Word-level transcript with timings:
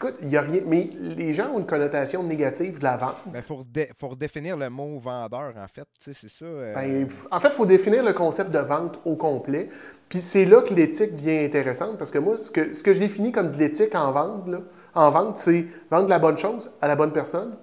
Écoute, 0.00 0.14
il 0.22 0.28
n'y 0.28 0.36
a 0.36 0.42
rien. 0.42 0.60
Mais 0.64 0.88
les 1.00 1.34
gens 1.34 1.50
ont 1.52 1.58
une 1.58 1.66
connotation 1.66 2.22
négative 2.22 2.78
de 2.78 2.84
la 2.84 2.96
vente. 2.96 3.16
Ben, 3.26 3.42
pour, 3.42 3.64
dé- 3.64 3.90
pour 3.98 4.14
définir 4.16 4.56
le 4.56 4.70
mot 4.70 4.96
vendeur, 5.00 5.52
en 5.56 5.66
fait, 5.66 5.88
c'est 5.98 6.14
ça. 6.28 6.44
euh, 6.44 6.72
Ben, 6.72 7.08
en 7.32 7.40
fait, 7.40 7.48
il 7.48 7.54
faut 7.54 7.66
définir 7.66 8.04
le 8.04 8.12
concept 8.12 8.52
de 8.52 8.60
vente 8.60 9.00
au 9.04 9.16
complet. 9.16 9.68
Puis 10.08 10.20
c'est 10.20 10.44
là 10.44 10.62
que 10.62 10.72
l'éthique 10.72 11.12
devient 11.12 11.44
intéressante 11.44 11.98
parce 11.98 12.12
que 12.12 12.18
moi, 12.18 12.38
ce 12.38 12.52
que, 12.52 12.72
ce 12.72 12.84
que 12.84 12.92
je 12.92 13.00
définis 13.00 13.32
comme 13.32 13.50
de 13.50 13.56
l'éthique 13.58 13.96
en 13.96 14.12
vente, 14.12 14.46
là, 14.46 14.58
en 14.94 15.10
vente, 15.10 15.36
c'est 15.36 15.66
vendre 15.90 16.08
la 16.08 16.20
bonne 16.20 16.38
chose 16.38 16.70
à 16.80 16.86
la 16.86 16.94
bonne 16.94 17.12
personne, 17.12 17.56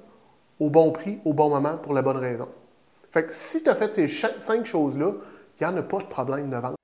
au 0.60 0.70
bon 0.70 0.92
prix, 0.92 1.20
au 1.24 1.34
bon 1.34 1.48
moment, 1.50 1.78
pour 1.78 1.94
la 1.94 2.02
bonne 2.02 2.18
raison. 2.18 2.50
Fait 3.12 3.24
que 3.24 3.32
si 3.34 3.64
tu 3.64 3.70
as 3.70 3.76
fait 3.76 3.94
ces 3.94 4.10
cinq 4.10 4.66
choses-là, 4.66 5.14
il 5.62 5.66
n'y 5.66 5.74
en 5.74 5.78
a 5.78 5.84
pas 5.84 6.00
de 6.00 6.04
problème 6.08 6.50
de 6.50 6.58
vente. 6.58 6.76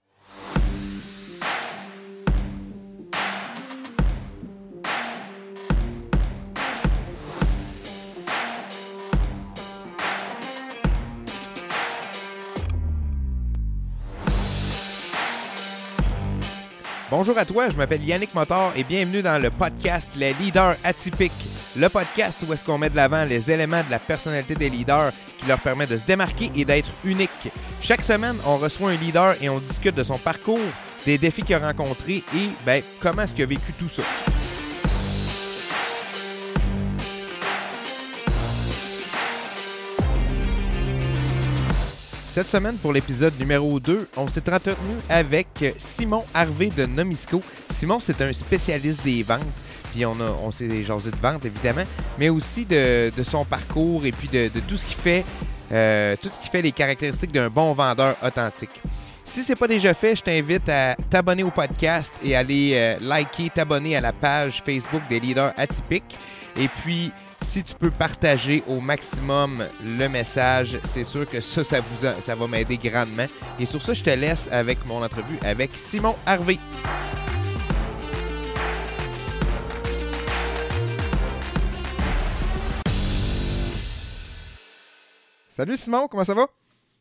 Bonjour 17.11 17.37
à 17.37 17.43
toi, 17.43 17.69
je 17.69 17.75
m'appelle 17.75 18.05
Yannick 18.05 18.33
Motor 18.33 18.71
et 18.73 18.85
bienvenue 18.85 19.21
dans 19.21 19.37
le 19.37 19.49
podcast 19.49 20.11
Les 20.15 20.33
Leaders 20.35 20.77
Atypiques. 20.81 21.33
Le 21.75 21.89
podcast 21.89 22.39
où 22.47 22.53
est-ce 22.53 22.63
qu'on 22.63 22.77
met 22.77 22.89
de 22.89 22.95
l'avant 22.95 23.25
les 23.25 23.51
éléments 23.51 23.83
de 23.83 23.91
la 23.91 23.99
personnalité 23.99 24.55
des 24.55 24.69
leaders 24.69 25.11
qui 25.37 25.45
leur 25.45 25.59
permet 25.59 25.85
de 25.85 25.97
se 25.97 26.05
démarquer 26.05 26.49
et 26.55 26.63
d'être 26.63 26.87
uniques. 27.03 27.51
Chaque 27.81 28.05
semaine, 28.05 28.37
on 28.45 28.55
reçoit 28.55 28.91
un 28.91 28.95
leader 28.95 29.35
et 29.41 29.49
on 29.49 29.59
discute 29.59 29.93
de 29.93 30.05
son 30.05 30.17
parcours, 30.17 30.57
des 31.05 31.17
défis 31.17 31.43
qu'il 31.43 31.55
a 31.55 31.59
rencontrés 31.59 32.23
et 32.33 32.47
ben, 32.65 32.81
comment 33.01 33.23
est-ce 33.23 33.33
qu'il 33.33 33.43
a 33.43 33.47
vécu 33.47 33.73
tout 33.77 33.89
ça. 33.89 34.03
Cette 42.33 42.49
semaine, 42.49 42.77
pour 42.77 42.93
l'épisode 42.93 43.37
numéro 43.37 43.77
2, 43.77 44.07
on 44.15 44.25
s'est 44.29 44.39
entretenu 44.49 44.95
avec 45.09 45.47
Simon 45.77 46.23
Harvey 46.33 46.69
de 46.69 46.85
Nomisco. 46.85 47.41
Simon, 47.69 47.99
c'est 47.99 48.21
un 48.21 48.31
spécialiste 48.31 49.03
des 49.03 49.21
ventes. 49.21 49.41
Puis 49.91 50.05
on, 50.05 50.13
a, 50.13 50.31
on 50.41 50.49
s'est 50.49 50.65
de 50.69 51.21
vente, 51.21 51.43
évidemment, 51.43 51.83
mais 52.17 52.29
aussi 52.29 52.63
de, 52.63 53.11
de 53.13 53.23
son 53.23 53.43
parcours 53.43 54.05
et 54.05 54.13
puis 54.13 54.29
de, 54.29 54.47
de 54.47 54.61
tout 54.61 54.77
ce 54.77 54.85
qui 54.85 54.93
fait 54.93 55.25
euh, 55.73 56.15
tout 56.21 56.29
ce 56.29 56.43
qui 56.45 56.49
fait 56.49 56.61
les 56.61 56.71
caractéristiques 56.71 57.33
d'un 57.33 57.49
bon 57.49 57.73
vendeur 57.73 58.15
authentique. 58.23 58.81
Si 59.25 59.43
ce 59.43 59.49
n'est 59.49 59.57
pas 59.57 59.67
déjà 59.67 59.93
fait, 59.93 60.15
je 60.15 60.23
t'invite 60.23 60.69
à 60.69 60.95
t'abonner 61.09 61.43
au 61.43 61.51
podcast 61.51 62.13
et 62.23 62.33
aller 62.37 62.71
euh, 62.75 62.95
liker, 63.01 63.49
t'abonner 63.49 63.97
à 63.97 64.01
la 64.01 64.13
page 64.13 64.63
Facebook 64.65 65.01
des 65.09 65.19
leaders 65.19 65.51
atypiques. 65.57 66.17
Et 66.55 66.69
puis, 66.69 67.11
si 67.43 67.63
tu 67.63 67.75
peux 67.75 67.91
partager 67.91 68.63
au 68.67 68.79
maximum 68.79 69.65
le 69.83 70.07
message, 70.07 70.79
c'est 70.85 71.03
sûr 71.03 71.25
que 71.29 71.41
ça, 71.41 71.63
ça, 71.63 71.79
vous 71.81 72.05
a- 72.05 72.21
ça 72.21 72.35
va 72.35 72.47
m'aider 72.47 72.77
grandement. 72.77 73.25
Et 73.59 73.65
sur 73.65 73.81
ça, 73.81 73.93
je 73.93 74.03
te 74.03 74.09
laisse 74.09 74.47
avec 74.51 74.85
mon 74.85 75.03
entrevue 75.03 75.37
avec 75.43 75.71
Simon 75.75 76.15
Harvey. 76.25 76.59
Salut 85.49 85.77
Simon, 85.77 86.07
comment 86.07 86.23
ça 86.23 86.33
va? 86.33 86.47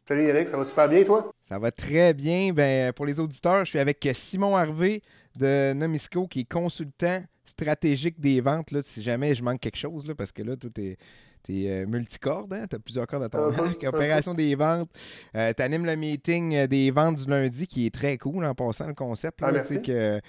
Salut 0.06 0.26
Yannick, 0.26 0.48
ça 0.48 0.56
va 0.56 0.64
super 0.64 0.88
bien, 0.88 1.04
toi? 1.04 1.30
Ça 1.48 1.58
va 1.58 1.70
très 1.70 2.14
bien. 2.14 2.52
Ben, 2.52 2.92
pour 2.92 3.06
les 3.06 3.20
auditeurs, 3.20 3.64
je 3.64 3.70
suis 3.70 3.78
avec 3.78 4.06
Simon 4.14 4.56
Harvey 4.56 5.02
de 5.36 5.72
Nomisco, 5.72 6.26
qui 6.26 6.40
est 6.40 6.50
consultant 6.52 7.22
stratégique 7.50 8.18
des 8.20 8.40
ventes. 8.40 8.70
Là, 8.70 8.80
si 8.82 9.02
jamais 9.02 9.34
je 9.34 9.42
manque 9.42 9.60
quelque 9.60 9.76
chose, 9.78 10.06
là, 10.06 10.14
parce 10.14 10.32
que 10.32 10.42
là, 10.42 10.56
tout 10.56 10.72
est. 10.80 10.96
T'es 11.42 11.86
multicorde, 11.86 12.52
hein? 12.52 12.66
tu 12.68 12.76
as 12.76 12.78
plusieurs 12.78 13.06
cordes 13.06 13.22
à 13.22 13.30
ton 13.30 13.50
Uh-huh, 13.50 13.60
arc. 13.60 13.82
Opération 13.84 14.34
des 14.34 14.54
ventes. 14.54 14.90
tu 15.32 15.62
animes 15.62 15.86
le 15.86 15.96
meeting 15.96 16.54
euh, 16.54 16.66
des 16.66 16.90
ventes 16.90 17.16
du 17.16 17.30
lundi 17.30 17.66
qui 17.66 17.86
est 17.86 17.94
très 17.94 18.18
cool 18.18 18.44
en 18.44 18.54
passant 18.54 18.86
le 18.86 18.92
concept. 18.92 19.40
là. 19.40 19.46
Ah, 19.48 19.52
merci. 19.52 19.80
Tu 19.80 19.90
as 19.90 20.20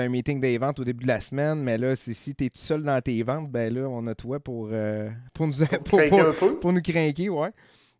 un 0.00 0.08
meeting 0.08 0.38
des 0.40 0.56
ventes 0.56 0.78
au 0.78 0.84
début 0.84 1.02
de 1.02 1.08
la 1.08 1.20
semaine, 1.20 1.60
mais 1.60 1.76
là, 1.76 1.96
c'est- 1.96 2.14
si 2.14 2.36
tu 2.36 2.44
es 2.44 2.48
tout 2.50 2.58
seul 2.60 2.84
dans 2.84 3.00
tes 3.02 3.20
ventes, 3.24 3.50
ben 3.50 3.74
là, 3.74 3.88
on 3.88 4.06
a 4.06 4.14
toi 4.14 4.38
pour, 4.38 4.68
euh, 4.70 5.10
pour, 5.32 5.48
nous, 5.48 5.54
pour- 6.60 6.72
nous 6.72 6.82
craquer, 6.82 7.28
ouais. 7.28 7.50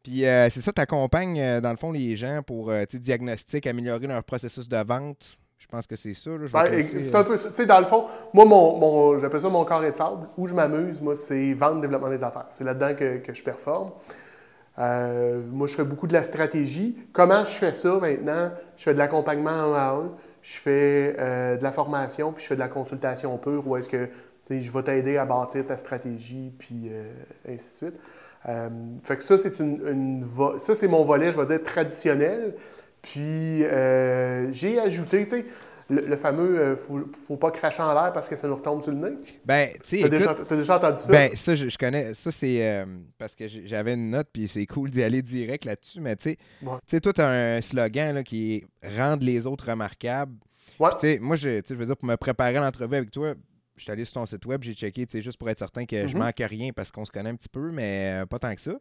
Puis 0.04 0.24
euh, 0.24 0.48
c'est 0.48 0.60
ça, 0.60 0.72
tu 0.72 0.80
accompagnes 0.80 1.60
dans 1.60 1.70
le 1.72 1.76
fond 1.76 1.90
les 1.90 2.14
gens 2.14 2.40
pour 2.46 2.70
euh, 2.70 2.84
diagnostiquer, 2.92 3.70
améliorer 3.70 4.06
leur 4.06 4.22
processus 4.22 4.68
de 4.68 4.76
vente. 4.86 5.36
Je 5.58 5.66
pense 5.66 5.86
que 5.86 5.96
c'est 5.96 6.14
ça. 6.14 6.30
Laisser, 6.76 7.02
c'est 7.04 7.14
un 7.16 7.24
peu 7.24 7.36
ça. 7.36 7.48
Tu 7.48 7.54
sais, 7.54 7.66
dans 7.66 7.78
le 7.78 7.86
fond, 7.86 8.04
moi, 8.34 8.44
mon, 8.44 8.76
mon- 8.78 9.18
j'appelle 9.18 9.40
ça 9.40 9.48
mon 9.48 9.64
carré 9.64 9.90
de 9.90 9.96
sable. 9.96 10.28
Où 10.36 10.46
je 10.46 10.54
m'amuse, 10.54 11.00
moi, 11.00 11.14
c'est 11.14 11.54
vendre, 11.54 11.80
développement 11.80 12.10
des 12.10 12.22
affaires. 12.22 12.46
C'est 12.50 12.64
là-dedans 12.64 12.94
que, 12.94 13.18
que 13.18 13.32
je 13.32 13.42
performe. 13.42 13.92
Euh, 14.78 15.42
moi, 15.50 15.66
je 15.66 15.74
fais 15.74 15.84
beaucoup 15.84 16.06
de 16.06 16.12
la 16.12 16.22
stratégie. 16.22 16.98
Comment 17.12 17.44
je 17.44 17.52
fais 17.52 17.72
ça 17.72 17.96
maintenant? 17.98 18.50
Je 18.76 18.82
fais 18.82 18.92
de 18.92 18.98
l'accompagnement 18.98 19.50
un 19.50 19.72
à 19.74 19.90
un. 19.92 20.10
Je 20.42 20.56
fais 20.56 21.16
euh, 21.18 21.56
de 21.56 21.62
la 21.62 21.70
formation, 21.70 22.32
puis 22.32 22.42
je 22.42 22.48
fais 22.48 22.54
de 22.56 22.60
la 22.60 22.68
consultation 22.68 23.38
pure, 23.38 23.66
où 23.66 23.76
est-ce 23.78 23.88
que 23.88 24.08
je 24.50 24.70
vais 24.70 24.82
t'aider 24.82 25.16
à 25.16 25.24
bâtir 25.24 25.64
ta 25.66 25.78
stratégie, 25.78 26.52
puis 26.58 26.88
euh, 26.90 27.04
ainsi 27.48 27.70
de 27.70 27.76
suite. 27.88 28.00
Euh, 28.46 28.68
fait 29.02 29.16
que 29.16 29.22
ça, 29.22 29.38
c'est 29.38 29.58
une, 29.60 29.80
une 29.88 30.24
ça, 30.58 30.74
c'est 30.74 30.88
mon 30.88 31.02
volet, 31.04 31.32
je 31.32 31.40
vais 31.40 31.46
dire, 31.46 31.62
traditionnel. 31.62 32.54
Puis 33.04 33.62
euh, 33.64 34.50
j'ai 34.50 34.78
ajouté, 34.80 35.24
tu 35.26 35.36
sais, 35.36 35.46
le, 35.90 36.00
le 36.06 36.16
fameux 36.16 36.58
euh, 36.58 36.76
faut, 36.76 37.00
faut 37.12 37.36
pas 37.36 37.50
cracher 37.50 37.82
en 37.82 37.92
l'air 37.92 38.10
parce 38.12 38.26
que 38.28 38.36
ça 38.36 38.48
nous 38.48 38.54
retombe 38.54 38.82
sur 38.82 38.90
le 38.92 38.98
nez. 38.98 39.16
Ben, 39.44 39.68
tu 39.74 39.78
sais, 39.84 40.00
T'as 40.00 40.08
déjà, 40.08 40.34
t'as 40.34 40.56
déjà 40.56 40.76
entendu 40.78 40.96
ça? 40.98 41.12
ben, 41.12 41.36
ça, 41.36 41.54
je, 41.54 41.68
je 41.68 41.76
connais. 41.76 42.14
Ça, 42.14 42.32
c'est 42.32 42.66
euh, 42.66 42.86
parce 43.18 43.34
que 43.36 43.44
j'avais 43.48 43.92
une 43.94 44.10
note, 44.10 44.28
puis 44.32 44.48
c'est 44.48 44.64
cool 44.66 44.90
d'y 44.90 45.02
aller 45.02 45.20
direct 45.20 45.66
là-dessus. 45.66 46.00
Mais 46.00 46.16
tu 46.16 46.22
sais, 46.30 46.38
Ouais. 46.62 46.78
tu 46.86 46.96
sais, 46.96 47.00
toi, 47.00 47.12
tu 47.12 47.20
as 47.20 47.28
un 47.56 47.60
slogan 47.60 48.14
là, 48.14 48.22
qui 48.24 48.54
est 48.54 48.64
Rendre 48.98 49.24
les 49.24 49.46
autres 49.46 49.68
remarquables. 49.70 50.34
Ouais. 50.80 50.90
Tu 50.94 51.00
sais, 51.00 51.18
moi, 51.20 51.36
je, 51.36 51.60
je 51.68 51.74
veux 51.74 51.84
dire, 51.86 51.96
pour 51.96 52.08
me 52.08 52.16
préparer 52.16 52.56
à 52.56 52.60
l'entrevue 52.60 52.96
avec 52.96 53.10
toi, 53.10 53.34
je 53.76 53.82
suis 53.82 53.92
allé 53.92 54.04
sur 54.04 54.14
ton 54.14 54.24
site 54.26 54.46
web, 54.46 54.62
j'ai 54.62 54.72
checké, 54.72 55.04
tu 55.04 55.12
sais, 55.12 55.22
juste 55.22 55.36
pour 55.36 55.50
être 55.50 55.58
certain 55.58 55.84
que 55.84 56.06
je 56.08 56.14
Mhm. 56.14 56.22
manque 56.22 56.36
rien 56.38 56.70
parce 56.74 56.90
qu'on 56.90 57.04
se 57.04 57.10
connaît 57.12 57.30
un 57.30 57.34
petit 57.34 57.48
peu, 57.48 57.70
mais 57.72 58.22
pas 58.30 58.38
tant 58.38 58.54
que 58.54 58.60
ça. 58.60 58.72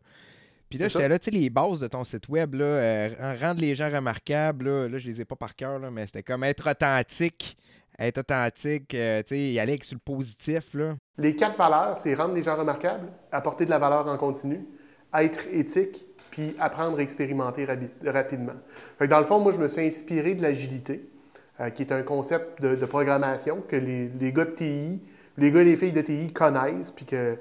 Puis 0.73 0.79
là, 0.79 0.87
j'étais 0.87 1.07
là, 1.07 1.19
tu 1.19 1.25
sais, 1.25 1.31
les 1.37 1.51
bases 1.51 1.81
de 1.81 1.87
ton 1.87 2.03
site 2.03 2.27
web, 2.29 2.55
là, 2.55 2.65
euh, 2.65 3.35
rendre 3.39 3.61
les 3.61 3.75
gens 3.75 3.91
remarquables, 3.91 4.65
là, 4.65 4.89
là, 4.89 4.97
je 4.97 5.07
les 5.07 5.21
ai 5.21 5.25
pas 5.25 5.35
par 5.35 5.55
cœur, 5.55 5.77
là, 5.77 5.91
mais 5.91 6.07
c'était 6.07 6.23
comme 6.23 6.43
être 6.43 6.71
authentique, 6.71 7.55
être 7.99 8.17
authentique, 8.17 8.91
euh, 8.95 9.21
tu 9.21 9.35
sais, 9.35 9.39
y 9.39 9.59
aller 9.59 9.73
avec 9.73 9.83
sur 9.83 9.93
le 9.93 9.99
positif, 9.99 10.73
là. 10.73 10.95
Les 11.19 11.35
quatre 11.35 11.55
valeurs, 11.55 11.95
c'est 11.95 12.15
rendre 12.15 12.33
les 12.33 12.41
gens 12.41 12.55
remarquables, 12.55 13.07
apporter 13.31 13.65
de 13.65 13.69
la 13.69 13.77
valeur 13.77 14.07
en 14.07 14.17
continu, 14.17 14.65
être 15.13 15.45
éthique, 15.51 16.05
puis 16.31 16.55
apprendre 16.57 16.97
à 16.97 17.03
expérimenter 17.03 17.67
rapidement. 18.03 18.55
Fait 18.97 19.05
que 19.05 19.11
dans 19.11 19.19
le 19.19 19.25
fond, 19.25 19.39
moi, 19.39 19.51
je 19.51 19.59
me 19.59 19.67
suis 19.67 19.85
inspiré 19.85 20.33
de 20.33 20.41
l'agilité, 20.41 21.07
euh, 21.59 21.69
qui 21.69 21.83
est 21.83 21.91
un 21.91 22.01
concept 22.01 22.63
de, 22.63 22.73
de 22.73 22.85
programmation 22.87 23.61
que 23.61 23.75
les, 23.75 24.09
les 24.19 24.33
gars 24.33 24.45
de 24.45 24.55
TI, 24.55 25.03
les 25.37 25.51
gars 25.51 25.61
et 25.61 25.65
les 25.65 25.75
filles 25.75 25.91
de 25.91 26.01
TI 26.01 26.33
connaissent, 26.33 26.89
puis 26.89 27.05
que 27.05 27.37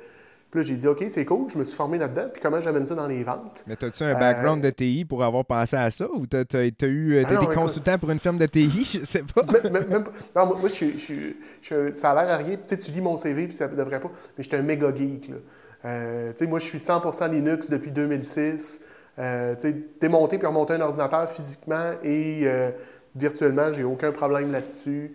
puis 0.53 0.61
là, 0.61 0.67
j'ai 0.67 0.77
dit, 0.77 0.87
OK, 0.87 1.03
c'est 1.09 1.25
cool, 1.25 1.51
je 1.51 1.57
me 1.57 1.65
suis 1.65 1.75
formé 1.75 1.97
là-dedans, 1.97 2.27
puis 2.31 2.41
comment 2.43 2.61
j'amène 2.61 2.85
ça 2.85 2.95
dans 2.95 3.07
les 3.07 3.25
ventes? 3.25 3.65
Mais 3.67 3.73
as-tu 3.83 4.05
un 4.05 4.09
Euh, 4.09 4.15
background 4.15 4.63
de 4.63 4.69
TI 4.71 5.05
pour 5.07 5.25
avoir 5.25 5.45
pensé 5.47 5.77
à 5.77 5.91
ça 5.91 6.07
ou 6.13 6.27
t'as 6.27 6.45
as, 6.53 6.87
eu 6.87 7.15
euh, 7.15 7.23
Ah 7.25 7.29
t'as 7.29 7.35
non, 7.37 7.41
été 7.43 7.53
écoute. 7.53 7.63
consultant 7.65 7.99
pour 7.99 8.11
une 8.11 8.19
firme 8.19 8.37
de 8.37 8.45
TI? 8.45 8.85
Je 9.01 9.05
sais 9.07 9.23
pas. 9.35 9.43
Même- 9.51 9.73
même- 9.73 9.89
même 9.89 10.05
pas- 10.05 10.11
non, 10.45 10.59
moi, 10.59 10.69
je 10.69 10.75
suis, 10.75 10.93
je 10.93 10.99
suis- 10.99 11.37
je 11.62 11.67
suis- 11.67 11.95
ça 11.95 12.11
a 12.12 12.23
l'air 12.25 12.35
à 12.35 12.37
rien. 12.37 12.57
Tu 12.57 12.61
sais, 12.67 12.77
tu 12.77 12.91
lis 12.93 13.01
mon 13.01 13.17
CV, 13.17 13.47
puis 13.47 13.57
ça 13.57 13.67
ne 13.67 13.75
devrait 13.75 13.99
pas. 13.99 14.11
Mais 14.37 14.45
j'étais 14.45 14.59
un 14.59 14.62
méga 14.62 14.95
geek. 14.95 15.29
Là. 15.31 15.37
Euh, 15.87 16.31
tu 16.33 16.45
sais, 16.45 16.47
moi, 16.47 16.59
je 16.59 16.67
suis 16.67 16.79
100% 16.79 17.29
Linux 17.29 17.71
depuis 17.71 17.91
2006. 17.91 18.83
Euh, 19.19 19.55
tu 19.55 19.61
sais, 19.62 19.77
démonter 20.01 20.37
puis 20.39 20.47
remonter 20.47 20.75
un 20.75 20.81
ordinateur 20.83 21.29
physiquement 21.31 21.93
et 22.05 22.43
euh, 22.45 22.71
virtuellement, 23.17 23.73
j'ai 23.73 23.85
aucun 23.85 24.12
problème 24.12 24.53
là-dessus. 24.53 25.12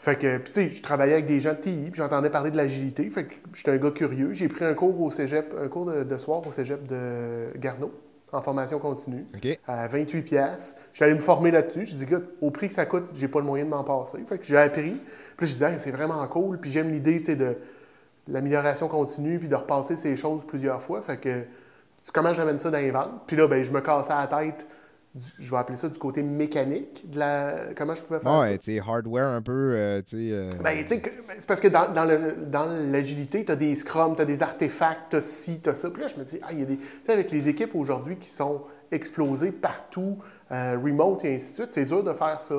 Fait 0.00 0.16
que, 0.16 0.38
tu 0.38 0.52
sais, 0.54 0.68
je 0.70 0.80
travaillais 0.80 1.12
avec 1.12 1.26
des 1.26 1.40
gens 1.40 1.52
de 1.52 1.58
TI, 1.58 1.90
puis 1.90 1.96
j'entendais 1.96 2.30
parler 2.30 2.50
de 2.50 2.56
l'agilité. 2.56 3.10
Fait 3.10 3.24
que 3.24 3.34
j'étais 3.52 3.70
un 3.70 3.76
gars 3.76 3.90
curieux. 3.90 4.32
J'ai 4.32 4.48
pris 4.48 4.64
un 4.64 4.72
cours 4.72 4.98
au 4.98 5.10
cégep, 5.10 5.54
un 5.62 5.68
cours 5.68 5.84
de, 5.84 6.04
de 6.04 6.16
soir 6.16 6.40
au 6.46 6.50
cégep 6.50 6.86
de 6.86 7.48
Garneau, 7.58 7.92
en 8.32 8.40
formation 8.40 8.78
continue 8.78 9.26
à 9.66 9.86
28 9.88 10.22
pièces. 10.22 10.76
J'allais 10.94 11.12
me 11.12 11.18
former 11.18 11.50
là-dessus. 11.50 11.84
Je 11.84 11.96
dis, 11.96 12.04
écoute, 12.04 12.24
au 12.40 12.50
prix 12.50 12.68
que 12.68 12.72
ça 12.72 12.86
coûte, 12.86 13.10
j'ai 13.12 13.28
pas 13.28 13.40
le 13.40 13.44
moyen 13.44 13.66
de 13.66 13.68
m'en 13.68 13.84
passer. 13.84 14.24
Fait 14.26 14.38
que 14.38 14.44
j'ai 14.46 14.56
appris. 14.56 14.96
Puis 15.36 15.46
je 15.46 15.56
dis, 15.56 15.64
Hey, 15.64 15.78
c'est 15.78 15.90
vraiment 15.90 16.26
cool. 16.28 16.58
Puis 16.58 16.70
j'aime 16.70 16.90
l'idée, 16.90 17.18
tu 17.18 17.24
sais, 17.24 17.36
de 17.36 17.58
l'amélioration 18.26 18.88
continue, 18.88 19.38
puis 19.38 19.48
de 19.48 19.54
repasser 19.54 19.96
ces 19.96 20.16
choses 20.16 20.46
plusieurs 20.46 20.80
fois. 20.80 21.02
Fait 21.02 21.18
que, 21.18 21.42
comment 22.14 22.32
j'amène 22.32 22.56
ça 22.56 22.70
dans 22.70 22.78
les 22.78 22.90
ventes? 22.90 23.20
Puis 23.26 23.36
là, 23.36 23.46
ben, 23.48 23.62
je 23.62 23.70
me 23.70 23.82
cassais 23.82 24.14
la 24.14 24.26
tête, 24.28 24.66
du- 25.14 25.30
je 25.38 25.50
vais 25.50 25.56
appeler 25.56 25.76
ça 25.76 25.88
du 25.88 25.98
côté 25.98 26.22
mécanique, 26.22 27.10
de 27.10 27.18
la, 27.18 27.74
comment 27.76 27.94
je 27.94 28.02
pouvais 28.02 28.20
faire 28.20 28.30
ça? 28.30 28.38
Ouais, 28.40 28.58
tu 28.58 28.72
sais, 28.76 28.80
hardware 28.80 29.28
un 29.28 29.42
peu, 29.42 29.72
euh, 29.74 30.02
tu 30.02 30.28
sais. 30.28 30.32
euh, 30.32 30.48
Ben, 30.62 30.78
tu 30.82 30.86
sais, 30.86 31.00
que- 31.00 31.10
ben, 31.10 31.34
c'est 31.38 31.48
parce 31.48 31.60
que 31.60 31.68
dans, 31.68 31.92
dans 31.92 32.04
le- 32.04 32.34
dans 32.46 32.66
l'agilité, 32.66 33.44
tu 33.44 33.52
as 33.52 33.56
des 33.56 33.74
scrums, 33.74 34.14
tu 34.14 34.22
as 34.22 34.24
des 34.24 34.42
artefacts, 34.42 35.10
tu 35.10 35.16
as 35.16 35.20
ci, 35.20 35.60
tu 35.60 35.68
as 35.68 35.74
ça. 35.74 35.90
Puis 35.90 36.02
là, 36.02 36.08
je 36.08 36.16
me 36.16 36.24
dis, 36.24 36.38
ah, 36.42 36.52
il 36.52 36.60
y 36.60 36.62
a 36.62 36.66
des. 36.66 36.76
Tu 36.76 36.84
sais, 37.06 37.12
avec 37.12 37.30
les 37.30 37.48
équipes 37.48 37.74
aujourd'hui 37.74 38.16
qui 38.16 38.28
sont 38.28 38.62
explosées 38.92 39.52
partout, 39.52 40.18
euh, 40.52 40.76
remote 40.82 41.24
et 41.24 41.34
ainsi 41.34 41.50
de 41.50 41.54
suite, 41.54 41.72
c'est 41.72 41.84
dur 41.84 42.02
de 42.04 42.12
faire 42.12 42.40
ça. 42.40 42.56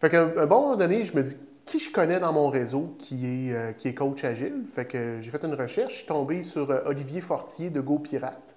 Fait 0.00 0.08
qu'à 0.08 0.22
un, 0.22 0.36
un 0.38 0.46
bon 0.46 0.62
moment 0.62 0.76
donné, 0.76 1.02
je 1.02 1.14
me 1.16 1.22
dis, 1.22 1.36
qui 1.66 1.78
je 1.78 1.92
connais 1.92 2.18
dans 2.20 2.32
mon 2.32 2.48
réseau 2.48 2.94
qui 2.98 3.26
est, 3.50 3.76
qui 3.76 3.88
est 3.88 3.94
coach 3.94 4.24
agile? 4.24 4.64
Fait 4.66 4.86
que 4.86 5.18
j'ai 5.20 5.30
fait 5.30 5.44
une 5.44 5.54
recherche, 5.54 5.92
je 5.92 5.98
suis 5.98 6.06
tombé 6.06 6.42
sur 6.42 6.68
Olivier 6.86 7.20
Fortier 7.20 7.70
de 7.70 7.80
Go 7.80 7.98
Pirate. 7.98 8.56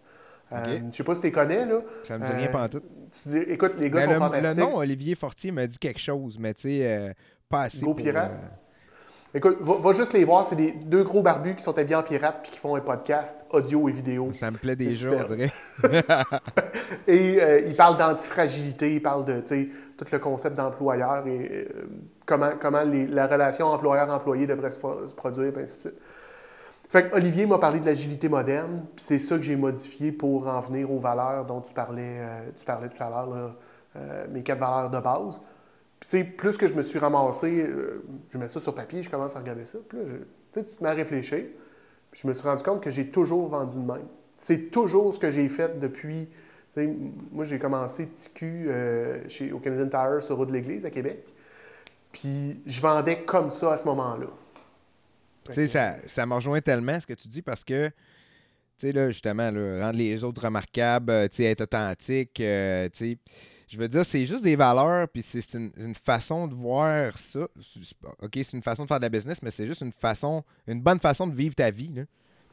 Euh, 0.54 0.80
Je 0.92 0.96
sais 0.98 1.04
pas 1.04 1.16
si 1.16 1.22
tu 1.22 1.28
les 1.28 1.32
connais, 1.34 1.66
là. 1.66 1.80
Ça 2.04 2.18
me 2.18 2.26
dit 2.26 2.32
rien 2.32 2.48
pas 2.50 2.70
tout. 2.70 2.82
Tu 3.12 3.30
dis, 3.30 3.38
écoute, 3.38 3.74
les 3.80 3.90
gars 3.90 4.02
sont 4.04 4.12
le, 4.12 4.16
fantastiques. 4.18 4.58
le 4.58 4.62
nom 4.64 4.76
Olivier 4.78 5.16
Fortier 5.16 5.52
m'a 5.52 5.68
dit 5.68 5.78
quelque 5.80 6.00
chose, 6.00 6.38
mais 6.40 6.54
tu 6.54 6.64
sais, 6.70 7.16
pas 7.50 7.64
assez. 7.64 7.80
Go 7.82 7.94
pour, 7.94 8.04
Pirate? 8.04 8.32
euh, 8.32 8.48
Écoute, 9.36 9.58
va, 9.62 9.78
va 9.78 9.94
juste 9.94 10.14
les 10.14 10.26
voir, 10.26 10.46
c'est 10.46 10.56
des 10.56 10.74
deux 10.74 11.04
gros 11.04 11.24
barbus 11.24 11.56
qui 11.56 11.64
sont 11.64 11.76
habillés 11.76 11.96
en 11.96 12.04
pirate 12.04 12.38
puis 12.44 12.52
qui 12.52 12.60
font 12.60 12.76
un 12.76 12.82
podcast 12.82 13.44
audio 13.50 13.90
et 13.90 13.92
vidéo. 13.92 14.32
ça 14.32 14.52
me 14.52 14.58
plaît 14.58 14.76
déjà, 14.76 15.10
on 15.10 15.24
dirait. 15.36 15.52
Et 17.08 17.42
euh, 17.42 17.62
il 17.66 17.76
parle 17.76 17.98
d'antifragilité, 17.98 18.94
il 18.96 19.02
parle 19.02 19.26
de 19.26 19.40
tu 19.42 19.48
sais, 19.48 19.70
tout 19.98 20.06
le 20.12 20.20
concept 20.20 20.56
d'employeur 20.56 21.26
et 21.28 21.50
euh, 21.52 21.88
comment, 22.26 22.52
comment 22.60 22.84
les- 22.84 23.08
la 23.08 23.26
relation 23.28 23.68
employeur-employé 23.68 24.46
devrait 24.48 24.70
se, 24.72 24.78
se 24.80 25.14
produire, 25.16 25.58
et 25.58 25.64
ainsi 25.64 25.84
de 25.86 25.90
suite. 25.90 26.02
Fait 26.94 27.12
Olivier 27.12 27.48
m'a 27.48 27.58
parlé 27.58 27.80
de 27.80 27.88
l'agilité 27.88 28.30
moderne, 28.30 28.86
puis 28.96 29.04
c'est 29.04 29.18
ça 29.18 29.38
que 29.38 29.42
j'ai 29.42 29.56
modifié 29.56 30.12
pour 30.12 30.48
en 30.48 30.60
venir 30.60 30.92
aux 30.92 31.00
valeurs 31.00 31.44
dont 31.44 31.60
tu 31.60 31.74
parlais, 31.74 32.20
euh, 32.20 32.52
tu 32.56 32.64
parlais 32.66 32.88
tout 32.88 33.02
à 33.02 33.10
l'heure, 33.10 33.56
euh, 33.96 34.28
mes 34.30 34.44
quatre 34.44 34.60
valeurs 34.60 34.92
de 34.92 35.00
base. 35.00 35.42
Puis 36.00 36.08
tu 36.08 36.18
sais, 36.20 36.24
plus 36.24 36.56
que 36.56 36.68
je 36.68 36.76
me 36.76 36.84
suis 36.84 37.00
ramassé, 37.00 37.64
euh, 37.64 38.04
je 38.30 38.38
mets 38.38 38.48
ça 38.48 38.60
sur 38.60 38.76
papier, 38.76 39.02
je 39.02 39.10
commence 39.10 39.36
à 39.36 39.40
regarder 39.40 39.66
ça, 39.66 39.80
puis 39.90 39.98
là, 39.98 40.04
tu 40.54 40.64
te 40.64 40.84
mets 40.84 40.90
à 40.90 40.94
réfléchir, 40.94 41.44
puis 42.12 42.22
je 42.22 42.28
me 42.28 42.34
suis 42.34 42.48
rendu 42.48 42.62
compte 42.62 42.84
que 42.84 42.92
j'ai 42.92 43.10
toujours 43.10 43.48
vendu 43.48 43.78
de 43.78 43.92
même. 43.92 44.06
C'est 44.38 44.70
toujours 44.70 45.16
ce 45.16 45.18
que 45.18 45.32
j'ai 45.32 45.50
fait 45.50 45.80
depuis 45.80 46.30
moi, 47.32 47.46
j'ai 47.46 47.58
commencé 47.58 48.08
TQ 48.08 48.70
chez, 49.30 49.52
au 49.52 49.58
Canadian 49.58 49.88
Tire 49.90 50.22
sur 50.22 50.38
Route 50.38 50.50
de 50.50 50.54
l'Église 50.54 50.86
à 50.86 50.92
Québec. 50.92 51.26
Puis 52.12 52.62
je 52.68 52.82
vendais 52.82 53.24
comme 53.24 53.50
ça 53.50 53.74
à 53.74 53.78
ce 53.78 53.86
moment-là. 53.86 54.28
Tu 55.48 55.54
sais, 55.54 55.68
ça, 55.68 55.98
ça 56.06 56.26
me 56.26 56.34
rejoint 56.34 56.62
tellement 56.62 57.00
ce 57.00 57.08
que 57.08 57.14
tu 57.14 57.28
dis 57.28 57.42
parce 57.42 57.64
que, 57.64 57.88
tu 57.88 57.94
sais, 58.78 58.92
là, 58.92 59.12
justement, 59.12 59.52
là, 59.52 59.86
rendre 59.86 59.98
les 59.98 60.24
autres 60.24 60.44
remarquables, 60.44 61.12
euh, 61.12 61.28
tu 61.28 61.38
sais, 61.38 61.44
être 61.46 61.62
authentique, 61.62 62.40
euh, 62.40 62.90
tu 62.90 63.12
sais. 63.12 63.18
Je 63.68 63.78
veux 63.80 63.88
dire, 63.88 64.06
c'est 64.06 64.28
juste 64.28 64.44
des 64.44 64.56
valeurs, 64.56 65.08
puis 65.08 65.24
c'est 65.24 65.54
une, 65.56 65.72
une 65.78 65.96
façon 65.96 66.48
de 66.48 66.54
voir 66.54 67.18
ça. 67.18 67.48
OK, 68.22 68.32
c'est 68.34 68.54
une 68.54 68.62
façon 68.62 68.84
de 68.84 68.88
faire 68.88 69.00
de 69.00 69.06
la 69.06 69.10
business, 69.10 69.42
mais 69.42 69.50
c'est 69.50 69.66
juste 69.66 69.82
une 69.82 69.92
façon, 69.92 70.44
une 70.68 70.80
bonne 70.80 71.00
façon 71.00 71.26
de 71.26 71.34
vivre 71.34 71.56
ta 71.56 71.72
vie, 71.72 71.92
là. 71.92 72.04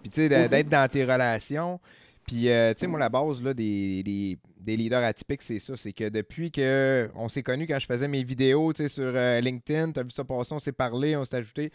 Puis, 0.01 0.09
tu 0.09 0.29
sais, 0.29 0.29
d'être 0.29 0.69
dans 0.71 0.89
tes 0.91 1.05
relations. 1.05 1.79
Puis, 2.27 2.49
euh, 2.49 2.73
tu 2.73 2.81
sais, 2.81 2.87
moi, 2.87 2.99
la 2.99 3.09
base 3.09 3.43
là, 3.43 3.53
des, 3.53 4.03
des, 4.03 4.39
des 4.61 4.77
leaders 4.77 5.03
atypiques, 5.03 5.43
c'est 5.43 5.59
ça. 5.59 5.77
C'est 5.77 5.93
que 5.93 6.09
depuis 6.09 6.51
que 6.51 7.11
on 7.15 7.29
s'est 7.29 7.43
connus, 7.43 7.67
quand 7.67 7.79
je 7.79 7.87
faisais 7.87 8.09
mes 8.09 8.23
vidéos, 8.23 8.73
tu 8.73 8.85
sais, 8.85 8.89
sur 8.89 9.13
euh, 9.15 9.41
LinkedIn, 9.41 9.93
tu 9.93 10.01
as 10.01 10.03
vu 10.03 10.11
ça 10.11 10.25
passer, 10.25 10.55
on 10.55 10.59
s'est 10.59 10.73
parlé, 10.73 11.17
on 11.17 11.25
s'est 11.25 11.37
ajouté. 11.37 11.73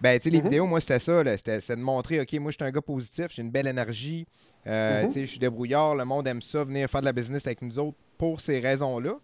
Ben, 0.00 0.18
tu 0.18 0.24
sais, 0.24 0.30
les 0.30 0.38
Mhm. 0.38 0.44
vidéos, 0.44 0.66
moi, 0.66 0.80
c'était 0.80 0.98
ça. 0.98 1.22
C'était 1.36 1.60
c'est 1.60 1.76
de 1.76 1.80
montrer, 1.80 2.20
OK, 2.20 2.32
moi, 2.34 2.50
je 2.50 2.56
suis 2.56 2.64
un 2.64 2.70
gars 2.70 2.82
positif, 2.82 3.26
j'ai 3.30 3.42
une 3.42 3.50
belle 3.50 3.66
énergie. 3.66 4.26
euh, 4.66 5.02
Mhm. 5.02 5.08
Tu 5.08 5.14
sais, 5.14 5.20
je 5.22 5.30
suis 5.30 5.38
débrouillard. 5.38 5.94
Le 5.94 6.04
monde 6.04 6.26
aime 6.26 6.42
ça, 6.42 6.64
venir 6.64 6.88
faire 6.90 7.00
de 7.00 7.06
la 7.06 7.12
business 7.12 7.46
avec 7.46 7.62
nous 7.62 7.78
autres 7.78 7.96
pour 8.18 8.40
ces 8.40 8.58
raisons-là. 8.58 9.14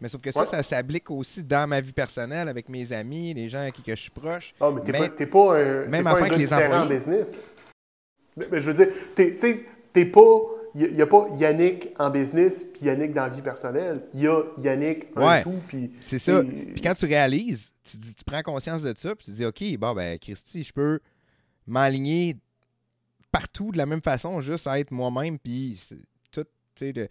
Mais 0.00 0.08
sauf 0.08 0.20
que 0.20 0.30
ça, 0.32 0.40
Ouais. 0.40 0.46
ça 0.46 0.62
s'applique 0.62 1.10
aussi 1.10 1.42
dans 1.42 1.68
ma 1.68 1.80
vie 1.80 1.92
personnelle, 1.92 2.48
avec 2.48 2.68
mes 2.68 2.92
amis, 2.92 3.34
les 3.34 3.48
gens 3.48 3.66
à 3.66 3.70
qui 3.72 3.82
que 3.82 3.94
je 3.96 4.00
suis 4.00 4.10
proche. 4.10 4.54
Ah, 4.60 4.70
mais 4.72 4.80
t'es 4.82 5.26
pas, 5.26 5.48
pas 5.48 5.58
un, 5.58 5.86
même 5.86 6.04
pas 6.04 6.18
un 6.18 6.28
gars 6.28 6.36
les 6.36 6.44
différent 6.44 6.84
en 6.84 6.86
business. 6.86 7.34
Mais, 8.36 8.46
mais 8.50 8.60
je 8.60 8.70
veux 8.70 8.84
dire, 8.84 8.94
t'es 9.92 10.04
pas... 10.06 10.20
Il 10.74 10.94
n'y 10.94 11.02
a, 11.02 11.06
pas 11.06 11.26
Yannick 11.38 11.88
en 11.98 12.08
business 12.10 12.64
puis 12.64 12.86
Yannick 12.86 13.12
dans 13.12 13.22
la 13.24 13.28
vie 13.28 13.42
personnelle. 13.42 14.02
Il 14.14 14.20
y 14.20 14.26
a 14.26 14.42
Yannick 14.58 15.14
Ouais. 15.16 15.42
tout. 15.42 15.60
Puis, 15.68 15.90
C'est 16.00 16.18
ça. 16.18 16.40
Et- 16.40 16.72
Puis 16.72 16.80
quand 16.80 16.94
tu 16.94 17.04
réalises, 17.06 17.70
tu, 17.84 17.96
dis- 17.98 18.14
tu 18.14 18.24
prends 18.24 18.42
conscience 18.42 18.82
de 18.82 18.94
ça, 18.96 19.14
puis 19.14 19.26
tu 19.26 19.32
dis, 19.32 19.44
OK, 19.44 19.62
bon, 19.78 19.92
ben, 19.94 20.18
Christy, 20.18 20.62
je 20.62 20.72
peux 20.72 20.98
m'aligner 21.66 22.36
partout 23.30 23.70
de 23.72 23.78
la 23.78 23.86
même 23.86 24.02
façon, 24.02 24.40
juste 24.40 24.66
à 24.66 24.78
être 24.78 24.90
moi-même, 24.90 25.38
puis 25.38 25.80
tout, 26.30 26.44
tu 26.74 26.92
sais, 26.92 27.08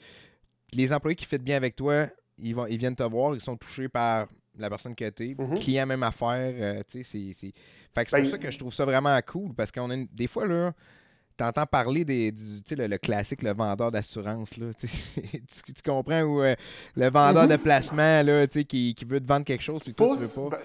les 0.73 0.93
employés 0.93 1.15
qui 1.15 1.25
font 1.25 1.37
bien 1.41 1.57
avec 1.57 1.75
toi, 1.75 2.07
ils, 2.37 2.55
vont, 2.55 2.65
ils 2.67 2.77
viennent 2.77 2.95
te 2.95 3.03
voir, 3.03 3.35
ils 3.35 3.41
sont 3.41 3.57
touchés 3.57 3.89
par 3.89 4.27
la 4.57 4.69
personne 4.69 4.95
que 4.95 5.09
tu 5.09 5.31
es. 5.31 5.35
Mhm. 5.37 5.59
Client, 5.59 5.85
même 5.87 6.03
affaire, 6.03 6.53
euh, 6.57 6.81
tu 6.89 7.03
sais, 7.03 7.03
c'est- 7.03 7.33
c'est... 7.33 7.53
Fait 7.93 8.03
que 8.03 8.09
c'est 8.09 8.17
Ben, 8.17 8.21
pour 8.23 8.31
ça 8.31 8.37
que 8.37 8.51
je 8.51 8.59
trouve 8.59 8.73
ça 8.73 8.85
vraiment 8.85 9.17
cool, 9.25 9.53
parce 9.53 9.71
qu'on 9.71 9.89
a 9.89 9.93
une- 9.95 10.07
des 10.11 10.27
fois, 10.27 10.45
là, 10.47 10.73
T'entends 11.41 11.65
parler 11.65 12.05
des, 12.05 12.31
du, 12.31 12.61
le, 12.77 12.85
le 12.85 12.97
classique, 12.99 13.41
le 13.41 13.51
vendeur 13.53 13.89
d'assurance. 13.91 14.57
là, 14.57 14.67
tu, 14.79 14.85
tu- 15.73 15.81
comprends 15.83 16.21
où 16.21 16.39
euh, 16.43 16.53
le 16.95 17.09
vendeur 17.09 17.45
Mhm. 17.45 17.49
de 17.49 17.55
placement 17.55 18.21
là, 18.21 18.45
qui, 18.45 18.93
qui 18.93 19.05
veut 19.05 19.19
te 19.19 19.27
vendre 19.27 19.43
quelque 19.43 19.63
chose 19.63 19.81
puis 19.81 19.95
toi, 19.95 20.15
tu 20.15 20.21
veux 20.23 20.49
pas. 20.49 20.59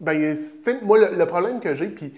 Ben, 0.00 0.34
ben, 0.64 0.76
moi, 0.82 0.98
le, 0.98 1.16
le 1.16 1.26
problème 1.26 1.60
que 1.60 1.72
j'ai, 1.76 1.88
puis 1.90 2.12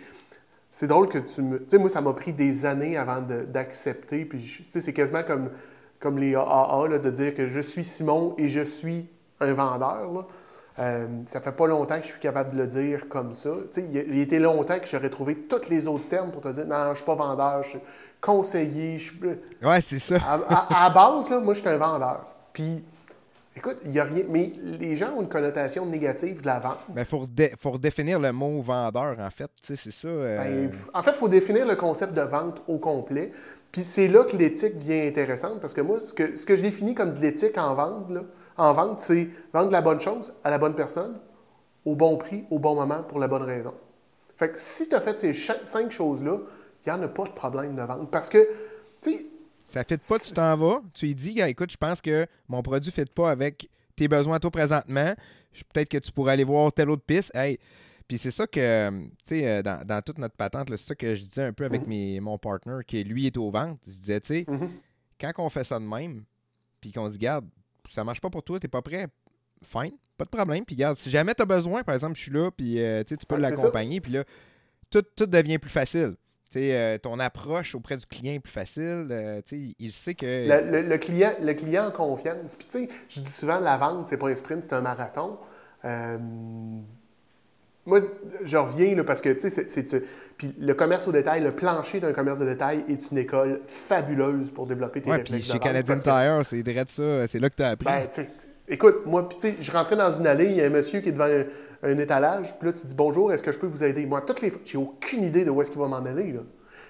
c'est 0.71 0.87
drôle 0.87 1.09
que 1.11 1.19
tu 1.19 1.43
me. 1.43 1.59
Tu 1.59 1.65
sais, 1.73 1.77
moi, 1.79 1.91
ça 1.91 2.01
m'a 2.01 2.15
pris 2.15 2.33
des 2.33 2.65
années 2.65 2.97
avant 2.97 3.21
de- 3.21 3.43
d'accepter. 3.45 4.25
Puis, 4.25 4.41
je- 4.41 4.63
tu 4.63 4.71
sais, 4.71 4.81
c'est 4.81 4.95
quasiment 4.95 5.23
comme, 5.23 5.51
comme 5.99 6.19
les 6.19 6.35
AAA, 6.35 6.89
là, 6.89 6.99
de 6.99 7.11
dire 7.11 7.35
que 7.35 7.47
je 7.47 7.61
suis 7.61 7.85
Simon 7.85 8.35
et 8.39 8.49
je 8.49 8.63
suis 8.63 9.09
un 9.41 9.53
vendeur. 9.53 10.11
Là. 10.11 10.27
Euh, 10.81 11.07
ça 11.27 11.41
fait 11.43 11.53
pas 11.53 11.67
longtemps 11.67 11.97
que 11.99 12.03
je 12.05 12.09
suis 12.13 12.21
capable 12.21 12.53
de 12.53 12.57
le 12.57 12.67
dire 12.67 13.09
comme 13.09 13.35
ça. 13.35 13.51
Il, 13.77 14.19
était 14.19 14.39
longtemps 14.39 14.79
que 14.79 14.87
j'aurais 14.87 15.11
trouvé 15.11 15.35
tous 15.37 15.69
les 15.69 15.87
autres 15.87 16.09
termes 16.09 16.31
pour 16.31 16.41
te 16.41 16.49
dire 16.49 16.67
non, 16.67 16.91
je 16.93 16.97
suis 16.97 17.05
pas 17.05 17.15
vendeur, 17.17 17.63
je 17.63 17.69
suis 17.71 17.79
conseiller, 18.21 18.99
je 18.99 19.13
suis. 19.13 19.21
Ouais, 19.63 19.81
c'est 19.83 19.99
ça. 19.99 20.17
À, 20.17 20.35
à- 20.49 20.87
à 20.87 20.91
base, 20.91 21.29
là, 21.29 21.41
moi, 21.41 21.55
je 21.55 21.61
suis 21.61 21.69
un 21.69 21.77
vendeur. 21.77 22.25
Puis, 22.53 22.83
écoute, 23.57 23.77
il 23.85 23.91
n'y 23.91 23.99
a 23.99 24.05
rien. 24.05 24.25
Mais 24.29 24.53
les 24.63 24.97
gens 24.97 25.13
ont 25.17 25.23
une 25.23 25.29
connotation 25.29 25.85
négative 25.87 26.41
de 26.43 26.47
la 26.47 26.61
vente. 26.61 26.79
Mais 26.95 27.05
faut, 27.05 27.19
redé- 27.27 27.53
faut 27.61 27.73
redéfinir 27.73 28.19
le 28.19 28.33
mot 28.33 28.61
vendeur, 28.63 29.17
en 29.21 29.31
fait. 29.31 29.51
C'est 29.63 29.77
ça. 29.77 30.09
euh, 30.09 30.39
Ben, 30.39 30.71
en 30.95 31.03
fait, 31.03 31.11
il 31.11 31.17
faut 31.17 31.29
définir 31.29 31.67
le 31.67 31.77
concept 31.77 32.15
de 32.15 32.23
vente 32.23 32.63
au 32.69 32.79
complet. 32.79 33.33
Puis 33.73 33.85
c'est 33.85 34.09
là 34.09 34.25
que 34.25 34.37
l'éthique 34.37 34.75
devient 34.77 35.09
intéressante 35.09 35.61
parce 35.61 35.75
que 35.75 35.81
moi, 35.81 36.01
ce 36.01 36.13
que, 36.13 36.37
ce 36.37 36.45
que 36.45 36.57
je 36.57 36.63
définis 36.63 36.95
comme 36.95 37.15
de 37.15 37.21
l'éthique 37.21 37.57
en 37.57 37.75
vente, 37.75 38.11
là, 38.11 38.23
en 38.57 38.73
vente, 38.73 39.01
c'est 39.01 39.29
vendre 39.53 39.71
la 39.71 39.81
bonne 39.81 40.01
chose 40.01 40.33
à 40.45 40.51
la 40.51 40.59
bonne 40.59 40.75
personne, 40.75 41.19
au 41.85 41.95
bon 41.95 42.17
prix, 42.17 42.45
au 42.51 42.59
bon 42.59 42.75
moment, 42.75 43.03
pour 43.03 43.19
la 43.19 43.29
bonne 43.29 43.43
raison. 43.43 43.75
Fait 44.37 44.51
que 44.51 44.59
si 44.59 44.89
tu 44.89 44.95
as 44.95 45.01
fait 45.01 45.19
ces 45.19 45.33
cinq 45.65 45.91
choses-là, 45.91 46.39
il 46.87 46.93
n'y 46.93 46.99
en 46.99 47.03
a 47.03 47.09
pas 47.09 47.25
de 47.25 47.33
problème 47.33 47.75
de 47.77 47.83
vente. 47.83 48.11
Parce 48.11 48.29
que, 48.29 48.39
tu 49.03 49.13
sais, 49.13 49.27
Ça 49.67 49.81
ne 49.81 49.97
pas, 49.97 50.19
tu 50.19 50.33
t'en 50.33 50.57
vas. 50.57 50.83
Tu 50.95 51.07
lui 51.07 51.15
dis, 51.15 51.41
écoute, 51.41 51.71
je 51.71 51.77
pense 51.77 52.01
que 52.01 52.27
mon 52.49 52.63
produit 52.63 52.91
ne 52.97 53.05
fit 53.05 53.11
pas 53.11 53.31
avec 53.31 53.69
tes 53.97 54.09
besoins 54.09 54.39
toi 54.39 54.51
présentement. 54.51 55.15
Peut-être 55.73 55.89
que 55.89 55.99
tu 55.99 56.11
pourrais 56.13 56.33
aller 56.33 56.45
voir 56.45 56.73
telle 56.73 56.91
autre 56.91 57.03
piste. 57.05 57.31
Hey. 57.35 57.59
Puis 58.09 58.19
c'est 58.19 58.31
ça 58.31 58.47
que, 58.47 58.91
tu 58.91 59.11
sais, 59.23 59.47
euh, 59.47 59.63
dans, 59.63 59.87
dans 59.87 60.03
toute 60.03 60.19
notre 60.19 60.35
patente, 60.35 60.69
c'est 60.71 60.77
ça 60.79 60.95
que 60.95 61.15
je 61.15 61.23
disais 61.23 61.45
un 61.45 61.53
peu 61.53 61.65
avec 61.65 61.83
Mhm. 61.83 61.89
mes, 61.89 62.21
mon 62.21 62.39
partner, 62.39 62.79
qui 62.87 63.05
lui 63.05 63.27
est 63.27 63.37
aux 63.37 63.51
ventes. 63.51 63.79
Je 63.87 63.91
disais, 63.93 64.21
tu 64.21 64.27
sais, 64.27 64.45
mhm. 64.49 64.69
quand 65.21 65.33
on 65.39 65.49
fait 65.49 65.65
ça 65.65 65.79
de 65.79 65.85
même, 65.85 66.25
puis 66.81 66.91
qu'on 66.93 67.09
se 67.09 67.17
garde, 67.19 67.47
ça 67.93 68.05
marche 68.05 68.21
pas 68.21 68.31
pour 68.31 68.43
toi, 68.43 68.59
t'es 68.61 68.69
pas 68.69 68.83
prêt, 68.83 69.07
fine, 69.63 69.93
pas 70.17 70.25
de 70.25 70.31
problème. 70.31 70.65
Puis 70.65 70.77
garde, 70.77 70.97
si 70.97 71.11
jamais 71.11 71.35
tu 71.35 71.43
as 71.43 71.47
besoin, 71.47 71.83
par 71.83 71.95
exemple, 71.95 72.17
je 72.17 72.23
suis 72.23 72.31
là, 72.33 72.51
puis 72.51 72.81
euh, 72.83 73.03
tu 73.05 73.17
peux 73.29 73.35
Ouais, 73.37 73.41
l'accompagner, 73.43 74.01
puis 74.01 74.13
là, 74.13 74.25
tout, 74.91 75.03
tout 75.17 75.27
devient 75.27 75.59
plus 75.59 75.71
facile. 75.71 76.15
Euh, 76.57 76.99
ton 76.99 77.21
approche 77.21 77.77
auprès 77.77 77.97
du 77.97 78.05
client 78.07 78.35
est 78.35 78.41
plus 78.41 78.51
facile. 78.53 79.07
euh, 79.11 79.41
il 79.79 79.93
sait 79.93 80.15
que. 80.17 80.27
Le, 80.27 80.71
le- 80.83 80.89
le 80.89 80.99
client, 80.99 81.31
le 81.41 81.53
client 81.55 81.87
en 81.87 81.91
confiance. 81.93 82.57
Puis, 82.57 82.67
tu 82.67 82.79
sais, 82.87 82.89
je 83.09 83.21
dis 83.21 83.31
souvent, 83.31 83.61
la 83.61 83.77
vente, 83.77 84.09
c'est 84.09 84.17
pas 84.19 84.29
un 84.29 84.35
sprint, 84.35 84.63
c'est 84.65 84.73
un 84.73 84.81
marathon. 84.81 85.39
Moi, 87.91 88.01
je 88.45 88.57
reviens 88.57 88.95
là, 88.95 89.05
parce 89.05 89.21
que, 89.21 89.29
tu 89.31 89.51
sais, 89.51 89.65
c'est-. 89.69 90.03
Puis, 90.39 90.55
le 90.59 90.73
commerce 90.73 91.07
au 91.07 91.13
détail, 91.13 91.43
le 91.43 91.51
plancher 91.51 92.01
d'un 92.01 92.13
commerce 92.13 92.39
de 92.39 92.47
détail 92.47 92.85
est 92.89 93.11
une 93.11 93.19
école 93.19 93.61
fabuleuse 93.67 94.51
pour 94.51 94.67
développer 94.67 95.03
tes 95.03 95.11
ouais, 95.11 95.19
puis 95.19 95.35
réflexes 95.35 95.49
de 95.49 95.53
chez 95.53 95.59
Canadian 95.59 95.99
Tire, 95.99 96.47
c'est 96.47 96.63
direct 96.63 96.91
ça, 96.91 97.27
c'est 97.27 97.39
là 97.39 97.51
que 97.51 97.57
tu 97.57 97.63
as 97.63 97.69
appris. 97.69 97.85
Ben, 97.85 98.09
écoute, 98.69 99.03
moi, 99.05 99.29
puis 99.29 99.37
tu 99.39 99.49
sais, 99.49 99.57
je 99.61 99.71
rentrais 99.71 99.97
dans 99.97 100.13
une 100.13 100.27
allée, 100.27 100.47
il 100.47 100.57
y 100.57 100.63
a 100.63 100.67
un 100.67 100.71
monsieur 100.71 101.01
qui 101.01 101.11
est 101.11 101.13
devant 101.13 101.25
un, 101.25 101.45
un 101.83 101.99
étalage, 101.99 102.57
puis 102.59 102.69
là, 102.69 102.73
tu 102.73 102.87
dis 102.87 102.95
bonjour, 102.95 103.33
est-ce 103.33 103.43
que 103.43 103.53
je 103.53 103.59
peux 103.59 103.67
vous 103.67 103.85
aider? 103.85 104.07
Moi, 104.07 104.23
toutes 104.23 104.41
les 104.41 104.51
fois, 104.51 104.63
j'ai 104.65 104.79
aucune 104.79 105.25
idée 105.25 105.45
de 105.45 105.51
où 105.51 105.61
est-ce 105.61 105.71
qu'il 105.71 105.81
va 105.81 105.89
m'en 105.89 105.97
aller, 106.05 106.33
là. 106.33 106.41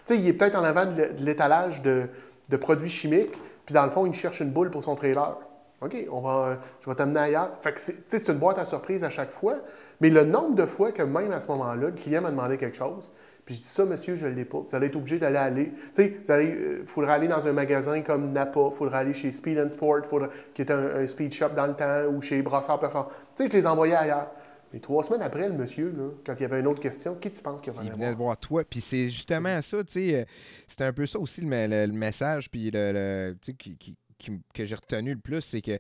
Tu 0.07 0.15
sais, 0.15 0.21
il 0.21 0.29
est 0.29 0.33
peut-être 0.35 0.57
en 0.57 0.65
avant 0.65 0.87
de 0.87 0.97
l'é- 1.01 1.13
de 1.13 1.25
l'étalage 1.25 1.83
de, 1.83 2.05
de 2.49 2.57
produits 2.57 2.89
chimiques, 2.89 3.33
puis 3.67 3.75
dans 3.75 3.85
le 3.85 3.91
fond, 3.91 4.07
il 4.07 4.15
cherche 4.15 4.41
une 4.41 4.51
boule 4.51 4.71
pour 4.71 4.83
son 4.83 4.95
trailer. 4.95 5.37
OK, 5.83 5.97
on 6.11 6.21
va, 6.21 6.59
je 6.85 6.91
vais 6.91 6.95
t'amener 6.95 7.21
ailleurs. 7.21 7.53
Fait 7.63 7.73
que 7.73 7.81
c'est, 7.81 7.95
tu 7.95 8.03
sais, 8.09 8.19
c'est 8.19 8.33
une 8.33 8.39
boîte 8.39 8.59
à 8.59 8.67
surprise 8.67 9.03
à 9.03 9.09
chaque 9.09 9.31
fois, 9.31 9.57
mais 10.01 10.11
le 10.11 10.25
nombre 10.25 10.55
de 10.55 10.67
fois 10.67 10.93
que 10.93 11.03
même 11.03 11.33
à 11.33 11.41
ce 11.41 11.49
moment-là, 11.49 11.89
le 11.89 11.93
client 11.93 12.23
m'a 12.23 12.31
demandé 12.31 12.57
quelque 12.57 12.77
chose, 12.77 13.11
puis 13.45 13.55
je 13.55 13.61
dis 13.61 13.67
ça, 13.67 13.85
monsieur, 13.85 14.17
je 14.17 14.27
ne 14.27 14.33
l'ai 14.35 14.45
pas. 14.45 14.59
Vous 14.61 14.75
allez 14.77 14.87
être 14.87 14.97
obligé 14.97 15.19
d'aller 15.19 15.37
aller. 15.37 15.73
Tu 15.73 15.79
sais, 15.93 16.21
vous 16.25 16.31
allez, 16.31 16.53
euh, 16.55 16.83
faudra 16.87 17.15
aller 17.15 17.27
dans 17.29 17.49
un 17.49 17.53
magasin 17.53 18.01
comme 18.03 18.33
Napa, 18.33 18.61
il 18.71 18.77
faudra 18.77 18.99
aller 18.99 19.13
chez 19.13 19.33
Speed 19.33 19.59
and 19.59 19.71
Sport, 19.71 20.05
faudra- 20.07 20.29
qui 20.55 20.63
est 20.63 20.71
un, 20.71 20.97
un 20.97 21.07
speed 21.07 21.33
shop 21.33 21.51
dans 21.57 21.67
le 21.67 21.75
temps, 21.75 22.05
ou 22.13 22.21
chez 22.23 22.43
Brassard 22.43 22.79
Performance. 22.79 23.13
Tu 23.37 23.45
sais, 23.45 23.51
je 23.51 23.57
les 23.57 23.67
envoyais 23.67 23.95
ailleurs. 23.97 24.31
Mais 24.73 24.79
trois 24.79 25.03
semaines 25.03 25.23
après, 25.23 25.49
le 25.49 25.55
monsieur, 25.57 25.91
là, 25.91 26.11
quand 26.25 26.35
il 26.39 26.43
y 26.43 26.45
avait 26.45 26.61
une 26.61 26.69
autre 26.69 26.79
question, 26.79 27.17
qui 27.17 27.29
tu 27.33 27.43
penses 27.43 27.61
qu'il 27.61 27.73
va 27.73 27.83
Il 27.83 27.91
venait 27.91 28.05
voir? 28.05 28.17
voir 28.17 28.37
toi. 28.37 28.63
Puis 28.63 28.81
c'est 28.81 29.11
justement 29.11 29.61
ça, 29.63 29.83
tu 29.83 29.93
sais. 29.95 30.15
euh, 30.21 30.25
C'était 30.69 30.85
un 30.85 30.93
peu 30.93 31.07
ça 31.07 31.19
aussi 31.19 31.41
le, 31.41 31.49
me- 31.49 31.67
le- 31.67 31.87
le 31.87 31.93
message, 31.99 32.49
puis 32.51 32.71
le, 32.71 32.93
le- 32.93 33.37
tu 33.43 33.51
sais, 33.51 33.57
qui, 33.57 33.77
qui- 33.77 33.97
qui- 34.17 34.41
que 34.55 34.65
j'ai 34.65 34.77
retenu 34.77 35.13
le 35.15 35.19
plus, 35.21 35.41
c'est 35.41 35.61
que 35.61 35.77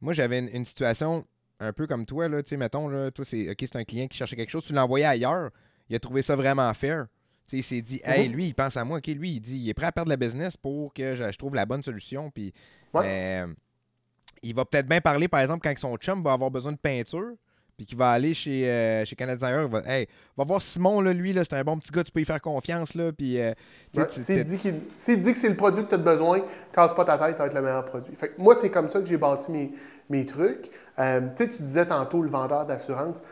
moi, 0.00 0.12
j'avais 0.12 0.38
une, 0.38 0.48
une 0.52 0.64
situation 0.64 1.24
un 1.62 1.72
peu 1.72 1.86
comme 1.86 2.04
toi, 2.06 2.28
là, 2.28 2.42
tu 2.42 2.50
sais, 2.50 2.56
mettons, 2.56 2.88
là, 2.88 3.10
toi, 3.10 3.24
c'est 3.24 3.50
OK, 3.50 3.56
c'est 3.60 3.76
un 3.76 3.84
client 3.84 4.06
qui 4.06 4.16
cherchait 4.16 4.36
quelque 4.36 4.50
chose, 4.50 4.64
tu 4.64 4.76
envoyé 4.76 5.04
ailleurs, 5.04 5.50
il 5.88 5.96
a 5.96 5.98
trouvé 6.00 6.22
ça 6.22 6.36
vraiment 6.36 6.72
fair. 6.74 7.06
Tu 7.48 7.50
sais, 7.50 7.56
il 7.58 7.62
s'est 7.62 7.82
dit, 7.82 8.00
hey, 8.04 8.28
Mhm. 8.28 8.34
lui, 8.34 8.46
il 8.46 8.54
pense 8.54 8.76
à 8.76 8.84
moi, 8.84 8.98
OK, 8.98 9.06
lui, 9.08 9.30
il 9.32 9.40
dit, 9.40 9.58
il 9.58 9.68
est 9.68 9.74
prêt 9.74 9.86
à 9.86 9.92
perdre 9.92 10.10
la 10.10 10.16
business 10.16 10.56
pour 10.56 10.92
que 10.94 11.14
je, 11.14 11.30
je 11.30 11.38
trouve 11.38 11.54
la 11.54 11.66
bonne 11.66 11.82
solution. 11.82 12.30
Puis, 12.30 12.52
Ouais. 12.94 13.04
euh, 13.06 13.46
il 14.42 14.54
va 14.54 14.64
peut-être 14.64 14.86
bien 14.88 15.00
parler, 15.00 15.28
par 15.28 15.40
exemple, 15.40 15.60
quand 15.68 15.76
son 15.78 15.96
chum 15.96 16.22
va 16.22 16.32
avoir 16.32 16.50
besoin 16.50 16.72
de 16.72 16.78
peinture, 16.78 17.32
puis 17.76 17.86
qu'il 17.86 17.96
va 17.96 18.10
aller 18.10 18.34
chez, 18.34 18.68
euh, 18.70 19.04
chez 19.04 19.16
Canadien 19.16 19.62
il 19.62 19.68
va, 19.68 19.82
hey, 19.86 20.06
va 20.36 20.44
voir 20.44 20.60
Simon, 20.62 21.00
là, 21.00 21.12
lui, 21.12 21.32
là, 21.32 21.42
c'est 21.44 21.54
un 21.54 21.64
bon 21.64 21.78
petit 21.78 21.90
gars, 21.90 22.04
tu 22.04 22.12
peux 22.12 22.20
y 22.20 22.24
faire 22.24 22.40
confiance, 22.40 22.94
là, 22.94 23.12
puis, 23.12 23.40
euh, 23.40 23.52
tu 23.92 24.00
sais, 24.00 24.02
Ouais, 24.02 24.08
S'il 24.08 24.44
dit, 24.44 25.22
dit 25.22 25.32
que 25.32 25.38
c'est 25.38 25.48
le 25.48 25.56
produit 25.56 25.82
que 25.84 25.88
tu 25.88 25.94
as 25.94 25.98
besoin, 25.98 26.42
casse 26.72 26.92
pas 26.94 27.04
ta 27.04 27.16
tête, 27.18 27.36
ça 27.36 27.44
va 27.44 27.46
être 27.48 27.54
le 27.54 27.62
meilleur 27.62 27.84
produit. 27.84 28.14
Fait 28.14 28.28
que 28.28 28.40
moi, 28.40 28.54
c'est 28.54 28.70
comme 28.70 28.88
ça 28.88 29.00
que 29.00 29.06
j'ai 29.06 29.16
bâti 29.16 29.50
mes, 29.50 29.70
mes 30.12 30.24
trucs. 30.26 30.70
Euh, 30.98 31.20
tu 31.36 31.44
sais, 31.44 31.50
tu 31.50 31.62
disais 31.62 31.86
tantôt 31.86 32.22
le 32.22 32.28
vendeur 32.28 32.64
d'assurance. 32.66 33.22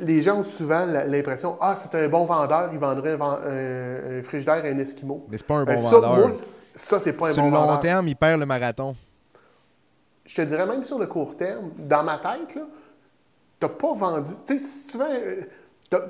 Les 0.00 0.22
gens 0.22 0.38
ont 0.38 0.42
souvent 0.44 0.84
l'impression 0.86 1.58
Ah, 1.60 1.74
c'est 1.74 1.92
un 1.96 2.08
bon 2.08 2.24
vendeur, 2.24 2.70
il 2.72 2.78
vendrait 2.78 3.12
un, 3.12 3.16
ven- 3.16 3.40
un- 3.44 4.18
un 4.18 4.22
frigidaire 4.22 4.64
à 4.64 4.68
un 4.68 4.78
Esquimau. 4.78 5.26
mais 5.28 5.38
c'est 5.38 5.46
pas 5.46 5.56
un 5.56 5.64
bon 5.64 5.76
ça, 5.76 5.98
vendeur. 5.98 6.28
moi, 6.28 6.38
ça, 6.74 7.00
c'est 7.00 7.14
pas 7.14 7.28
un 7.28 7.32
Sur 7.32 7.42
bon 7.42 7.48
le 7.50 7.54
long 7.54 7.60
vendeur. 7.62 7.80
terme, 7.80 8.08
il 8.08 8.14
perd 8.16 8.38
le 8.38 8.46
marathon. 8.46 8.94
Je 10.24 10.36
te 10.36 10.42
dirais 10.42 10.66
même 10.66 10.84
sur 10.84 10.98
le 11.00 11.06
court 11.08 11.36
terme, 11.36 11.70
dans 11.78 12.04
ma 12.04 12.16
tête, 12.18 12.54
là, 12.54 12.62
t'as 13.58 13.68
pas 13.68 13.92
vendu. 13.94 14.34
Tu 14.46 14.56
sais, 14.56 14.64
si 14.64 14.86
tu 14.92 14.98
vends. 14.98 15.06
euh, 15.10 15.40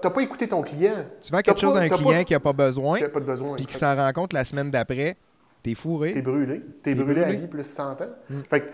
T'as 0.00 0.10
pas 0.10 0.20
écouté 0.20 0.46
ton 0.46 0.62
client. 0.62 0.94
Tu 1.20 1.32
vends 1.32 1.40
quelque 1.40 1.58
chose 1.60 1.74
pas- 1.74 1.80
à 1.80 1.82
un 1.82 1.88
client 1.88 2.10
pas- 2.12 2.22
qui 2.24 2.32
n'a 2.34 2.38
pas 2.38 2.52
besoin, 2.52 2.98
Qui 2.98 3.04
a 3.04 3.08
pas 3.08 3.18
de 3.18 3.24
besoin. 3.24 3.56
puis 3.56 3.66
qui 3.66 3.74
s'en 3.76 3.96
rend 3.96 4.12
compte 4.12 4.32
la 4.32 4.44
semaine 4.44 4.70
d'après, 4.70 5.16
t'es 5.64 5.74
fourré. 5.74 6.12
T'es 6.12 6.22
brûlé. 6.22 6.60
T'es 6.60 6.94
T'es 6.94 6.94
brûlé, 6.94 7.20
à 7.22 7.24
brûlé. 7.24 7.40
vie 7.40 7.46
plus 7.48 7.66
100 7.66 8.00
ans. 8.00 8.06
Fait 8.48 8.60
que, 8.60 8.66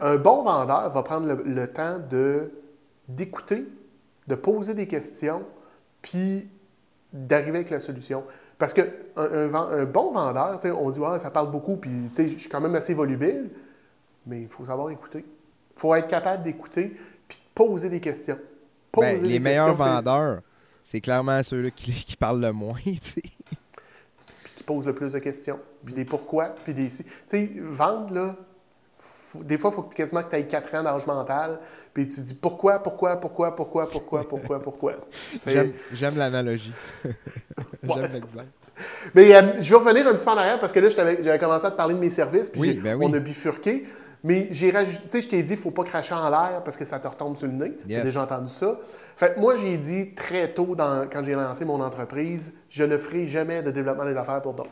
un 0.00 0.16
bon 0.16 0.42
vendeur 0.42 0.88
va 0.88 1.02
prendre 1.02 1.26
le, 1.26 1.42
le 1.44 1.66
temps 1.66 1.98
de 1.98 2.50
d'écouter, 3.08 3.66
de 4.26 4.34
poser 4.34 4.74
des 4.74 4.86
questions, 4.86 5.44
puis 6.00 6.48
d'arriver 7.12 7.58
avec 7.58 7.70
la 7.70 7.80
solution. 7.80 8.24
Parce 8.58 8.72
que 8.72 8.82
un, 9.16 9.84
bon 9.84 10.12
vendeur, 10.12 10.56
tu 10.58 10.68
sais, 10.68 10.70
on 10.70 10.88
dit 10.90 10.98
ouais, 10.98 11.18
ça 11.18 11.30
parle 11.30 11.50
beaucoup, 11.50 11.76
puis 11.76 12.10
tu 12.10 12.14
sais, 12.14 12.28
je 12.28 12.38
suis 12.38 12.48
quand 12.48 12.60
même 12.60 12.74
assez 12.74 12.94
volubile, 12.94 13.50
mais 14.26 14.42
il 14.42 14.48
faut 14.48 14.64
savoir 14.64 14.90
écouter. 14.90 15.24
Il 15.76 15.80
faut 15.80 15.94
être 15.94 16.06
capable 16.06 16.42
d'écouter, 16.42 16.96
puis 17.26 17.38
de 17.38 17.42
poser 17.54 17.88
des 17.88 18.00
questions. 18.00 18.38
Poser 18.92 19.14
Ben, 19.14 19.22
des 19.22 19.28
les 19.28 19.38
meilleurs 19.40 19.76
questions, 19.76 19.84
vendeurs, 19.84 20.42
c'est 20.84 21.00
clairement 21.00 21.42
ceux-là 21.42 21.70
qui, 21.70 21.92
qui 22.06 22.16
parlent 22.16 22.40
le 22.40 22.52
moins. 22.52 22.78
tu 22.84 23.00
sais. 23.00 23.22
puis 23.22 24.52
qui 24.54 24.64
posent 24.64 24.86
le 24.86 24.94
plus 24.94 25.12
de 25.12 25.18
questions, 25.18 25.58
puis 25.84 25.94
des 25.94 26.04
pourquoi, 26.04 26.46
puis 26.46 26.72
des 26.72 26.88
si. 26.88 27.04
Tu 27.04 27.10
sais, 27.26 27.52
vendre, 27.56 28.14
là, 28.14 28.36
faut- 29.32 29.44
des 29.44 29.58
fois, 29.58 29.70
il 29.70 29.74
faut 29.74 29.82
que 29.82 29.94
quasiment 29.94 30.22
que 30.22 30.30
tu 30.30 30.36
aies 30.36 30.46
4 30.46 30.74
ans 30.74 30.82
d'âge 30.82 31.06
mental, 31.06 31.58
puis 31.94 32.06
tu 32.06 32.20
dis 32.20 32.34
pourquoi, 32.34 32.78
pourquoi, 32.80 33.16
pourquoi, 33.16 33.54
pourquoi, 33.56 33.88
pourquoi, 33.90 34.28
pourquoi, 34.28 34.60
pourquoi? 34.62 34.92
J'aime- 35.46 35.72
l'analogie. 36.16 36.72
J'aime 37.82 38.00
l'exemple. 38.00 38.26
Mais 39.14 39.34
euh, 39.34 39.52
je 39.60 39.70
vais 39.70 39.76
revenir 39.80 40.06
un 40.06 40.12
petit 40.14 40.24
peu 40.24 40.30
en 40.30 40.36
arrière 40.36 40.58
parce 40.58 40.72
que 40.72 40.80
là, 40.80 40.88
j'avais 40.88 41.38
commencé 41.38 41.66
à 41.66 41.70
te 41.70 41.76
parler 41.76 41.94
de 41.94 41.98
mes 42.00 42.10
services, 42.10 42.50
puis 42.50 42.60
Oui, 42.60 42.72
j'ai- 42.74 42.80
ben 42.80 42.96
oui. 42.96 43.06
on 43.08 43.12
a 43.14 43.18
bifurqué. 43.18 43.86
Mais 44.24 44.46
j'ai 44.50 44.70
rajouté, 44.70 45.02
tu 45.08 45.10
sais, 45.16 45.22
je 45.22 45.28
t'ai 45.28 45.42
dit, 45.42 45.54
il 45.54 45.56
ne 45.56 45.60
faut 45.60 45.72
pas 45.72 45.82
cracher 45.82 46.14
en 46.14 46.30
l'air 46.30 46.62
parce 46.64 46.76
que 46.76 46.84
ça 46.84 47.00
te 47.00 47.08
retombe 47.08 47.36
sur 47.36 47.48
le 47.48 47.54
nez. 47.54 47.72
J'ai 47.88 47.94
Yes. 47.96 48.04
déjà 48.04 48.22
entendu 48.22 48.46
ça. 48.52 48.78
Fait 49.16 49.36
moi, 49.36 49.56
j'ai 49.56 49.76
dit 49.76 50.14
très 50.14 50.52
tôt, 50.54 50.76
dans- 50.76 51.08
quand 51.12 51.24
j'ai 51.24 51.34
lancé 51.34 51.64
mon 51.64 51.80
entreprise, 51.80 52.52
je 52.68 52.84
ne 52.84 52.96
ferai 52.98 53.26
jamais 53.26 53.62
de 53.64 53.70
développement 53.72 54.04
des 54.04 54.16
affaires 54.16 54.40
pour 54.40 54.54
d'autres. 54.54 54.70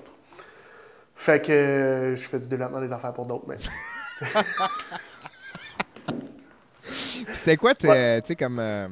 Fait 1.17 1.45
que 1.45 1.51
euh, 1.53 2.15
je 2.17 2.29
fais 2.29 2.39
du 2.39 2.47
développement 2.49 2.81
des 2.81 2.93
affaires 2.93 3.13
pour 3.13 3.27
d'autres 3.27 3.49
même. 3.49 3.59
C'était 7.33 7.57
quoi, 7.57 7.75
tu 7.75 7.87
sais, 7.87 8.37
comme. 8.37 8.59
euh, 8.59 8.89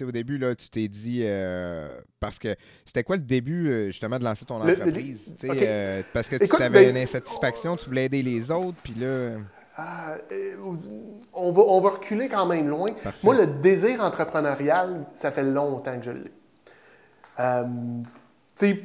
au 0.00 0.10
début, 0.10 0.38
là, 0.38 0.54
tu 0.54 0.68
t'es 0.68 0.88
dit. 0.88 1.20
euh, 1.24 1.88
parce 2.20 2.38
que 2.38 2.54
c'était 2.84 3.04
quoi 3.04 3.16
le 3.16 3.22
début, 3.22 3.68
euh, 3.68 3.86
justement, 3.86 4.18
de 4.18 4.24
lancer 4.24 4.44
ton 4.44 4.58
Le- 4.62 4.74
le- 4.74 4.80
entreprise? 4.82 5.34
Euh, 5.44 6.02
parce 6.12 6.28
que 6.28 6.36
tu 6.36 6.62
avais 6.62 6.84
ben, 6.86 6.90
une 6.90 6.96
insatisfaction, 6.96 7.76
tu 7.76 7.86
voulais 7.86 8.06
aider 8.06 8.22
les 8.22 8.50
autres, 8.50 8.78
puis 8.82 8.94
là. 8.94 9.36
Ah, 9.76 10.16
on, 11.32 11.50
va, 11.50 11.62
on 11.62 11.80
va 11.80 11.90
reculer 11.90 12.28
quand 12.28 12.46
même 12.46 12.68
loin. 12.68 12.92
Parfait. 12.92 13.18
Moi, 13.24 13.34
le 13.34 13.46
désir 13.46 14.00
entrepreneurial, 14.00 15.04
ça 15.16 15.32
fait 15.32 15.42
longtemps 15.42 15.98
que 15.98 16.04
je 16.04 16.10
l'ai. 16.12 16.32
Tu 17.36 18.08
sais, 18.54 18.80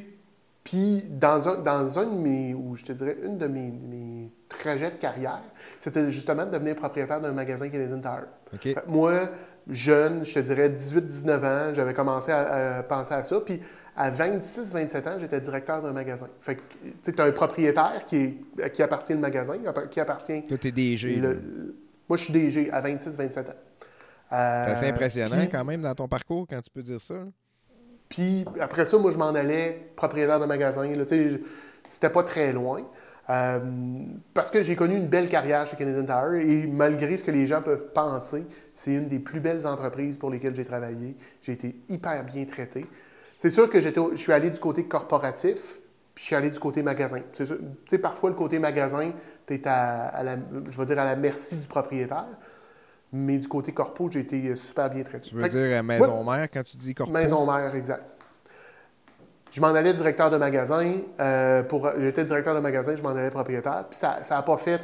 puis 0.64 1.02
dans 1.10 1.48
un, 1.48 1.56
dans 1.62 1.98
un 1.98 2.04
de 2.04 2.18
mes, 2.18 2.54
ou 2.54 2.74
je 2.76 2.84
te 2.84 2.92
dirais, 2.92 3.16
une 3.24 3.38
de 3.38 3.46
mes, 3.46 3.70
mes 3.70 4.30
trajets 4.48 4.90
de 4.90 4.96
carrière, 4.96 5.42
c'était 5.78 6.10
justement 6.10 6.44
de 6.46 6.50
devenir 6.50 6.76
propriétaire 6.76 7.20
d'un 7.20 7.32
magasin 7.32 7.68
Canadian 7.68 8.00
Tire. 8.00 8.26
OK. 8.52 8.60
Fait 8.62 8.74
que 8.74 8.80
Moi, 8.88 9.28
jeune, 9.68 10.24
je 10.24 10.34
te 10.34 10.38
dirais 10.40 10.68
18-19 10.68 11.44
ans, 11.70 11.74
j'avais 11.74 11.94
commencé 11.94 12.30
à, 12.32 12.78
à 12.78 12.82
penser 12.82 13.14
à 13.14 13.22
ça. 13.22 13.40
Puis 13.40 13.60
à 13.96 14.10
26-27 14.10 15.08
ans, 15.08 15.18
j'étais 15.18 15.40
directeur 15.40 15.82
d'un 15.82 15.92
magasin. 15.92 16.28
Fait 16.40 16.56
que 16.56 17.10
tu 17.10 17.20
as 17.20 17.24
un 17.24 17.32
propriétaire 17.32 18.04
qui, 18.06 18.16
est, 18.16 18.62
à 18.62 18.68
qui 18.70 18.82
appartient 18.82 19.12
le 19.14 19.18
magasin, 19.18 19.54
qui 19.90 20.00
appartient. 20.00 20.42
Toi, 20.42 20.58
t'es 20.58 20.72
DG. 20.72 21.16
le- 21.16 21.32
là. 21.32 21.38
moi, 22.08 22.16
je 22.16 22.24
suis 22.24 22.32
DG 22.32 22.70
à 22.70 22.80
26-27 22.82 23.40
ans. 23.40 23.54
Euh, 24.32 24.64
C'est 24.66 24.70
assez 24.72 24.88
impressionnant 24.88 25.36
puis- 25.38 25.48
quand 25.48 25.64
même 25.64 25.82
dans 25.82 25.94
ton 25.94 26.06
parcours 26.06 26.46
quand 26.48 26.60
tu 26.60 26.70
peux 26.70 26.82
dire 26.82 27.00
ça. 27.00 27.14
Puis 28.10 28.44
après 28.60 28.84
ça, 28.84 28.98
moi, 28.98 29.10
je 29.10 29.16
m'en 29.16 29.28
allais 29.28 29.92
propriétaire 29.96 30.38
de 30.38 30.44
magasin. 30.44 30.86
C'était 31.88 32.10
pas 32.10 32.22
très 32.22 32.52
loin. 32.52 32.82
Euh, 33.30 33.60
parce 34.34 34.50
que 34.50 34.60
j'ai 34.60 34.74
connu 34.74 34.96
une 34.96 35.06
belle 35.06 35.28
carrière 35.28 35.64
chez 35.64 35.76
Canadian 35.76 36.04
Tire 36.04 36.40
et 36.40 36.66
malgré 36.66 37.16
ce 37.16 37.22
que 37.22 37.30
les 37.30 37.46
gens 37.46 37.62
peuvent 37.62 37.92
penser, 37.92 38.44
c'est 38.74 38.92
une 38.92 39.06
des 39.06 39.20
plus 39.20 39.38
belles 39.38 39.68
entreprises 39.68 40.16
pour 40.18 40.30
lesquelles 40.30 40.56
j'ai 40.56 40.64
travaillé. 40.64 41.16
J'ai 41.40 41.52
été 41.52 41.76
hyper 41.88 42.24
bien 42.24 42.44
traité. 42.44 42.86
C'est 43.38 43.50
sûr 43.50 43.70
que 43.70 43.78
je 43.80 44.16
suis 44.16 44.32
allé 44.32 44.50
du 44.50 44.58
côté 44.58 44.84
corporatif, 44.84 45.78
puis 46.14 46.22
je 46.22 46.26
suis 46.26 46.34
allé 46.34 46.50
du 46.50 46.58
côté 46.58 46.82
magasin. 46.82 47.20
Parfois, 48.02 48.30
le 48.30 48.36
côté 48.36 48.58
magasin, 48.58 49.12
tu 49.46 49.54
es 49.54 49.68
à, 49.68 50.36
je 50.68 50.82
dire 50.82 50.98
à 50.98 51.04
la 51.04 51.14
merci 51.14 51.56
du 51.56 51.68
propriétaire. 51.68 52.26
Mais 53.12 53.38
du 53.38 53.48
côté 53.48 53.72
corpo, 53.72 54.08
j'ai 54.10 54.20
été 54.20 54.54
super 54.54 54.88
bien 54.88 55.02
traité. 55.02 55.28
Tu 55.28 55.34
veux 55.34 55.40
Fait 55.40 55.48
dire 55.48 55.78
euh, 55.78 55.82
maison 55.82 56.22
mère 56.24 56.48
quand 56.52 56.62
tu 56.62 56.76
dis 56.76 56.94
corpo? 56.94 57.12
Maison 57.12 57.44
mère, 57.44 57.74
exact. 57.74 58.04
Je 59.50 59.60
m'en 59.60 59.68
allais 59.68 59.92
directeur 59.92 60.30
de 60.30 60.36
magasin. 60.36 60.92
euh, 61.18 61.62
pour, 61.64 61.90
j'étais 61.98 62.22
directeur 62.24 62.54
de 62.54 62.60
magasin, 62.60 62.94
je 62.94 63.02
m'en 63.02 63.10
allais 63.10 63.30
propriétaire. 63.30 63.86
Puis 63.90 63.98
ça 63.98 64.20
n'a 64.30 64.42
pas 64.42 64.56
fait 64.56 64.80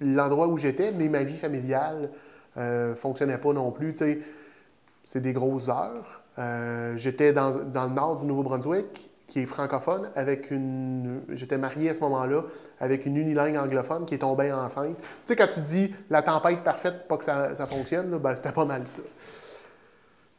l'endroit 0.00 0.46
où 0.48 0.56
j'étais, 0.56 0.90
mais 0.92 1.08
ma 1.08 1.22
vie 1.22 1.36
familiale 1.36 2.10
ne 2.56 2.94
fonctionnait 2.96 3.38
pas 3.38 3.52
non 3.52 3.70
plus. 3.72 3.94
C'est 5.04 5.20
des 5.20 5.32
grosses 5.34 5.68
heures. 5.68 6.22
Euh, 6.38 6.96
j'étais 6.96 7.32
dans, 7.32 7.54
dans 7.54 7.84
le 7.84 7.94
nord 7.94 8.16
du 8.20 8.26
Nouveau-Brunswick, 8.26 9.10
qui 9.26 9.40
est 9.40 9.46
francophone, 9.46 10.10
avec 10.14 10.50
une. 10.50 11.22
J'étais 11.30 11.58
marié 11.58 11.90
à 11.90 11.94
ce 11.94 12.00
moment-là 12.00 12.44
avec 12.78 13.06
une 13.06 13.16
unilingue 13.16 13.56
anglophone 13.56 14.06
qui 14.06 14.14
est 14.14 14.18
tombée 14.18 14.52
enceinte. 14.52 14.96
Tu 14.98 15.04
sais, 15.24 15.36
quand 15.36 15.48
tu 15.48 15.60
dis 15.60 15.94
la 16.10 16.22
tempête 16.22 16.62
parfaite, 16.62 17.08
pas 17.08 17.16
que 17.16 17.24
ça, 17.24 17.54
ça 17.54 17.66
fonctionne, 17.66 18.16
ben, 18.18 18.34
c'était 18.34 18.52
pas 18.52 18.64
mal 18.64 18.86
ça. 18.86 19.02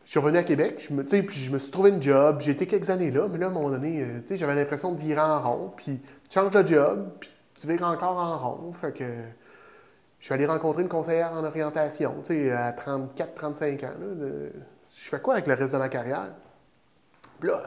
Je 0.05 0.11
suis 0.11 0.19
revenu 0.19 0.37
à 0.37 0.43
Québec, 0.43 0.75
je 0.77 0.93
me, 0.93 1.03
puis 1.03 1.37
je 1.37 1.51
me 1.51 1.59
suis 1.59 1.69
trouvé 1.69 1.89
une 1.89 2.01
job. 2.01 2.37
J'ai 2.39 2.51
été 2.51 2.65
quelques 2.65 2.89
années 2.89 3.11
là, 3.11 3.27
mais 3.29 3.37
là, 3.37 3.47
à 3.47 3.49
un 3.49 3.51
moment 3.51 3.69
donné, 3.69 4.01
euh, 4.01 4.35
j'avais 4.35 4.55
l'impression 4.55 4.93
de 4.93 4.99
virer 4.99 5.19
en 5.19 5.41
rond. 5.41 5.73
Puis 5.75 5.99
tu 6.29 6.33
changes 6.33 6.51
de 6.51 6.65
job, 6.65 7.09
puis 7.19 7.29
tu 7.59 7.67
vires 7.67 7.83
encore 7.83 8.15
en 8.15 8.37
rond. 8.37 8.71
Fait 8.71 8.93
que 8.93 9.03
je 10.19 10.25
suis 10.25 10.33
allé 10.33 10.45
rencontrer 10.45 10.83
une 10.83 10.87
conseillère 10.87 11.33
en 11.33 11.43
orientation, 11.43 12.15
tu 12.23 12.33
sais, 12.33 12.51
à 12.51 12.71
34-35 12.71 13.85
ans. 13.85 13.89
là, 13.99 14.25
je 14.89 15.09
fais 15.09 15.19
quoi 15.19 15.33
avec 15.33 15.47
le 15.47 15.55
reste 15.55 15.73
de 15.73 15.77
ma 15.77 15.89
carrière? 15.89 16.31
Puis 17.41 17.49
là, 17.49 17.61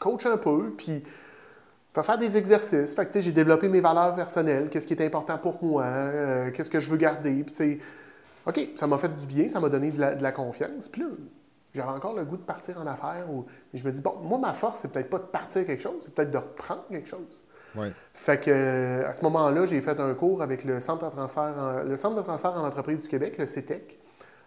coach 0.00 0.26
un 0.26 0.36
peu, 0.36 0.72
puis 0.76 1.02
faut 1.92 2.02
faire 2.02 2.18
des 2.18 2.36
exercices. 2.36 2.94
Fait 2.94 3.06
que, 3.06 3.20
j'ai 3.20 3.32
développé 3.32 3.68
mes 3.68 3.80
valeurs 3.80 4.14
personnelles, 4.14 4.68
qu'est-ce 4.70 4.86
qui 4.86 4.94
est 4.94 5.04
important 5.04 5.38
pour 5.38 5.62
moi, 5.62 5.84
euh, 5.84 6.50
qu'est-ce 6.50 6.70
que 6.70 6.80
je 6.80 6.90
veux 6.90 6.96
garder. 6.96 7.44
Puis, 7.44 7.80
OK, 8.46 8.68
ça 8.76 8.86
m'a 8.86 8.98
fait 8.98 9.14
du 9.14 9.26
bien, 9.26 9.48
ça 9.48 9.60
m'a 9.60 9.68
donné 9.68 9.90
de 9.90 10.00
la, 10.00 10.14
de 10.14 10.22
la 10.22 10.32
confiance. 10.32 10.88
Puis 10.88 11.02
là, 11.02 11.08
j'avais 11.74 11.90
encore 11.90 12.14
le 12.14 12.24
goût 12.24 12.36
de 12.36 12.42
partir 12.42 12.78
en 12.80 12.86
affaires. 12.86 13.26
Ou... 13.30 13.46
Mais 13.72 13.78
je 13.78 13.84
me 13.84 13.90
dis, 13.90 14.00
bon, 14.00 14.16
moi, 14.22 14.38
ma 14.38 14.52
force, 14.52 14.80
c'est 14.80 14.92
peut-être 14.92 15.10
pas 15.10 15.18
de 15.18 15.24
partir 15.24 15.66
quelque 15.66 15.82
chose, 15.82 15.96
c'est 16.00 16.14
peut-être 16.14 16.30
de 16.30 16.38
reprendre 16.38 16.84
quelque 16.90 17.08
chose. 17.08 17.42
Ouais. 17.74 17.92
Fait 18.14 18.42
que, 18.42 18.50
euh, 18.50 19.08
à 19.08 19.12
ce 19.12 19.22
moment-là, 19.24 19.66
j'ai 19.66 19.80
fait 19.80 20.00
un 20.00 20.14
cours 20.14 20.42
avec 20.42 20.64
le 20.64 20.80
Centre 20.80 21.04
de 21.04 21.10
transfert 21.10 21.54
en, 21.58 21.82
le 21.82 21.96
Centre 21.96 22.16
de 22.16 22.22
transfert 22.22 22.52
en 22.52 22.66
entreprise 22.66 23.02
du 23.02 23.08
Québec, 23.08 23.36
le 23.38 23.46
CETEC, 23.46 23.98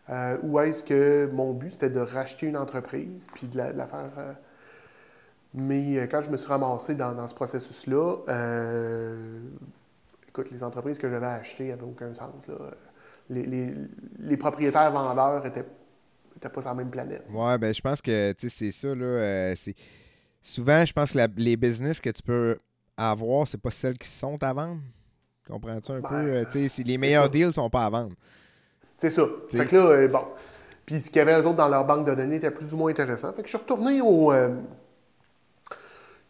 euh, 0.10 0.38
où 0.44 0.60
est-ce 0.60 0.84
que 0.84 1.30
mon 1.32 1.54
but, 1.54 1.72
c'était 1.72 1.92
de 1.92 2.00
racheter 2.00 2.48
une 2.48 2.58
entreprise 2.58 3.28
puis 3.34 3.48
de 3.48 3.58
la, 3.58 3.74
de 3.74 3.78
la 3.78 3.86
faire. 3.86 4.10
euh, 4.18 4.34
Mais 5.54 5.98
euh, 5.98 6.08
quand 6.10 6.22
je 6.22 6.30
me 6.30 6.38
suis 6.38 6.48
ramassé 6.48 6.96
dans, 6.96 7.14
dans 7.14 7.28
ce 7.28 7.34
processus-là, 7.36 8.18
euh, 8.30 9.40
écoute, 10.30 10.50
les 10.52 10.64
entreprises 10.64 10.98
que 10.98 11.10
j'avais 11.10 11.26
achetées 11.26 11.70
n'avaient 11.70 11.84
aucun 11.84 12.14
sens. 12.14 12.48
Là. 12.48 12.56
Les, 13.30 13.46
les- 13.46 13.74
les 14.20 14.38
propriétaires 14.38 14.92
vendeurs 14.92 15.46
étaient, 15.46 15.66
étaient 16.38 16.50
pas 16.50 16.62
sur 16.62 16.70
la 16.72 16.76
même 16.76 16.90
planète. 16.90 17.24
Ouais, 17.32 17.58
ben 17.58 17.74
je 17.74 17.82
pense 17.82 18.02
que 18.02 18.34
c'est 18.38 18.72
ça, 18.72 18.88
là. 18.96 19.06
euh. 19.06 19.56
Souvent, 20.42 20.86
je 20.86 20.94
pense 20.94 21.12
que 21.12 21.18
la- 21.18 21.28
les 21.38 21.56
business 21.58 22.00
que 22.02 22.10
tu 22.10 22.24
peux 22.24 22.58
avoir, 22.98 23.48
c'est 23.48 23.60
pas 23.62 23.72
celles 23.72 23.98
qui 23.98 24.08
sont 24.08 24.42
à 24.44 24.54
vendre. 24.54 24.82
Comprends-tu 25.48 25.92
un 25.92 26.00
Ben, 26.00 26.10
peu? 26.10 26.60
Ça- 26.68 26.82
les 26.86 26.98
meilleurs 26.98 27.24
ça. 27.24 27.30
deals 27.30 27.54
sont 27.54 27.70
pas 27.70 27.86
à 27.86 27.90
vendre. 27.90 28.16
C'est 28.98 29.10
ça. 29.10 29.24
Fait 29.50 29.66
que 29.66 29.76
là, 29.76 30.08
bon. 30.08 30.24
Puis 30.86 31.00
ce 31.00 31.08
qu'il 31.10 31.18
y 31.18 31.20
avait 31.20 31.34
eux 31.40 31.46
autres 31.46 31.56
dans 31.58 31.68
leur 31.68 31.86
banque 31.86 32.08
de 32.08 32.14
données 32.16 32.38
était 32.38 32.52
plus 32.52 32.74
ou 32.74 32.78
moins 32.78 32.92
intéressant. 32.92 33.32
Fait 33.34 33.42
que 33.42 33.48
je 33.48 33.56
suis 33.56 33.58
retourné 33.58 34.02
au. 34.02 34.32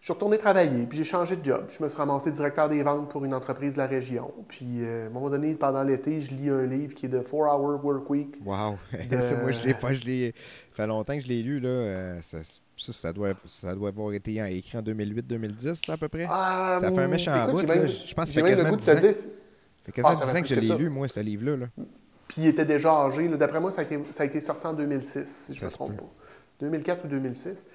Euh, 0.01 0.03
je 0.03 0.05
suis 0.05 0.13
retourné 0.13 0.37
travailler, 0.39 0.85
puis 0.87 0.97
j'ai 0.97 1.03
changé 1.03 1.35
de 1.35 1.45
job. 1.45 1.65
Je 1.69 1.81
me 1.83 1.87
suis 1.87 1.97
ramassé 1.97 2.31
directeur 2.31 2.67
des 2.67 2.81
ventes 2.83 3.09
pour 3.09 3.23
une 3.23 3.33
entreprise 3.33 3.73
de 3.73 3.77
la 3.77 3.87
région. 3.87 4.33
Puis 4.47 4.65
euh, 4.83 5.03
à 5.03 5.07
un 5.07 5.09
moment 5.11 5.29
donné, 5.29 5.53
pendant 5.55 5.83
l'été, 5.83 6.19
je 6.21 6.33
lis 6.33 6.49
un 6.49 6.65
livre 6.65 6.93
qui 6.95 7.05
est 7.05 7.09
de 7.09 7.19
4 7.19 7.33
Hour 7.35 7.85
Work 7.85 8.09
Week. 8.09 8.37
Wow! 8.43 8.77
De- 9.09 9.41
moi, 9.41 9.51
je 9.51 9.65
l'ai 9.67 9.73
pas, 9.75 9.93
je 9.93 10.03
l'ai. 10.05 10.33
Ça 10.71 10.75
fait 10.83 10.87
longtemps 10.87 11.13
que 11.15 11.21
je 11.23 11.27
l'ai 11.27 11.43
lu, 11.43 11.59
là. 11.59 11.69
euh, 11.69 12.21
ça, 12.21 12.39
ça, 12.77 12.93
ça 12.93 13.13
doit, 13.13 13.33
ça 13.45 13.75
doit 13.75 13.89
avoir 13.89 14.11
été 14.13 14.37
écrit 14.57 14.77
en 14.77 14.81
2008-2010, 14.81 15.91
à 15.91 15.97
peu 15.97 16.07
près. 16.07 16.25
Ah, 16.29 16.77
Ça 16.81 16.91
fait 16.91 16.99
un 16.99 17.07
méchant 17.07 17.35
écoute, 17.47 17.61
bout, 17.61 17.67
même- 17.67 17.87
Je 17.87 18.13
pense 18.15 18.25
que 18.25 18.31
ça 18.33 18.41
fait 18.41 18.49
le 18.49 18.55
quasiment 18.55 18.69
goût 18.69 18.75
de 18.77 18.81
te 18.81 18.85
10 18.85 18.97
ans. 18.97 18.99
dire. 18.99 19.13
Ça 19.13 19.21
fait 19.85 19.91
quasiment 19.91 20.09
Ah, 20.09 20.15
ça 20.15 20.25
10 20.25 20.31
fait 20.31 20.37
ans 20.37 20.41
que 20.41 20.47
je 20.47 20.55
l'ai 20.55 20.77
lu, 20.83 20.89
moi, 20.89 21.07
ce 21.07 21.19
livre-là. 21.19 21.57
Là. 21.57 21.65
Puis 22.27 22.41
il 22.43 22.47
était 22.47 22.65
déjà 22.65 22.91
âgé. 23.03 23.27
D'après 23.27 23.59
moi, 23.59 23.69
ça 23.71 23.81
a, 23.81 23.83
été, 23.83 23.99
ça 24.09 24.23
a 24.23 24.25
été 24.25 24.39
sorti 24.39 24.65
en 24.65 24.73
2006, 24.73 25.25
si 25.27 25.53
je 25.53 25.59
Ça 25.59 25.65
me 25.67 25.71
trompe 25.71 25.97
pas. 25.97 26.09
2004 26.61 27.05
ou 27.05 27.07
2006. 27.07 27.65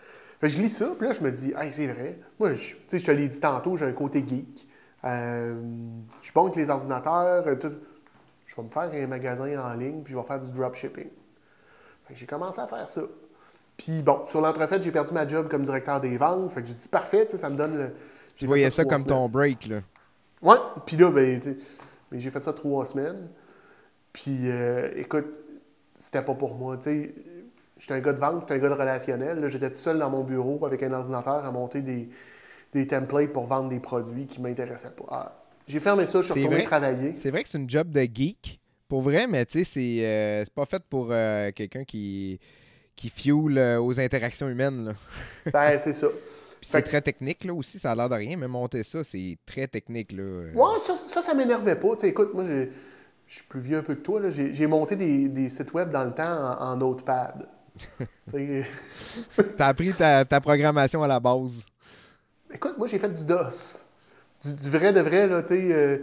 Fait 0.41 0.49
que 0.49 0.53
je 0.53 0.61
lis 0.61 0.69
ça, 0.69 0.95
puis 0.99 1.07
là, 1.07 1.13
je 1.13 1.23
me 1.23 1.31
dis, 1.31 1.53
hey, 1.57 1.73
c'est 1.73 1.87
vrai. 1.87 2.19
Moi, 2.39 2.55
je, 2.55 2.75
tu 2.75 2.83
sais, 2.89 2.99
je 2.99 3.07
te 3.07 3.11
l'ai 3.11 3.29
dit 3.29 3.41
tantôt, 3.41 3.77
j'ai 3.77 3.87
un 3.87 3.93
côté 3.93 4.25
geek. 4.27 4.69
Euh, 5.05 5.55
je 6.21 6.25
suis 6.25 6.33
bon 6.33 6.43
avec 6.45 6.57
les 6.57 6.69
ordinateurs. 6.71 7.47
euh, 7.47 7.55
tout. 7.57 7.73
Je 8.47 8.55
vais 8.55 8.63
me 8.63 8.69
faire 8.71 8.91
un 8.93 9.07
magasin 9.07 9.59
en 9.59 9.75
ligne, 9.75 10.03
puis 10.03 10.13
je 10.13 10.19
vais 10.19 10.25
faire 10.25 10.41
du 10.41 10.51
dropshipping. 10.53 11.09
Fait 12.07 12.15
que 12.15 12.19
j'ai 12.21 12.27
commencé 12.27 12.61
à 12.61 12.67
faire 12.67 12.89
ça. 12.89 13.03
Puis 13.77 14.03
bon, 14.03 14.25
sur 14.25 14.41
l'entrefaite, 14.41 14.83
j'ai 14.83 14.93
perdu 14.93 15.13
ma 15.13 15.27
job 15.27 15.49
comme 15.49 15.63
directeur 15.63 16.01
des 16.01 16.17
ventes. 16.17 16.51
Fait 16.53 16.63
que 16.63 16.69
j'ai 16.69 16.75
dit, 16.75 16.89
parfait, 16.89 17.27
tu 17.27 17.33
sais, 17.33 17.39
ça 17.39 17.51
me 17.51 17.57
donne 17.57 17.77
le. 17.77 17.93
Tu 18.37 18.47
voyais 18.47 18.71
ça 18.71 18.85
comme 18.85 19.05
semaines. 19.05 19.07
ton 19.07 19.29
break, 19.29 19.67
là. 19.69 19.81
Ouais, 20.43 20.57
puis 20.85 20.97
là, 20.97 21.11
ben, 21.11 21.41
mais 22.11 22.19
j'ai 22.21 22.31
fait 22.31 22.41
ça 22.41 22.53
trois 22.53 22.85
semaines. 22.85 23.29
Puis, 24.13 24.51
euh, 24.51 24.91
écoute, 24.97 25.27
c'était 25.97 26.23
pas 26.23 26.35
pour 26.35 26.55
moi, 26.55 26.77
tu 26.77 26.83
sais. 26.85 27.15
J'étais 27.79 27.95
un 27.95 28.01
gars 28.01 28.13
de 28.15 28.21
vente, 28.21 28.41
j'étais 28.43 28.55
un 28.55 28.59
gars 28.59 28.69
de 28.71 28.75
relationnel. 28.75 29.49
J'étais 29.49 29.71
tout 29.71 29.77
seul 29.79 29.99
dans 29.99 30.11
mon 30.11 30.25
bureau 30.25 30.65
avec 30.67 30.83
un 30.83 30.93
ordinateur 30.93 31.45
à 31.45 31.51
monter 31.53 31.83
des, 31.83 32.09
des 32.75 32.87
templates 32.87 33.33
pour 33.33 33.47
vendre 33.47 33.69
des 33.71 33.81
produits 33.81 34.27
qui 34.27 34.41
m'intéressaient 34.43 34.91
pas. 34.93 35.07
Ah, 35.11 35.33
j'ai 35.67 35.81
fermé 35.81 36.07
ça, 36.07 36.21
je 36.23 36.27
suis 36.27 36.35
retourné 36.35 36.63
vrai? 36.63 36.63
travailler. 36.63 37.15
C'est 37.15 37.31
vrai 37.31 37.43
que 37.43 37.49
c'est 37.49 37.59
une 37.59 37.71
job 37.71 37.91
de 37.91 38.01
geek, 38.03 38.61
pour 38.89 39.03
vrai, 39.03 39.27
mais 39.27 39.45
tu 39.47 39.59
sais, 39.59 39.65
c'est 39.65 40.05
euh, 40.07 40.45
c'est 40.45 40.55
pas 40.55 40.67
fait 40.67 40.83
pour 40.89 41.09
euh, 41.11 41.51
quelqu'un 41.53 41.85
qui, 41.85 42.39
qui 42.97 43.11
fuel 43.11 43.59
euh, 43.59 43.81
aux 43.81 44.01
interactions 44.01 44.49
humaines, 44.49 44.87
là. 44.87 44.95
Ben, 45.53 45.77
c'est 45.79 45.93
ça. 45.93 46.09
Puis 46.61 46.69
c'est 46.71 46.83
que- 46.83 46.83
très 46.83 47.01
technique, 47.03 47.45
là, 47.45 47.55
aussi, 47.55 47.79
ça 47.79 47.93
a 47.93 47.95
l'air 47.95 48.09
de 48.09 48.15
rien, 48.15 48.37
mais 48.37 48.49
monter 48.49 48.83
ça, 48.83 49.05
c'est 49.05 49.39
très 49.47 49.69
technique, 49.69 50.13
là. 50.13 50.25
Ouais, 50.53 50.79
ça, 50.81 50.95
ça, 50.97 51.21
ça 51.23 51.35
m'énervait 51.35 51.77
pas. 51.77 51.95
Écoute, 52.05 52.33
moi, 52.35 52.45
j'ai- 52.47 52.71
je 53.27 53.35
suis 53.37 53.45
plus 53.45 53.61
vieux 53.61 53.79
un 53.79 53.83
peu 53.83 53.95
que 53.97 54.01
toi. 54.03 54.21
là. 54.21 54.31
J'ai 54.31 54.55
j'ai 54.55 54.67
monté 54.67 54.97
des, 54.97 55.29
des 55.29 55.49
sites 55.51 55.73
web 55.75 55.91
dans 55.91 56.05
le 56.05 56.15
temps 56.15 56.25
en, 56.61 56.73
en 56.73 56.77
Notepad. 56.77 57.49
T'as 59.57 59.67
appris 59.69 59.93
ta, 59.93 60.25
ta 60.25 60.41
programmation 60.41 61.03
à 61.03 61.09
la 61.09 61.21
base. 61.21 61.65
Écoute, 62.53 62.77
moi, 62.79 62.87
j'ai 62.87 62.99
fait 62.99 63.09
du 63.13 63.25
DOS. 63.25 63.85
Du, 64.45 64.55
du 64.55 64.71
vrai 64.71 64.93
de 64.93 65.01
vrai, 65.01 65.27
là, 65.27 65.43
tu 65.43 65.49
sais, 65.55 65.69
euh, 65.73 65.99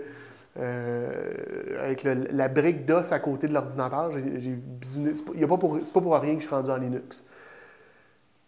euh, 0.60 1.84
avec 1.84 2.04
le- 2.04 2.28
la 2.32 2.48
brique 2.48 2.86
DOS 2.86 3.12
à 3.12 3.20
côté 3.20 3.48
de 3.48 3.54
l'ordinateur. 3.54 4.12
J'ai 4.12 4.52
bisouné. 4.52 5.14
C'est 5.14 5.24
pas, 5.26 5.32
pas 5.48 5.58
pour- 5.58 6.20
rien 6.20 6.34
que 6.36 6.42
je 6.42 6.46
suis 6.48 6.56
rendu 6.56 6.70
en 6.70 6.78
Linux. 6.78 7.26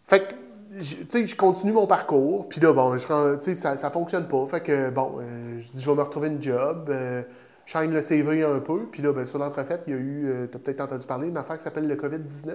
Fait 0.06 0.28
que, 0.28 0.34
je- 0.78 0.96
tu 0.96 1.06
sais, 1.08 1.26
je 1.26 1.36
continue 1.36 1.72
mon 1.72 1.86
parcours. 1.86 2.48
Puis 2.48 2.60
là, 2.60 2.72
bon, 2.72 2.96
je, 2.96 3.54
ça, 3.54 3.76
ça 3.76 3.90
fonctionne 3.90 4.28
pas. 4.28 4.44
Fait 4.46 4.60
que, 4.60 4.90
bon, 4.90 5.18
euh, 5.20 5.58
je 5.58 5.72
dis, 5.72 5.82
je 5.82 5.90
vais 5.90 5.96
me 5.96 6.02
retrouver 6.02 6.28
une 6.28 6.42
job. 6.42 6.88
Euh, 6.90 7.22
je 7.64 7.72
shine 7.72 7.92
le 7.92 8.00
CV 8.00 8.44
un 8.44 8.60
peu. 8.60 8.86
Puis 8.92 9.02
là, 9.02 9.12
ben, 9.12 9.24
sur 9.26 9.38
l'entrefaite, 9.38 9.82
il 9.86 9.92
y 9.92 9.96
a 9.96 9.98
eu, 9.98 10.48
tu 10.50 10.56
as 10.56 10.60
peut-être 10.60 10.80
entendu 10.82 11.06
parler, 11.06 11.28
une 11.28 11.36
affaire 11.36 11.56
qui 11.56 11.64
s'appelle 11.64 11.88
le 11.88 11.96
COVID-19. 11.96 12.54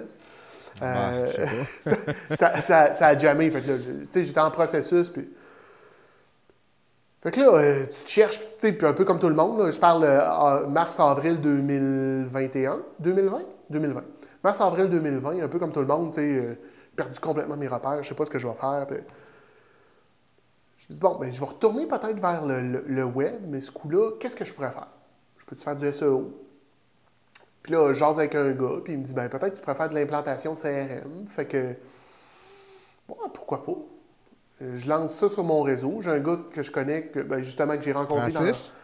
Ah, 0.80 1.12
Euh, 1.12 1.46
ça, 2.34 2.60
ça, 2.60 2.94
ça 2.94 3.06
a 3.08 3.18
jamais. 3.18 3.50
Fait 3.50 3.60
que 3.60 3.68
là, 3.68 3.78
je- 3.78 3.90
tu 3.90 4.08
sais, 4.10 4.24
j'étais 4.24 4.40
en 4.40 4.50
processus. 4.50 5.10
Puis... 5.10 5.28
Fait 7.22 7.30
que 7.30 7.40
là, 7.40 7.54
euh, 7.54 7.82
tu 7.84 8.04
te 8.04 8.08
cherches, 8.08 8.38
puis 8.38 8.48
tu 8.48 8.60
sais, 8.60 8.72
puis 8.72 8.86
un 8.86 8.92
peu 8.94 9.04
comme 9.04 9.20
tout 9.20 9.28
le 9.28 9.34
monde, 9.34 9.58
là, 9.60 9.70
je 9.70 9.78
parle 9.78 10.02
euh, 10.04 10.66
mars-avril 10.66 11.40
2021. 11.40 12.80
2020? 12.98 13.42
2020. 13.70 14.02
Mars-avril 14.42 14.88
2020, 14.88 15.40
un 15.44 15.48
peu 15.48 15.58
comme 15.60 15.70
tout 15.72 15.80
le 15.80 15.86
monde, 15.86 16.12
tu 16.12 16.20
sais, 16.20 16.36
euh, 16.38 16.54
perdu 16.96 17.20
complètement 17.20 17.56
mes 17.56 17.68
repères, 17.68 18.02
je 18.02 18.08
sais 18.08 18.14
pas 18.14 18.24
ce 18.24 18.30
que 18.30 18.38
je 18.40 18.48
vais 18.48 18.54
faire. 18.54 18.86
puis- 18.88 18.96
Je 20.78 20.86
me 20.88 20.94
dis, 20.94 21.00
bon, 21.00 21.16
ben, 21.16 21.30
je 21.30 21.38
vais 21.38 21.46
retourner 21.46 21.86
peut-être 21.86 22.20
vers 22.20 22.44
le, 22.44 22.60
le- 22.60 22.84
le 22.88 23.04
web, 23.04 23.36
mais 23.46 23.60
ce 23.60 23.70
coup-là, 23.70 24.12
qu'est-ce 24.18 24.34
que 24.34 24.44
je 24.44 24.52
pourrais 24.52 24.72
faire? 24.72 24.88
Je 25.38 25.44
peux-tu 25.44 25.62
faire 25.62 25.76
du 25.76 25.86
SEO? 25.86 26.32
Puis 27.62 27.72
là, 27.72 27.92
je 27.92 27.98
jase 27.98 28.18
avec 28.18 28.34
un 28.34 28.50
gars, 28.52 28.80
puis 28.82 28.94
il 28.94 28.98
me 28.98 29.04
dit, 29.04 29.14
ben 29.14 29.28
peut-être 29.28 29.60
que 29.60 29.66
tu 29.66 29.74
faire 29.74 29.88
de 29.88 29.94
l'implantation 29.94 30.54
CRM. 30.54 31.26
Fait 31.26 31.46
que, 31.46 31.74
bon, 33.08 33.16
pourquoi 33.32 33.64
pas? 33.64 33.76
Je 34.60 34.88
lance 34.88 35.12
ça 35.12 35.28
sur 35.28 35.44
mon 35.44 35.62
réseau. 35.62 36.00
J'ai 36.00 36.10
un 36.10 36.18
gars 36.20 36.38
que 36.52 36.62
je 36.62 36.70
connais, 36.70 37.06
que, 37.06 37.20
ben, 37.20 37.40
justement, 37.40 37.76
que 37.76 37.82
j'ai 37.82 37.92
rencontré 37.92 38.30
Francis? 38.30 38.74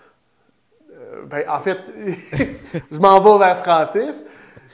dans... 0.88 0.94
Euh, 0.96 1.24
ben, 1.26 1.44
en 1.48 1.58
fait, 1.58 1.78
je 2.90 2.98
m'en 2.98 3.20
vais 3.20 3.44
vers 3.44 3.58
Francis. 3.58 4.24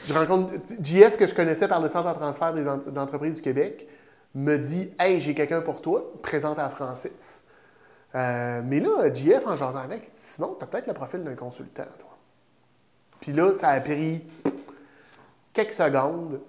Je 0.05 0.13
rencontre 0.13 0.53
JF, 0.83 1.17
que 1.17 1.27
je 1.27 1.35
connaissais 1.35 1.69
par 1.69 1.81
le 1.81 1.89
Centre 1.89 2.13
de 2.13 2.19
transfert 2.19 2.53
des 2.53 2.67
en- 2.67 2.79
du 3.31 3.41
Québec, 3.43 3.89
me 4.35 4.57
dit 4.57 4.91
«Hey, 4.99 5.21
j'ai 5.21 5.35
quelqu'un 5.35 5.61
pour 5.61 5.81
toi.» 5.81 6.13
Présente 6.23 6.59
à 6.59 6.69
Francis. 6.69 7.43
Euh, 8.15 8.61
mais 8.65 8.81
là, 8.81 9.13
JF, 9.13 9.47
en 9.47 9.57
jasant 9.57 9.79
avec, 9.79 10.07
il 10.07 10.11
dit 10.11 10.11
«Simon, 10.17 10.57
tu 10.59 10.65
as 10.65 10.67
peut-être 10.67 10.87
le 10.87 10.95
profil 10.95 11.23
d'un 11.23 11.35
consultant, 11.35 11.85
toi.» 11.99 12.11
Puis 13.21 13.33
là, 13.33 13.55
ça 13.55 13.69
a 13.69 13.81
pris 13.81 14.23
quelques 15.53 15.73
secondes. 15.73 16.41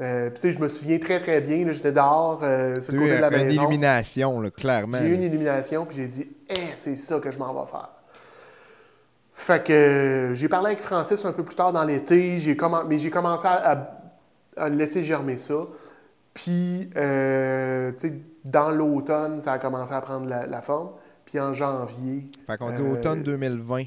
Euh, 0.00 0.30
puis 0.30 0.34
tu 0.36 0.40
sais, 0.42 0.52
je 0.52 0.60
me 0.60 0.68
souviens 0.68 0.98
très, 0.98 1.18
très 1.20 1.40
bien. 1.40 1.66
J'étais 1.70 1.90
dehors, 1.92 2.40
euh, 2.44 2.80
sur 2.80 2.92
le 2.92 2.98
côté 3.00 3.12
eu 3.12 3.16
de 3.16 3.20
la 3.20 3.36
une 3.36 3.46
maison. 3.46 3.62
illumination, 3.62 4.40
là, 4.40 4.50
clairement. 4.50 4.98
J'ai 4.98 5.08
eu 5.08 5.14
une 5.14 5.22
illumination, 5.24 5.84
puis 5.86 5.96
j'ai 5.96 6.06
dit, 6.06 6.28
Eh, 6.48 6.70
c'est 6.74 6.94
ça 6.96 7.18
que 7.18 7.30
je 7.30 7.38
m'en 7.38 7.52
vais 7.52 7.68
faire. 7.70 7.88
Fait 9.32 9.62
que 9.64 9.72
euh, 9.72 10.34
j'ai 10.34 10.48
parlé 10.48 10.68
avec 10.68 10.80
Francis 10.80 11.24
un 11.24 11.32
peu 11.32 11.44
plus 11.44 11.54
tard 11.54 11.72
dans 11.72 11.84
l'été, 11.84 12.38
j'ai 12.38 12.56
mais 12.88 12.98
j'ai 12.98 13.10
commencé 13.10 13.46
à, 13.46 13.72
à- 13.72 13.88
à 14.56 14.68
laisser 14.68 15.02
germer 15.04 15.36
ça. 15.36 15.54
Puis, 16.34 16.90
euh, 16.96 17.92
tu 17.92 18.08
sais, 18.08 18.14
dans 18.44 18.70
l'automne, 18.70 19.40
ça 19.40 19.52
a 19.52 19.58
commencé 19.58 19.92
à 19.92 20.00
prendre 20.00 20.26
la, 20.28 20.46
la 20.46 20.62
forme. 20.62 20.90
Puis 21.24 21.38
en 21.40 21.52
janvier, 21.54 22.28
Fait 22.46 22.56
qu'on 22.56 22.70
dit 22.70 22.80
Euh, 22.82 22.92
automne 22.98 23.22
2020. 23.22 23.84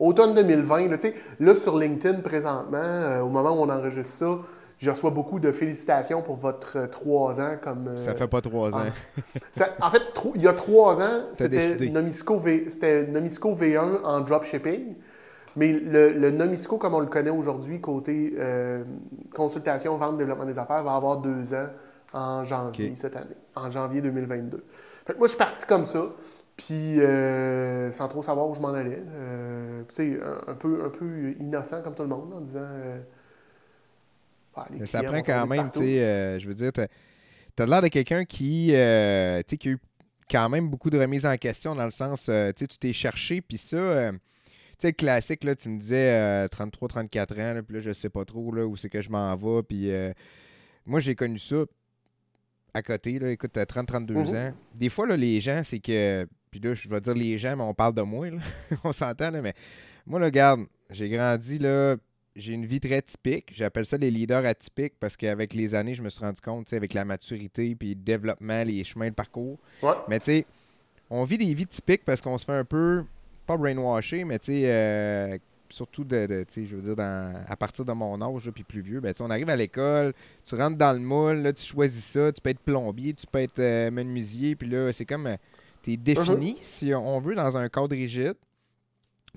Automne 0.00 0.34
2020, 0.34 0.88
là, 0.88 0.96
tu 0.98 1.08
sais, 1.08 1.14
là, 1.38 1.54
sur 1.54 1.78
LinkedIn 1.78 2.20
présentement, 2.20 2.78
euh, 2.78 3.20
au 3.20 3.28
moment 3.28 3.50
où 3.52 3.62
on 3.62 3.68
enregistre 3.70 4.12
ça, 4.14 4.38
je 4.78 4.88
reçois 4.90 5.10
beaucoup 5.10 5.38
de 5.40 5.52
félicitations 5.52 6.22
pour 6.22 6.36
votre 6.36 6.78
euh, 6.78 6.86
trois 6.86 7.38
ans 7.40 7.56
comme. 7.62 7.86
euh, 7.88 7.98
Ça 7.98 8.14
fait 8.14 8.26
pas 8.28 8.40
trois 8.40 8.74
ans. 8.74 8.80
ça- 9.52 9.68
en 9.80 9.90
fait, 9.90 10.02
il 10.34 10.42
y 10.42 10.48
a 10.48 10.54
trois 10.54 11.00
ans, 11.02 11.20
c'était 11.34 11.56
Nomisco, 11.90 12.38
V, 12.38 12.64
c'était 12.70 13.06
Nomisco 13.06 13.54
V1 13.54 14.02
en 14.04 14.20
dropshipping. 14.20 14.94
Mais 15.56 15.72
le, 15.72 16.10
le 16.12 16.30
Nomisco, 16.30 16.78
comme 16.78 16.94
on 16.94 17.00
le 17.00 17.06
connaît 17.06 17.28
aujourd'hui, 17.30 17.80
côté 17.80 18.34
euh, 18.38 18.84
consultation, 19.34 19.96
vente, 19.96 20.16
développement 20.16 20.44
des 20.46 20.58
affaires, 20.58 20.82
va 20.84 20.94
avoir 20.94 21.18
deux 21.18 21.52
ans 21.54 21.66
en 22.12 22.42
janvier 22.44 22.92
cette 22.96 23.16
année, 23.16 23.36
en 23.56 23.70
janvier 23.70 24.00
2022. 24.00 24.64
Fait 25.04 25.12
que 25.12 25.18
moi, 25.18 25.26
je 25.26 25.30
suis 25.32 25.38
parti 25.38 25.66
comme 25.66 25.84
ça, 25.84 26.04
puis 26.56 27.00
euh, 27.00 27.90
sans 27.92 28.08
trop 28.08 28.22
savoir 28.22 28.48
où 28.48 28.54
je 28.54 28.60
m'en 28.60 28.72
allais. 28.74 29.02
Euh, 29.08 29.82
tu 29.88 29.94
sais, 29.94 30.20
un, 30.22 30.52
un 30.52 30.54
peu, 30.54 30.84
un 30.84 30.90
peu 30.90 31.32
innocent 31.40 31.82
comme 31.82 31.94
tout 31.94 32.02
le 32.02 32.08
monde, 32.08 32.32
en 32.34 32.40
disant. 32.40 32.60
euh, 32.62 33.00
bah, 34.54 34.66
les 34.70 34.80
Mais 34.80 34.86
ça 34.86 35.02
prend 35.02 35.22
quand 35.22 35.46
même, 35.46 35.70
tu 35.70 35.78
sais, 35.78 36.02
euh, 36.04 36.38
je 36.38 36.48
veux 36.48 36.54
dire, 36.54 36.72
t'as 36.72 36.86
as, 37.58 37.66
l'air 37.66 37.82
de 37.82 37.88
quelqu'un 37.88 38.24
qui, 38.24 38.66
tu 38.68 38.72
sais, 38.74 39.56
qui 39.58 39.68
a 39.68 39.72
eu 39.72 39.78
quand 40.30 40.48
même 40.48 40.68
beaucoup 40.68 40.90
de 40.90 40.98
remises 40.98 41.26
en 41.26 41.36
question 41.36 41.74
dans 41.74 41.84
le 41.84 41.90
sens, 41.90 42.22
tu 42.24 42.32
sais, 42.32 42.52
tu 42.54 42.66
t'es 42.78 42.92
cherché, 42.92 43.40
puis 43.40 43.58
ça, 43.58 44.12
tu 44.12 44.18
sais, 44.78 44.88
le 44.88 44.92
classique, 44.92 45.44
là, 45.44 45.54
tu 45.54 45.68
me 45.68 45.78
disais 45.78 46.46
33-34 46.48 47.58
ans, 47.58 47.62
puis 47.62 47.76
là, 47.76 47.80
je 47.80 47.92
sais 47.92 48.10
pas 48.10 48.24
trop 48.24 48.52
là, 48.52 48.66
où 48.66 48.76
c'est 48.76 48.88
que 48.88 49.00
je 49.02 49.10
m'en 49.10 49.34
vais, 49.36 49.62
puis 49.62 49.90
moi, 50.86 51.00
j'ai 51.00 51.14
connu 51.14 51.38
ça 51.38 51.64
à 52.74 52.82
côté, 52.82 53.18
là, 53.18 53.30
écoute, 53.30 53.50
t'as 53.52 53.66
30-32 53.66 54.32
Mhm. 54.32 54.34
ans. 54.36 54.52
Des 54.74 54.88
fois, 54.88 55.06
là, 55.06 55.16
les 55.16 55.40
gens, 55.40 55.62
c'est 55.64 55.80
que, 55.80 56.26
puis 56.50 56.60
là, 56.60 56.74
je 56.74 56.88
vais 56.88 57.00
dire 57.00 57.14
les 57.14 57.38
gens, 57.38 57.56
mais 57.56 57.62
on 57.62 57.74
parle 57.74 57.94
de 57.94 58.02
moi, 58.02 58.30
là. 58.30 58.38
on 58.84 58.92
s'entend, 58.92 59.30
là, 59.30 59.40
mais 59.42 59.54
moi, 60.06 60.18
là, 60.18 60.26
regarde, 60.26 60.62
j'ai 60.90 61.08
grandi, 61.08 61.58
là, 61.58 61.96
j'ai 62.36 62.52
une 62.52 62.66
vie 62.66 62.80
très 62.80 63.02
typique. 63.02 63.50
J'appelle 63.52 63.86
ça 63.86 63.96
les 63.96 64.10
leaders 64.10 64.44
atypiques 64.46 64.94
parce 64.98 65.16
qu'avec 65.16 65.52
les 65.54 65.74
années, 65.74 65.94
je 65.94 66.02
me 66.02 66.08
suis 66.08 66.20
rendu 66.20 66.40
compte, 66.40 66.66
tu 66.66 66.70
sais, 66.70 66.76
avec 66.76 66.94
la 66.94 67.04
maturité, 67.04 67.74
puis 67.74 67.90
le 67.90 67.94
développement, 67.96 68.62
les 68.64 68.82
chemins 68.84 69.08
de 69.08 69.14
parcours. 69.14 69.58
Ouais. 69.82 69.92
Mais 70.08 70.18
tu 70.18 70.26
sais, 70.26 70.46
on 71.10 71.24
vit 71.24 71.38
des 71.38 71.52
vies 71.54 71.66
typiques 71.66 72.04
parce 72.04 72.20
qu'on 72.20 72.38
se 72.38 72.44
fait 72.44 72.52
un 72.52 72.64
peu, 72.64 73.04
pas 73.46 73.56
brainwasher, 73.56 74.24
mais 74.24 74.38
tu 74.38 74.46
sais, 74.46 74.60
euh, 74.64 75.38
surtout 75.68 76.04
de, 76.04 76.26
de- 76.26 76.44
tu 76.44 76.52
sais, 76.54 76.66
je 76.66 76.76
veux 76.76 76.82
dire, 76.82 76.96
dans- 76.96 77.44
à 77.48 77.56
partir 77.56 77.84
de 77.84 77.92
mon 77.92 78.20
âge, 78.22 78.50
puis 78.52 78.64
plus 78.64 78.80
vieux, 78.80 79.00
ben, 79.00 79.12
tu 79.12 79.18
sais, 79.18 79.24
on 79.24 79.30
arrive 79.30 79.50
à 79.50 79.56
l'école, 79.56 80.12
tu 80.44 80.54
rentres 80.54 80.76
dans 80.76 80.92
le 80.92 81.00
moule, 81.00 81.38
là, 81.42 81.52
tu 81.52 81.64
choisis 81.64 82.04
ça, 82.04 82.32
tu 82.32 82.40
peux 82.40 82.50
être 82.50 82.60
plombier, 82.60 83.12
tu 83.14 83.26
peux 83.26 83.38
être 83.40 83.58
euh, 83.58 83.90
menuisier, 83.90 84.54
puis 84.56 84.68
là, 84.68 84.92
c'est 84.92 85.04
comme, 85.04 85.36
tu 85.82 85.92
es 85.92 85.96
défini, 85.96 86.58
si 86.62 86.94
on 86.94 87.20
veut, 87.20 87.34
dans 87.34 87.56
un 87.56 87.68
cadre 87.68 87.90
rigide. 87.90 88.34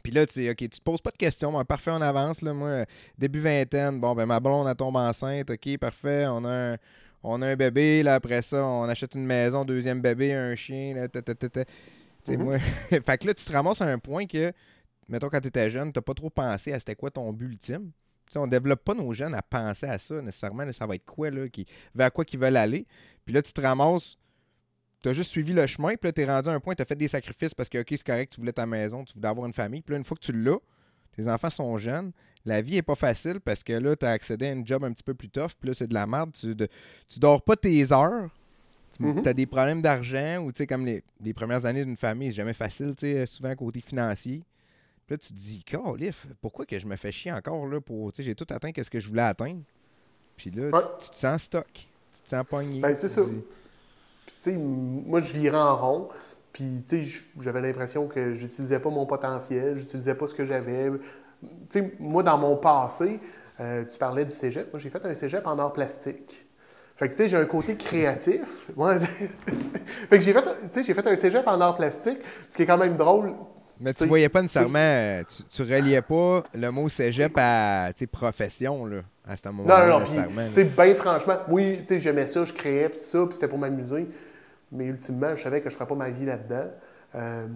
Puis 0.02 0.12
là, 0.12 0.26
tu 0.26 0.50
OK, 0.50 0.58
tu 0.58 0.70
te 0.70 0.82
poses 0.82 1.02
pas 1.02 1.12
de 1.12 1.18
questions. 1.18 1.52
Bon, 1.52 1.64
parfait, 1.64 1.92
on 1.92 2.02
avance. 2.02 2.42
Là, 2.42 2.54
moi, 2.54 2.86
début 3.18 3.40
vingtaine, 3.40 4.00
bon, 4.00 4.14
ben 4.14 4.26
ma 4.26 4.40
blonde, 4.40 4.68
elle 4.68 4.76
tombe 4.76 4.98
enceinte. 4.98 5.50
OK, 5.50 5.78
parfait, 5.78 6.26
on 6.28 6.44
a 6.44 6.74
un, 6.74 6.78
on 7.24 7.42
a 7.42 7.48
un 7.48 7.56
bébé. 7.56 8.04
Là, 8.04 8.16
après 8.16 8.42
ça, 8.42 8.66
on 8.66 8.84
achète 8.84 9.16
une 9.16 9.26
maison, 9.26 9.64
deuxième 9.64 10.02
bébé, 10.02 10.34
un 10.34 10.56
chien. 10.56 10.94
Là, 10.94 11.08
mm-hmm. 11.08 12.38
moi... 12.38 12.60
fait 12.90 13.18
que 13.18 13.28
là, 13.28 13.34
tu 13.34 13.46
te 13.46 13.52
ramasses 13.52 13.82
à 13.82 13.86
un 13.86 13.98
point 13.98 14.26
que, 14.26 14.52
mettons, 15.08 15.30
quand 15.30 15.40
tu 15.40 15.48
étais 15.48 15.72
jeune, 15.72 15.94
tu 15.94 16.02
pas 16.02 16.14
trop 16.14 16.30
pensé 16.30 16.74
à 16.74 16.80
c'était 16.80 16.96
quoi 16.96 17.10
ton 17.10 17.32
but 17.32 17.46
ultime. 17.46 17.92
on 18.36 18.48
développe 18.48 18.84
pas 18.84 18.96
nos 18.96 19.14
jeunes 19.14 19.36
à 19.36 19.42
penser 19.42 19.86
à 19.86 19.98
ça 19.98 20.22
nécessairement. 20.22 20.70
ça 20.74 20.86
va 20.86 20.96
être 20.96 21.06
quoi, 21.06 21.30
là, 21.30 21.48
qui, 21.48 21.66
vers 21.96 22.12
quoi 22.12 22.26
qu'ils 22.26 22.40
veulent 22.40 22.58
aller. 22.58 22.86
Puis 23.24 23.34
là, 23.34 23.42
tu 23.42 23.54
te 23.54 23.62
ramasses 23.62 24.18
tu 25.04 25.10
as 25.10 25.14
juste 25.14 25.32
suivi 25.32 25.52
le 25.54 25.68
chemin, 25.68 25.90
puis 25.90 26.08
là, 26.08 26.14
tu 26.14 26.22
es 26.22 26.26
rendu 26.26 26.48
à 26.50 26.54
un 26.54 26.60
point, 26.62 26.74
tu 26.76 26.82
as 26.82 26.86
fait 26.86 26.96
des 26.96 27.10
sacrifices 27.10 27.54
parce 27.54 27.68
que, 27.68 27.78
OK, 27.80 27.88
c'est 27.90 28.06
correct, 28.06 28.32
tu 28.32 28.40
voulais 28.40 28.54
ta 28.54 28.66
maison, 28.66 29.04
tu 29.04 29.14
voulais 29.14 29.28
avoir 29.28 29.46
une 29.46 29.54
famille. 29.54 29.82
Puis 29.82 29.92
là, 29.94 29.98
une 29.98 30.06
fois 30.06 30.16
que 30.16 30.24
tu 30.24 30.32
l'as, 30.32 30.60
tes 31.16 31.28
enfants 31.28 31.50
sont 31.50 31.78
jeunes, 31.78 32.14
la 32.46 32.62
vie 32.62 32.78
est 32.78 32.84
pas 32.84 32.96
facile 32.96 33.42
parce 33.42 33.64
que 33.64 33.74
là, 33.74 33.96
tu 33.98 34.06
as 34.06 34.12
accédé 34.12 34.48
à 34.48 34.52
un 34.52 34.66
job 34.66 34.84
un 34.86 34.94
petit 34.94 35.04
peu 35.04 35.14
plus 35.14 35.30
tough, 35.30 35.52
puis 35.60 35.68
là, 35.68 35.74
c'est 35.74 35.88
de 35.88 35.94
la 35.94 36.08
merde. 36.08 36.32
Tu, 36.32 36.56
tu 36.56 37.20
dors 37.20 37.42
pas 37.42 37.58
tes 37.58 37.92
heures. 37.92 38.30
Tu 38.96 39.04
mm-hmm. 39.04 39.28
as 39.28 39.34
des 39.34 39.46
problèmes 39.46 39.82
d'argent 39.82 40.38
ou, 40.44 40.52
tu 40.52 40.60
sais, 40.60 40.68
comme 40.68 40.86
les, 40.86 41.34
premières 41.34 41.66
années 41.66 41.84
d'une 41.84 41.98
famille, 41.98 42.30
c'est 42.30 42.36
jamais 42.36 42.54
facile, 42.54 42.94
tu 42.96 43.08
sais, 43.08 43.26
souvent 43.26 43.54
côté 43.56 43.82
financier. 43.82 44.44
Puis 45.06 45.16
là, 45.16 45.18
tu 45.18 45.30
te 45.30 45.34
dis, 45.34 45.64
Calif, 45.64 46.28
pourquoi 46.40 46.66
que 46.66 46.80
je 46.80 46.86
me 46.86 46.96
fais 46.96 47.12
chier 47.12 47.32
encore, 47.32 47.68
là, 47.68 47.82
pour, 47.82 48.14
tu 48.14 48.18
sais, 48.18 48.24
j'ai 48.24 48.36
tout 48.36 48.46
atteint 48.50 48.72
qu'est-ce 48.72 48.92
que 48.92 49.00
je 49.00 49.10
voulais 49.10 49.24
atteindre. 49.24 49.64
Puis 50.38 50.52
là, 50.52 50.70
tu, 51.02 51.10
te 51.10 51.16
sens 51.16 51.44
stock. 51.44 51.68
Tu 51.74 52.22
te 52.22 52.30
sens 52.30 52.46
pogné. 52.48 52.80
Ben, 52.80 52.96
c'est 52.96 53.08
ça. 53.08 53.24
Puis, 54.26 54.36
tu 54.36 54.52
sais, 54.52 54.58
moi, 54.58 55.20
je 55.20 55.34
virais 55.34 55.58
en 55.58 55.76
rond. 55.76 56.10
Puis, 56.52 56.84
tu 56.88 57.04
sais, 57.06 57.24
j'avais 57.40 57.62
l'impression 57.62 58.08
que 58.08 58.34
j'utilisais 58.36 58.80
pas 58.80 58.90
mon 58.90 59.06
potentiel, 59.06 59.76
j'utilisais 59.76 60.16
pas 60.16 60.28
ce 60.28 60.36
que 60.36 60.46
j'avais. 60.46 60.92
Tu 61.42 61.80
sais, 61.80 61.94
moi, 62.00 62.24
dans 62.24 62.38
mon 62.38 62.56
passé, 62.56 63.20
euh, 63.60 63.84
tu 63.86 63.98
parlais 63.98 64.26
du 64.26 64.32
cégep. 64.32 64.72
Moi, 64.72 64.80
j'ai 64.80 64.90
fait 64.90 65.04
un 65.06 65.14
cégep 65.14 65.46
en 65.48 65.58
art 65.60 65.74
plastique. 65.74 66.46
Fait 66.96 67.10
que, 67.10 67.14
tu 67.14 67.24
sais, 67.24 67.28
j'ai 67.28 67.38
un 67.38 67.46
côté 67.46 67.76
créatif. 67.76 68.70
fait 68.78 70.18
que 70.18 70.22
j'ai 70.22 70.34
fait, 70.34 70.84
j'ai 70.84 70.94
fait 70.94 71.08
un 71.08 71.16
cégep 71.16 71.48
en 71.48 71.60
art 71.60 71.76
plastique, 71.76 72.20
ce 72.48 72.56
qui 72.56 72.64
est 72.64 72.68
quand 72.68 72.78
même 72.78 72.96
drôle. 72.96 73.34
Mais 73.80 73.94
tu 73.94 74.06
voyais 74.06 74.30
pas 74.30 74.42
nécessairement, 74.42 74.78
euh, 74.78 75.24
tu, 75.24 75.44
tu 75.44 75.62
reliais 75.64 76.04
pas 76.04 76.44
le 76.54 76.70
mot 76.70 76.88
cégep 76.88 77.34
à 77.36 77.90
profession, 78.12 78.86
là 78.86 79.02
à 79.26 79.38
ce 79.38 79.48
moment-là. 79.50 79.88
Non, 79.88 80.00
non, 80.00 80.06
non. 80.06 80.48
Tu 80.48 80.54
sais, 80.54 80.64
bien 80.66 80.96
franchement, 80.96 81.38
oui, 81.48 81.80
tu 81.80 81.94
sais, 81.94 82.00
j'aimais 82.00 82.28
ça, 82.28 82.46
je 82.46 82.54
créais, 82.54 82.90
tout 82.90 83.00
ça, 83.00 83.26
puis 83.26 83.34
c'était 83.36 83.48
pour 83.48 83.58
m'amuser. 83.58 84.08
Mais 84.72 84.86
ultimement, 84.86 85.36
je 85.36 85.44
savais 85.44 85.62
que 85.62 85.70
je 85.70 85.76
ne 85.76 85.78
ferais 85.78 85.88
pas 85.88 85.96
ma 85.96 86.10
vie 86.10 86.26
là-dedans. 86.26 86.66
Euh, 87.16 87.48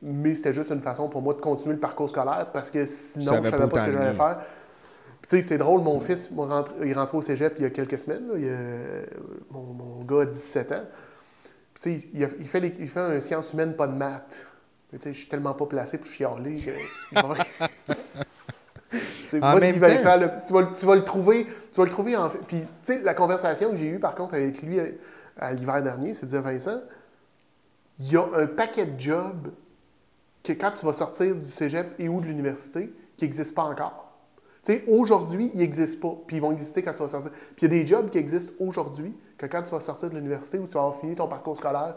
mais 0.00 0.34
c'était 0.34 0.52
juste 0.52 0.70
une 0.70 0.80
façon 0.80 1.08
pour 1.08 1.20
moi 1.20 1.34
de 1.34 1.40
continuer 1.40 1.74
le 1.74 1.80
parcours 1.80 2.08
scolaire 2.08 2.48
parce 2.52 2.70
que 2.70 2.86
sinon, 2.86 3.34
je 3.34 3.40
ne 3.40 3.50
savais 3.50 3.68
pas 3.68 3.80
ce 3.80 3.86
que 3.86 3.92
j'allais 3.92 4.14
faire. 4.14 4.38
Tu 5.22 5.28
sais, 5.28 5.42
c'est 5.42 5.58
drôle, 5.58 5.82
mon 5.82 6.00
fils, 6.00 6.30
il 6.82 6.88
est 6.88 6.94
rentré 6.94 7.16
au 7.16 7.22
cégep 7.22 7.54
il 7.58 7.62
y 7.62 7.66
a 7.66 7.70
quelques 7.70 7.98
semaines. 7.98 8.24
mon, 9.50 10.02
gars 10.04 10.22
a 10.22 10.26
17 10.26 10.72
ans. 10.72 10.84
Tu 11.80 12.00
sais, 12.00 12.08
il, 12.14 12.26
fait 12.26 12.72
il 12.80 12.88
fait 12.88 13.00
un 13.00 13.20
science 13.20 13.52
humaine, 13.52 13.74
pas 13.74 13.86
de 13.86 13.94
maths. 13.94 14.46
Tu 14.90 14.98
sais, 15.00 15.12
je 15.12 15.18
suis 15.18 15.28
tellement 15.28 15.54
pas 15.54 15.66
placé 15.66 15.98
pour 15.98 16.06
chialer. 16.06 16.60
tu, 19.40 20.52
vas, 20.84 20.94
le 20.94 21.04
trouver, 21.04 21.46
tu 21.72 21.78
vas 21.78 21.84
le 21.84 21.90
trouver 21.90 22.16
en 22.16 22.30
fait. 22.30 22.38
Puis, 22.46 22.60
tu 22.60 22.66
sais, 22.82 23.02
la 23.02 23.14
conversation 23.14 23.70
que 23.70 23.76
j'ai 23.76 23.88
eue 23.88 23.98
par 23.98 24.14
contre 24.14 24.34
avec 24.34 24.62
lui 24.62 24.78
à, 25.38 25.52
l'hiver 25.52 25.82
dernier, 25.82 26.14
c'est 26.14 26.26
de 26.26 26.30
dire 26.30 26.42
Vincent, 26.42 26.80
il 27.98 28.12
y 28.12 28.16
a 28.16 28.24
un 28.34 28.46
paquet 28.46 28.86
de 28.86 28.98
jobs 28.98 29.48
que 30.42 30.52
quand 30.52 30.72
tu 30.72 30.84
vas 30.84 30.92
sortir 30.92 31.34
du 31.34 31.48
cégep 31.48 31.94
et 31.98 32.08
ou 32.08 32.20
de 32.20 32.26
l'université 32.26 32.92
qui 33.16 33.24
n'existent 33.24 33.62
pas 33.62 33.68
encore. 33.68 34.12
Tu 34.64 34.72
sais, 34.72 34.84
aujourd'hui, 34.86 35.50
ils 35.54 35.60
n'existent 35.60 36.08
pas, 36.08 36.16
puis 36.26 36.36
ils 36.36 36.40
vont 36.40 36.52
exister 36.52 36.82
quand 36.82 36.92
tu 36.92 37.02
vas 37.02 37.08
sortir. 37.08 37.32
Puis 37.32 37.54
il 37.58 37.62
y 37.62 37.66
a 37.66 37.82
des 37.82 37.86
jobs 37.86 38.08
qui 38.10 38.18
existent 38.18 38.52
aujourd'hui 38.60 39.12
que 39.36 39.46
quand 39.46 39.62
tu 39.62 39.70
vas 39.70 39.80
sortir 39.80 40.08
de 40.10 40.14
l'université 40.14 40.58
ou 40.58 40.66
tu 40.66 40.74
vas 40.74 40.80
avoir 40.80 40.96
fini 40.96 41.14
ton 41.14 41.26
parcours 41.26 41.56
scolaire, 41.56 41.96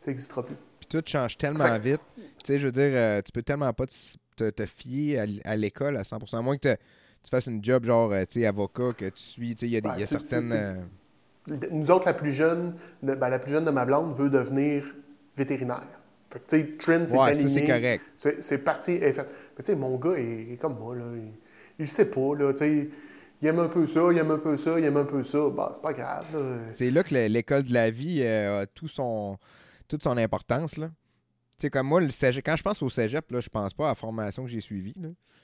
ça 0.00 0.10
n'existera 0.10 0.44
plus. 0.44 0.56
Puis 0.78 0.88
tout 0.88 1.02
change 1.04 1.36
tellement 1.36 1.78
vite. 1.78 2.00
Tu 2.16 2.22
sais, 2.44 2.58
je 2.58 2.66
veux 2.66 2.72
dire, 2.72 2.90
euh, 2.92 3.20
tu 3.22 3.32
peux 3.32 3.42
tellement 3.42 3.72
pas 3.72 3.86
te, 4.44 4.66
fier 4.66 5.18
à, 5.44 5.56
l'école 5.56 5.96
à 5.96 6.02
100%. 6.02 6.36
À 6.36 6.42
moins 6.42 6.56
que 6.56 6.74
tu 7.22 7.30
fasses 7.30 7.46
une 7.46 7.62
job 7.64 7.84
genre, 7.84 8.12
euh, 8.12 8.24
avocat, 8.46 8.92
que 8.96 9.06
tu 9.06 9.22
suis, 9.22 9.52
il 9.52 9.68
y 9.68 9.76
a, 9.76 9.80
ben, 9.80 9.96
certaines... 10.04 10.52
Euh, 10.52 10.80
nous 11.70 11.90
autres, 11.90 12.06
la 12.06 12.14
plus 12.14 12.32
jeune, 12.32 12.74
ben, 13.02 13.28
la 13.28 13.38
plus 13.38 13.50
jeune 13.50 13.64
de 13.64 13.70
ma 13.70 13.84
blonde 13.84 14.14
veut 14.14 14.30
devenir 14.30 14.84
vétérinaire. 15.36 15.86
Fait 16.30 16.38
que, 16.38 16.46
tu 16.48 16.60
sais, 16.60 16.76
Trim, 16.78 17.08
c'est 17.08 17.18
ouais, 17.18 17.34
c'est 17.34 17.66
correct. 17.66 18.04
C'est 18.16 18.58
parti, 18.58 18.92
est 18.92 19.12
fait. 19.12 19.26
Mais 19.56 19.64
tu 19.64 19.72
sais, 19.72 19.76
mon 19.76 19.96
gars 19.96 20.14
est, 20.16 20.58
comme 20.60 20.78
moi, 20.78 20.94
là. 20.94 21.04
Il, 21.78 21.88
sait 21.88 22.10
pas, 22.10 22.34
là, 22.38 22.52
tu 22.52 22.58
sais 22.58 22.90
il 23.42 23.48
aime 23.48 23.58
un 23.58 23.68
peu 23.68 23.86
ça, 23.86 24.00
il 24.12 24.18
aime 24.18 24.30
un 24.30 24.38
peu 24.38 24.56
ça, 24.56 24.78
il 24.78 24.84
aime 24.84 24.98
un 24.98 25.04
peu 25.04 25.22
ça. 25.22 25.48
Bah, 25.48 25.70
c'est 25.72 25.80
pas 25.82 25.94
grave. 25.94 26.26
C'est 26.74 26.90
là 26.90 27.02
que 27.02 27.14
l'école 27.14 27.62
de 27.62 27.72
la 27.72 27.90
vie 27.90 28.20
euh, 28.20 28.62
a 28.62 28.66
tout 28.66 28.86
son, 28.86 29.38
toute 29.88 30.02
son 30.02 30.16
importance. 30.18 30.76
Là 30.76 30.90
sais, 31.66 31.70
comme 31.70 31.86
moi, 31.86 32.00
le 32.00 32.08
quand 32.40 32.56
je 32.56 32.62
pense 32.62 32.82
au 32.82 32.90
cégep, 32.90 33.30
là, 33.30 33.40
je 33.40 33.48
pense 33.48 33.74
pas 33.74 33.86
à 33.86 33.88
la 33.88 33.94
formation 33.94 34.44
que 34.44 34.50
j'ai 34.50 34.60
suivie. 34.60 34.94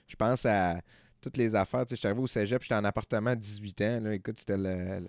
Je 0.06 0.16
pense 0.16 0.46
à 0.46 0.80
toutes 1.20 1.36
les 1.36 1.54
affaires. 1.54 1.84
Tu 1.84 1.90
sais, 1.90 1.96
je 1.96 2.00
suis 2.00 2.08
arrivé 2.08 2.22
au 2.22 2.26
cégep, 2.26 2.62
j'étais 2.62 2.74
en 2.74 2.84
appartement 2.84 3.30
à 3.30 3.36
18 3.36 3.80
ans. 3.82 4.00
Là. 4.02 4.14
Écoute, 4.14 4.38
c'était 4.38 4.56
le, 4.56 5.06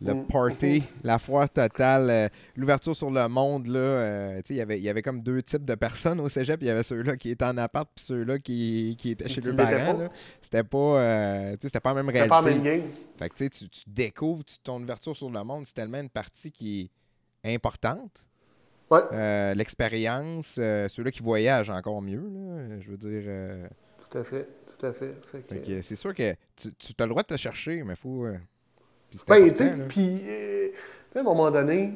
le, 0.00 0.14
mm. 0.14 0.26
party, 0.26 0.82
la 1.02 1.18
foire 1.18 1.50
totale, 1.50 2.10
euh, 2.10 2.28
l'ouverture 2.54 2.94
sur 2.94 3.10
le 3.10 3.28
monde. 3.28 3.66
Là, 3.66 3.78
euh, 3.78 4.36
tu 4.44 4.54
sais, 4.54 4.66
il 4.66 4.82
y 4.82 4.88
avait 4.88 5.02
comme 5.02 5.22
deux 5.22 5.42
types 5.42 5.64
de 5.64 5.74
personnes 5.74 6.20
au 6.20 6.28
cégep. 6.28 6.60
Il 6.60 6.66
y 6.66 6.70
avait 6.70 6.82
ceux-là 6.82 7.16
qui 7.16 7.30
étaient 7.30 7.44
en 7.44 7.56
appart 7.56 7.88
puis 7.94 8.04
ceux-là 8.04 8.38
qui, 8.38 8.96
qui 8.98 9.10
étaient 9.10 9.28
chez 9.28 9.40
leurs 9.40 9.56
parents. 9.56 10.08
C'était 10.40 10.64
pas, 10.64 10.78
euh, 10.78 11.52
tu 11.52 11.58
sais, 11.62 11.68
c'était 11.68 11.80
pas 11.80 11.90
la 11.90 12.02
même 12.02 12.08
réalité. 12.08 12.28
Pas 12.28 12.42
la 12.42 12.50
même 12.50 12.62
game. 12.62 12.82
Fait 13.18 13.28
que, 13.28 13.34
tu, 13.34 13.68
tu 13.68 13.80
découvres 13.86 14.44
ton 14.62 14.82
ouverture 14.82 15.16
sur 15.16 15.30
le 15.30 15.42
monde. 15.42 15.66
C'est 15.66 15.74
tellement 15.74 16.00
une 16.00 16.10
partie 16.10 16.52
qui 16.52 16.90
est 17.42 17.54
importante. 17.54 18.28
Euh, 18.92 19.54
l'expérience, 19.54 20.56
euh, 20.58 20.88
ceux-là 20.88 21.10
qui 21.10 21.22
voyagent 21.22 21.70
encore 21.70 22.02
mieux, 22.02 22.22
je 22.80 22.90
veux 22.90 22.96
dire. 22.96 23.24
Euh, 23.26 23.66
tout 23.98 24.18
à 24.18 24.24
fait, 24.24 24.48
tout 24.78 24.86
à 24.86 24.92
fait. 24.92 25.14
c'est 25.82 25.96
sûr 25.96 26.14
que 26.14 26.34
tu, 26.54 26.70
as 26.98 27.04
le 27.04 27.10
droit 27.10 27.22
de 27.22 27.28
te 27.28 27.36
chercher, 27.36 27.82
mais 27.82 27.94
il 27.94 27.96
faut. 27.96 28.26
ben, 29.26 29.50
tu 29.50 29.56
sais, 29.56 29.76
puis, 29.88 30.22
à 31.14 31.18
un 31.18 31.22
moment 31.22 31.50
donné, 31.50 31.94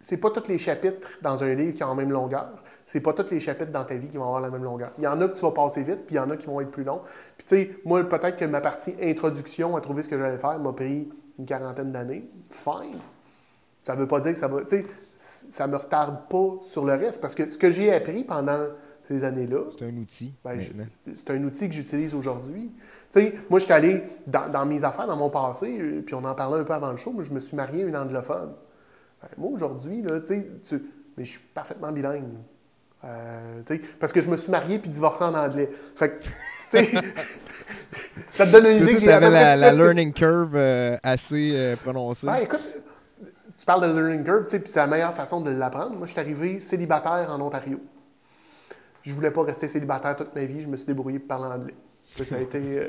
c'est 0.00 0.18
pas 0.18 0.30
tous 0.30 0.48
les 0.48 0.58
chapitres 0.58 1.08
dans 1.22 1.42
un 1.42 1.54
livre 1.54 1.72
qui 1.72 1.82
ont 1.84 1.88
la 1.88 1.94
même 1.94 2.10
longueur. 2.10 2.62
C'est 2.84 3.00
pas 3.00 3.12
tous 3.12 3.30
les 3.30 3.40
chapitres 3.40 3.70
dans 3.70 3.84
ta 3.84 3.94
vie 3.94 4.08
qui 4.08 4.16
vont 4.16 4.24
avoir 4.24 4.40
la 4.40 4.50
même 4.50 4.64
longueur. 4.64 4.92
Il 4.98 5.04
y 5.04 5.06
en 5.06 5.20
a 5.20 5.28
que 5.28 5.36
tu 5.36 5.42
vas 5.42 5.52
passer 5.52 5.84
vite, 5.84 6.04
puis 6.06 6.16
il 6.16 6.18
y 6.18 6.18
en 6.18 6.28
a 6.28 6.36
qui 6.36 6.46
vont 6.46 6.60
être 6.60 6.72
plus 6.72 6.84
longs. 6.84 7.00
Puis, 7.38 7.46
tu 7.46 7.56
sais, 7.56 7.76
moi, 7.84 8.02
peut-être 8.06 8.36
que 8.36 8.44
ma 8.44 8.60
partie 8.60 8.94
introduction 9.00 9.76
à 9.76 9.80
trouver 9.80 10.02
ce 10.02 10.08
que 10.08 10.18
j'allais 10.18 10.38
faire 10.38 10.58
m'a 10.58 10.72
pris 10.72 11.08
une 11.38 11.46
quarantaine 11.46 11.92
d'années. 11.92 12.28
Fine. 12.50 12.98
Ça 13.82 13.94
veut 13.94 14.06
pas 14.06 14.20
dire 14.20 14.32
que 14.32 14.38
ça 14.38 14.48
va. 14.48 14.60
Tu 14.62 14.78
sais, 14.78 14.86
ça 15.22 15.68
me 15.68 15.76
retarde 15.76 16.28
pas 16.28 16.58
sur 16.62 16.84
le 16.84 16.94
reste 16.94 17.20
parce 17.20 17.36
que 17.36 17.48
ce 17.48 17.56
que 17.56 17.70
j'ai 17.70 17.94
appris 17.94 18.24
pendant 18.24 18.66
ces 19.04 19.24
années-là. 19.24 19.64
C'est 19.70 19.84
un 19.84 19.96
outil. 19.96 20.34
Ben, 20.44 20.58
c'est 21.14 21.30
un 21.30 21.42
outil 21.44 21.68
que 21.68 21.74
j'utilise 21.74 22.14
aujourd'hui. 22.14 22.72
Tu 23.12 23.20
sais, 23.20 23.34
moi, 23.50 23.58
je 23.58 23.64
suis 23.64 23.72
allé 23.72 24.02
dans, 24.26 24.66
mes 24.66 24.84
affaires, 24.84 25.06
dans 25.06 25.16
mon 25.16 25.30
passé, 25.30 25.78
euh, 25.78 26.02
puis 26.04 26.14
on 26.14 26.24
en 26.24 26.34
parlait 26.34 26.60
un 26.60 26.64
peu 26.64 26.72
avant 26.72 26.90
le 26.90 26.96
show, 26.96 27.12
mais 27.16 27.24
je 27.24 27.32
me 27.32 27.40
suis 27.40 27.56
marié 27.56 27.84
à 27.84 27.86
une 27.86 27.96
anglophone. 27.96 28.52
Ben, 29.20 29.28
moi, 29.38 29.50
aujourd'hui, 29.52 30.02
là, 30.02 30.20
tu 30.20 30.44
sais, 30.64 30.80
mais 31.16 31.24
je 31.24 31.32
suis 31.32 31.40
parfaitement 31.54 31.92
bilingue. 31.92 32.24
Euh, 33.04 33.62
parce 33.98 34.12
que 34.12 34.20
je 34.20 34.30
me 34.30 34.36
suis 34.36 34.50
marié 34.50 34.78
puis 34.78 34.88
divorcé 34.88 35.24
en 35.24 35.34
anglais. 35.34 35.68
Fait 35.96 36.10
que, 36.10 36.78
ça 38.32 38.46
te 38.46 38.50
donne 38.50 38.66
une 38.66 38.82
idée 38.82 38.94
que 38.94 39.00
j'ai 39.00 39.06
la, 39.06 39.56
la 39.56 39.72
learning 39.72 40.12
curve 40.12 40.54
euh, 40.54 40.96
assez 41.02 41.76
prononcée. 41.82 42.26
Ben, 42.26 42.36
écoute, 42.36 42.62
tu 43.56 43.64
parles 43.66 43.82
de 43.82 43.98
learning 43.98 44.24
curve, 44.24 44.46
puis 44.46 44.60
c'est 44.64 44.80
la 44.80 44.86
meilleure 44.86 45.12
façon 45.12 45.40
de 45.40 45.50
l'apprendre. 45.50 45.96
Moi, 45.96 46.06
je 46.06 46.12
suis 46.12 46.20
arrivé 46.20 46.60
célibataire 46.60 47.28
en 47.30 47.40
Ontario. 47.40 47.80
Je 49.02 49.12
voulais 49.12 49.30
pas 49.30 49.42
rester 49.42 49.66
célibataire 49.66 50.16
toute 50.16 50.34
ma 50.34 50.44
vie. 50.44 50.60
Je 50.60 50.68
me 50.68 50.76
suis 50.76 50.86
débrouillé 50.86 51.18
pour 51.18 51.28
parler 51.28 51.54
anglais. 51.54 51.74
Ça, 52.24 52.36
a 52.36 52.38
été. 52.38 52.58
Euh, 52.60 52.88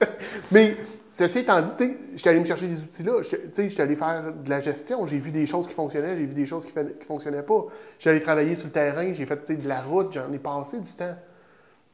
Mais 0.52 0.76
ceci 1.08 1.40
étant 1.40 1.60
dit, 1.60 1.96
je 2.12 2.18
suis 2.18 2.28
allé 2.28 2.38
me 2.38 2.44
chercher 2.44 2.66
des 2.66 2.82
outils-là. 2.82 3.22
Je 3.22 3.68
suis 3.68 3.80
allé 3.82 3.94
faire 3.94 4.32
de 4.32 4.48
la 4.48 4.60
gestion. 4.60 5.06
J'ai 5.06 5.18
vu 5.18 5.30
des 5.30 5.46
choses 5.46 5.66
qui 5.66 5.74
fonctionnaient, 5.74 6.16
j'ai 6.16 6.26
vu 6.26 6.34
des 6.34 6.46
choses 6.46 6.64
qui 6.64 6.78
ne 6.78 6.84
fonctionnaient 7.00 7.42
pas. 7.42 7.64
Je 7.96 8.02
suis 8.02 8.10
allé 8.10 8.20
travailler 8.20 8.54
sur 8.54 8.66
le 8.66 8.72
terrain, 8.72 9.12
j'ai 9.12 9.26
fait 9.26 9.50
de 9.50 9.68
la 9.68 9.80
route, 9.80 10.12
j'en 10.12 10.30
ai 10.32 10.38
passé 10.38 10.80
du 10.80 10.92
temps. 10.92 11.16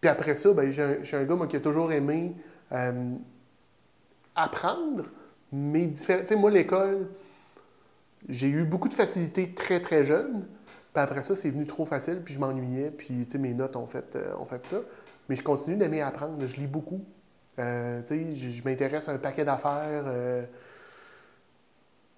Puis 0.00 0.10
après 0.10 0.34
ça, 0.34 0.52
ben, 0.52 0.70
j'ai 0.70 1.16
un, 1.16 1.24
gars 1.24 1.34
moi, 1.34 1.46
qui 1.46 1.56
a 1.56 1.60
toujours 1.60 1.90
aimé 1.92 2.34
euh, 2.72 3.12
apprendre, 4.34 5.04
mais 5.52 5.86
différent. 5.86 6.22
Moi, 6.38 6.50
l'école, 6.50 7.08
j'ai 8.28 8.48
eu 8.48 8.64
beaucoup 8.64 8.88
de 8.88 8.94
facilité 8.94 9.54
très, 9.54 9.80
très 9.80 10.04
jeune. 10.04 10.46
Puis 10.92 11.02
après 11.02 11.22
ça, 11.22 11.36
c'est 11.36 11.50
venu 11.50 11.66
trop 11.66 11.84
facile, 11.84 12.22
puis 12.24 12.34
je 12.34 12.40
m'ennuyais, 12.40 12.90
puis 12.90 13.26
mes 13.38 13.54
notes 13.54 13.76
ont 13.76 13.86
fait, 13.86 14.16
euh, 14.16 14.36
ont 14.38 14.46
fait 14.46 14.64
ça. 14.64 14.78
Mais 15.28 15.36
je 15.36 15.42
continue 15.42 15.76
d'aimer 15.76 16.02
apprendre. 16.02 16.44
Je 16.46 16.56
lis 16.56 16.66
beaucoup. 16.66 17.04
Euh, 17.58 18.02
je, 18.08 18.48
je 18.48 18.64
m'intéresse 18.64 19.08
à 19.08 19.12
un 19.12 19.18
paquet 19.18 19.44
d'affaires. 19.44 20.04
Euh. 20.06 20.44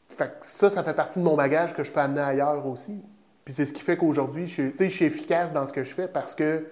Fait 0.08 0.32
ça, 0.40 0.70
ça 0.70 0.82
fait 0.82 0.94
partie 0.94 1.18
de 1.18 1.24
mon 1.24 1.36
bagage 1.36 1.74
que 1.74 1.84
je 1.84 1.92
peux 1.92 2.00
amener 2.00 2.20
ailleurs 2.20 2.66
aussi. 2.66 3.02
Puis 3.44 3.54
c'est 3.54 3.64
ce 3.64 3.72
qui 3.72 3.80
fait 3.80 3.96
qu'aujourd'hui, 3.96 4.46
je 4.46 4.72
suis 4.88 5.04
efficace 5.04 5.52
dans 5.52 5.64
ce 5.64 5.72
que 5.72 5.84
je 5.84 5.94
fais 5.94 6.08
parce 6.08 6.34
que 6.34 6.66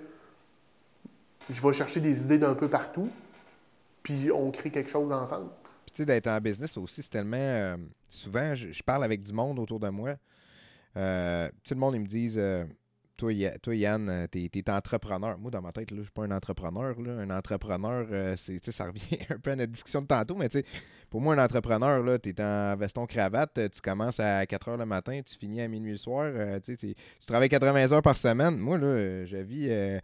je 1.48 1.62
vais 1.62 1.72
chercher 1.72 2.00
des 2.00 2.24
idées 2.24 2.38
d'un 2.38 2.54
peu 2.54 2.68
partout, 2.68 3.08
puis 4.02 4.30
on 4.32 4.50
crée 4.50 4.70
quelque 4.70 4.90
chose 4.90 5.10
ensemble. 5.12 5.48
D'être 6.04 6.26
en 6.26 6.40
business 6.40 6.76
aussi, 6.76 7.02
c'est 7.02 7.10
tellement. 7.10 7.36
euh, 7.36 7.76
souvent, 8.08 8.54
je, 8.54 8.82
parle 8.82 9.04
avec 9.04 9.22
du 9.22 9.32
monde 9.32 9.58
autour 9.58 9.80
de 9.80 9.88
moi. 9.88 10.16
Euh, 10.96 11.48
tout 11.64 11.74
le 11.74 11.80
monde, 11.80 11.94
ils 11.94 12.00
me 12.00 12.06
disent 12.06 12.38
euh, 12.38 12.64
toi, 13.16 13.32
toi, 13.62 13.74
Yann, 13.74 14.28
t'es 14.30 14.50
es 14.52 14.70
entrepreneur. 14.70 15.38
Moi, 15.38 15.50
dans 15.50 15.62
ma 15.62 15.72
tête, 15.72 15.90
là, 15.90 15.98
je 15.98 16.02
suis 16.02 16.12
pas 16.12 16.24
un 16.24 16.30
entrepreneur. 16.30 17.00
Là. 17.00 17.12
Un 17.12 17.30
entrepreneur, 17.30 18.36
ça 18.36 18.84
revient 18.84 19.18
un 19.30 19.38
peu 19.38 19.52
à 19.52 19.56
notre 19.56 19.72
discussion 19.72 20.02
de 20.02 20.06
tantôt, 20.06 20.34
mais 20.34 20.48
pour 21.08 21.20
moi, 21.20 21.34
un 21.34 21.42
entrepreneur, 21.42 22.20
tu 22.20 22.28
es 22.28 22.40
en 22.42 22.76
veston-cravate, 22.76 23.70
tu 23.70 23.80
commences 23.80 24.20
à 24.20 24.44
4 24.44 24.68
heures 24.68 24.76
le 24.76 24.86
matin, 24.86 25.20
tu 25.24 25.34
finis 25.36 25.62
à 25.62 25.68
minuit 25.68 25.92
le 25.92 25.98
soir, 25.98 26.30
tu 26.62 26.94
travailles 27.26 27.48
80 27.48 27.92
heures 27.92 28.02
par 28.02 28.18
semaine. 28.18 28.58
Moi, 28.58 28.76
là, 28.76 29.24
je 29.24 29.36
vis, 29.38 30.00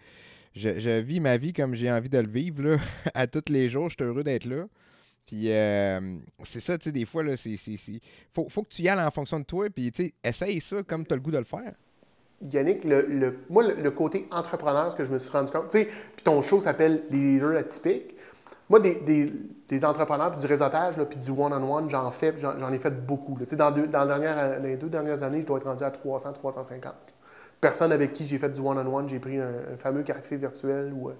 je 0.55 1.00
vis 1.00 1.20
ma 1.20 1.37
vie 1.37 1.52
comme 1.52 1.74
j'ai 1.74 1.90
envie 1.90 2.09
de 2.09 2.18
le 2.18 2.28
vivre, 2.28 2.62
là, 2.62 2.76
à 3.14 3.26
tous 3.26 3.52
les 3.52 3.68
jours. 3.68 3.90
Je 3.90 3.96
suis 3.98 4.05
heureux 4.05 4.24
d'être 4.24 4.46
là. 4.46 4.64
Puis 5.26 5.52
euh, 5.52 6.18
c'est 6.42 6.61
ça, 6.61 6.76
tu 6.76 6.85
sais, 6.85 6.92
des 6.92 7.04
fois, 7.04 7.22
là, 7.22 7.37
c'est. 7.37 7.56
Faut, 8.35 8.48
faut 8.48 8.62
que 8.62 8.68
tu 8.68 8.82
y 8.82 8.88
ailles 8.88 9.00
en 9.00 9.11
fonction 9.11 9.38
de 9.38 9.44
toi, 9.44 9.68
puis 9.70 9.90
tu 9.92 10.04
sais, 10.04 10.14
essaye 10.22 10.61
ça 10.61 10.82
comme 10.82 11.06
tu 11.06 11.12
as 11.12 11.16
le 11.16 11.22
goût 11.22 11.30
de 11.30 11.38
le 11.38 11.44
faire. 11.44 11.72
Yannick, 12.42 12.85
le, 12.85 13.38
moi, 13.48 13.62
le, 13.62 13.90
côté 13.92 14.26
entrepreneur, 14.32 14.90
ce 14.90 14.96
que 14.96 15.04
je 15.04 15.12
me 15.12 15.18
suis 15.18 15.30
rendu 15.30 15.52
compte, 15.52 15.68
tu 15.70 15.78
sais, 15.78 15.85
puis 15.85 16.24
ton 16.24 16.42
show 16.42 16.61
s'appelle 16.61 17.04
Les 17.11 17.35
leaders 17.35 17.56
atypiques. 17.56 18.16
Moi, 18.68 18.80
des, 18.80 18.96
des- 18.96 19.32
des 19.68 19.85
entrepreneurs, 19.85 20.30
puis 20.32 20.40
du 20.40 20.46
réseautage, 20.46 20.96
là, 20.96 21.04
puis 21.04 21.18
du 21.18 21.30
one-on-one, 21.30 21.88
j'en 21.88 22.11
fais, 22.11 22.35
j'en, 22.37 22.72
ai 22.72 22.78
fait 22.78 22.90
beaucoup. 22.90 23.38
Tu 23.38 23.46
sais, 23.46 23.56
dans, 23.56 23.70
deux- 23.70 23.87
dans, 23.87 24.04
les 24.62 24.76
deux 24.76 24.88
dernières 24.88 25.22
années, 25.22 25.40
je 25.40 25.46
dois 25.46 25.58
être 25.58 25.66
rendu 25.66 25.85
à 25.85 25.90
300, 25.90 26.32
350. 26.32 26.92
Personne 27.61 27.92
avec 27.92 28.12
qui 28.12 28.26
j'ai 28.26 28.38
fait 28.38 28.50
du 28.50 28.61
one-on-one, 28.61 29.08
j'ai 29.08 29.18
pris 29.20 29.38
un, 29.38 29.52
un 29.72 29.76
fameux 29.76 30.02
café 30.02 30.37
virtuel. 30.37 30.92
Ou, 30.92 31.11
euh, 31.11 31.14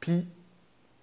Puis, 0.00 0.28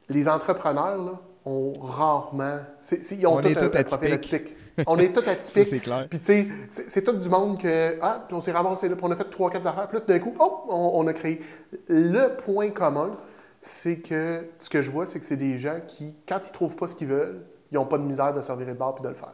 les 0.09 0.27
entrepreneurs, 0.29 1.03
là, 1.03 1.19
ont 1.45 1.73
rarement... 1.79 2.59
ils 2.91 3.27
ont 3.27 3.35
On 3.35 3.41
est 3.41 3.57
un, 3.57 3.69
tous 3.69 3.77
un 3.77 3.83
profil 3.83 4.13
atypiques. 4.13 4.33
atypique. 4.33 4.87
On 4.87 4.97
est 4.97 5.13
tous 5.13 5.19
atypiques. 5.29 5.67
c'est 5.67 5.79
clair. 5.79 6.07
Puis, 6.09 6.19
tu 6.19 6.25
sais, 6.25 6.47
c'est 6.69 7.03
tout 7.03 7.13
du 7.13 7.29
monde 7.29 7.59
que. 7.59 7.97
Ah, 8.01 8.27
on 8.31 8.41
s'est 8.41 8.51
ramassé 8.51 8.89
là, 8.89 8.95
puis 8.95 9.05
on 9.05 9.11
a 9.11 9.15
fait 9.15 9.29
trois, 9.29 9.49
quatre 9.49 9.67
affaires. 9.67 9.87
Puis 9.87 9.97
là, 9.97 10.01
tout 10.01 10.11
d'un 10.11 10.19
coup, 10.19 10.33
oh, 10.39 10.65
on, 10.69 10.91
on 10.95 11.07
a 11.07 11.13
créé. 11.13 11.39
Le 11.87 12.35
point 12.35 12.69
commun, 12.69 13.17
c'est 13.61 13.97
que 13.97 14.45
ce 14.57 14.69
que 14.69 14.81
je 14.81 14.91
vois, 14.91 15.05
c'est 15.05 15.19
que 15.19 15.25
c'est 15.25 15.37
des 15.37 15.57
gens 15.57 15.79
qui, 15.85 16.15
quand 16.27 16.39
ils 16.47 16.51
trouvent 16.51 16.75
pas 16.75 16.87
ce 16.87 16.95
qu'ils 16.95 17.07
veulent, 17.07 17.41
ils 17.71 17.75
n'ont 17.75 17.85
pas 17.85 17.97
de 17.97 18.03
misère 18.03 18.33
de 18.33 18.41
se 18.41 18.51
revirer 18.51 18.73
de 18.73 18.77
bord 18.77 18.95
puis 18.95 19.03
de 19.03 19.09
le 19.09 19.15
faire. 19.15 19.33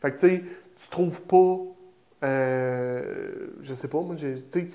Fait 0.00 0.12
que, 0.12 0.18
tu 0.18 0.28
sais, 0.28 0.44
tu 0.76 0.88
trouves 0.88 1.22
pas. 1.22 1.56
Euh, 2.24 3.48
je 3.60 3.74
sais 3.74 3.88
pas, 3.88 4.00
moi, 4.00 4.16
tu 4.16 4.34
sais, 4.50 4.68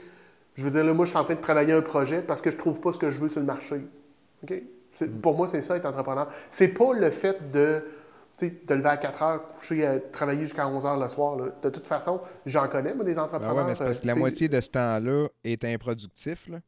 je 0.55 0.63
veux 0.63 0.69
dire, 0.69 0.83
là, 0.83 0.93
moi, 0.93 1.05
je 1.05 1.09
suis 1.09 1.19
en 1.19 1.23
train 1.23 1.35
de 1.35 1.41
travailler 1.41 1.73
un 1.73 1.81
projet 1.81 2.21
parce 2.21 2.41
que 2.41 2.51
je 2.51 2.57
trouve 2.57 2.79
pas 2.79 2.93
ce 2.93 2.99
que 2.99 3.09
je 3.09 3.19
veux 3.19 3.27
sur 3.29 3.39
le 3.39 3.45
marché. 3.45 3.81
OK? 4.43 4.53
Pour 5.21 5.35
moi, 5.35 5.47
c'est 5.47 5.61
ça, 5.61 5.77
être 5.77 5.85
entrepreneur. 5.85 6.29
C'est 6.49 6.67
pas 6.69 6.93
le 6.93 7.09
fait 7.09 7.51
de, 7.51 7.83
lever 8.41 8.89
à 8.89 8.97
4 8.97 9.23
heures, 9.23 9.47
coucher, 9.49 9.85
à 9.85 9.99
travailler 9.99 10.41
jusqu'à 10.41 10.67
11 10.67 10.85
heures 10.85 10.97
le 10.97 11.07
soir. 11.07 11.35
là. 11.35 11.45
De 11.61 11.69
toute 11.69 11.87
façon, 11.87 12.21
j'en 12.45 12.67
connais, 12.67 12.93
moi, 12.93 13.03
des 13.03 13.13
Ben 13.15 13.23
entrepreneurs. 13.23 13.55
ouais, 13.55 13.63
mais 13.65 13.75
c'est 13.75 13.85
parce 13.85 13.99
que 13.99 14.07
la 14.07 14.13
euh, 14.13 14.17
moitié 14.17 14.49
de 14.49 14.61
ce 14.61 14.69
temps-là 14.69 15.27
est 15.43 15.63
improductif. 15.65 16.47
Là. 16.47 16.59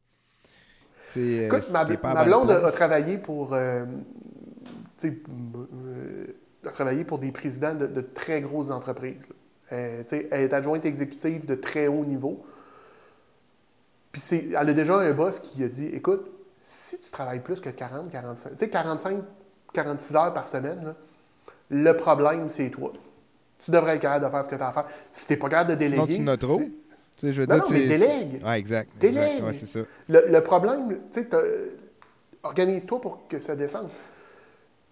Euh, 1.16 1.46
Écoute, 1.46 1.70
ma, 1.72 1.84
pas 1.84 2.24
blonde 2.24 2.50
a, 2.50 2.72
travaillé 2.72 3.16
pour, 3.18 3.54
euh, 3.54 3.84
euh, 5.04 6.26
a 6.64 6.70
travaillé 6.70 7.04
pour 7.04 7.18
des 7.18 7.32
présidents 7.32 7.74
de, 7.74 7.86
de 7.86 8.00
très 8.00 8.40
grosses 8.40 8.70
entreprises. 8.70 9.28
Euh, 9.72 10.02
elle 10.10 10.42
est 10.42 10.52
adjointe 10.52 10.84
exécutive 10.84 11.46
de 11.46 11.54
très 11.54 11.86
haut 11.86 12.04
niveau. 12.04 12.44
Puis 14.12 14.20
c'est- 14.20 14.48
elle 14.50 14.68
a 14.68 14.72
déjà 14.72 14.96
un 14.98 15.12
boss 15.12 15.38
qui 15.40 15.62
a 15.64 15.68
dit, 15.68 15.86
écoute, 15.86 16.30
si 16.68 16.98
tu 16.98 17.10
travailles 17.12 17.38
plus 17.40 17.60
que 17.60 17.68
40, 17.70 18.10
45, 18.10 18.50
tu 18.50 18.56
sais, 18.58 18.68
45, 18.68 19.18
46 19.72 20.16
heures 20.16 20.34
par 20.34 20.48
semaine, 20.48 20.82
là, 20.84 20.94
le 21.70 21.92
problème, 21.96 22.48
c'est 22.48 22.70
toi. 22.70 22.92
Tu 23.58 23.70
devrais 23.70 23.94
être 23.94 24.02
capable 24.02 24.24
de 24.24 24.30
faire 24.30 24.44
ce 24.44 24.48
que 24.48 24.56
tu 24.56 24.62
as 24.62 24.68
à 24.68 24.72
faire. 24.72 24.86
Si 25.12 25.26
tu 25.28 25.32
n'es 25.32 25.36
pas 25.38 25.48
capable 25.48 25.70
de 25.70 25.74
déléguer... 25.76 26.14
Sinon, 26.14 26.32
tu 26.34 26.38
trop. 26.40 26.58
Tu 26.58 26.72
sais, 27.18 27.32
je 27.32 27.40
veux 27.40 27.46
Non, 27.46 27.54
dire, 27.54 27.64
non, 27.64 27.70
mais 27.70 27.86
délègue. 27.86 28.42
Ouais, 28.44 28.58
exact. 28.58 28.90
Délègue. 28.98 29.44
Ouais, 29.44 29.52
c'est 29.52 29.66
ça. 29.66 29.78
Le, 30.08 30.24
le 30.28 30.40
problème, 30.42 30.98
tu 31.12 31.20
sais, 31.20 31.28
organise-toi 32.42 33.00
pour 33.00 33.26
que 33.28 33.38
ça 33.38 33.54
descende. 33.56 33.88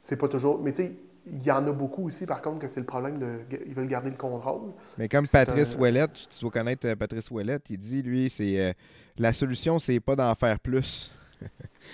C'est 0.00 0.16
pas 0.16 0.28
toujours. 0.28 0.60
Mais 0.62 0.72
tu 0.72 0.84
sais, 0.84 0.92
il 1.26 1.42
y 1.42 1.50
en 1.50 1.66
a 1.66 1.72
beaucoup 1.72 2.06
aussi, 2.06 2.24
par 2.26 2.40
contre, 2.40 2.60
que 2.60 2.68
c'est 2.68 2.80
le 2.80 2.86
problème 2.86 3.18
de. 3.18 3.40
Ils 3.66 3.74
veulent 3.74 3.86
garder 3.88 4.10
le 4.10 4.16
contrôle. 4.16 4.72
Mais 4.98 5.08
comme 5.08 5.26
Patrice 5.26 5.74
un- 5.74 5.80
Ouellette, 5.80 6.12
tu 6.30 6.38
dois 6.40 6.50
connaître 6.50 6.86
euh, 6.86 6.96
Patrice 6.96 7.30
Ouellette, 7.30 7.68
il 7.70 7.78
dit, 7.78 8.02
lui, 8.02 8.30
c'est 8.30 8.60
euh, 8.60 8.72
la 9.18 9.32
solution, 9.32 9.78
c'est 9.78 10.00
pas 10.00 10.16
d'en 10.16 10.34
faire 10.34 10.58
plus, 10.60 11.12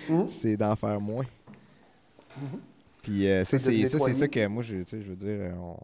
Mhm. 0.09 0.29
c'est 0.31 0.57
d'en 0.57 0.77
faire 0.77 1.01
moins. 1.01 1.25
Puis 3.03 3.27
euh, 3.29 3.43
ça, 3.45 3.59
c'est 3.59 3.87
ça, 3.87 3.99
ça 4.15 4.29
que 4.29 4.47
moi, 4.47 4.63
je, 4.63 4.77
je 4.91 4.97
veux 4.97 5.17
dire, 5.17 5.29
euh, 5.41 5.53
on- 5.61 5.77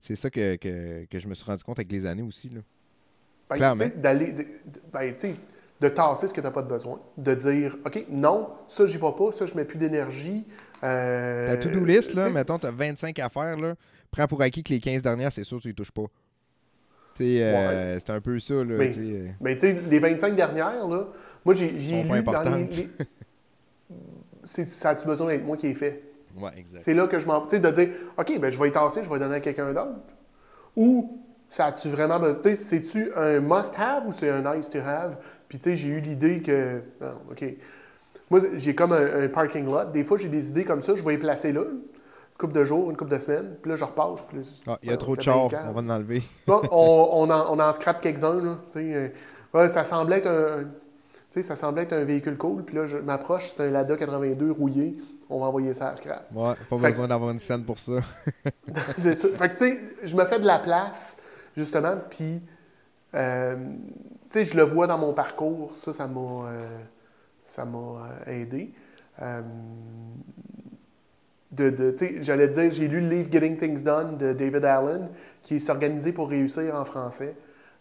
c'est 0.00 0.16
ça 0.16 0.28
que, 0.30 0.56
que, 0.56 1.04
que 1.10 1.18
je 1.18 1.28
me 1.28 1.34
suis 1.34 1.44
rendu 1.44 1.62
compte 1.64 1.78
avec 1.78 1.90
les 1.92 2.04
années 2.06 2.22
aussi. 2.22 2.48
Là. 2.50 2.60
Ben, 3.50 3.56
Clairement. 3.56 3.84
d'aller. 3.96 4.32
de- 4.32 4.46
ben, 4.92 5.14
de 5.80 5.88
tasser 5.88 6.28
ce 6.28 6.32
que 6.34 6.40
tu 6.40 6.46
n'as 6.46 6.52
pas 6.52 6.62
de 6.62 6.68
besoin. 6.68 7.00
De 7.18 7.34
dire, 7.34 7.76
OK, 7.84 8.06
non, 8.08 8.48
ça, 8.68 8.86
j'y 8.86 8.96
vais 8.96 9.12
pas, 9.16 9.32
ça, 9.32 9.44
je 9.44 9.54
mets 9.54 9.64
plus 9.64 9.78
d'énergie. 9.78 10.44
Euh, 10.82 11.48
Ta 11.48 11.56
to-do 11.56 11.84
list, 11.84 12.14
là, 12.14 12.30
mettons, 12.30 12.58
tu 12.58 12.66
as 12.66 12.70
25 12.70 13.18
affaires, 13.18 13.56
là, 13.56 13.74
prends 14.10 14.26
pour 14.26 14.40
acquis 14.42 14.62
que 14.62 14.72
les 14.72 14.80
15 14.80 15.02
dernières, 15.02 15.32
c'est 15.32 15.44
sûr, 15.44 15.60
tu 15.60 15.68
les 15.68 15.74
touches 15.74 15.90
pas. 15.90 16.04
Euh, 17.20 17.98
c'est 18.00 18.10
un 18.10 18.20
peu 18.20 18.38
ça, 18.40 18.54
là. 18.54 18.64
Mais-. 18.76 19.34
Mais 19.40 19.54
tu 19.54 19.60
sais, 19.60 19.80
les 19.88 19.98
25 19.98 20.34
dernières, 20.34 20.86
là, 20.88 21.06
moi, 21.44 21.54
j'ai 21.54 21.68
lu 21.68 22.22
dans 22.22 22.42
les. 22.42 22.88
les- 24.58 24.66
ça 24.66 24.90
a-tu 24.90 25.06
besoin 25.06 25.28
d'être 25.28 25.44
moi 25.44 25.56
qui 25.56 25.68
ai 25.68 25.74
fait? 25.74 26.02
Ouais, 26.36 26.50
exact. 26.56 26.80
C'est 26.82 26.94
là 26.94 27.06
que 27.06 27.18
je 27.18 27.26
m'en. 27.26 27.40
Tu 27.42 27.50
sais, 27.50 27.60
de 27.60 27.70
dire, 27.70 27.88
OK, 28.18 28.38
ben, 28.40 28.50
je 28.50 28.58
vais 28.58 28.68
y 28.68 28.72
tasser, 28.72 29.02
je 29.04 29.08
vais 29.10 29.18
donner 29.18 29.36
à 29.36 29.40
quelqu'un 29.40 29.72
d'autre. 29.72 29.92
Ou, 30.76 31.18
ça 31.48 31.66
a-tu 31.66 31.88
vraiment 31.88 32.18
besoin. 32.18 32.40
Tu 32.42 32.50
sais, 32.50 32.56
c'est-tu 32.56 33.12
un 33.14 33.40
must-have 33.40 34.08
ou 34.08 34.12
c'est 34.12 34.30
un 34.30 34.54
nice-to-have? 34.56 35.16
Puis, 35.48 35.58
tu 35.58 35.70
sais, 35.70 35.76
j'ai 35.76 35.88
eu 35.88 36.00
l'idée 36.00 36.42
que. 36.42 36.82
non, 37.00 37.12
OK. 37.30 37.44
Moi, 38.30 38.40
j'ai 38.54 38.74
comme 38.74 38.92
un, 38.92 39.24
un 39.24 39.28
parking 39.28 39.64
lot. 39.66 39.84
Des 39.92 40.02
fois, 40.02 40.16
j'ai 40.18 40.28
des 40.28 40.48
idées 40.48 40.64
comme 40.64 40.82
ça, 40.82 40.94
je 40.94 41.02
vais 41.04 41.14
y 41.14 41.18
placer 41.18 41.52
là, 41.52 41.60
une 41.60 41.82
couple 42.38 42.54
de 42.54 42.64
jours, 42.64 42.90
une 42.90 42.96
couple 42.96 43.12
de 43.12 43.18
semaines. 43.18 43.54
Puis 43.62 43.70
là, 43.70 43.76
je 43.76 43.84
repasse. 43.84 44.22
Puis 44.26 44.38
là, 44.38 44.42
Ah, 44.66 44.78
il 44.82 44.90
y 44.90 44.92
a 44.92 44.96
trop 44.96 45.14
de 45.14 45.22
chars, 45.22 45.48
on 45.68 45.72
va 45.72 45.80
en 45.80 45.88
enlever. 45.90 46.22
Bon, 46.46 46.62
on, 46.72 47.08
on 47.12 47.30
en, 47.30 47.54
on 47.54 47.60
en 47.60 47.72
scrape 47.72 48.00
quelques-uns, 48.00 48.42
là. 48.42 48.58
Euh, 48.76 49.08
ouais, 49.52 49.68
ça 49.68 49.84
semblait 49.84 50.18
être 50.18 50.26
un. 50.30 50.64
Sais, 51.34 51.42
ça 51.42 51.56
semblait 51.56 51.82
être 51.82 51.92
un 51.92 52.04
véhicule 52.04 52.36
cool. 52.36 52.64
Puis 52.64 52.76
là, 52.76 52.86
je 52.86 52.96
m'approche, 52.98 53.48
c'est 53.56 53.62
un 53.62 53.70
Lada 53.70 53.96
82 53.96 54.50
rouillé. 54.52 54.96
On 55.30 55.40
va 55.40 55.46
envoyer 55.46 55.72
ça 55.74 55.88
à 55.88 55.96
scrap. 55.96 56.26
Ouais, 56.34 56.54
pas 56.70 56.78
Fait- 56.78 56.90
besoin 56.90 57.08
d'avoir 57.08 57.30
une 57.30 57.38
scène 57.38 57.64
pour 57.64 57.78
ça. 57.78 57.92
c'est 58.98 59.14
ça. 59.14 59.28
Fait 59.36 59.48
que, 59.50 59.58
tu 59.58 59.72
sais, 59.72 59.84
je 60.04 60.16
me 60.16 60.24
fais 60.24 60.38
de 60.38 60.46
la 60.46 60.58
place, 60.58 61.16
justement, 61.56 61.96
puis, 62.10 62.40
euh, 63.14 63.56
tu 64.30 64.38
sais, 64.40 64.44
je 64.44 64.56
le 64.56 64.62
vois 64.64 64.86
dans 64.86 64.98
mon 64.98 65.12
parcours, 65.14 65.70
ça, 65.74 65.92
ça 65.92 66.06
m'a, 66.06 66.20
euh, 66.50 66.66
ça 67.42 67.64
m'a 67.64 67.78
euh, 68.28 68.30
aidé. 68.42 68.72
Euh, 69.22 69.40
de, 71.52 71.70
de- 71.70 71.90
tu 71.92 71.98
sais, 72.06 72.14
j'allais 72.22 72.48
te 72.50 72.60
dire, 72.60 72.70
j'ai 72.70 72.88
lu 72.88 73.00
le 73.00 73.08
livre 73.08 73.30
Getting 73.30 73.56
Things 73.56 73.82
Done 73.84 74.16
de 74.18 74.32
David 74.32 74.64
Allen, 74.64 75.08
qui 75.42 75.56
est 75.56 75.58
s'organiser 75.60 76.12
pour 76.12 76.28
réussir 76.28 76.74
en 76.74 76.84
français, 76.84 77.36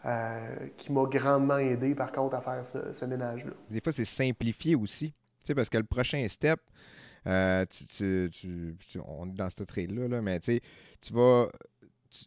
euh, 0.06 0.68
qui 0.78 0.92
m'a 0.92 1.04
grandement 1.06 1.58
aidé, 1.58 1.96
par 1.96 2.12
contre, 2.12 2.36
à 2.36 2.42
faire 2.42 2.64
ce, 2.66 2.92
ce 2.92 3.06
ménage-là. 3.06 3.52
Des 3.70 3.82
fois, 3.82 3.94
c'est 3.94 4.06
simplifié 4.06 4.76
aussi. 4.76 5.10
Tu 5.10 5.48
sais, 5.48 5.56
parce 5.56 5.70
que 5.70 5.78
le 5.78 5.84
prochain 5.84 6.26
step, 6.30 6.60
euh, 7.28 7.66
tu, 7.70 7.86
tu- 7.86 8.30
tu- 8.32 8.76
tu- 8.92 9.00
on 9.06 9.28
est 9.30 9.34
dans 9.34 9.50
ce 9.50 9.64
trade-là, 9.64 10.08
là, 10.08 10.22
mais 10.22 10.40
tu 10.40 10.54
sais, 10.54 10.62
tu 11.02 11.14
vas, 11.14 11.48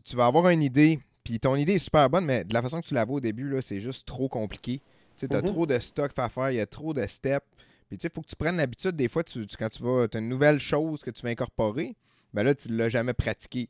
tu, 0.04 0.16
vas 0.16 0.26
avoir 0.26 0.48
une 0.50 0.62
idée, 0.62 1.00
puis 1.24 1.38
ton 1.38 1.56
idée 1.56 1.74
est 1.74 1.78
super 1.78 2.08
bonne, 2.10 2.24
mais 2.24 2.44
de 2.44 2.54
la 2.54 2.62
façon 2.62 2.80
que 2.80 2.86
tu 2.86 2.94
la 2.94 3.04
vois 3.04 3.16
au 3.16 3.20
début, 3.20 3.48
là, 3.48 3.60
c'est 3.62 3.80
juste 3.80 4.06
trop 4.06 4.28
compliqué. 4.28 4.80
Tu 5.18 5.26
as 5.30 5.36
Mhm. 5.42 5.46
trop 5.46 5.66
de 5.66 5.78
stock 5.78 6.12
à 6.18 6.28
faire, 6.28 6.50
il 6.50 6.56
y 6.56 6.60
a 6.60 6.66
trop 6.66 6.92
de 6.94 7.06
steps. 7.06 7.46
Puis 7.88 7.98
tu 7.98 8.02
sais, 8.02 8.08
il 8.08 8.14
faut 8.14 8.20
que 8.22 8.26
tu 8.28 8.36
prennes 8.36 8.56
l'habitude, 8.56 8.96
des 8.96 9.08
fois, 9.08 9.22
tu, 9.22 9.46
tu- 9.46 9.56
quand 9.56 9.68
tu 9.68 9.82
vas, 9.82 10.06
as 10.12 10.18
une 10.18 10.28
nouvelle 10.28 10.58
chose 10.60 11.02
que 11.02 11.10
tu 11.10 11.22
vas 11.22 11.28
incorporer, 11.30 11.94
ben 12.34 12.42
là, 12.42 12.54
tu 12.54 12.70
ne 12.70 12.76
l'as 12.76 12.88
jamais 12.88 13.14
pratiqué. 13.14 13.68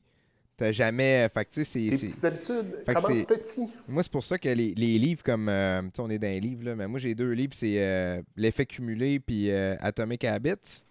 Tu 0.58 0.64
n'as 0.64 0.72
jamais. 0.72 1.28
Fait 1.34 1.44
que 1.44 1.50
tu 1.50 1.64
sais, 1.64 1.90
c'est- 1.90 2.06
petites 2.06 2.24
habitudes, 2.24 2.84
commence 2.86 3.24
petit. 3.24 3.68
Moi, 3.86 4.02
c'est 4.02 4.12
pour 4.12 4.24
ça 4.24 4.38
que 4.38 4.48
les, 4.48 4.74
les 4.74 4.98
livres 4.98 5.22
comme. 5.22 5.48
euh, 5.50 5.82
tu 5.82 5.88
sais, 5.96 6.02
on 6.02 6.08
est 6.08 6.18
dans 6.18 6.26
les 6.28 6.40
livres, 6.40 6.64
là, 6.64 6.74
mais 6.74 6.86
moi, 6.88 6.98
j'ai 6.98 7.14
deux 7.14 7.32
livres 7.32 7.52
c'est 7.54 7.74
euh, 7.78 8.22
L'effet 8.36 8.64
cumulé 8.64 9.20
puis 9.20 9.50
euh, 9.50 9.76
Atomic 9.80 10.24
Habits. 10.24 10.82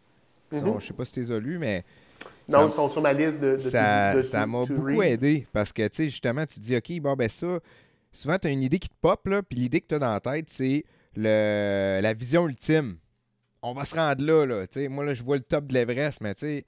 Mhm. 0.51 0.79
Je 0.79 0.85
sais 0.87 0.93
pas 0.93 1.05
si 1.05 1.13
tu 1.13 1.19
les 1.21 1.31
as 1.31 1.39
lus, 1.39 1.57
mais 1.57 1.83
Non, 2.47 2.67
ils 2.67 2.69
sont 2.71 2.87
sur 2.87 3.01
ma 3.01 3.11
liste 3.11 3.39
de, 3.41 3.53
de 3.53 3.57
ça 3.57 4.45
m'a 4.45 4.63
beaucoup 4.65 4.83
read. 4.85 5.13
aidé 5.13 5.47
parce 5.51 5.73
que, 5.73 5.87
tu 5.87 5.95
sais, 5.95 6.05
justement, 6.09 6.45
tu 6.45 6.55
te 6.55 6.59
dis, 6.59 6.75
OK, 6.75 6.99
bon, 7.01 7.15
ben 7.15 7.27
ça, 7.27 7.59
souvent, 8.13 8.37
tu 8.37 8.47
as 8.47 8.51
une 8.51 8.61
idée 8.61 8.77
qui 8.77 8.89
te 8.89 8.93
pop, 9.01 9.25
là, 9.27 9.41
puis 9.41 9.57
l'idée 9.57 9.81
que 9.81 9.87
tu 9.87 9.95
as 9.95 9.99
dans 9.99 10.13
la 10.13 10.19
tête, 10.19 10.49
c'est 10.51 10.85
le, 11.15 11.99
la 12.01 12.13
vision 12.13 12.47
ultime. 12.47 12.97
On 13.63 13.73
va 13.73 13.83
se 13.85 13.95
rendre 13.95 14.23
là, 14.23 14.45
là. 14.45 14.67
Tu 14.67 14.81
sais, 14.81 14.87
moi, 14.87 15.03
là, 15.03 15.15
je 15.15 15.23
vois 15.23 15.37
le 15.37 15.43
top 15.43 15.65
de 15.65 15.73
l'Everest, 15.73 16.21
mais 16.21 16.35
tu 16.35 16.45
sais, 16.45 16.65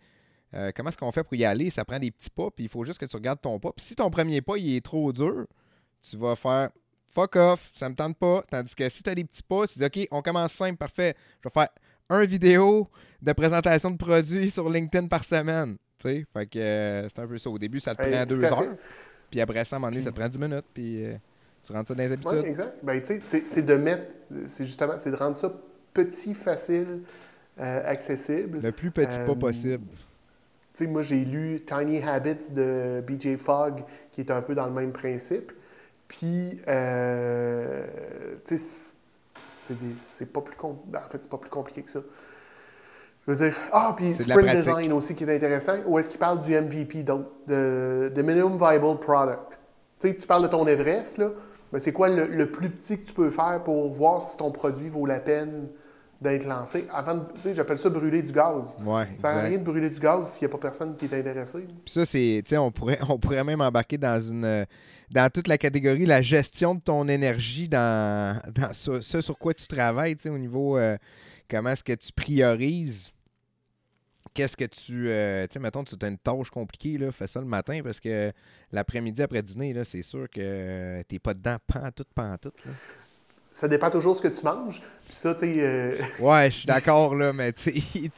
euh, 0.54 0.72
comment 0.76 0.90
est-ce 0.90 0.98
qu'on 0.98 1.12
fait 1.12 1.24
pour 1.24 1.36
y 1.36 1.44
aller? 1.46 1.70
Ça 1.70 1.84
prend 1.86 2.00
des 2.00 2.12
petits 2.12 2.30
pas, 2.30 2.50
puis 2.52 2.66
il 2.66 2.70
faut 2.70 2.84
juste 2.86 3.00
que 3.00 3.06
tu 3.06 3.16
regardes 3.16 3.42
ton 3.42 3.60
pas. 3.60 3.72
Puis 3.76 3.86
si 3.86 3.96
ton 3.96 4.10
premier 4.10 4.42
pas, 4.42 4.58
il 4.58 4.76
est 4.76 4.86
trop 4.86 5.12
dur, 5.12 5.46
tu 6.02 6.18
vas 6.18 6.36
faire 6.36 6.70
fuck 7.10 7.36
off, 7.36 7.72
ça 7.74 7.90
me 7.90 7.96
tente 7.96 8.18
pas. 8.18 8.44
Tandis 8.50 8.76
que 8.76 8.88
si 8.90 9.04
tu 9.04 9.10
as 9.10 9.16
des 9.16 9.24
petits 9.24 9.44
pas, 9.44 9.66
tu 9.68 9.80
dis 9.80 9.86
OK, 9.86 10.08
on 10.12 10.22
commence 10.22 10.54
simple, 10.54 10.78
parfait. 10.78 11.16
Je 11.44 11.50
vais 11.50 11.54
faire 11.54 11.70
un 12.10 12.26
vidéo 12.26 12.88
de 13.22 13.34
présentation 13.34 13.92
de 13.92 13.98
produits 13.98 14.50
sur 14.50 14.70
LinkedIn 14.70 15.08
par 15.08 15.24
semaine. 15.26 15.76
Tu 16.00 16.08
sais, 16.10 16.26
fait 16.32 16.46
que 16.46 16.60
euh, 16.60 17.10
c'est 17.10 17.20
un 17.20 17.28
peu 17.28 17.38
ça. 17.40 17.50
Au 17.50 17.58
début, 17.58 17.80
ça 17.80 17.96
te 17.96 18.02
Hey, 18.04 18.12
prend 18.12 18.26
deux 18.26 18.44
heures. 18.44 18.76
Puis 19.32 19.42
après 19.42 19.66
ça, 19.66 19.76
à 19.76 19.78
un 19.78 19.80
moment 19.80 19.92
donné, 19.92 20.04
ça 20.04 20.12
te 20.12 20.16
prend 20.16 20.30
10 20.30 20.38
minutes. 20.40 20.66
Puis 20.74 21.04
euh, 21.04 21.16
tu 21.64 21.74
rentres 21.74 21.88
ça 21.90 21.96
dans 21.96 22.04
les 22.04 22.12
habitudes. 22.12 22.40
Oui, 22.44 22.46
exact. 22.48 22.78
Ben, 22.84 23.02
tu 23.02 23.20
sais, 23.20 23.44
c'est- 23.46 23.62
de 23.64 23.76
mettre, 23.76 24.04
c'est 24.46 24.64
justement, 24.66 24.94
c'est 25.00 25.10
de 25.12 25.16
rendre 25.16 25.36
ça 25.36 25.52
petit, 25.94 26.34
facile, 26.36 27.02
euh, 27.60 27.82
accessible. 27.86 28.60
Le 28.62 28.72
plus 28.72 28.92
petit 28.92 29.18
pas 29.26 29.36
possible. 29.36 29.84
Sais, 30.78 30.86
moi, 30.86 31.02
j'ai 31.02 31.26
lu 31.26 31.60
Tiny 31.66 32.04
Habits 32.04 32.52
de 32.52 33.02
BJ 33.02 33.36
Fogg, 33.36 33.84
qui 34.12 34.22
est 34.22 34.30
un 34.30 34.44
peu 34.44 34.54
dans 34.54 34.68
le 34.68 34.74
même 34.74 34.92
principe. 34.92 35.52
Puis, 36.08 36.62
euh, 36.68 37.84
tu 38.46 38.60
sais, 38.60 38.94
c'est- 39.98 40.26
pas 40.32 40.42
plus 40.42 40.56
com- 40.56 40.78
ben, 40.86 41.00
en 41.04 41.10
fait, 41.10 41.18
c'est 41.24 41.32
pas 41.32 41.40
plus 41.40 41.50
compliqué 41.50 41.82
que 41.82 41.90
ça. 41.90 42.02
Je 43.28 43.32
veux 43.34 43.46
dire, 43.50 43.58
ah, 43.72 43.94
puis 43.98 44.14
de 44.14 44.18
Sprint. 44.22 44.56
Design 44.56 44.94
aussi 44.94 45.16
qui 45.16 45.24
est 45.24 45.36
intéressant. 45.36 45.74
Où 45.88 45.98
est-ce 45.98 46.10
qu'il 46.10 46.20
parle 46.20 46.40
du 46.40 46.54
MVP, 46.54 47.02
donc 47.02 47.26
de, 47.48 48.12
de 48.16 48.22
Minimum 48.22 48.58
Viable 48.58 49.00
Product? 49.00 49.60
Tu 50.00 50.10
sais, 50.10 50.16
tu 50.16 50.28
parles 50.28 50.44
de 50.44 50.48
ton 50.48 50.66
Everest, 50.68 51.18
là. 51.18 51.32
Mais 51.74 51.80
c'est 51.80 51.92
quoi 51.92 52.08
le, 52.08 52.28
le 52.28 52.52
plus 52.52 52.70
petit 52.70 53.00
que 53.02 53.08
tu 53.08 53.14
peux 53.14 53.32
faire 53.32 53.62
pour 53.64 53.90
voir 53.90 54.22
si 54.22 54.38
ton 54.38 54.52
produit 54.52 54.90
vaut 54.90 55.08
la 55.08 55.20
peine 55.20 55.70
d'être 56.22 56.46
lancé? 56.46 56.88
Avant 56.92 57.26
tu 57.42 57.54
j'appelle 57.54 57.78
ça 57.78 57.90
brûler 57.90 58.22
du 58.22 58.32
gaz. 58.32 58.76
Ouais, 58.80 59.06
Ça 59.16 59.22
sert 59.22 59.30
à 59.30 59.34
exact. 59.34 59.48
rien 59.50 59.58
de 59.60 59.64
brûler 59.64 59.90
du 59.90 60.00
gaz 60.00 60.28
s'il 60.28 60.48
n'y 60.48 60.52
a 60.54 60.58
pas 60.58 60.62
personne 60.62 60.96
qui 60.96 61.06
est 61.06 61.14
intéressé. 61.14 61.60
Puis 61.60 61.94
ça, 61.94 62.06
c'est, 62.06 62.42
tu 62.44 62.50
sais, 62.50 62.58
on 62.58 62.72
pourrait, 62.72 63.00
on 63.10 63.18
pourrait 63.18 63.44
même 63.44 63.62
embarquer 63.62 63.98
dans 63.98 64.20
une, 64.22 64.46
euh, 64.46 64.66
dans 65.12 65.30
toute 65.32 65.48
la 65.48 65.58
catégorie, 65.58 66.06
la 66.06 66.22
gestion 66.22 66.76
de 66.76 66.82
ton 66.82 67.08
énergie 67.08 67.70
dans, 67.70 68.42
dans 68.56 68.74
ce, 68.74 69.02
ce 69.02 69.22
sur 69.22 69.38
quoi 69.38 69.54
tu 69.54 69.68
travailles, 69.68 70.16
tu 70.16 70.24
sais, 70.24 70.30
au 70.30 70.38
niveau, 70.38 70.78
euh, 70.78 70.98
comment 71.50 71.70
est-ce 71.70 71.84
que 71.84 71.94
tu 71.94 72.12
priorises. 72.12 73.14
Qu'est-ce 74.34 74.56
que 74.56 74.66
tu, 74.66 75.10
euh, 75.10 75.48
tu 75.48 75.54
sais, 75.54 75.60
mettons, 75.60 75.84
tu 75.84 75.96
as 76.00 76.08
une 76.08 76.18
tâche 76.20 76.52
compliquée, 76.52 77.00
là, 77.00 77.12
fais 77.12 77.26
ça 77.26 77.40
le 77.40 77.48
matin 77.48 77.80
parce 77.84 78.00
que 78.00 78.32
l'après-midi 78.72 79.24
après 79.24 79.42
dîner, 79.42 79.74
là, 79.74 79.84
c'est 79.84 80.04
sûr 80.04 80.30
que 80.30 81.02
t'es 81.08 81.18
pas 81.18 81.34
dedans 81.34 81.58
pantoute, 81.66 82.10
pantoute. 82.14 82.64
Là. 82.64 82.72
Ça 83.58 83.68
dépend 83.68 83.90
toujours 83.90 84.14
de 84.14 84.18
ce 84.18 84.22
que 84.22 84.28
tu 84.28 84.46
manges. 84.46 84.82
Puis 85.06 85.16
ça, 85.16 85.34
tu 85.34 85.40
sais. 85.40 85.56
euh, 85.58 85.96
Ouais, 86.20 86.52
je 86.52 86.58
suis 86.58 86.66
d'accord, 86.68 87.16
là, 87.16 87.34
mais 87.34 87.54
tu 87.54 87.72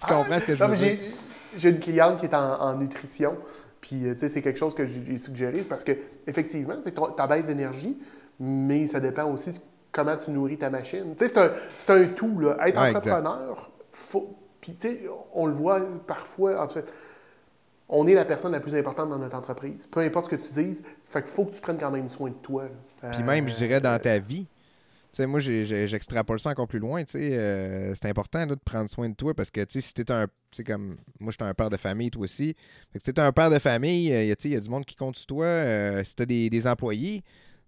comprends 0.06 0.38
ce 0.38 0.45
que 0.47 0.56
je 0.58 0.62
non, 0.62 0.69
veux 0.69 0.75
dire. 0.75 0.97
j'ai- 1.56 1.69
une 1.69 1.80
cliente 1.80 2.19
qui 2.19 2.25
est 2.25 2.34
en, 2.36 2.60
en 2.62 2.75
nutrition. 2.75 3.38
Puis, 3.80 4.06
euh, 4.06 4.13
tu 4.13 4.19
sais, 4.19 4.28
c'est 4.30 4.41
quelque 4.41 4.60
chose 4.60 4.73
que 4.75 4.84
j'ai 4.86 5.17
suggéré 5.17 5.60
parce 5.62 5.86
que, 5.86 5.93
effectivement, 6.28 6.75
tu 6.84 6.91
as 7.17 7.28
baisse 7.28 7.47
d'énergie, 7.47 7.97
mais 8.38 8.86
ça 8.86 8.99
dépend 8.99 9.32
aussi 9.32 9.52
de 9.52 9.58
comment 9.93 10.17
tu 10.17 10.32
nourris 10.32 10.58
ta 10.58 10.69
machine. 10.69 11.15
Tu 11.17 11.25
sais, 11.25 11.34
c'est 11.78 11.89
un, 11.89 12.02
un 12.02 12.06
tout, 12.08 12.38
là. 12.39 12.58
Être 12.67 12.78
Ouais, 12.82 12.89
entrepreneur, 12.89 13.71
faut. 13.91 14.36
Puis, 14.60 14.73
tu 14.73 14.82
sais, 14.82 15.02
on 15.34 15.45
le 15.47 15.54
voit 15.54 15.80
parfois, 16.06 16.62
en 16.62 16.67
fait. 16.67 16.84
On 17.88 18.06
est 18.08 18.13
la 18.13 18.25
personne 18.25 18.52
la 18.52 18.60
plus 18.60 18.75
importante 18.75 19.10
dans 19.10 19.17
notre 19.17 19.38
entreprise. 19.38 19.88
Peu 19.88 20.02
importe 20.02 20.25
ce 20.30 20.36
que 20.36 20.41
tu 20.41 20.52
dises, 20.52 20.84
fait 21.06 21.21
qu'il 21.23 21.32
faut 21.32 21.45
que 21.45 21.56
tu 21.56 21.62
prennes 21.62 21.78
quand 21.80 21.89
même 21.91 22.10
soin 22.10 22.30
de 22.30 22.36
toi. 22.36 22.65
Puis 23.13 23.23
même, 23.23 23.47
je 23.47 23.54
Euh, 23.54 23.58
dirais, 23.58 23.82
dans 23.82 23.97
ta 23.99 24.19
vie. 24.19 24.45
Tu 25.12 25.17
sais, 25.17 25.26
moi, 25.28 25.39
j'extrapole 25.39 26.39
ça 26.39 26.52
encore 26.52 26.67
plus 26.67 26.78
loin. 26.80 27.04
Tu 27.04 27.13
sais, 27.13 27.30
euh, 27.34 27.95
c'est 27.95 28.08
important 28.10 28.39
là, 28.39 28.45
de 28.45 28.56
prendre 28.63 28.88
soin 28.88 29.10
de 29.10 29.15
toi 29.15 29.34
parce 29.34 29.50
que, 29.50 29.62
si 29.67 29.93
t'es 29.93 30.12
un. 30.12 30.28
Tu 30.52 30.58
sais, 30.58 30.63
comme. 30.63 30.98
Moi, 31.19 31.32
j'étais 31.32 31.45
un 31.45 31.54
père 31.56 31.69
de 31.72 31.78
famille, 31.78 32.12
toi 32.12 32.24
aussi. 32.24 32.56
Fait 32.93 33.00
que 33.00 33.06
si 33.06 33.13
t'es 33.13 33.19
un 33.22 33.32
père 33.32 33.50
de 33.50 33.58
famille, 33.60 34.06
il 34.10 34.28
y, 34.28 34.32
a- 34.32 34.48
y 34.58 34.62
du 34.62 34.69
monde 34.69 34.86
qui 34.86 34.95
compte 34.95 35.15
sur 35.15 35.26
toi. 35.26 35.45
Euh, 35.45 36.04
si 36.04 36.15
t'as 36.15 36.26
des, 36.26 36.50
des 36.52 36.67
employés, 36.67 37.24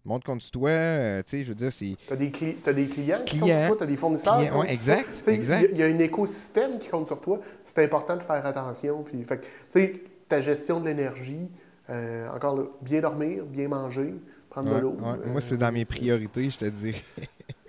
le 0.05 0.09
monde 0.09 0.23
compte 0.23 0.41
sur 0.41 0.51
toi. 0.51 0.69
euh, 0.69 1.21
je 1.31 1.43
veux 1.43 1.55
dire, 1.55 1.73
c'est. 1.73 1.95
Tu 2.07 2.13
as, 2.13 2.15
des 2.15 2.29
des 2.29 2.87
clients 2.87 3.23
qui 3.25 3.39
comptent 3.39 3.49
sur 3.49 3.67
toi, 3.67 3.77
tu 3.77 3.83
as 3.83 3.87
des 3.87 3.97
fournisseurs. 3.97 4.37
Clients, 4.37 4.59
ouais, 4.59 4.71
exact. 4.73 5.09
Il 5.27 5.43
y 5.43 5.51
a- 5.51 5.61
il 5.63 5.77
y, 5.77 5.83
a 5.83 5.85
un 5.87 5.99
écosystème 5.99 6.77
qui 6.77 6.89
compte 6.89 7.07
sur 7.07 7.19
toi. 7.19 7.39
C'est 7.63 7.83
important 7.83 8.17
de 8.17 8.23
faire 8.23 8.45
attention. 8.45 9.01
Puis, 9.03 9.23
fait 9.23 9.41
que, 9.73 9.97
ta 10.27 10.41
gestion 10.41 10.79
de 10.79 10.85
l'énergie, 10.85 11.49
euh, 11.89 12.29
encore 12.29 12.55
là, 12.55 12.63
bien 12.81 13.01
dormir, 13.01 13.43
bien 13.45 13.67
manger, 13.67 14.13
prendre 14.49 14.69
Ouais, 14.71 14.77
de 14.77 14.81
l'eau. 14.81 14.91
ouais. 14.99 15.19
euh, 15.25 15.31
Moi, 15.31 15.41
c'est 15.41 15.57
dans 15.57 15.71
mes 15.71 15.85
priorités, 15.85 16.49
je 16.49 16.57
te 16.57 16.65
dis. 16.65 16.95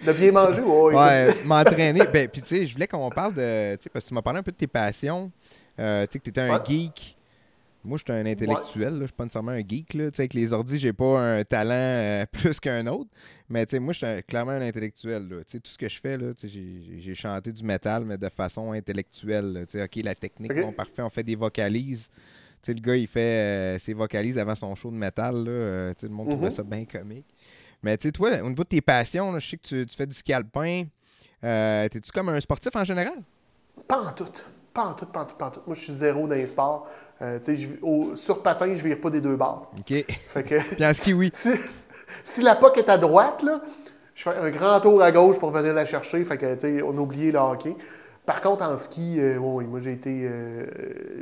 De 0.07 0.13
bien 0.13 0.33
manger, 0.33 0.63
ouais. 0.63 0.95
Ouais, 0.95 1.45
m'entraîner. 1.45 2.01
Ben, 2.13 2.29
puis 2.29 2.43
tu 2.43 2.49
sais, 2.49 2.67
je 2.67 2.73
voulais 2.73 2.87
qu'on 2.89 3.09
parle 3.11 3.35
de. 3.35 3.77
Tu 3.77 3.85
sais, 3.85 3.91
parce 3.91 4.05
que 4.05 4.09
tu 4.09 4.15
m'as 4.15 4.23
parlé 4.23 4.41
un 4.41 4.43
peu 4.43 4.51
de 4.53 4.57
tes 4.57 4.67
passions. 4.67 5.31
Euh, 5.79 6.05
tu 6.07 6.13
sais, 6.13 6.19
que 6.19 6.25
tu 6.25 6.31
étais 6.31 6.41
un 6.41 6.57
Ouais. 6.59 6.65
geek. 6.67 7.17
Moi, 7.85 7.99
je 7.99 8.05
suis 8.05 8.13
un 8.13 8.27
intellectuel, 8.27 8.93
là. 8.95 9.01
je 9.01 9.05
suis 9.07 9.13
pas 9.13 9.25
nécessairement 9.25 9.51
un 9.53 9.61
geek. 9.67 9.95
Là. 9.95 10.11
Tu 10.11 10.17
sais, 10.17 10.23
avec 10.23 10.35
les 10.35 10.53
ordis, 10.53 10.79
j'ai 10.79 10.93
pas 10.93 11.19
un 11.21 11.43
talent 11.43 11.71
euh, 11.73 12.25
plus 12.33 12.61
qu'un 12.61 12.87
autre. 12.87 13.11
Mais 13.49 13.67
tu 13.67 13.71
sais, 13.71 13.81
moi, 13.81 13.93
je 13.93 13.99
suis 14.07 14.23
clairement 14.25 14.53
un 14.53 14.63
intellectuel. 14.63 15.29
Là. 15.29 15.37
Tu 15.45 15.53
sais, 15.53 15.61
tout 15.61 15.71
ce 15.71 15.79
que 15.79 15.89
je 15.89 15.99
fais, 16.01 16.17
j'ai 16.99 17.15
chanté 17.15 17.51
du 17.53 17.65
métal, 17.65 18.05
mais 18.05 18.17
de 18.19 18.29
façon 18.29 18.71
intellectuelle. 18.73 19.53
là. 19.53 19.67
Tu 19.67 19.73
sais, 19.79 19.83
OK, 19.85 19.97
la 20.05 20.15
technique, 20.15 20.55
bon, 20.55 20.73
parfait, 20.73 21.03
on 21.03 21.11
fait 21.11 21.25
des 21.25 21.35
vocalises. 21.37 22.09
Tu 22.63 22.71
sais, 22.71 22.75
le 22.75 22.81
gars, 22.81 22.95
il 22.95 23.09
fait 23.09 23.21
euh, 23.21 23.79
ses 23.81 23.95
vocalises 23.95 24.39
avant 24.39 24.55
son 24.55 24.73
show 24.77 24.91
de 24.93 24.97
métal. 24.97 25.35
Là. 25.45 25.93
Le 26.01 26.09
monde 26.09 26.29
trouvait 26.29 26.45
Mhm. 26.47 26.51
ça 26.53 26.63
bien 26.63 26.85
comique. 26.85 27.27
Mais 27.83 27.97
tu 27.97 28.09
sais, 28.09 28.13
toi, 28.13 28.31
au 28.43 28.49
niveau 28.49 28.63
de 28.63 28.69
tes 28.69 28.81
passions, 28.81 29.33
là, 29.33 29.39
je 29.39 29.49
sais 29.51 29.57
que 29.57 29.67
tu, 29.67 29.87
tu 29.87 29.97
fais 29.97 30.07
du 30.07 30.15
ski 30.15 30.33
alpin. 30.33 30.85
Euh, 31.45 31.89
T'es-tu 31.89 32.13
comme 32.13 32.29
un 32.29 32.41
sportif 32.41 32.75
en 32.77 32.85
général? 32.85 33.15
Pas 33.89 34.01
en 34.01 34.13
tout. 34.13 34.25
Pas 34.73 34.85
en 34.85 34.95
tout, 34.95 35.07
pas 35.07 35.21
en 35.23 35.25
tout, 35.27 35.35
pas 35.37 35.47
en 35.47 35.51
tout. 35.51 35.61
Moi, 35.67 35.75
je 35.75 35.81
suis 35.83 35.93
zéro 35.93 36.27
dans 36.29 36.35
les 36.35 36.47
sports. 36.47 36.89
Euh, 37.21 37.39
je- 37.47 37.69
au- 37.83 38.15
sur 38.17 38.43
patin, 38.43 38.75
je 38.75 38.83
vire 38.83 39.01
pas 39.01 39.11
des 39.11 39.21
deux 39.21 39.37
barres. 39.37 39.71
OK. 39.79 40.05
Fait 40.29 40.43
que 40.45 40.61
Puis 40.77 40.87
en 40.87 40.95
ski, 40.95 41.13
oui. 41.13 41.31
si, 41.35 41.51
si 42.23 42.43
la 42.43 42.55
POC 42.55 42.79
est 42.79 42.89
à 42.89 42.97
droite, 42.97 43.43
là, 43.43 43.61
je 44.15 44.23
fais 44.23 44.37
un 44.37 44.51
grand 44.51 44.81
tour 44.81 45.03
à 45.03 45.11
gauche 45.13 45.39
pour 45.39 45.51
venir 45.51 45.75
la 45.75 45.85
chercher. 45.85 46.23
Fait 46.25 46.39
que, 46.39 46.55
tu 46.55 46.61
sais, 46.61 46.83
on 46.83 46.97
a 46.97 47.01
oublié 47.01 47.33
le 47.33 47.39
hockey. 47.39 47.75
Par 48.25 48.41
contre, 48.41 48.63
en 48.63 48.77
ski, 48.79 49.17
euh, 49.19 49.37
oui, 49.37 49.65
moi, 49.65 49.81
j'ai 49.81 49.93
été... 49.93 50.21
euh, 50.31 50.65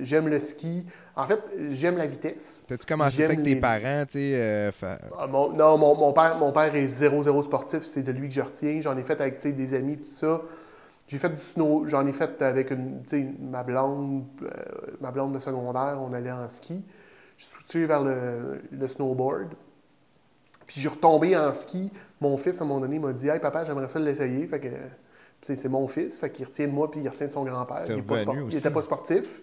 j'aime 0.02 0.28
le 0.28 0.38
ski. 0.38 0.84
En 1.16 1.24
fait, 1.24 1.40
j'aime 1.70 1.96
la 1.96 2.06
vitesse. 2.06 2.62
T'as-tu 2.68 2.84
commencé 2.84 3.22
ça 3.22 3.24
avec 3.24 3.42
tes 3.42 3.56
parents, 3.56 4.04
tu 4.06 4.12
sais? 4.18 4.34
euh, 4.34 4.70
fa- 4.70 4.98
Ah, 5.18 5.26
mon- 5.26 5.50
non, 5.52 5.78
mon, 5.78 5.94
mon 5.96 6.12
père, 6.12 6.36
mon 6.38 6.52
père 6.52 6.74
est 6.74 6.86
0-0 6.86 7.42
sportif, 7.42 7.80
c'est 7.88 8.02
de 8.02 8.12
lui 8.12 8.28
que 8.28 8.34
je 8.34 8.42
retiens. 8.42 8.80
J'en 8.82 8.96
ai 8.98 9.02
fait 9.02 9.18
avec 9.20 9.38
des 9.42 9.74
amis, 9.74 9.96
tout 9.96 10.04
ça. 10.04 10.42
J'ai 11.08 11.18
fait 11.18 11.30
du 11.30 11.40
snow, 11.40 11.84
j'en 11.86 12.06
ai 12.06 12.12
fait 12.12 12.40
avec 12.42 12.70
une, 12.70 13.02
ma 13.50 13.62
blonde, 13.62 14.24
ma 15.00 15.10
blonde 15.10 15.32
de 15.34 15.38
secondaire, 15.40 15.98
on 16.00 16.12
allait 16.12 16.30
en 16.30 16.46
ski. 16.48 16.84
Je 17.38 17.44
suis 17.44 17.54
switché 17.56 17.86
vers 17.86 18.04
le, 18.04 18.60
le 18.70 18.86
snowboard. 18.86 19.54
Puis 20.66 20.80
j'ai 20.80 20.88
retombé 20.88 21.36
en 21.36 21.52
ski. 21.52 21.90
Mon 22.20 22.36
fils, 22.36 22.60
à 22.60 22.64
un 22.64 22.66
moment 22.66 22.80
donné, 22.80 22.98
m'a 22.98 23.12
dit 23.12 23.28
Hey 23.28 23.40
papa, 23.40 23.64
j'aimerais 23.64 23.88
ça 23.88 23.98
l'essayer. 23.98 24.46
Fait 24.46 24.60
que 24.60 24.68
c'est 25.42 25.68
mon 25.68 25.86
fils, 25.88 26.18
fait 26.18 26.30
qu'il 26.30 26.44
retient 26.44 26.66
de 26.66 26.72
moi 26.72 26.90
puis 26.90 27.00
il 27.00 27.08
retient 27.08 27.26
de 27.26 27.32
son 27.32 27.44
grand-père. 27.44 27.82
Il 27.88 27.96
n'était 27.96 28.70
pas, 28.70 28.82
sportif. 28.82 29.42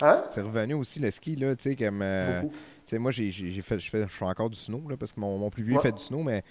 Hein? 0.00 0.22
C'est 0.30 0.40
revenu 0.40 0.74
aussi 0.74 0.98
le 1.00 1.10
ski, 1.10 1.36
là, 1.36 1.54
tu 1.54 1.62
sais, 1.70 1.76
comme. 1.76 2.00
euh, 2.02 2.40
Beaucoup. 2.42 2.52
tu 2.52 2.58
sais, 2.86 2.98
moi, 2.98 3.12
j'ai 3.12 3.30
fait, 3.62 3.78
je, 3.78 3.90
fais, 3.90 4.06
je 4.08 4.24
encore 4.24 4.50
du 4.50 4.58
snow, 4.58 4.82
là, 4.88 4.96
parce 4.96 5.12
que 5.12 5.20
mon, 5.20 5.38
mon 5.38 5.50
plus 5.50 5.62
vieux 5.62 5.76
Ouais. 5.76 5.82
fait 5.82 5.92
du 5.92 6.02
snow, 6.02 6.22
mais. 6.22 6.42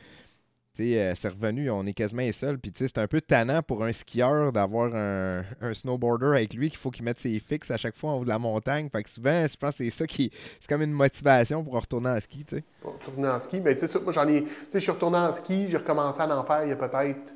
Tu 0.75 0.91
sais, 0.91 0.99
euh, 0.99 1.13
c'est 1.15 1.27
revenu, 1.27 1.69
on 1.69 1.85
est 1.85 1.93
quasiment 1.93 2.23
les 2.23 2.31
seuls. 2.31 2.57
Puis, 2.57 2.71
tu 2.71 2.79
sais, 2.83 2.87
c'est 2.87 2.99
un 2.99 3.07
peu 3.07 3.21
tannant 3.21 3.61
pour 3.61 3.83
un 3.83 3.93
skieur 3.93 4.51
d'avoir 4.51 4.95
un, 4.95 5.43
un 5.61 5.73
snowboarder 5.73 6.29
avec 6.35 6.53
lui 6.55 6.69
qu'il 6.69 6.79
faut 6.79 6.89
qu'il 6.89 7.03
mette 7.03 7.19
ses 7.19 7.37
fixes 7.39 7.69
à 7.69 7.77
chaque 7.77 7.95
fois 7.95 8.11
en 8.13 8.15
haut 8.17 8.23
de 8.23 8.29
la 8.29 8.39
montagne. 8.39 8.89
Fait 8.91 9.03
que 9.03 9.09
souvent, 9.11 9.45
je 9.45 9.55
pense 9.55 9.77
que 9.77 9.83
c'est 9.83 9.91
ça 9.91 10.07
qui. 10.07 10.31
C'est 10.59 10.67
comme 10.67 10.81
une 10.81 10.91
motivation 10.91 11.63
pour 11.63 11.75
retourner 11.75 12.09
en 12.09 12.19
ski, 12.19 12.43
tu 12.43 12.55
sais. 12.55 12.63
pour 12.81 12.93
retourner 12.93 13.27
en 13.27 13.39
ski. 13.39 13.61
Mais 13.61 13.75
tu 13.75 13.85
sais, 13.87 13.99
moi, 13.99 14.11
j'en 14.13 14.27
ai. 14.27 14.41
Tu 14.41 14.49
sais, 14.49 14.79
je 14.79 14.79
suis 14.79 14.91
retourné 14.91 15.17
en 15.19 15.31
ski, 15.31 15.67
j'ai 15.67 15.77
recommencé 15.77 16.21
à 16.21 16.35
en 16.39 16.43
faire 16.43 16.63
il 16.63 16.69
y 16.69 16.71
a 16.71 16.75
peut-être 16.75 17.35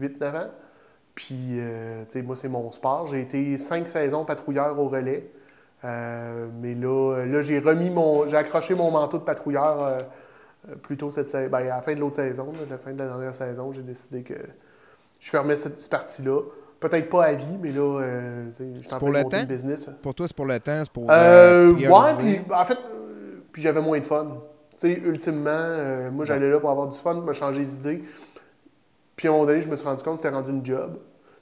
8-9 0.00 0.36
ans. 0.36 0.50
Puis, 1.20 1.36
euh, 1.58 2.02
tu 2.04 2.12
sais, 2.12 2.22
moi, 2.22 2.34
c'est 2.34 2.48
mon 2.48 2.70
sport. 2.70 3.06
J'ai 3.06 3.20
été 3.20 3.58
cinq 3.58 3.86
saisons 3.88 4.24
patrouilleur 4.24 4.78
au 4.78 4.88
relais. 4.88 5.30
Euh, 5.84 6.46
mais 6.62 6.74
là, 6.74 7.26
là 7.26 7.42
j'ai 7.42 7.58
remis 7.58 7.90
mon. 7.90 8.26
J'ai 8.26 8.38
accroché 8.38 8.74
mon 8.74 8.90
manteau 8.90 9.18
de 9.18 9.24
patrouilleur 9.24 9.82
euh, 9.82 9.98
plus 10.80 10.96
tôt 10.96 11.10
cette 11.10 11.28
saison. 11.28 11.50
Ben, 11.50 11.58
à 11.58 11.76
la 11.76 11.82
fin 11.82 11.94
de 11.94 12.00
l'autre 12.00 12.16
saison, 12.16 12.46
là, 12.46 12.60
à 12.66 12.70
la 12.70 12.78
fin 12.78 12.92
de 12.92 12.98
la 12.98 13.06
dernière 13.08 13.34
saison, 13.34 13.70
j'ai 13.70 13.82
décidé 13.82 14.22
que 14.22 14.32
je 15.18 15.28
fermais 15.28 15.56
cette, 15.56 15.78
cette 15.78 15.90
partie-là. 15.90 16.40
Peut-être 16.80 17.10
pas 17.10 17.24
à 17.26 17.34
vie, 17.34 17.58
mais 17.60 17.72
là, 17.72 18.00
je 18.58 18.80
suis 18.80 18.94
en 18.94 18.98
Pour 18.98 18.98
train 18.98 19.08
de 19.10 19.12
le 19.18 19.22
monter 19.22 19.36
temps? 19.36 19.42
le 19.42 19.54
business. 19.54 19.90
Pour 20.00 20.14
toi, 20.14 20.26
c'est 20.26 20.36
pour 20.36 20.46
le 20.46 20.58
temps, 20.58 20.80
c'est 20.80 20.90
pour. 20.90 21.04
Ouais, 21.04 22.14
puis 22.18 22.40
en 22.50 22.64
fait, 22.64 22.78
puis 23.52 23.60
j'avais 23.60 23.82
moins 23.82 24.00
de 24.00 24.06
fun. 24.06 24.38
Tu 24.78 24.94
sais, 24.94 24.98
ultimement, 24.98 26.10
moi 26.12 26.24
j'allais 26.24 26.48
là 26.50 26.58
pour 26.58 26.70
avoir 26.70 26.88
du 26.88 26.96
fun, 26.96 27.12
me 27.12 27.34
changer 27.34 27.62
d'idée. 27.62 28.02
Puis 29.16 29.28
à 29.28 29.32
un 29.32 29.34
moment 29.34 29.44
donné, 29.44 29.60
je 29.60 29.68
me 29.68 29.76
suis 29.76 29.86
rendu 29.86 30.02
compte 30.02 30.14
que 30.14 30.22
c'était 30.22 30.34
rendu 30.34 30.50
une 30.50 30.64
job. 30.64 30.96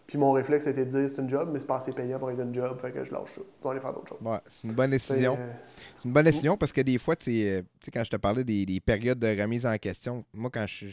Puis 0.08 0.16
mon 0.18 0.32
réflexe 0.32 0.66
était 0.66 0.84
de 0.86 0.90
dire 0.90 1.08
c'est 1.08 1.20
une 1.20 1.28
job, 1.28 1.50
mais 1.52 1.58
c'est 1.60 1.66
pas 1.66 1.76
assez 1.76 1.90
payant 1.92 2.18
pour 2.18 2.30
être 2.30 2.40
une 2.40 2.52
job, 2.54 2.80
fait 2.80 2.90
que 2.90 3.04
je 3.04 3.12
lâche 3.12 3.28
ça. 3.28 3.42
Je 3.58 3.62
vais 3.62 3.70
aller 3.70 3.80
faire 3.80 3.92
d'autres 3.92 4.08
choses. 4.08 4.18
Ouais, 4.26 4.38
c'est 4.48 4.66
une 4.66 4.72
bonne 4.74 4.90
décision. 4.90 5.36
euh, 5.38 5.52
C'est 5.96 6.08
une 6.08 6.14
bonne 6.14 6.24
décision 6.24 6.56
parce 6.56 6.72
que 6.72 6.80
des 6.80 6.96
fois, 6.98 7.14
tu 7.14 7.26
sais, 7.30 7.50
euh, 7.58 7.62
quand 7.92 8.02
je 8.02 8.10
te 8.10 8.16
parlais 8.16 8.42
des, 8.42 8.64
des 8.66 8.80
périodes 8.80 9.18
de 9.18 9.40
remise 9.40 9.66
en 9.66 9.76
question, 9.76 10.24
moi, 10.32 10.50
quand 10.52 10.66
je 10.66 10.86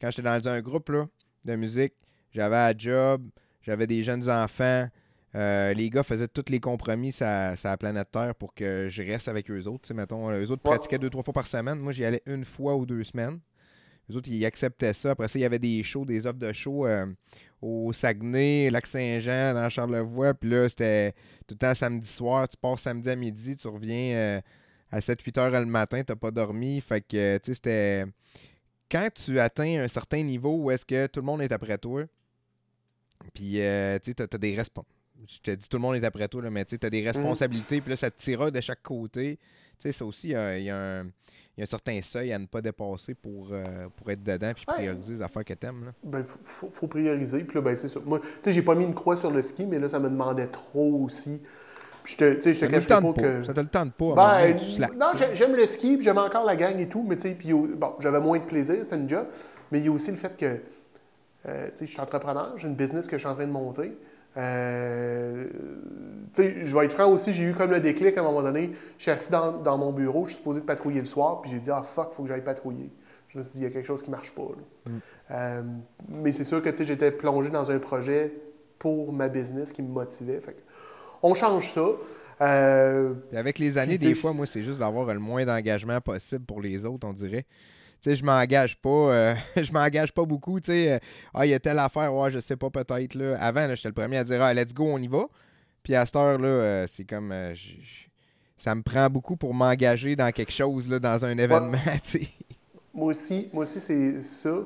quand 0.00 0.10
j'étais 0.10 0.22
dans 0.22 0.48
un 0.48 0.60
groupe 0.62 0.88
là, 0.88 1.06
de 1.44 1.54
musique, 1.54 1.92
j'avais 2.32 2.56
un 2.56 2.72
job, 2.76 3.22
j'avais 3.62 3.86
des 3.86 4.02
jeunes 4.02 4.28
enfants. 4.30 4.88
euh, 5.34 5.74
les 5.74 5.90
gars 5.90 6.02
faisaient 6.02 6.28
tous 6.28 6.46
les 6.50 6.60
compromis 6.60 7.12
sur 7.12 7.26
la 7.26 7.76
planète 7.78 8.08
Terre 8.10 8.34
pour 8.34 8.54
que 8.54 8.86
je 8.88 9.02
reste 9.02 9.28
avec 9.28 9.50
eux 9.50 9.66
autres. 9.66 9.82
Tu 9.82 9.88
sais, 9.88 9.94
mettons, 9.94 10.30
eux 10.30 10.50
autres 10.50 10.62
Ouais. 10.64 10.76
pratiquaient 10.76 10.98
deux, 10.98 11.10
trois 11.10 11.22
fois 11.22 11.34
par 11.34 11.46
semaine. 11.46 11.78
Moi, 11.78 11.92
j'y 11.92 12.06
allais 12.06 12.22
une 12.24 12.46
fois 12.46 12.74
ou 12.74 12.86
deux 12.86 13.04
semaines. 13.04 13.38
les 14.08 14.16
autres, 14.16 14.30
ils 14.30 14.46
acceptaient 14.46 14.94
ça. 14.94 15.10
Après 15.10 15.28
ça, 15.28 15.38
il 15.38 15.42
y 15.42 15.44
avait 15.44 15.58
des 15.58 15.82
shows, 15.82 16.06
des 16.06 16.26
offres 16.26 16.38
de 16.38 16.52
shows 16.54 16.86
euh, 16.86 17.04
au 17.60 17.92
Saguenay, 17.92 18.70
Lac-Saint-Jean, 18.70 19.54
dans 19.54 19.68
Charlevoix. 19.68 20.34
Puis 20.34 20.50
là, 20.50 20.68
c'était 20.68 21.12
tout 21.46 21.54
le 21.54 21.58
temps 21.58 21.74
samedi 21.74 22.08
soir. 22.08 22.48
Tu 22.48 22.56
pars 22.56 22.78
samedi 22.78 23.08
à 23.10 23.16
midi, 23.16 23.56
tu 23.56 23.68
reviens 23.68 24.14
euh, 24.16 24.40
à 24.90 25.00
7-8 25.00 25.38
heures 25.38 25.60
le 25.60 25.66
matin, 25.66 26.02
tu 26.02 26.12
n'as 26.12 26.16
pas 26.16 26.30
dormi. 26.30 26.80
Fait 26.80 27.00
que, 27.00 27.38
tu 27.38 27.52
sais, 27.52 27.54
c'était. 27.54 28.04
Quand 28.90 29.08
tu 29.12 29.40
atteins 29.40 29.82
un 29.82 29.88
certain 29.88 30.22
niveau 30.22 30.56
où 30.56 30.70
est-ce 30.70 30.86
que 30.86 31.08
tout 31.08 31.20
le 31.20 31.26
monde 31.26 31.42
est 31.42 31.50
après 31.50 31.76
toi, 31.76 32.04
puis, 33.34 33.60
euh, 33.60 33.98
tu 33.98 34.12
sais, 34.16 34.22
as, 34.22 34.38
des 34.38 34.54
responsabilités. 34.54 34.95
Je 35.26 35.38
te 35.40 35.50
dis, 35.50 35.68
tout 35.68 35.76
le 35.76 35.82
monde 35.82 35.96
est 35.96 36.04
après 36.04 36.28
toi, 36.28 36.42
là, 36.42 36.50
mais 36.50 36.64
tu 36.64 36.78
as 36.80 36.90
des 36.90 37.02
mm. 37.02 37.06
responsabilités, 37.06 37.80
puis 37.80 37.90
là, 37.90 37.96
ça 37.96 38.10
te 38.10 38.20
tira 38.20 38.50
de 38.50 38.60
chaque 38.60 38.82
côté. 38.82 39.38
Tu 39.78 39.88
sais, 39.88 39.92
ça 39.92 40.04
aussi, 40.04 40.28
il 40.28 40.62
y, 40.64 40.70
a 40.70 40.76
un 40.76 41.06
il 41.56 41.60
y 41.60 41.62
a 41.62 41.64
un 41.64 41.66
certain 41.66 42.02
seuil 42.02 42.32
à 42.32 42.38
ne 42.38 42.44
pas 42.44 42.60
dépasser 42.60 43.14
pour, 43.14 43.48
euh, 43.50 43.64
pour 43.96 44.10
être 44.10 44.22
dedans 44.22 44.52
puis 44.54 44.66
prioriser 44.66 45.14
les 45.14 45.22
affaires 45.22 45.44
que 45.44 45.54
tu 45.54 45.66
aimes. 45.66 45.92
Ben, 46.04 46.22
faut, 46.22 46.68
faut, 46.70 46.86
prioriser. 46.86 47.44
Puis 47.44 47.54
là, 47.54 47.62
ben, 47.62 47.74
c'est 47.74 47.88
ça. 47.88 47.98
Moi, 48.04 48.20
tu 48.20 48.26
sais, 48.42 48.52
j'ai 48.52 48.60
pas 48.60 48.74
mis 48.74 48.84
une 48.84 48.94
croix 48.94 49.16
sur 49.16 49.30
le 49.30 49.40
ski, 49.40 49.64
mais 49.64 49.78
là, 49.78 49.88
ça 49.88 49.98
me 49.98 50.10
demandait 50.10 50.48
trop 50.48 51.02
aussi. 51.02 51.40
Puis 52.02 52.12
je 52.12 52.18
te, 52.18 52.34
tu 52.34 52.42
sais, 52.42 52.54
je 52.54 52.60
te 52.60 52.66
cache 52.66 52.86
pas, 52.86 53.00
que. 53.00 53.42
Ça 53.42 53.54
te 53.54 53.60
le 53.60 53.68
tente 53.68 53.94
pas. 53.94 54.14
Ben, 54.14 54.56
non, 54.98 55.12
j'aime 55.32 55.56
le 55.56 55.64
ski, 55.64 55.96
puis 55.96 56.04
j'aime 56.04 56.18
encore 56.18 56.44
la 56.44 56.56
gang 56.56 56.78
et 56.78 56.88
tout, 56.90 57.02
mais 57.02 57.16
tu 57.16 57.22
sais, 57.22 57.34
puis 57.34 57.52
bon, 57.54 57.94
j'avais 58.00 58.20
moins 58.20 58.38
de 58.38 58.44
plaisir, 58.44 58.76
c'était 58.82 58.96
une 58.96 59.08
job. 59.08 59.26
Mais 59.72 59.80
il 59.80 59.86
y 59.86 59.88
a 59.88 59.92
aussi 59.92 60.10
le 60.10 60.16
fait 60.18 60.36
que, 60.36 60.60
euh, 61.46 61.66
tu 61.68 61.72
sais, 61.74 61.86
je 61.86 61.90
suis 61.90 62.00
entrepreneur, 62.00 62.52
j'ai 62.56 62.68
une 62.68 62.76
business 62.76 63.06
que 63.06 63.16
je 63.16 63.20
suis 63.20 63.28
en 63.28 63.34
train 63.34 63.46
de 63.46 63.50
monter. 63.50 63.96
Euh, 64.36 65.46
je 66.36 66.76
vais 66.76 66.84
être 66.84 66.92
franc 66.92 67.10
aussi, 67.10 67.32
j'ai 67.32 67.44
eu 67.44 67.54
comme 67.54 67.70
le 67.70 67.80
déclic 67.80 68.16
à 68.18 68.20
un 68.20 68.24
moment 68.24 68.42
donné. 68.42 68.72
Je 68.98 69.02
suis 69.02 69.10
assis 69.10 69.30
dans, 69.30 69.78
mon 69.78 69.92
bureau, 69.92 70.24
je 70.24 70.30
suis 70.30 70.38
supposé 70.38 70.60
de 70.60 70.66
patrouiller 70.66 71.00
le 71.00 71.06
soir, 71.06 71.40
puis 71.40 71.50
j'ai 71.50 71.58
dit 71.58 71.70
Ah 71.70 71.82
fuck, 71.82 72.12
faut 72.12 72.22
que 72.22 72.28
j'aille 72.28 72.44
patrouiller. 72.44 72.90
Je 73.28 73.38
me 73.38 73.42
suis 73.42 73.52
dit, 73.52 73.58
il 73.58 73.64
y 73.64 73.66
a 73.66 73.70
quelque 73.70 73.86
chose 73.86 74.02
qui 74.02 74.10
ne 74.10 74.16
marche 74.16 74.32
pas. 74.34 74.42
Mm. 74.42 74.90
Euh, 75.32 75.62
mais 76.08 76.32
c'est 76.32 76.44
sûr 76.44 76.62
que 76.62 76.70
j'étais 76.84 77.10
plongé 77.10 77.50
dans 77.50 77.70
un 77.70 77.78
projet 77.78 78.32
pour 78.78 79.12
ma 79.12 79.28
business 79.28 79.72
qui 79.72 79.82
me 79.82 79.88
motivait. 79.88 80.40
Fait 80.40 80.62
on 81.22 81.34
change 81.34 81.70
ça. 81.70 81.88
Euh, 82.42 83.14
avec 83.34 83.58
les 83.58 83.78
années, 83.78 83.98
des 83.98 84.14
fois, 84.14 84.32
moi, 84.32 84.46
c'est 84.46 84.62
juste 84.62 84.78
d'avoir 84.78 85.12
le 85.12 85.18
moins 85.18 85.44
d'engagement 85.44 86.00
possible 86.00 86.44
pour 86.44 86.60
les 86.60 86.84
autres, 86.84 87.06
on 87.06 87.12
dirait 87.12 87.46
je 88.04 88.24
m'engage 88.24 88.76
pas. 88.76 88.88
Euh, 88.88 89.34
je 89.56 89.72
m'engage 89.72 90.12
pas 90.12 90.24
beaucoup. 90.24 90.60
Tu 90.60 90.72
sais, 90.72 90.92
euh, 90.92 90.98
ah, 91.34 91.46
il 91.46 91.50
y 91.50 91.54
a 91.54 91.58
telle 91.58 91.78
affaire, 91.78 92.14
ouais, 92.14 92.30
je 92.30 92.38
sais 92.38 92.56
pas, 92.56 92.70
peut-être. 92.70 93.14
Là. 93.14 93.36
Avant, 93.40 93.66
j'étais 93.74 93.88
le 93.88 93.94
premier 93.94 94.18
à 94.18 94.24
dire, 94.24 94.42
ah, 94.42 94.52
let's 94.54 94.74
go, 94.74 94.84
on 94.84 94.98
y 94.98 95.08
va. 95.08 95.26
Puis 95.82 95.94
à 95.94 96.04
cette 96.04 96.16
heure-là, 96.16 96.48
euh, 96.48 96.86
c'est 96.88 97.04
comme. 97.04 97.32
ça 98.56 98.74
me 98.74 98.82
prend 98.82 99.08
beaucoup 99.08 99.36
pour 99.36 99.54
m'engager 99.54 100.16
dans 100.16 100.30
quelque 100.32 100.52
chose, 100.52 100.88
là, 100.88 100.98
dans 100.98 101.24
un 101.24 101.36
événement, 101.38 101.78
Moi 102.94 103.08
aussi, 103.08 103.50
moi 103.52 103.64
aussi, 103.64 103.78
c'est 103.78 104.22
ça. 104.22 104.56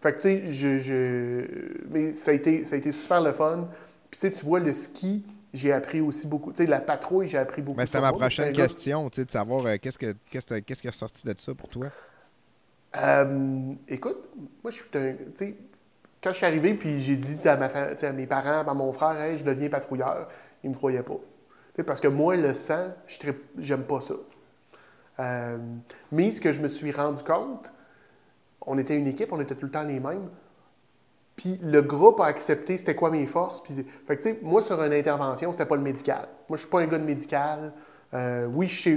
Fait 0.00 0.12
que, 0.12 0.16
tu 0.16 0.22
sais, 0.22 0.48
je, 0.48 0.78
je, 0.78 1.44
Mais 1.90 2.14
ça 2.14 2.30
a, 2.30 2.34
été, 2.34 2.64
ça 2.64 2.76
a 2.76 2.78
été 2.78 2.90
super 2.92 3.20
le 3.20 3.32
fun. 3.32 3.68
Puis, 4.10 4.18
tu 4.20 4.26
sais, 4.26 4.32
tu 4.32 4.44
vois, 4.46 4.58
le 4.58 4.72
ski, 4.72 5.22
j'ai 5.52 5.70
appris 5.70 6.00
aussi 6.00 6.26
beaucoup. 6.26 6.50
Tu 6.50 6.58
sais, 6.58 6.66
la 6.66 6.80
patrouille, 6.80 7.28
j'ai 7.28 7.36
appris 7.36 7.60
beaucoup. 7.60 7.76
Mais 7.76 7.84
c'était 7.84 8.00
ma 8.00 8.12
prochaine 8.12 8.54
question, 8.54 9.10
tu 9.10 9.20
sais, 9.20 9.26
de 9.26 9.30
savoir 9.30 9.78
qu'est-ce, 9.78 9.98
que, 9.98 10.14
qu'est-ce, 10.30 10.60
qu'est-ce 10.60 10.80
qui 10.80 10.86
est 10.86 10.90
ressorti 10.90 11.26
de 11.26 11.34
ça 11.36 11.54
pour 11.54 11.68
toi? 11.68 11.88
Euh, 12.96 13.74
écoute, 13.88 14.28
moi, 14.62 14.70
je 14.70 14.76
suis 14.76 14.84
un. 14.94 15.14
Quand 16.22 16.30
je 16.30 16.36
suis 16.36 16.46
arrivé, 16.46 16.74
puis 16.74 17.00
j'ai 17.00 17.16
dit 17.16 17.46
à, 17.46 17.56
ma, 17.56 17.66
à 17.66 18.12
mes 18.12 18.26
parents, 18.26 18.66
à 18.66 18.74
mon 18.74 18.92
frère, 18.92 19.36
je 19.36 19.44
deviens 19.44 19.68
patrouilleur, 19.68 20.28
ils 20.62 20.70
me 20.70 20.74
croyaient 20.74 21.02
pas. 21.02 21.18
parce 21.86 22.00
que 22.00 22.08
moi, 22.08 22.36
le 22.36 22.54
sang, 22.54 22.94
j'aime 23.58 23.84
pas 23.84 24.00
ça. 24.00 24.14
Euh, 25.20 25.58
mais 26.10 26.30
ce 26.30 26.40
que 26.40 26.50
je 26.50 26.60
me 26.60 26.68
suis 26.68 26.92
rendu 26.92 27.22
compte, 27.22 27.72
on 28.62 28.78
était 28.78 28.96
une 28.96 29.06
équipe, 29.06 29.32
on 29.32 29.40
était 29.40 29.54
tout 29.54 29.66
le 29.66 29.70
temps 29.70 29.82
les 29.82 30.00
mêmes. 30.00 30.30
Puis 31.36 31.58
le 31.62 31.82
groupe 31.82 32.20
a 32.20 32.26
accepté 32.26 32.76
c'était 32.76 32.94
quoi 32.94 33.10
mes 33.10 33.26
forces. 33.26 33.62
Puis, 33.62 33.84
fait 34.06 34.16
que, 34.16 34.42
moi, 34.44 34.62
sur 34.62 34.82
une 34.82 34.92
intervention, 34.92 35.52
c'était 35.52 35.66
pas 35.66 35.76
le 35.76 35.82
médical. 35.82 36.28
Moi, 36.48 36.56
je 36.56 36.62
suis 36.62 36.70
pas 36.70 36.80
un 36.80 36.86
gars 36.86 36.98
de 36.98 37.04
médical. 37.04 37.72
Euh, 38.14 38.46
oui, 38.46 38.68
je 38.68 38.90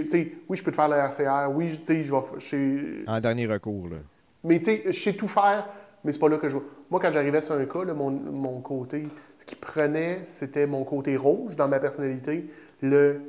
oui, 0.48 0.58
je 0.58 0.64
peux 0.64 0.72
te 0.72 0.76
faire 0.76 0.88
la 0.88 1.08
RCR. 1.08 1.50
Oui, 1.52 1.82
je 1.88 2.56
vais. 2.56 3.04
En 3.08 3.20
dernier 3.20 3.48
recours, 3.48 3.90
là. 3.90 3.98
Mais 4.44 4.60
tu 4.60 4.66
sais, 4.66 4.84
je 4.86 4.92
sais 4.92 5.14
tout 5.14 5.28
faire, 5.28 5.68
mais 6.04 6.12
c'est 6.12 6.20
pas 6.20 6.30
là 6.30 6.38
que 6.38 6.50
je. 6.50 6.58
Moi, 6.90 7.00
quand 7.00 7.12
j'arrivais 7.12 7.42
sur 7.42 7.56
un 7.56 7.66
cas, 7.66 7.84
mon, 7.94 8.62
côté, 8.62 9.08
ce 9.38 9.46
qui 9.46 9.56
prenait, 9.56 10.22
c'était 10.24 10.68
mon 10.68 10.84
côté 10.84 11.18
rouge 11.18 11.56
dans 11.56 11.68
ma 11.68 11.80
personnalité. 11.80 12.48
Le. 12.82 13.22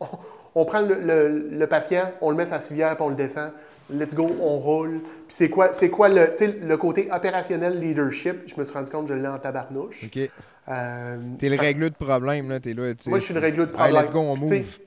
On, 0.00 0.06
on, 0.54 0.64
prend 0.64 0.80
le, 0.80 1.66
patient, 1.66 2.12
on 2.20 2.30
le 2.30 2.36
met 2.36 2.46
sa 2.46 2.60
civière, 2.60 2.94
puis 2.96 3.04
on 3.04 3.10
le 3.10 3.16
descend. 3.16 3.52
Let's 3.90 4.14
go, 4.14 4.30
on 4.40 4.58
roule. 4.58 5.00
Puis 5.26 5.36
c'est 5.36 5.50
quoi, 5.50 5.72
c'est 5.72 5.90
quoi 5.90 6.08
le, 6.08 6.34
le 6.62 6.76
côté 6.76 7.08
opérationnel 7.10 7.80
leadership? 7.80 8.42
Je 8.46 8.54
me 8.56 8.64
suis 8.64 8.74
rendu 8.74 8.90
compte 8.90 9.08
que 9.08 9.14
je 9.14 9.18
l'ai 9.18 9.28
en 9.28 9.38
tabarnouche. 9.38 10.04
OK. 10.04 10.30
Euh, 10.68 11.34
T'es 11.38 11.48
le 11.48 11.56
régleux 11.56 11.90
de 11.90 11.96
problème, 11.96 12.48
là. 12.48 12.58
Es 12.64 12.74
là 12.74 12.92
moi, 13.06 13.18
je 13.18 13.24
suis 13.24 13.34
le 13.34 13.40
régleux 13.40 13.66
de 13.66 13.70
problème. 13.70 14.02
let's 14.02 14.12
go, 14.12 14.20
on 14.20 14.36
move. 14.36 14.78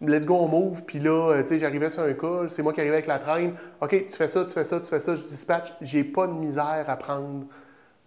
let's 0.00 0.26
go, 0.26 0.34
on 0.34 0.48
move. 0.48 0.84
Puis 0.84 0.98
là, 0.98 1.30
euh, 1.30 1.42
tu 1.42 1.48
sais, 1.48 1.58
j'arrivais 1.58 1.90
sur 1.90 2.02
un 2.02 2.12
cas, 2.14 2.48
c'est 2.48 2.62
moi 2.62 2.72
qui 2.72 2.80
arrivais 2.80 2.96
avec 2.96 3.06
la 3.06 3.18
traîne. 3.18 3.54
OK, 3.80 3.90
tu 4.08 4.16
fais 4.16 4.28
ça, 4.28 4.44
tu 4.44 4.50
fais 4.50 4.64
ça, 4.64 4.80
tu 4.80 4.86
fais 4.86 5.00
ça, 5.00 5.14
je 5.14 5.22
dispatch. 5.22 5.72
J'ai 5.80 6.04
pas 6.04 6.26
de 6.26 6.32
misère 6.32 6.84
à 6.88 6.96
prendre 6.96 7.46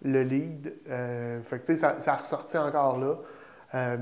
le 0.02 0.22
lead. 0.22 0.74
Euh, 0.88 1.42
fait 1.42 1.58
que, 1.58 1.64
tu 1.64 1.72
sais, 1.72 1.76
ça, 1.76 2.00
ça, 2.00 2.12
a 2.12 2.16
ressorti 2.16 2.58
encore 2.58 2.98
là. 2.98 3.96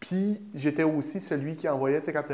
Puis, 0.00 0.40
j'étais 0.54 0.84
aussi 0.84 1.20
celui 1.20 1.56
qui 1.56 1.68
envoyait, 1.68 2.00
tu 2.00 2.06
sais, 2.06 2.12
quand 2.12 2.24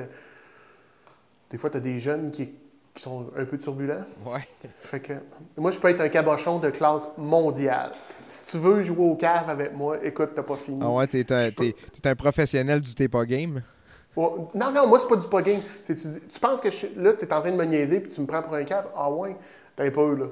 des 1.50 1.58
fois, 1.58 1.70
tu 1.70 1.76
as 1.76 1.80
des 1.80 2.00
jeunes 2.00 2.30
qui 2.30 2.52
qui 2.94 3.02
sont 3.02 3.26
un 3.36 3.44
peu 3.44 3.58
turbulents. 3.58 4.04
Ouais. 4.24 4.46
Fait 4.80 5.00
que 5.00 5.12
moi, 5.56 5.72
je 5.72 5.80
peux 5.80 5.88
être 5.88 6.00
un 6.00 6.08
cabochon 6.08 6.60
de 6.60 6.70
classe 6.70 7.10
mondiale. 7.18 7.90
Si 8.26 8.52
tu 8.52 8.58
veux 8.58 8.82
jouer 8.82 9.04
au 9.04 9.16
cave 9.16 9.50
avec 9.50 9.74
moi, 9.74 9.98
écoute, 10.02 10.30
t'as 10.34 10.44
pas 10.44 10.56
fini. 10.56 10.78
Ah 10.80 10.90
ouais, 10.90 11.06
t'es 11.08 11.30
un, 11.32 11.50
un, 12.04 12.14
professionnel 12.14 12.80
du 12.80 12.94
t'es 12.94 13.08
pas 13.08 13.24
game? 13.24 13.62
non, 14.16 14.70
non, 14.72 14.86
moi, 14.86 15.00
c'est 15.00 15.08
pas 15.08 15.16
du 15.16 15.26
pas 15.26 15.42
game. 15.42 15.60
Tu, 15.84 15.96
tu, 15.96 16.40
penses 16.40 16.60
que 16.60 16.70
je, 16.70 16.86
là, 16.96 17.12
t'es 17.14 17.32
en 17.32 17.40
train 17.40 17.50
de 17.50 17.56
me 17.56 17.64
niaiser 17.64 17.98
puis 17.98 18.12
tu 18.12 18.20
me 18.20 18.26
prends 18.26 18.42
pour 18.42 18.54
un 18.54 18.62
cave? 18.62 18.88
Ah 18.94 19.10
ouais? 19.10 19.36
T'as 19.74 19.90
pas, 19.90 20.14
là. 20.14 20.26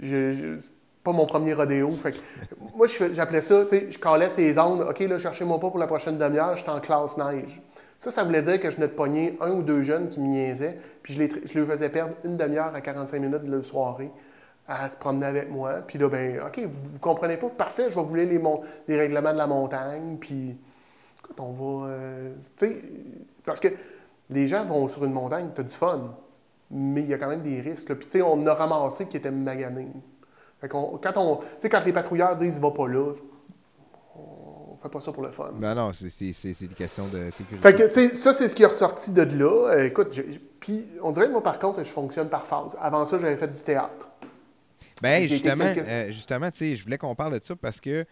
Je, 0.00 0.32
je 0.32 0.58
pas 1.02 1.12
mon 1.12 1.26
premier 1.26 1.54
rodéo. 1.54 1.90
Fait 1.96 2.12
que, 2.12 2.18
moi, 2.76 2.86
j'appelais 3.12 3.40
ça, 3.40 3.64
tu 3.64 3.70
sais, 3.70 3.86
je 3.90 3.98
calais 3.98 4.28
ces 4.28 4.52
zones. 4.52 4.82
OK, 4.82 5.00
là, 5.00 5.18
cherchez-moi 5.18 5.58
pas 5.58 5.70
pour 5.70 5.78
la 5.78 5.86
prochaine 5.86 6.18
demi-heure, 6.18 6.56
j'étais 6.56 6.70
en 6.70 6.80
classe 6.80 7.16
neige. 7.16 7.60
Ça, 7.98 8.10
ça 8.10 8.22
voulait 8.22 8.42
dire 8.42 8.60
que 8.60 8.70
je 8.70 8.76
venais 8.76 8.88
de 8.88 8.92
pogner 8.92 9.36
un 9.40 9.50
ou 9.50 9.62
deux 9.62 9.82
jeunes 9.82 10.08
qui 10.08 10.20
me 10.20 10.28
niaisaient, 10.28 10.78
puis 11.02 11.14
je, 11.14 11.18
les, 11.18 11.30
je 11.44 11.58
leur 11.58 11.68
faisais 11.68 11.88
perdre 11.88 12.14
une 12.24 12.36
demi-heure 12.36 12.74
à 12.74 12.80
45 12.80 13.20
minutes 13.20 13.42
de 13.42 13.56
la 13.56 13.62
soirée 13.62 14.10
à 14.68 14.88
se 14.88 14.96
promener 14.96 15.26
avec 15.26 15.50
moi. 15.50 15.80
Puis 15.86 15.98
là, 15.98 16.08
ben, 16.08 16.40
OK, 16.46 16.60
vous, 16.60 16.92
ne 16.92 16.98
comprenez 16.98 17.36
pas? 17.36 17.48
Parfait, 17.48 17.88
je 17.88 17.94
vais 17.94 18.02
vous 18.02 18.14
les, 18.14 18.26
les 18.26 18.96
règlements 18.96 19.32
de 19.32 19.38
la 19.38 19.46
montagne, 19.46 20.16
puis 20.20 20.56
écoute, 21.18 21.40
on 21.40 21.50
va. 21.50 21.88
Euh, 21.88 22.34
tu 22.56 22.66
sais, 22.66 22.82
parce 23.44 23.58
que 23.58 23.68
les 24.30 24.46
gens 24.46 24.64
vont 24.64 24.86
sur 24.86 25.04
une 25.04 25.12
montagne, 25.12 25.48
tu 25.54 25.62
as 25.62 25.64
du 25.64 25.74
fun, 25.74 26.14
mais 26.70 27.00
il 27.00 27.08
y 27.08 27.14
a 27.14 27.18
quand 27.18 27.28
même 27.28 27.42
des 27.42 27.60
risques. 27.60 27.94
Puis, 27.94 28.06
tu 28.06 28.18
sais, 28.18 28.22
on 28.22 28.46
a 28.46 28.54
ramassé 28.54 29.06
qui 29.06 29.16
était 29.16 29.30
magané. 29.30 29.88
Fait 30.60 30.68
quand, 30.68 31.00
on, 31.16 31.40
quand 31.68 31.84
les 31.84 31.92
patrouilleurs 31.92 32.36
disent 32.36 32.60
va 32.60 32.70
pas 32.70 32.88
là, 32.88 33.12
pas 34.88 35.00
ça 35.00 35.12
pour 35.12 35.22
le 35.22 35.30
fun. 35.30 35.52
Ben 35.54 35.74
non, 35.74 35.92
c'est 35.92 36.08
une 36.60 36.74
question 36.74 37.06
de 37.08 37.30
sécurité. 37.30 37.60
Fait 37.60 37.74
que, 37.74 37.86
tu 37.86 37.94
sais, 37.94 38.14
ça, 38.14 38.32
c'est 38.32 38.48
ce 38.48 38.54
qui 38.54 38.62
est 38.62 38.66
ressorti 38.66 39.12
de 39.12 39.22
là. 39.22 39.72
Euh, 39.72 39.86
écoute, 39.86 40.18
puis 40.60 40.86
on 41.02 41.10
dirait 41.10 41.26
que 41.26 41.32
moi, 41.32 41.42
par 41.42 41.58
contre, 41.58 41.82
je 41.82 41.90
fonctionne 41.90 42.28
par 42.28 42.46
phase. 42.46 42.76
Avant 42.80 43.06
ça, 43.06 43.18
j'avais 43.18 43.36
fait 43.36 43.52
du 43.52 43.62
théâtre. 43.62 44.10
Ben, 45.02 45.26
justement, 45.26 45.64
euh, 45.64 46.10
justement, 46.10 46.50
tu 46.50 46.58
sais, 46.58 46.76
je 46.76 46.82
voulais 46.82 46.98
qu'on 46.98 47.14
parle 47.14 47.38
de 47.38 47.44
ça 47.44 47.54
parce 47.54 47.80
que, 47.80 48.02
tu 48.02 48.08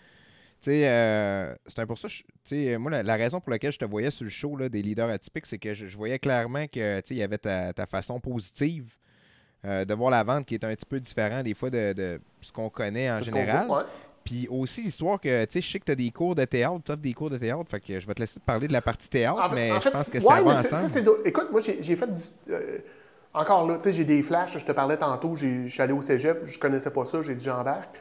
sais, 0.70 0.88
euh, 0.88 1.54
c'est 1.66 1.86
pour 1.86 1.98
ça, 1.98 2.08
tu 2.08 2.24
sais, 2.44 2.78
moi, 2.78 3.02
la, 3.02 3.16
raison 3.16 3.40
pour 3.40 3.50
laquelle 3.50 3.72
je 3.72 3.78
te 3.78 3.84
voyais 3.84 4.10
sur 4.10 4.24
le 4.24 4.30
show 4.30 4.56
là, 4.56 4.68
des 4.68 4.82
leaders 4.82 5.10
atypiques, 5.10 5.46
c'est 5.46 5.58
que 5.58 5.74
je, 5.74 5.96
voyais 5.96 6.18
clairement 6.18 6.66
que, 6.66 7.00
tu 7.00 7.08
sais, 7.08 7.14
il 7.14 7.18
y 7.18 7.22
avait 7.22 7.38
ta, 7.38 7.72
façon 7.90 8.20
positive 8.20 8.96
de 9.64 9.94
voir 9.94 10.12
la 10.12 10.22
vente 10.22 10.46
qui 10.46 10.54
est 10.54 10.62
un 10.62 10.72
petit 10.72 10.86
peu 10.86 11.00
différent 11.00 11.42
des 11.42 11.54
fois 11.54 11.70
de, 11.70 12.20
ce 12.40 12.52
qu'on 12.52 12.70
connaît 12.70 13.10
en 13.10 13.20
général. 13.20 13.66
Puis 14.26 14.48
aussi 14.50 14.82
l'histoire 14.82 15.20
que, 15.20 15.44
tu 15.44 15.52
sais, 15.52 15.60
je 15.60 15.70
sais 15.70 15.78
que 15.78 15.84
tu 15.84 15.92
as 15.92 15.94
des 15.94 16.10
cours 16.10 16.34
de 16.34 16.44
théâtre, 16.44 16.80
tu 16.84 16.90
as 16.90 16.96
des 16.96 17.14
cours 17.14 17.30
de 17.30 17.38
théâtre, 17.38 17.64
fait 17.70 17.78
que 17.78 18.00
je 18.00 18.06
vais 18.06 18.12
te 18.12 18.20
laisser 18.20 18.40
parler 18.40 18.66
de 18.66 18.72
la 18.72 18.82
partie 18.82 19.08
théâtre, 19.08 19.52
mais 19.54 19.70
je 19.80 19.88
pense 19.88 20.10
que 20.10 20.18
ça 20.18 20.42
va 20.42 20.50
ensemble. 20.50 21.20
écoute, 21.24 21.48
moi, 21.52 21.60
j'ai 21.60 21.96
fait 21.96 22.12
du... 22.12 22.20
Euh, 22.50 22.78
encore 23.32 23.68
là, 23.68 23.76
tu 23.76 23.82
sais, 23.82 23.92
j'ai 23.92 24.04
des 24.04 24.22
flashs, 24.22 24.58
je 24.58 24.64
te 24.64 24.72
parlais 24.72 24.96
tantôt, 24.96 25.36
je 25.36 25.68
suis 25.68 25.80
allé 25.80 25.92
au 25.92 26.02
cégep, 26.02 26.44
je 26.44 26.58
connaissais 26.58 26.90
pas 26.90 27.04
ça, 27.04 27.22
j'ai 27.22 27.36
dit 27.36 27.44
j'embarque. 27.44 27.96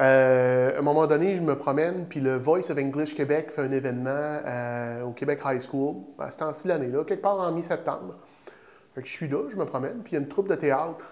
Euh, 0.00 0.74
à 0.74 0.78
un 0.78 0.82
moment 0.82 1.06
donné, 1.06 1.34
je 1.34 1.42
me 1.42 1.56
promène, 1.56 2.06
puis 2.08 2.20
le 2.20 2.36
Voice 2.36 2.70
of 2.70 2.78
English 2.78 3.14
Québec 3.14 3.50
fait 3.50 3.62
un 3.62 3.72
événement 3.72 4.10
euh, 4.10 5.02
au 5.02 5.12
Québec 5.12 5.40
High 5.44 5.60
School, 5.60 5.96
à 6.18 6.30
ce 6.30 6.38
temps-ci 6.38 6.68
l'année-là, 6.68 7.04
quelque 7.04 7.22
part 7.22 7.40
en 7.40 7.52
mi-septembre. 7.52 8.14
Fait 8.94 9.02
que 9.02 9.06
je 9.06 9.12
suis 9.12 9.28
là, 9.28 9.48
je 9.50 9.56
me 9.56 9.66
promène, 9.66 10.00
puis 10.02 10.12
il 10.12 10.14
y 10.14 10.18
a 10.18 10.20
une 10.20 10.28
troupe 10.28 10.48
de 10.48 10.54
théâtre 10.54 11.04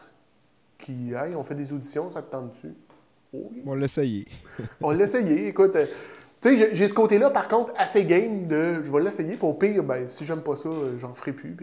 qui, 0.79 1.13
hey, 1.13 1.35
on 1.35 1.43
fait 1.43 1.55
des 1.55 1.73
auditions, 1.73 2.11
ça 2.11 2.23
te 2.23 2.31
tente 2.31 2.55
On 3.67 3.75
l'a 3.75 3.85
essayé. 3.87 4.27
on 4.81 4.91
l'a 4.93 5.05
essayé. 5.05 5.49
Écoute, 5.49 5.77
euh, 5.77 5.87
tu 6.41 6.57
sais, 6.57 6.75
j'ai 6.75 6.89
ce 6.89 6.95
côté-là, 6.95 7.31
par 7.31 7.49
contre, 7.49 7.73
assez 7.77 8.05
game 8.05 8.47
de 8.47 8.83
je 8.83 8.91
vais 8.93 9.01
l'essayer. 9.01 9.37
Pour 9.37 9.51
au 9.51 9.55
pire, 9.55 9.83
ben, 9.83 10.07
si 10.09 10.25
j'aime 10.25 10.43
pas 10.43 10.57
ça, 10.57 10.69
euh, 10.69 10.97
j'en 10.99 11.15
ferai 11.15 11.33
plus. 11.33 11.57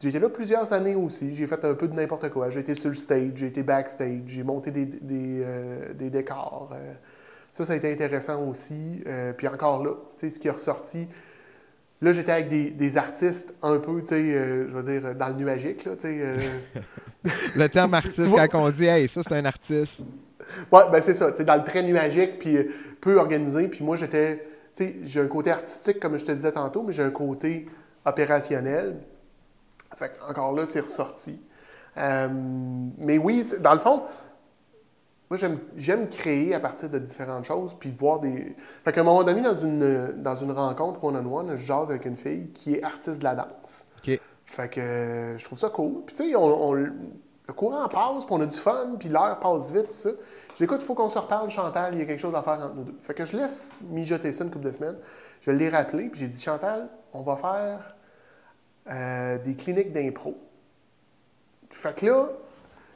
J'ai 0.00 0.10
été 0.10 0.18
là 0.18 0.28
plusieurs 0.28 0.72
années 0.72 0.94
aussi. 0.94 1.34
J'ai 1.34 1.46
fait 1.46 1.64
un 1.64 1.74
peu 1.74 1.88
de 1.88 1.94
n'importe 1.94 2.28
quoi. 2.30 2.50
J'ai 2.50 2.60
été 2.60 2.74
sur 2.74 2.90
le 2.90 2.94
stage, 2.94 3.32
j'ai 3.34 3.46
été 3.46 3.62
backstage, 3.62 4.22
j'ai 4.26 4.42
monté 4.42 4.70
des, 4.70 4.84
des, 4.84 5.40
euh, 5.42 5.92
des 5.94 6.10
décors. 6.10 6.70
euh. 6.74 6.92
ça, 7.52 7.64
ça 7.64 7.72
a 7.72 7.76
été 7.76 7.90
intéressant 7.90 8.46
aussi. 8.46 9.02
Euh, 9.06 9.32
puis 9.32 9.48
encore 9.48 9.82
là, 9.84 9.92
tu 10.18 10.28
sais, 10.28 10.30
ce 10.30 10.38
qui 10.38 10.48
est 10.48 10.50
ressorti. 10.50 11.08
Là, 12.02 12.12
j'étais 12.12 12.32
avec 12.32 12.48
des, 12.48 12.70
des 12.70 12.98
artistes 12.98 13.54
un 13.62 13.78
peu, 13.78 14.00
tu 14.00 14.08
sais, 14.08 14.32
je 14.68 14.76
veux 14.76 14.82
dire, 15.00 15.14
dans 15.14 15.28
le 15.28 15.34
nuagique, 15.34 15.86
là, 15.86 15.96
tu 15.96 16.02
sais. 16.02 16.36
Le 17.56 17.66
terme 17.68 17.94
artiste, 17.94 18.30
Tu 18.30 18.48
quand 18.50 18.62
on 18.62 18.70
dit, 18.70 18.84
hey, 18.84 19.08
ça, 19.08 19.22
c'est 19.22 19.34
un 19.34 19.44
artiste. 19.46 20.04
Ouais, 20.72 20.82
ben 20.90 21.02
c'est 21.02 21.14
ça, 21.14 21.30
tu 21.30 21.38
sais, 21.38 21.44
dans 21.44 21.56
le 21.56 21.64
très 21.64 21.82
nuagique, 21.82 22.38
puis 22.38 22.56
euh, 22.56 22.64
peu 23.00 23.16
organisé. 23.18 23.68
Puis 23.68 23.84
moi, 23.84 23.96
j'étais, 23.96 24.46
tu 24.74 24.84
sais, 24.84 24.96
j'ai 25.02 25.20
un 25.20 25.26
côté 25.26 25.50
artistique, 25.50 26.00
comme 26.00 26.18
je 26.18 26.24
te 26.24 26.32
disais 26.32 26.52
tantôt, 26.52 26.82
mais 26.82 26.92
j'ai 26.92 27.02
un 27.02 27.10
côté 27.10 27.66
opérationnel. 28.04 28.98
Fait 29.94 30.10
que, 30.10 30.30
encore 30.30 30.52
là, 30.54 30.66
c'est 30.66 30.80
ressorti. 30.80 31.40
Euh, 31.96 32.28
mais 32.98 33.18
oui, 33.18 33.44
dans 33.60 33.72
le 33.72 33.78
fond, 33.78 34.02
moi, 35.28 35.38
j'aime, 35.76 36.08
créer 36.08 36.54
à 36.54 36.60
partir 36.60 36.88
de 36.88 36.98
différentes 37.00 37.44
choses, 37.44 37.74
puis 37.74 37.90
voir 37.90 38.20
des... 38.20 38.54
Fait 38.84 38.92
qu'à 38.92 39.00
un 39.00 39.04
moment 39.04 39.24
donné, 39.24 39.42
dans 39.42 39.56
une, 39.56 40.12
dans 40.22 40.36
une 40.36 40.52
rencontre 40.52 41.02
one-on-one, 41.02 41.56
je 41.56 41.66
jase 41.66 41.90
avec 41.90 42.04
une 42.04 42.16
fille 42.16 42.50
qui 42.52 42.74
est 42.74 42.82
artiste 42.84 43.18
de 43.18 43.24
la 43.24 43.34
danse. 43.34 43.86
OK. 43.98 44.20
Fait 44.44 44.68
que 44.68 45.34
je 45.36 45.44
trouve 45.44 45.58
ça 45.58 45.68
cool. 45.70 46.04
Puis 46.06 46.14
tu 46.14 46.30
sais, 46.30 46.36
on, 46.36 46.70
on- 46.70 46.88
le 47.48 47.54
courant 47.54 47.86
passe, 47.88 48.24
puis 48.24 48.34
on 48.34 48.40
a 48.40 48.46
du 48.46 48.56
fun, 48.56 48.96
puis 48.98 49.08
l'heure 49.08 49.38
passe 49.38 49.70
vite, 49.70 49.86
puis 49.86 49.94
ça. 49.94 50.10
J'écoute, 50.56 50.78
il 50.80 50.84
faut 50.84 50.94
qu'on 50.94 51.08
se 51.08 51.18
reparle, 51.18 51.48
Chantal, 51.50 51.94
il 51.94 52.00
y 52.00 52.02
a 52.02 52.06
quelque 52.06 52.18
chose 52.20 52.34
à 52.34 52.42
faire 52.42 52.54
entre 52.54 52.74
nous 52.74 52.84
deux. 52.84 52.96
Fait 52.98 53.14
que 53.14 53.24
je 53.24 53.36
laisse 53.36 53.74
mijoter 53.82 54.32
ça 54.32 54.44
une 54.44 54.50
couple 54.50 54.64
de 54.66 54.72
semaines. 54.72 54.96
Je 55.42 55.50
l'ai 55.50 55.68
rappelé, 55.68 56.08
puis 56.08 56.20
j'ai 56.20 56.28
dit, 56.28 56.40
Chantal, 56.40 56.88
on 57.12 57.22
va 57.22 57.36
faire 57.36 57.94
euh, 58.90 59.38
des 59.38 59.54
cliniques 59.54 59.92
d'impro. 59.92 60.36
Fait 61.70 61.94
que 61.94 62.06
là, 62.06 62.28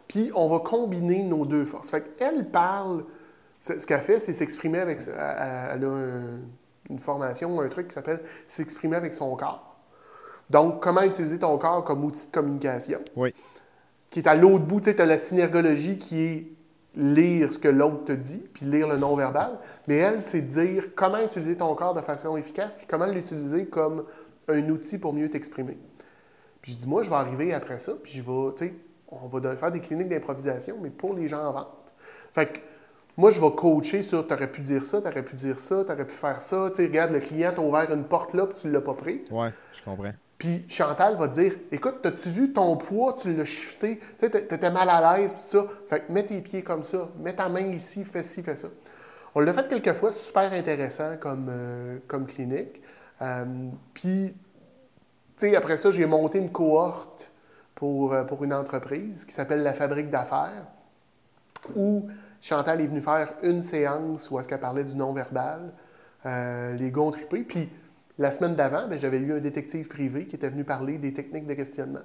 puis 0.08 0.32
on 0.34 0.48
va 0.48 0.58
combiner 0.60 1.22
nos 1.22 1.46
deux 1.46 1.64
forces. 1.64 1.90
Fait 1.90 2.02
qu'elle 2.16 2.50
parle, 2.50 3.04
ce 3.60 3.74
qu'elle 3.86 4.00
fait, 4.00 4.18
c'est 4.18 4.32
s'exprimer 4.32 4.80
avec... 4.80 4.98
Elle, 5.06 5.14
a 5.84 5.88
un- 5.88 6.40
une 6.88 6.98
formation, 6.98 7.60
un 7.60 7.68
truc 7.68 7.86
qui 7.86 7.94
s'appelle 7.94 8.20
s'exprimer 8.48 8.96
avec 8.96 9.14
son 9.14 9.36
corps. 9.36 9.76
Donc, 10.48 10.82
comment 10.82 11.02
utiliser 11.02 11.38
ton 11.38 11.56
corps 11.56 11.84
comme 11.84 12.04
outil 12.04 12.26
de 12.26 12.32
communication. 12.32 12.98
Oui. 13.14 13.32
Qui 14.10 14.18
est 14.18 14.28
à 14.28 14.34
l'autre 14.34 14.64
bout, 14.64 14.80
tu 14.80 14.90
sais, 14.90 15.00
as 15.00 15.06
la 15.06 15.18
synergologie 15.18 15.96
qui 15.96 16.20
est 16.20 16.52
lire 16.96 17.52
ce 17.52 17.58
que 17.58 17.68
l'autre 17.68 18.04
te 18.06 18.12
dit, 18.12 18.42
puis 18.52 18.66
lire 18.66 18.88
le 18.88 18.96
non-verbal. 18.96 19.58
Mais 19.86 19.96
elle, 19.96 20.20
c'est 20.20 20.42
dire 20.42 20.88
comment 20.94 21.22
utiliser 21.22 21.56
ton 21.56 21.74
corps 21.74 21.94
de 21.94 22.00
façon 22.00 22.36
efficace, 22.36 22.76
puis 22.76 22.86
comment 22.88 23.06
l'utiliser 23.06 23.66
comme 23.66 24.04
un 24.48 24.68
outil 24.68 24.98
pour 24.98 25.12
mieux 25.12 25.28
t'exprimer. 25.28 25.78
Puis 26.60 26.72
je 26.72 26.78
dis, 26.78 26.88
moi, 26.88 27.02
je 27.02 27.10
vais 27.10 27.16
arriver 27.16 27.54
après 27.54 27.78
ça, 27.78 27.92
puis 28.02 28.12
je 28.12 28.22
vais, 28.22 28.54
tu 28.56 28.66
sais, 28.66 28.74
on 29.08 29.28
va 29.28 29.56
faire 29.56 29.70
des 29.70 29.80
cliniques 29.80 30.08
d'improvisation, 30.08 30.76
mais 30.82 30.90
pour 30.90 31.14
les 31.14 31.28
gens 31.28 31.44
en 31.44 31.52
vente. 31.52 31.92
Fait 32.32 32.46
que 32.46 32.58
moi, 33.16 33.30
je 33.30 33.40
vais 33.40 33.50
coacher 33.52 34.02
sur, 34.02 34.26
t'aurais 34.26 34.50
pu 34.50 34.60
dire 34.60 34.84
ça, 34.84 35.00
t'aurais 35.00 35.24
pu 35.24 35.36
dire 35.36 35.58
ça, 35.58 35.84
t'aurais 35.84 36.06
pu 36.06 36.14
faire 36.14 36.40
ça. 36.40 36.70
Tu 36.70 36.76
sais, 36.76 36.86
regarde, 36.86 37.12
le 37.12 37.20
client 37.20 37.52
t'a 37.54 37.60
ouvert 37.60 37.92
une 37.92 38.04
porte 38.04 38.34
là, 38.34 38.46
puis 38.46 38.58
tu 38.60 38.70
l'as 38.70 38.80
pas 38.80 38.94
prise. 38.94 39.30
Ouais, 39.32 39.50
je 39.74 39.82
comprends. 39.82 40.12
Puis 40.40 40.64
Chantal 40.68 41.16
va 41.16 41.28
te 41.28 41.34
dire 41.34 41.52
Écoute, 41.70 41.96
t'as-tu 42.02 42.30
vu 42.30 42.52
ton 42.54 42.74
poids, 42.78 43.14
tu 43.20 43.34
l'as 43.34 43.44
shifté, 43.44 44.00
tu 44.18 44.30
t'étais 44.30 44.70
mal 44.70 44.88
à 44.88 45.18
l'aise, 45.18 45.34
tout 45.34 45.38
ça. 45.42 45.66
Fait 45.86 46.00
que 46.00 46.10
mets 46.10 46.24
tes 46.24 46.40
pieds 46.40 46.62
comme 46.62 46.82
ça, 46.82 47.10
mets 47.18 47.34
ta 47.34 47.50
main 47.50 47.60
ici, 47.60 48.06
fais 48.06 48.22
ci, 48.22 48.42
fais 48.42 48.56
ça. 48.56 48.68
On 49.34 49.40
l'a 49.40 49.52
fait 49.52 49.68
quelques 49.68 49.92
fois, 49.92 50.10
super 50.10 50.50
intéressant 50.54 51.18
comme, 51.20 51.48
euh, 51.50 51.98
comme 52.08 52.26
clinique. 52.26 52.80
Euh, 53.20 53.44
puis, 53.92 54.34
tu 55.36 55.50
sais, 55.50 55.54
après 55.54 55.76
ça, 55.76 55.90
j'ai 55.90 56.06
monté 56.06 56.38
une 56.38 56.50
cohorte 56.50 57.30
pour, 57.74 58.14
euh, 58.14 58.24
pour 58.24 58.42
une 58.42 58.54
entreprise 58.54 59.26
qui 59.26 59.34
s'appelle 59.34 59.62
La 59.62 59.74
Fabrique 59.74 60.08
d'affaires, 60.08 60.64
où 61.76 62.08
Chantal 62.40 62.80
est 62.80 62.86
venue 62.86 63.02
faire 63.02 63.34
une 63.42 63.60
séance 63.60 64.30
où 64.30 64.40
est-ce 64.40 64.48
qu'elle 64.48 64.58
parlait 64.58 64.84
du 64.84 64.96
non-verbal. 64.96 65.70
Euh, 66.24 66.74
les 66.76 66.90
gars 66.90 67.02
ont 67.02 67.10
trippé. 67.10 67.42
Puis, 67.42 67.68
la 68.20 68.30
semaine 68.30 68.54
d'avant, 68.54 68.86
ben, 68.86 68.98
j'avais 68.98 69.18
eu 69.18 69.32
un 69.32 69.40
détective 69.40 69.88
privé 69.88 70.26
qui 70.26 70.36
était 70.36 70.48
venu 70.50 70.62
parler 70.64 70.98
des 70.98 71.12
techniques 71.12 71.46
de 71.46 71.54
questionnement. 71.54 72.04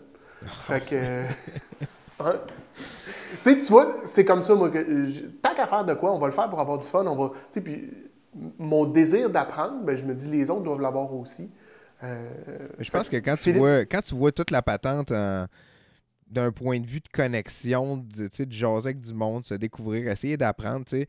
Fait 0.68 0.84
que. 0.84 0.96
euh, 0.96 1.28
hein? 2.20 2.40
Tu 3.44 3.56
vois, 3.70 3.92
c'est 4.06 4.26
comme 4.26 4.42
ça, 4.44 4.56
moi, 4.56 4.70
que. 4.70 5.10
je- 5.10 5.24
Tant 5.42 5.54
qu'à 5.54 5.68
faire 5.68 5.86
de 5.86 5.94
quoi, 5.94 6.14
on 6.14 6.20
va 6.20 6.28
le 6.28 6.34
faire 6.34 6.50
pour 6.50 6.60
avoir 6.60 6.80
du 6.80 6.88
fun. 6.88 7.06
On 7.06 7.16
va. 7.16 7.32
Tu 7.52 7.62
puis 7.62 7.92
mon 8.60 8.86
désir 8.86 9.30
d'apprendre, 9.30 9.84
ben, 9.84 9.96
je 9.96 10.06
me 10.06 10.14
dis, 10.14 10.30
les 10.30 10.50
autres 10.50 10.64
doivent 10.64 10.82
l'avoir 10.82 11.14
aussi. 11.14 11.50
Euh, 12.04 12.30
Je 12.80 12.90
fait 12.90 12.98
pense 12.98 13.10
que 13.10 13.18
quand 13.18 13.36
tu, 13.38 13.54
vois, 13.54 13.86
quand 13.86 14.02
tu 14.02 14.16
vois 14.16 14.32
toute 14.32 14.52
la 14.52 14.62
patente 14.62 15.12
en- 15.12 15.46
d'un 16.30 16.52
point 16.52 16.80
de 16.80 16.86
vue 16.88 17.00
de 17.02 17.08
connexion, 17.08 17.98
de, 17.98 18.28
de 18.28 18.52
jaser 18.52 18.88
avec 18.90 19.00
du 19.00 19.14
monde, 19.14 19.46
se 19.46 19.54
découvrir, 19.54 20.10
essayer 20.12 20.38
d'apprendre, 20.38 20.86
tu 20.86 20.98
sais. 21.02 21.08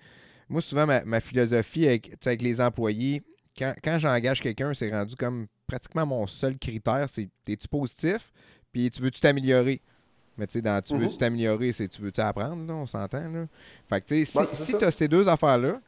Moi, 0.48 0.60
souvent, 0.62 0.86
ma, 0.86 1.04
ma 1.04 1.20
philosophie 1.20 1.86
avec 1.88 2.42
les 2.42 2.60
employés, 2.60 3.22
quand, 3.58 3.74
quand 3.82 3.98
j'engage 3.98 4.40
quelqu'un, 4.40 4.72
c'est 4.74 4.90
rendu 4.90 5.16
comme 5.16 5.46
pratiquement 5.66 6.06
mon 6.06 6.26
seul 6.26 6.58
critère, 6.58 7.06
c'est 7.08 7.28
es-tu 7.48 7.68
positif, 7.68 8.32
puis 8.72 8.90
tu 8.90 9.00
veux-tu 9.02 9.20
t'améliorer? 9.20 9.80
Mais 10.38 10.46
tu 10.46 10.54
sais, 10.54 10.62
dans 10.62 10.80
tu 10.82 10.94
veux-tu 10.96 11.16
t'améliorer, 11.16 11.72
c'est 11.72 11.88
tu 11.88 12.02
veux-tu 12.02 12.20
apprendre, 12.20 12.66
là, 12.66 12.74
on 12.74 12.86
s'entend, 12.86 13.20
là. 13.30 13.46
Fait 13.88 14.00
que, 14.02 14.06
tu 14.06 14.24
sais, 14.24 14.24
si, 14.54 14.72
Ouais, 14.72 14.78
tu 14.78 14.84
as 14.84 14.90
ces 14.90 15.08
deux 15.08 15.26
affaires-là, 15.26 15.80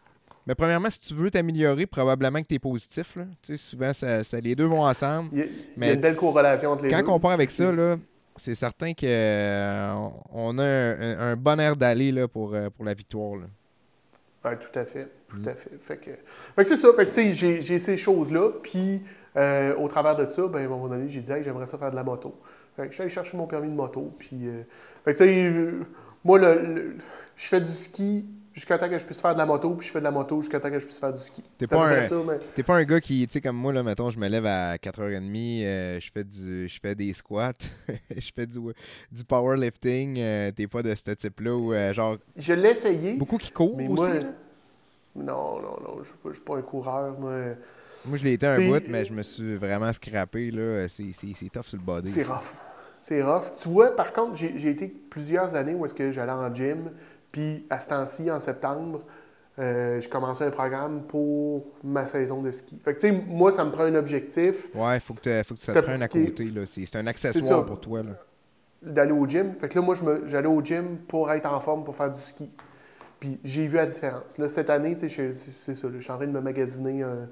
mais 0.46 0.54
premièrement, 0.54 0.88
si 0.90 1.00
tu 1.00 1.12
veux 1.14 1.30
t'améliorer, 1.30 1.86
probablement 1.86 2.40
que 2.40 2.46
tu 2.46 2.54
es 2.54 2.58
positif, 2.58 3.14
là. 3.16 3.24
Tu 3.42 3.56
sais, 3.58 3.62
souvent, 3.70 3.92
ça, 3.92 4.24
ça- 4.24 4.40
les 4.40 4.54
deux 4.54 4.64
vont 4.64 4.82
ensemble. 4.84 5.28
Il 5.32 5.38
y 5.38 5.42
a, 5.42 5.44
il 5.44 5.50
y 5.50 5.54
Mais 5.76 5.90
a 5.90 5.92
une 5.92 6.00
belle 6.00 6.16
corrélation 6.16 6.72
entre 6.72 6.84
les 6.84 6.90
Quand 6.90 7.02
deux. 7.02 7.08
on 7.10 7.20
part 7.20 7.32
avec 7.32 7.50
ça, 7.50 7.70
là, 7.70 7.96
c'est 8.36 8.54
certain 8.54 8.94
qu'on 8.94 10.12
on 10.32 10.58
a 10.58 10.64
un, 10.64 11.36
bon 11.36 11.60
air 11.60 11.76
d'aller 11.76 12.26
pour, 12.28 12.54
euh, 12.54 12.70
pour 12.70 12.84
la 12.86 12.94
victoire. 12.94 13.36
là. 13.36 13.46
Tout 14.56 14.76
à 14.78 14.84
fait. 14.86 15.08
Tout 15.28 15.40
Mm. 15.40 15.48
à 15.48 15.54
fait. 15.54 15.70
Fait 15.78 15.96
que, 15.96 16.10
fait 16.10 16.62
que 16.62 16.64
c'est 16.68 16.76
ça. 16.76 16.92
Fait 16.94 17.04
que, 17.06 17.10
tu 17.14 17.22
sais, 17.22 17.34
j'ai, 17.34 17.60
j'ai 17.60 17.78
ces 17.78 17.96
choses-là. 17.96 18.50
Puis, 18.62 19.02
euh, 19.36 19.74
au 19.76 19.88
travers 19.88 20.16
de 20.16 20.26
ça, 20.26 20.46
ben, 20.48 20.60
à 20.62 20.64
un 20.64 20.68
moment 20.68 20.88
donné, 20.88 21.08
j'ai 21.08 21.20
dit, 21.20 21.30
hey, 21.32 21.42
j'aimerais 21.42 21.66
ça 21.66 21.78
faire 21.78 21.90
de 21.90 21.96
la 21.96 22.04
moto. 22.04 22.34
Fait 22.76 22.82
que 22.84 22.88
je 22.88 22.94
suis 22.94 23.02
allé 23.02 23.10
chercher 23.10 23.36
mon 23.36 23.46
permis 23.46 23.68
de 23.68 23.74
moto. 23.74 24.12
Puis, 24.18 24.46
euh, 24.48 24.62
fait 25.04 25.12
que, 25.12 25.18
tu 25.18 25.24
sais, 25.24 25.46
euh, 25.46 25.80
moi, 26.24 26.38
le, 26.38 26.54
le- 26.62 26.96
je 27.36 27.46
fais 27.48 27.60
du 27.60 27.70
ski 27.70 28.24
jusqu'à 28.58 28.76
temps 28.78 28.88
que 28.88 28.98
je 28.98 29.04
puisse 29.06 29.20
faire 29.22 29.32
de 29.32 29.38
la 29.38 29.46
moto. 29.46 29.74
Puis, 29.74 29.86
je 29.86 29.92
fais 29.92 29.98
de 30.00 30.04
la 30.04 30.10
moto 30.10 30.40
jusqu'à 30.40 30.60
temps 30.60 30.70
que 30.70 30.78
je 30.78 30.84
puisse 30.84 30.98
faire 30.98 31.12
du 31.12 31.20
ski. 31.20 31.42
T'es 31.56 31.66
pas 31.66 31.86
un- 31.88 32.24
mais- 32.24 32.62
pas 32.62 32.76
un 32.76 32.84
gars 32.84 33.00
qui, 33.00 33.26
tu 33.26 33.32
sais, 33.32 33.40
comme 33.40 33.56
moi, 33.56 33.72
là, 33.72 33.82
mettons, 33.82 34.10
je 34.10 34.18
me 34.18 34.28
lève 34.28 34.46
à 34.46 34.76
4h30, 34.78 35.62
euh, 35.64 36.00
je 36.00 36.10
fais 36.12 36.24
du 36.24 36.68
je 36.68 36.78
fais 36.80 36.94
des 36.94 37.12
squats, 37.14 37.52
je 38.16 38.30
fais 38.34 38.46
du, 38.46 38.58
du 39.10 39.24
powerlifting. 39.24 40.16
euh, 40.18 40.50
T'es 40.52 40.66
pas 40.66 40.82
de 40.82 40.94
ce 40.94 41.10
type-là 41.12 41.54
où, 41.56 41.72
euh, 41.72 41.92
genre, 41.94 42.16
Je 42.36 42.52
l'ai 42.52 42.70
essayé. 42.70 43.16
beaucoup 43.16 43.38
qui 43.38 43.50
courent 43.50 43.76
Mais 43.76 43.84
aussi. 43.86 43.94
moi, 43.94 44.08
là? 44.14 44.20
non, 45.16 45.60
non, 45.60 45.76
non, 45.82 46.02
je 46.02 46.32
suis 46.32 46.42
pas 46.42 46.56
un 46.56 46.62
coureur. 46.62 47.18
Moi, 47.18 47.32
Moi, 48.06 48.18
je 48.18 48.24
l'ai 48.24 48.34
été 48.34 48.46
un 48.46 48.58
bout, 48.58 48.82
mais 48.88 49.04
je 49.04 49.12
me 49.12 49.22
suis 49.22 49.56
vraiment 49.56 49.92
scrappé. 49.92 50.50
là. 50.50 50.86
C'est 50.88 51.04
tough 51.52 51.64
sur 51.64 51.76
le 51.78 51.82
body. 51.84 52.10
C'est 52.10 52.22
rough. 52.22 52.54
C'est 53.00 53.22
rough. 53.22 53.52
Tu 53.60 53.68
vois, 53.68 53.94
par 53.94 54.12
contre, 54.12 54.34
j'ai 54.36 54.56
j'ai 54.58 54.70
été 54.70 54.88
plusieurs 54.88 55.54
années 55.54 55.74
où 55.74 55.84
est-ce 55.86 55.94
que 55.94 56.10
j'allais 56.12 56.32
en 56.32 56.52
gym, 56.54 56.90
puis 57.32 57.66
à 57.70 57.80
ce 57.80 57.88
temps-ci, 57.88 58.30
en 58.30 58.40
septembre, 58.40 59.00
euh, 59.58 60.00
je 60.00 60.08
commençais 60.08 60.44
un 60.44 60.50
programme 60.50 61.02
pour 61.02 61.64
ma 61.82 62.06
saison 62.06 62.42
de 62.42 62.50
ski. 62.50 62.80
Fait 62.84 62.94
que, 62.94 63.00
tu 63.00 63.08
sais, 63.08 63.24
moi, 63.28 63.50
ça 63.50 63.64
me 63.64 63.70
prend 63.70 63.84
un 63.84 63.94
objectif 63.96 64.68
Ouais, 64.74 65.00
faut 65.00 65.14
que, 65.14 65.42
faut 65.42 65.54
que 65.54 65.60
ça 65.60 65.74
te 65.74 65.78
prenne 65.80 66.00
à 66.02 66.08
côté. 66.08 66.44
là. 66.44 66.62
C'est 66.66 66.94
un 66.96 67.06
accessoire 67.06 67.64
pour 67.66 67.80
toi. 67.80 68.02
Là. 68.02 68.10
d'aller 68.80 69.10
au 69.12 69.26
gym. 69.26 69.52
Fait 69.58 69.68
que 69.68 69.74
là, 69.78 69.84
moi, 69.84 69.94
j'allais 70.26 70.46
au 70.46 70.62
gym 70.62 70.98
pour 71.08 71.30
être 71.32 71.46
en 71.52 71.60
forme, 71.60 71.82
pour 71.84 71.96
faire 71.96 72.12
du 72.12 72.20
ski. 72.20 72.48
Puis 73.18 73.40
j'ai 73.42 73.66
vu 73.66 73.74
la 73.76 73.86
différence. 73.86 74.38
Là, 74.38 74.46
cette 74.46 74.70
année, 74.70 74.94
tu 74.94 75.08
sais, 75.08 75.32
c'est 75.32 75.74
ça, 75.74 75.88
là, 75.88 75.94
je 75.96 76.02
suis 76.02 76.12
en 76.12 76.16
train 76.18 76.26
de 76.28 76.32
me 76.32 76.40
magasiner 76.40 77.02
un, 77.02 77.28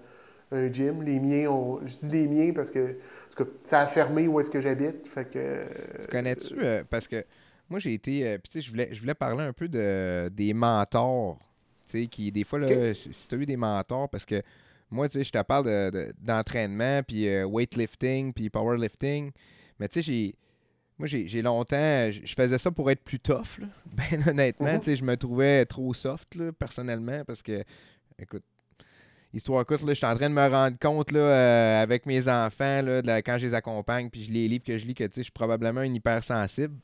un 0.51 0.72
gym. 0.72 1.05
Les 1.05 1.20
miens 1.20 1.49
ont... 1.49 1.78
Je 1.84 1.97
dis 1.97 2.09
les 2.09 2.26
miens 2.26 2.53
parce 2.53 2.72
que, 2.72 2.80
en 2.90 3.36
tout 3.36 3.44
cas, 3.44 3.51
ça 3.62 3.80
a 3.82 3.86
fermé 3.86 4.26
où 4.26 4.40
est-ce 4.40 4.51
que 4.51 4.59
j'habite. 4.61 5.07
Fait 5.07 5.30
que... 5.30 5.64
Tu 6.01 6.09
connais-tu, 6.09 6.55
euh, 6.61 6.82
parce 6.90 7.07
que 7.07 7.24
moi 7.69 7.79
j'ai 7.81 7.95
été, 7.95 8.27
euh, 8.27 8.39
puis 8.39 8.51
tu 8.51 8.59
sais, 8.59 8.62
je 8.62 8.71
voulais, 8.71 8.89
je 8.93 9.01
voulais 9.01 9.14
parler 9.14 9.43
un 9.45 9.53
peu 9.53 9.69
de, 9.69 10.29
des 10.33 10.53
mentors, 10.55 11.39
tu 11.87 12.01
sais, 12.03 12.07
qui 12.07 12.31
des 12.33 12.45
fois, 12.45 12.59
là, 12.59 12.95
si, 12.95 13.11
tu 13.29 13.35
as 13.35 13.39
eu 13.39 13.47
des 13.47 13.57
mentors, 13.57 14.09
parce 14.09 14.25
que 14.27 14.43
moi, 14.91 15.09
tu 15.09 15.19
sais, 15.19 15.25
je 15.25 15.33
te 15.33 15.43
parle 15.43 15.67
de- 15.67 15.91
de- 15.91 16.12
d'entraînement, 16.23 17.03
puis 17.03 17.29
euh, 17.29 17.45
weightlifting, 17.47 18.33
puis 18.33 18.51
powerlifting, 18.51 19.33
mais 19.81 19.89
tu 19.89 19.95
sais, 19.95 20.03
j'ai, 20.03 20.35
moi 20.99 21.07
j'ai 21.09 21.43
longtemps, 21.43 22.11
je 22.11 22.35
faisais 22.35 22.59
ça 22.59 22.71
pour 22.71 22.91
être 22.91 23.03
plus 23.03 23.19
tough, 23.21 23.59
là. 23.59 23.67
ben 23.93 24.29
honnêtement, 24.29 24.73
Mhm. 24.75 24.81
tu 24.81 24.85
sais, 24.87 24.97
je 24.97 25.05
me 25.05 25.17
trouvais 25.17 25.64
trop 25.67 25.93
soft, 25.95 26.35
là, 26.37 26.53
personnellement, 26.53 27.25
parce 27.25 27.43
que, 27.43 27.62
écoute, 28.19 28.45
Histoire 29.35 29.67
courte, 29.67 29.83
là, 29.83 29.89
je 29.93 29.97
suis 29.97 30.07
en 30.07 30.17
train 30.17 30.31
de 30.31 30.35
me 30.35 30.49
rendre 30.49 30.79
compte 30.79 31.11
là, 31.11 31.19
euh, 31.19 31.83
avec 31.83 32.07
mes 32.07 32.27
enfants, 32.27 32.81
là, 32.81 33.03
de 33.03 33.07
la- 33.07 33.21
quand 33.21 33.37
je 33.37 33.47
les 33.49 33.55
accompagne, 33.55 34.09
puis 34.09 34.23
je 34.23 34.31
les 34.31 34.49
livres 34.49 34.64
que 34.64 34.79
je 34.79 34.87
lis, 34.87 34.95
que 34.95 35.05
tu 35.05 35.11
sais, 35.14 35.21
je 35.21 35.25
suis 35.25 35.33
probablement 35.33 35.81
un 35.81 35.93
hypersensible. 35.93 36.75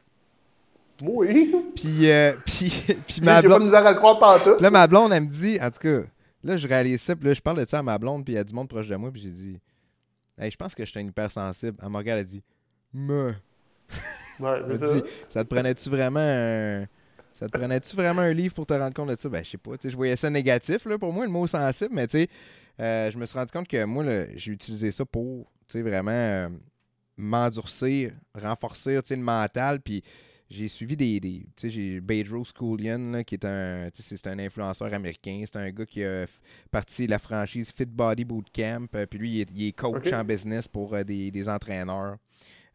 Oui! 1.02 1.54
Puis, 1.74 2.10
euh, 2.10 2.32
puis, 2.46 2.70
puis 3.06 3.20
ma 3.22 3.40
j'ai 3.40 3.48
pas 3.48 3.56
blonde, 3.56 3.64
misère 3.64 3.84
à 3.84 3.90
le 3.90 3.96
croire 3.96 4.18
pantoute. 4.18 4.60
là, 4.60 4.70
ma 4.70 4.86
blonde, 4.86 5.12
elle 5.12 5.24
me 5.24 5.30
dit, 5.30 5.58
en 5.60 5.70
tout 5.70 5.80
cas, 5.80 6.02
là, 6.44 6.56
je 6.56 6.68
réalise 6.68 7.00
ça, 7.00 7.16
puis 7.16 7.26
là, 7.28 7.34
je 7.34 7.40
parle 7.40 7.60
de 7.60 7.68
ça 7.68 7.80
à 7.80 7.82
ma 7.82 7.98
blonde, 7.98 8.24
puis 8.24 8.34
il 8.34 8.36
y 8.36 8.38
a 8.38 8.44
du 8.44 8.54
monde 8.54 8.68
proche 8.68 8.88
de 8.88 8.96
moi, 8.96 9.10
puis 9.10 9.22
j'ai 9.22 9.30
dit, 9.30 9.60
hey, 10.38 10.50
je 10.50 10.56
pense 10.56 10.74
que 10.74 10.84
je 10.84 10.90
suis 10.90 11.00
un 11.00 11.06
hypersensible. 11.06 11.76
Elle 11.82 11.88
me 11.88 11.96
regarde, 11.96 12.20
elle 12.20 12.24
dit, 12.24 12.42
me. 12.92 13.34
Ouais, 14.38 14.60
c'est 14.66 14.76
ça. 14.76 14.86
ça 15.28 15.44
te 15.44 15.48
prenait-tu 15.54 15.88
vraiment 15.88 16.20
un... 16.20 16.86
Ça 17.34 17.48
te 17.48 17.58
prenait-tu 17.58 17.96
vraiment 17.96 18.22
un 18.22 18.32
livre 18.32 18.54
pour 18.54 18.66
te 18.66 18.74
rendre 18.74 18.94
compte 18.94 19.08
de 19.08 19.16
ça? 19.16 19.28
Ben, 19.28 19.42
je 19.44 19.50
sais 19.50 19.58
pas. 19.58 19.72
tu 19.72 19.82
sais, 19.82 19.90
Je 19.90 19.96
voyais 19.96 20.14
ça 20.14 20.30
négatif, 20.30 20.84
là, 20.84 20.98
pour 20.98 21.12
moi, 21.12 21.24
le 21.24 21.32
mot 21.32 21.46
sensible, 21.46 21.90
mais 21.92 22.06
tu 22.06 22.18
sais, 22.18 22.28
euh, 22.78 23.10
je 23.10 23.18
me 23.18 23.26
suis 23.26 23.36
rendu 23.36 23.50
compte 23.50 23.66
que 23.66 23.84
moi, 23.84 24.04
j'ai 24.34 24.52
utilisé 24.52 24.92
ça 24.92 25.04
pour, 25.04 25.50
tu 25.66 25.78
sais, 25.78 25.82
vraiment 25.82 26.10
euh, 26.12 26.48
m'endurcir, 27.16 28.12
renforcer, 28.34 29.00
tu 29.02 29.08
sais, 29.08 29.16
le 29.16 29.22
mental, 29.22 29.80
puis 29.80 30.04
j'ai 30.52 30.68
suivi 30.68 30.96
des... 30.96 31.18
des 31.18 31.40
tu 31.40 31.46
sais, 31.56 31.70
j'ai 31.70 32.00
Bedro 32.00 32.44
Schoolian, 32.44 32.98
là, 33.10 33.24
qui 33.24 33.34
est 33.34 33.44
un... 33.44 33.90
Tu 33.90 34.02
sais, 34.02 34.16
c'est 34.16 34.28
un 34.28 34.38
influenceur 34.38 34.92
américain. 34.92 35.42
C'est 35.44 35.56
un 35.56 35.70
gars 35.70 35.86
qui 35.86 36.04
a 36.04 36.26
parti 36.70 37.06
de 37.06 37.10
la 37.10 37.18
franchise 37.18 37.72
Fit 37.74 37.86
Body 37.86 38.24
Bootcamp, 38.24 38.86
euh, 38.94 39.06
puis 39.06 39.18
lui, 39.18 39.30
il 39.32 39.40
est, 39.40 39.50
il 39.54 39.66
est 39.68 39.72
coach 39.72 40.12
en 40.12 40.24
business 40.24 40.68
pour 40.68 40.94
euh, 40.94 41.02
des, 41.02 41.30
des 41.30 41.48
entraîneurs. 41.48 42.18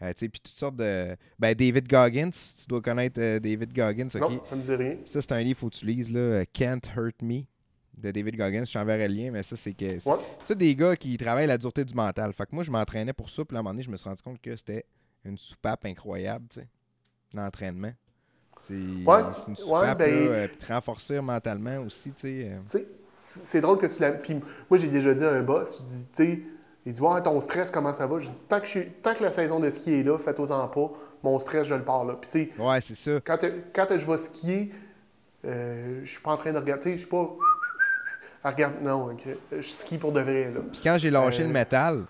Euh, 0.02 0.12
tu 0.14 0.20
sais, 0.20 0.30
puis 0.30 0.40
toutes 0.40 0.54
sortes 0.54 0.76
de... 0.76 1.16
Ben, 1.40 1.54
David 1.54 1.88
Goggins, 1.88 2.32
tu 2.32 2.68
dois 2.68 2.82
connaître 2.82 3.20
David 3.40 3.74
Goggins, 3.74 4.08
OK? 4.14 4.22
Non, 4.22 4.44
ça 4.44 4.56
me 4.56 4.64
dit 4.64 4.76
rien. 4.76 4.98
Ça, 5.06 5.22
c'est 5.22 5.32
un 5.32 5.42
livre 5.42 5.60
faut 5.60 5.70
que 5.70 5.76
tu 5.76 5.86
lises, 5.86 6.12
là, 6.12 6.46
Can't 6.46 6.82
Hurt 6.96 7.22
Me, 7.22 7.42
de 7.98 8.12
David 8.12 8.36
Goggins. 8.36 8.66
Je 8.66 8.74
t'enverrai 8.74 9.08
le 9.08 9.14
lien, 9.14 9.32
mais 9.32 9.44
ça, 9.44 9.56
c'est 9.56 9.74
que... 9.74 10.00
C'est 10.00 10.12
c'est 10.46 10.58
des 10.58 10.76
gars 10.76 10.96
qui 10.96 11.18
travaillent 11.18 11.48
la 11.48 11.58
dureté 11.58 11.86
du 11.86 11.94
mental. 11.94 12.34
Fait 12.34 12.46
que 12.46 12.54
moi, 12.54 12.64
je 12.64 12.72
m'entraînais 12.72 13.14
pour 13.14 13.30
ça, 13.30 13.46
puis 13.46 13.56
à 13.56 13.60
un 13.60 13.64
moment 13.64 13.74
donné, 13.74 13.84
je 13.84 13.90
me 13.90 13.98
suis 13.98 14.08
rendu 14.08 14.22
compte 14.22 14.42
que 14.42 14.56
c'était 14.56 14.86
une 15.26 15.38
soupape 15.38 15.84
incroyable, 15.86 16.46
tu 16.50 16.60
sais, 16.60 16.68
l'entraînement. 17.34 17.92
C'est 18.60 18.74
Ouais, 18.74 19.20
une 19.48 19.54
ouais, 19.56 19.56
soupape, 19.56 19.98
ben- 20.00 20.10
là, 20.30 20.36
euh, 20.36 20.48
puis 20.48 20.58
te 20.58 20.74
renforcer 20.74 21.22
mentalement 21.22 21.78
aussi, 21.80 22.12
tu 22.12 22.22
sais. 22.22 22.50
euh. 22.52 22.80
C'est 23.16 23.62
drôle 23.62 23.78
que 23.78 23.86
tu 23.88 24.00
l'as. 24.02 24.12
Puis 24.12 24.36
moi, 24.70 24.78
j'ai 24.78 24.88
déjà 24.88 25.14
dit 25.14 25.24
à 25.24 25.32
un 25.32 25.42
boss, 25.44 25.80
je 25.80 25.84
dis, 25.86 26.08
tu 26.08 26.24
sais, 26.26 26.42
il 26.86 26.94
dit, 26.94 27.02
ouais, 27.02 27.22
ton 27.22 27.40
stress, 27.42 27.72
comment 27.72 27.94
ça 27.94 28.08
va? 28.08 28.20
Je 28.20 28.30
dis, 28.30 28.42
tant 28.48 28.60
que, 28.60 28.66
je 28.68 28.80
tant 29.02 29.14
que 29.14 29.24
la 29.24 29.32
saison 29.32 29.60
de 29.60 29.70
ski 29.70 29.94
est 29.94 30.04
là, 30.04 30.18
faites-en 30.18 30.68
pas, 30.68 30.92
mon 31.24 31.40
stress, 31.40 31.68
je 31.68 31.76
le 31.76 31.84
pars 31.84 32.06
là. 32.06 32.16
Puis 32.16 32.30
tu 32.30 32.40
sais, 32.56 32.62
Ouais, 32.62 32.82
c'est 32.82 32.96
ça. 32.96 33.20
quand, 33.24 33.44
euh, 33.44 33.62
quand 33.74 33.88
je 33.98 34.06
vais 34.06 34.18
skier, 34.18 34.72
euh, 35.46 36.02
je 36.04 36.12
suis 36.12 36.22
pas 36.22 36.32
en 36.32 36.38
train 36.38 36.54
de 36.54 36.58
regarder, 36.60 36.92
je 36.94 36.98
suis 36.98 37.08
pas. 37.08 37.36
non, 38.82 39.16
je 39.52 39.62
skie 39.62 39.98
pour 39.98 40.12
de 40.12 40.22
vrai, 40.22 40.52
là. 40.52 40.62
Puis 40.72 40.82
quand 40.84 40.98
j'ai 40.98 41.10
lâché 41.10 41.44
Euh, 41.44 41.48
le 41.48 41.54
métal, 41.54 42.06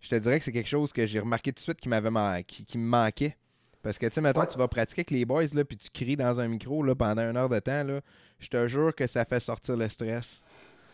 je 0.00 0.08
te 0.08 0.14
dirais 0.16 0.38
que 0.38 0.44
c'est 0.44 0.52
quelque 0.52 0.68
chose 0.68 0.92
que 0.92 1.06
j'ai 1.06 1.18
remarqué 1.20 1.50
tout 1.52 1.56
de 1.56 1.60
suite 1.60 1.80
qui 1.80 1.88
m'avait 1.88 2.10
man- 2.10 2.42
qui, 2.44 2.64
qui 2.64 2.78
me 2.78 2.86
manquait. 2.86 3.36
Parce 3.82 3.98
que, 3.98 4.06
tu 4.06 4.12
sais, 4.14 4.20
mettons, 4.20 4.40
Ouais. 4.40 4.46
tu 4.46 4.58
vas 4.58 4.68
pratiquer 4.68 5.00
avec 5.00 5.10
les 5.10 5.24
boys, 5.24 5.42
là, 5.54 5.64
puis 5.64 5.76
tu 5.76 5.88
cries 5.90 6.16
dans 6.16 6.38
un 6.40 6.46
micro 6.48 6.82
là, 6.82 6.94
pendant 6.94 7.22
une 7.22 7.36
heure 7.36 7.48
de 7.48 7.58
temps, 7.58 7.82
là, 7.84 8.00
je 8.38 8.48
te 8.48 8.68
jure 8.68 8.94
que 8.94 9.06
ça 9.06 9.24
fait 9.24 9.40
sortir 9.40 9.76
le 9.76 9.88
stress. 9.88 10.40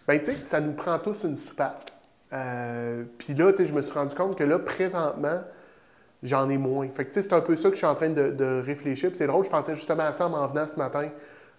Ben, 0.07 0.18
tu 0.18 0.26
sais, 0.26 0.36
ça 0.43 0.61
nous 0.61 0.72
prend 0.72 0.99
tous 0.99 1.24
une 1.24 1.36
soupape. 1.36 1.91
Euh, 2.32 3.05
Puis 3.18 3.34
là, 3.34 3.51
tu 3.53 3.59
sais, 3.59 3.64
je 3.66 3.74
me 3.74 3.80
suis 3.82 3.93
rendu 3.93 4.14
compte 4.14 4.36
que 4.36 4.45
là, 4.45 4.59
présentement, 4.59 5.41
j'en 6.22 6.49
ai 6.49 6.57
moins. 6.59 6.89
Fait 6.89 7.05
que, 7.05 7.11
tu 7.11 7.14
sais, 7.20 7.22
c'est 7.28 7.34
un 7.34 7.41
peu 7.43 7.57
ça 7.57 7.68
que 7.68 7.74
je 7.74 7.78
suis 7.78 7.86
en 7.86 7.95
train 7.95 8.11
de, 8.11 8.30
de 8.30 8.61
réfléchir. 8.64 9.11
Puis 9.11 9.18
c'est 9.18 9.26
drôle, 9.26 9.45
je 9.45 9.51
pensais 9.51 9.74
justement 9.74 10.05
à 10.05 10.12
ça 10.12 10.26
en 10.26 10.30
m'en 10.30 10.47
venant 10.47 10.66
ce 10.66 10.76
matin 10.76 11.11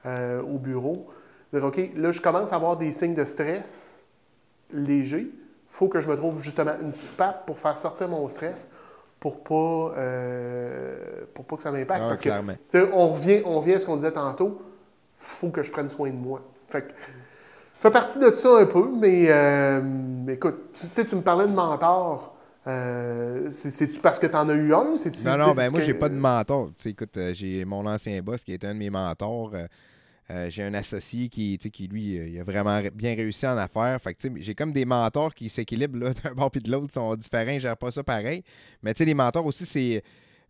euh, 0.06 0.42
au 0.42 0.58
bureau. 0.58 1.08
Dire, 1.54 1.64
OK, 1.64 1.80
là, 1.96 2.12
je 2.12 2.22
commence 2.22 2.52
à 2.54 2.56
avoir 2.56 2.78
des 2.78 2.92
signes 2.92 3.16
de 3.16 3.24
stress 3.24 4.04
légers. 4.72 5.30
faut 5.68 5.88
que 5.88 6.00
je 6.00 6.08
me 6.08 6.16
trouve 6.16 6.42
justement 6.44 6.74
une 6.82 6.92
soupape 6.92 7.46
pour 7.46 7.58
faire 7.60 7.78
sortir 7.78 8.08
mon 8.08 8.28
stress 8.30 8.68
pour 9.20 9.44
pas, 9.44 9.94
euh, 9.98 10.96
pour 11.34 11.46
pas 11.46 11.58
que 11.58 11.64
ça 11.64 11.72
m'impacte. 11.72 12.02
Ah, 12.04 12.10
Parce 12.10 12.22
que, 12.22 12.30
clairement. 12.30 12.54
on 12.94 13.10
revient, 13.10 13.42
on 13.46 13.60
revient 13.60 13.74
à 13.74 13.80
ce 13.80 13.86
qu'on 13.86 13.96
disait 13.98 14.12
tantôt. 14.12 14.62
faut 15.16 15.50
que 15.50 15.62
je 15.64 15.72
prenne 15.72 15.90
soin 15.90 16.10
de 16.10 16.16
moi. 16.16 16.42
Fait 16.70 16.82
que, 16.84 16.94
fait 17.80 17.92
partie 17.92 18.20
de 18.20 18.30
ça 18.32 18.60
un 18.60 18.66
peu, 18.66 18.88
mais 18.98 19.26
euh, 19.30 19.82
écoute, 20.30 20.72
tu 20.74 20.88
sais, 20.92 21.04
tu 21.06 21.16
me 21.18 21.22
parlais 21.22 21.46
de 21.48 21.52
mentor. 21.54 22.36
Euh, 22.68 23.48
c'est- 23.50 23.72
C'est-tu 23.72 24.00
parce 24.00 24.20
que 24.20 24.28
tu 24.28 24.36
en 24.36 24.48
as 24.48 24.54
eu 24.54 24.74
un? 24.74 24.84
Non, 24.84 24.96
tu 24.96 25.22
non, 25.24 25.54
ben 25.54 25.72
moi, 25.72 25.82
j'ai 25.82 25.94
pas 25.94 26.08
de 26.10 26.16
mentor. 26.16 26.70
Écoute, 26.86 27.18
euh, 27.18 27.34
j'ai 27.34 27.66
mon 27.66 27.86
ancien 27.86 28.22
boss 28.22 28.44
qui 28.44 28.54
était 28.54 28.68
un 28.68 28.74
de 28.74 28.80
mes 28.80 28.90
mentors. 28.90 29.52
Euh, 30.32 30.50
j'ai 30.50 30.64
un 30.64 30.74
associé 30.76 31.28
qui, 31.30 31.58
tu 31.58 31.64
sais, 31.64 31.70
qui 31.72 31.88
lui, 31.88 32.18
euh, 32.20 32.28
il 32.28 32.40
a 32.40 32.44
vraiment 32.44 32.80
bien 32.94 33.16
réussi 33.16 33.48
en 33.48 33.58
affaires. 33.58 34.00
Fait 34.02 34.14
que, 34.14 34.20
tu 34.22 34.28
sais, 34.28 34.34
j'ai 34.42 34.54
comme 34.56 34.72
des 34.72 34.86
mentors 34.86 35.34
qui 35.34 35.50
s'équilibrent 35.50 35.98
là, 36.00 36.14
d'un 36.24 36.34
bord 36.34 36.52
puis 36.52 36.62
de 36.62 36.72
l'autre, 36.72 36.86
ils 36.90 36.94
sont 36.94 37.16
différents, 37.16 37.52
ils 37.52 37.60
gèrent 37.60 37.78
pas 37.78 37.92
ça 37.92 38.04
pareil. 38.04 38.44
Mais 38.84 38.94
tu 38.94 39.00
sais, 39.00 39.06
les 39.06 39.14
mentors 39.16 39.46
aussi, 39.46 39.66
c'est 39.66 40.04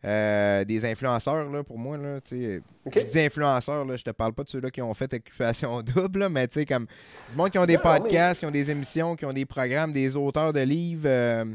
euh, 0.05 0.63
des 0.65 0.83
influenceurs 0.85 1.49
là, 1.49 1.63
pour 1.63 1.77
moi. 1.77 1.97
Là, 1.97 2.19
tu 2.21 2.35
sais. 2.37 2.61
OK. 2.85 2.93
Je 2.99 3.05
dis 3.07 3.19
influenceurs, 3.19 3.85
là, 3.85 3.95
je 3.97 4.03
te 4.03 4.11
parle 4.11 4.33
pas 4.33 4.43
de 4.43 4.49
ceux-là 4.49 4.69
qui 4.71 4.81
ont 4.81 4.93
fait 4.93 5.13
occupation 5.13 5.81
double, 5.95 6.19
là, 6.19 6.29
mais 6.29 6.47
tu 6.47 6.55
sais, 6.59 6.65
comme 6.65 6.85
du 7.29 7.35
monde 7.37 7.49
qui 7.49 7.57
ont 7.57 7.65
des 7.65 7.75
Non, 7.75 7.81
mais- 7.85 7.99
podcasts, 7.99 8.39
qui 8.41 8.45
ont 8.45 8.51
des 8.51 8.69
émissions, 8.71 9.15
qui 9.15 9.25
ont 9.25 9.33
des 9.33 9.45
programmes, 9.45 9.93
des 9.93 10.15
auteurs 10.15 10.51
de 10.53 10.61
livres. 10.61 11.03
euh, 11.05 11.45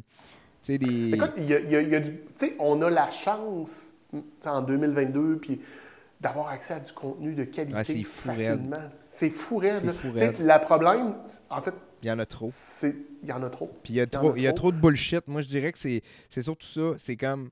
tu 0.63 0.73
sais, 0.73 0.79
des. 0.79 1.13
Écoute, 1.15 1.33
il 1.37 1.45
y 1.45 1.55
a, 1.55 1.61
y 1.61 1.77
a- 1.77 1.83
y 1.99 2.01
du. 2.03 2.13
On 2.59 2.81
a 2.81 2.89
la 2.89 3.11
chance, 3.11 3.93
en 4.47 4.63
2022, 4.63 5.39
puis 5.39 5.61
d'avoir 6.25 6.49
accès 6.49 6.75
à 6.75 6.81
du 6.81 6.91
contenu 6.93 7.35
de 7.35 7.45
qualité 7.45 8.03
facilement. 8.05 8.77
C'est 9.07 9.31
fou 9.31 9.59
raide. 9.59 9.85
Le 9.85 10.59
problème, 10.65 11.15
en 11.51 11.61
fait, 11.61 11.75
Il 12.03 12.09
y 12.09 12.11
en 12.11 12.19
a 12.19 12.27
trop. 12.27 12.49
il 13.23 13.29
y 13.29 13.33
en 13.33 13.43
a 13.43 13.49
trop. 13.51 13.71
Puis 13.85 13.93
il 13.93 13.97
y 13.97 14.01
a 14.01 14.07
trop, 14.07 14.35
il 14.35 14.43
y 14.43 14.47
a 14.49 14.53
trop. 14.53 14.73
de 14.73 14.77
bullshit. 14.79 15.27
Moi, 15.29 15.43
je 15.43 15.49
dirais 15.49 15.71
que 15.71 15.79
c'est 15.79 16.03
c'est 16.31 16.43
surtout 16.43 16.67
ça. 16.67 16.95
C'est 16.99 17.17
comme. 17.17 17.51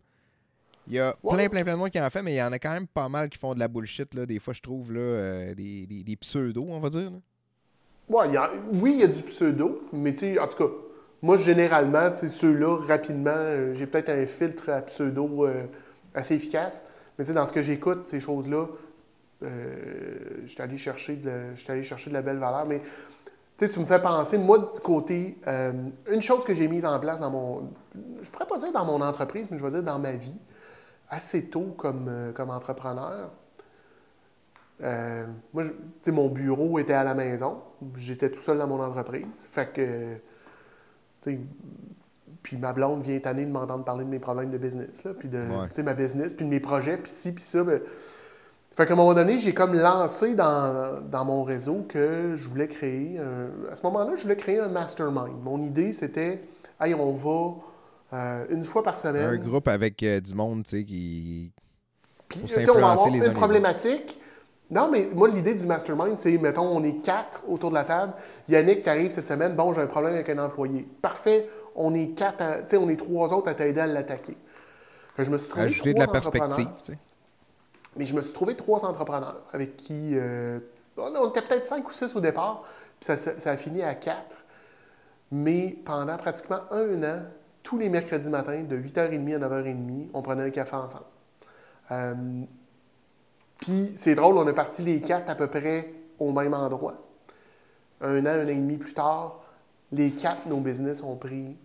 Il 0.88 0.94
y 0.94 0.98
a 0.98 1.14
plein, 1.22 1.48
plein, 1.48 1.62
plein 1.62 1.74
de 1.74 1.78
monde 1.78 1.90
qui 1.90 2.00
en 2.00 2.10
fait, 2.10 2.22
mais 2.22 2.32
il 2.32 2.36
y 2.38 2.42
en 2.42 2.50
a 2.50 2.58
quand 2.58 2.72
même 2.72 2.88
pas 2.88 3.08
mal 3.08 3.28
qui 3.28 3.38
font 3.38 3.54
de 3.54 3.60
la 3.60 3.68
bullshit. 3.68 4.12
Là. 4.14 4.26
Des 4.26 4.40
fois, 4.40 4.52
je 4.52 4.60
trouve 4.62 4.92
là, 4.92 4.98
euh, 5.00 5.54
des, 5.54 5.86
des, 5.86 6.02
des 6.02 6.16
pseudos, 6.16 6.66
on 6.68 6.80
va 6.80 6.88
dire. 6.90 7.10
là. 7.10 7.18
Ouais, 8.08 8.28
il 8.28 8.34
y 8.34 8.36
a- 8.36 8.50
oui, 8.72 8.92
il 8.94 9.00
y 9.00 9.04
a 9.04 9.06
du 9.06 9.22
pseudo, 9.22 9.82
mais 9.92 10.10
tu 10.12 10.18
sais, 10.18 10.38
en 10.40 10.48
tout 10.48 10.56
cas, 10.56 10.72
moi, 11.22 11.36
généralement, 11.36 12.12
ceux-là, 12.12 12.78
rapidement, 12.86 13.30
euh, 13.32 13.74
j'ai 13.74 13.86
peut-être 13.86 14.08
un 14.10 14.26
filtre 14.26 14.70
à 14.70 14.82
pseudo 14.82 15.46
euh, 15.46 15.66
assez 16.14 16.34
efficace. 16.34 16.84
Dans 17.30 17.46
ce 17.46 17.52
que 17.52 17.62
j'écoute, 17.62 18.06
ces 18.06 18.20
choses-là, 18.20 18.66
euh, 19.42 20.40
je 20.42 20.46
suis 20.46 20.62
allé 20.62 20.76
chercher 20.76 21.16
de 21.16 22.12
la- 22.14 22.22
belle 22.22 22.38
valeur. 22.38 22.66
Mais 22.66 22.82
tu 23.58 23.78
me 23.78 23.84
fais 23.84 24.00
penser, 24.02 24.38
moi, 24.38 24.58
de 24.58 24.80
côté, 24.80 25.38
euh, 25.46 25.72
une 26.10 26.22
chose 26.22 26.44
que 26.44 26.54
j'ai 26.54 26.68
mise 26.68 26.84
en 26.84 26.98
place 26.98 27.20
dans 27.20 27.30
mon. 27.30 27.70
Je 28.22 28.30
pourrais 28.30 28.46
pas 28.46 28.58
dire 28.58 28.72
dans 28.72 28.84
mon 28.84 29.00
entreprise, 29.00 29.46
mais 29.50 29.58
je 29.58 29.64
vais 29.64 29.70
dire 29.70 29.82
dans 29.82 29.98
ma 29.98 30.12
vie, 30.12 30.38
assez 31.08 31.46
tôt 31.46 31.74
comme, 31.76 32.08
euh, 32.08 32.32
comme 32.32 32.50
entrepreneur. 32.50 33.30
Moi, 34.80 35.62
mon 36.08 36.28
bureau 36.28 36.78
était 36.78 36.92
à 36.92 37.04
la 37.04 37.14
maison. 37.14 37.62
J'étais 37.96 38.30
tout 38.30 38.40
seul 38.40 38.58
dans 38.58 38.66
mon 38.66 38.82
entreprise. 38.82 39.46
Fait 39.48 39.72
que, 39.72 40.16
puis 42.42 42.56
ma 42.56 42.72
blonde 42.72 43.02
vient 43.02 43.18
tanner 43.18 43.44
de 43.44 43.50
m'entendre 43.50 43.84
parler 43.84 44.04
de 44.04 44.10
mes 44.10 44.18
problèmes 44.18 44.50
de 44.50 44.58
business, 44.58 45.04
là, 45.04 45.12
puis 45.18 45.28
de, 45.28 45.38
Ouais. 45.38 45.68
tu 45.74 45.82
ma 45.82 45.94
business, 45.94 46.34
puis 46.34 46.44
de 46.44 46.50
mes 46.50 46.60
projets, 46.60 46.96
puis 46.96 47.10
ci, 47.12 47.32
puis 47.32 47.44
ça. 47.44 47.62
ben, 47.64 47.80
fait 48.74 48.86
qu'à 48.86 48.94
un 48.94 48.96
moment 48.96 49.12
donné, 49.14 49.38
j'ai 49.38 49.52
comme 49.52 49.74
lancé 49.74 50.34
dans, 50.34 51.00
dans 51.02 51.24
mon 51.26 51.44
réseau 51.44 51.84
que 51.88 52.34
je 52.34 52.48
voulais 52.48 52.68
créer, 52.68 53.18
un- 53.18 53.70
à 53.70 53.74
ce 53.74 53.82
moment-là, 53.82 54.12
je 54.16 54.22
voulais 54.22 54.36
créer 54.36 54.60
un 54.60 54.68
mastermind. 54.68 55.42
Mon 55.42 55.60
idée, 55.60 55.92
c'était, 55.92 56.42
hey, 56.80 56.94
on 56.94 57.10
va 57.12 57.54
euh, 58.14 58.44
une 58.50 58.64
fois 58.64 58.82
par 58.82 58.98
semaine. 58.98 59.24
Un 59.26 59.36
groupe 59.36 59.68
avec 59.68 60.02
euh, 60.02 60.20
du 60.20 60.34
monde, 60.34 60.64
tu 60.64 60.70
sais, 60.78 60.84
qui. 60.84 61.52
Puis, 62.28 62.40
tu 62.40 62.70
on 62.70 62.74
va 62.78 62.92
avoir 62.92 63.08
une 63.08 63.32
problématique. 63.32 64.18
Non, 64.70 64.88
mais 64.90 65.06
moi, 65.14 65.28
l'idée 65.28 65.52
du 65.52 65.66
mastermind, 65.66 66.16
c'est, 66.16 66.38
mettons, 66.38 66.66
on 66.66 66.82
est 66.82 67.02
quatre 67.02 67.44
autour 67.46 67.68
de 67.68 67.74
la 67.74 67.84
table. 67.84 68.14
Yannick, 68.48 68.82
t'arrives 68.82 69.10
cette 69.10 69.26
semaine, 69.26 69.54
bon, 69.54 69.74
j'ai 69.74 69.82
un 69.82 69.86
problème 69.86 70.14
avec 70.14 70.30
un 70.30 70.38
employé. 70.38 70.88
Parfait, 71.02 71.46
on 71.74 71.94
est 71.94 72.08
quatre, 72.16 72.40
à- 72.42 72.58
on 72.78 72.88
est 72.88 72.96
trois 72.96 73.32
autres 73.32 73.48
à 73.48 73.54
t'aider 73.54 73.80
à 73.80 73.86
l'attaquer. 73.86 74.36
Je 75.18 75.30
me 75.30 75.36
suis 75.36 75.48
trouvé 75.48 75.64
Ajouter 75.66 75.94
de 75.94 75.98
la 75.98 76.06
trois 76.06 76.20
perspective. 76.32 76.66
Mais 77.96 78.06
je 78.06 78.14
me 78.14 78.20
suis 78.20 78.32
trouvé 78.32 78.56
trois 78.56 78.84
entrepreneurs 78.84 79.42
avec 79.52 79.76
qui. 79.76 80.12
euh, 80.14 80.60
on 80.96 81.28
était 81.28 81.42
peut-être 81.42 81.66
cinq 81.66 81.88
ou 81.88 81.92
six 81.92 82.14
au 82.16 82.20
départ, 82.20 82.62
puis 82.62 83.06
ça, 83.06 83.16
ça- 83.16 83.38
ça 83.38 83.50
a 83.50 83.56
fini 83.56 83.82
à 83.82 83.94
quatre. 83.94 84.36
Mais 85.30 85.76
pendant 85.84 86.16
pratiquement 86.16 86.60
un 86.70 87.02
an, 87.02 87.22
tous 87.62 87.78
les 87.78 87.88
mercredis 87.88 88.28
matins, 88.28 88.62
de 88.62 88.76
8h30 88.76 89.34
à 89.34 89.38
9h30, 89.38 90.08
on 90.14 90.22
prenait 90.22 90.42
un 90.44 90.50
café 90.50 90.76
ensemble. 90.76 91.04
Euh, 91.90 92.14
puis 93.60 93.92
c'est 93.94 94.14
drôle, 94.14 94.36
on 94.36 94.48
est 94.48 94.52
partis 94.54 94.82
les 94.82 95.00
quatre 95.00 95.30
à 95.30 95.34
peu 95.34 95.46
près 95.46 95.92
au 96.18 96.32
même 96.32 96.54
endroit. 96.54 96.94
Un 98.00 98.24
an, 98.26 98.30
un 98.30 98.44
an 98.44 98.48
et 98.48 98.54
demi 98.54 98.76
plus 98.78 98.94
tard, 98.94 99.41
les 99.92 100.10
quatre, 100.10 100.46
nos 100.46 100.60
business 100.60 101.02
ont 101.02 101.16
pris, 101.16 101.56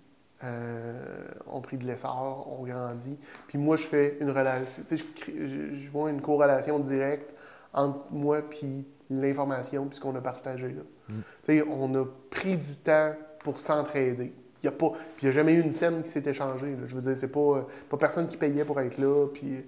euh, 0.43 1.28
ont 1.47 1.61
pris 1.61 1.78
de 1.78 1.86
l'essor, 1.86 2.47
ont 2.59 2.63
grandi. 2.63 3.17
Puis 3.47 3.57
moi, 3.57 3.75
je 3.75 3.88
fais 3.88 4.17
une 4.19 4.30
relation, 4.30 4.84
tu 4.88 4.97
sais, 4.97 5.05
je, 5.25 5.89
vois 5.89 6.09
une 6.09 6.21
corrélation 6.21 6.78
directe 6.80 7.34
entre 7.73 7.99
moi 8.11 8.41
puis 8.41 8.86
l'information 9.09 9.86
puis 9.86 9.95
ce 9.95 10.01
qu'on 10.01 10.15
a 10.15 10.21
partagé 10.21 10.67
là. 10.69 10.82
Tu 11.07 11.13
sais, 11.43 11.63
on 11.69 11.95
a 11.95 12.05
pris 12.30 12.57
du 12.57 12.75
temps 12.75 13.13
pour 13.39 13.59
s'entraider. 13.59 14.34
Il 14.61 14.65
y 14.65 14.69
a 14.69 14.71
pas, 14.71 14.89
puis 14.89 15.23
il 15.23 15.25
n'y 15.25 15.30
a 15.30 15.32
jamais 15.32 15.53
eu 15.53 15.61
une 15.61 15.71
scène 15.71 16.01
qui 16.01 16.09
s'est 16.09 16.28
échangée. 16.28 16.71
là. 16.71 16.86
Je 16.86 16.95
veux 16.95 17.01
dire, 17.01 17.15
c'est 17.15 17.32
pas, 17.32 17.65
pas 17.88 17.97
personne 17.97 18.28
qui 18.28 18.36
payait 18.36 18.65
pour 18.65 18.82
être 18.82 18.97
là. 18.97 19.28
Puis, 19.34 19.63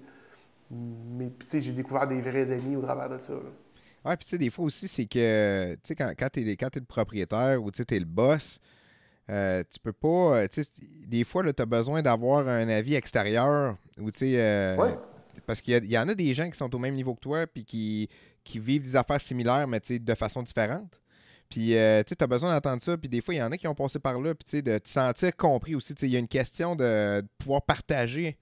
mais 0.70 1.30
tu 1.38 1.46
sais, 1.46 1.60
j'ai 1.60 1.72
découvert 1.72 2.06
des 2.06 2.20
vrais 2.20 2.50
amis 2.50 2.76
au 2.76 2.82
travers 2.82 3.08
de 3.08 3.18
ça. 3.18 3.32
là. 3.32 3.38
Ouais, 4.04 4.16
puis 4.16 4.24
tu 4.24 4.30
sais, 4.30 4.38
des 4.38 4.50
fois 4.50 4.64
aussi, 4.64 4.88
c'est 4.88 5.06
que, 5.06 5.74
tu 5.74 5.80
sais, 5.84 5.94
quand, 5.94 6.12
quand 6.18 6.28
t'es 6.30 6.56
quand 6.56 6.70
t'es 6.70 6.80
le 6.80 6.86
propriétaire 6.86 7.62
ou 7.62 7.70
tu 7.70 7.78
sais, 7.78 7.84
t'es 7.84 7.98
le 7.98 8.06
boss, 8.06 8.58
euh, 9.30 9.62
tu 9.70 9.78
peux 9.78 9.92
pas, 9.92 10.38
euh, 10.38 10.46
tu 10.50 10.64
sais, 10.64 10.70
des 11.06 11.24
fois, 11.24 11.42
tu 11.52 11.62
as 11.62 11.66
besoin 11.66 12.02
d'avoir 12.02 12.48
un 12.48 12.68
avis 12.68 12.94
extérieur 12.94 13.76
ou, 13.98 14.10
tu 14.10 14.20
sais, 14.20 14.32
euh, 14.36 14.76
Ouais. 14.76 14.98
parce 15.46 15.60
qu'il 15.60 15.84
y, 15.84 15.98
en 15.98 16.08
a 16.08 16.14
des 16.14 16.34
gens 16.34 16.50
qui 16.50 16.56
sont 16.56 16.74
au 16.74 16.78
même 16.78 16.94
niveau 16.94 17.14
que 17.14 17.20
toi 17.20 17.46
puis 17.46 17.64
qui, 17.64 18.08
qui 18.42 18.58
vivent 18.58 18.82
des 18.82 18.96
affaires 18.96 19.20
similaires, 19.20 19.68
mais 19.68 19.80
de 19.80 20.14
façon 20.14 20.42
différente. 20.42 21.00
Puis, 21.50 21.76
euh, 21.76 22.02
tu 22.04 22.14
as 22.18 22.26
besoin 22.28 22.54
d'entendre 22.54 22.80
ça. 22.80 22.96
Puis, 22.96 23.08
des 23.08 23.20
fois, 23.20 23.34
il 23.34 23.38
y 23.38 23.42
en 23.42 23.50
a 23.50 23.56
qui 23.56 23.66
ont 23.66 23.74
passé 23.74 23.98
par 23.98 24.20
là. 24.20 24.34
Puis, 24.34 24.62
de 24.62 24.78
te 24.78 24.88
sentir 24.88 25.36
compris 25.36 25.74
aussi. 25.74 25.92
Il 26.02 26.08
y 26.08 26.16
a 26.16 26.20
une 26.20 26.28
question 26.28 26.76
de, 26.76 27.22
pouvoir 27.38 27.62
partager. 27.62 28.38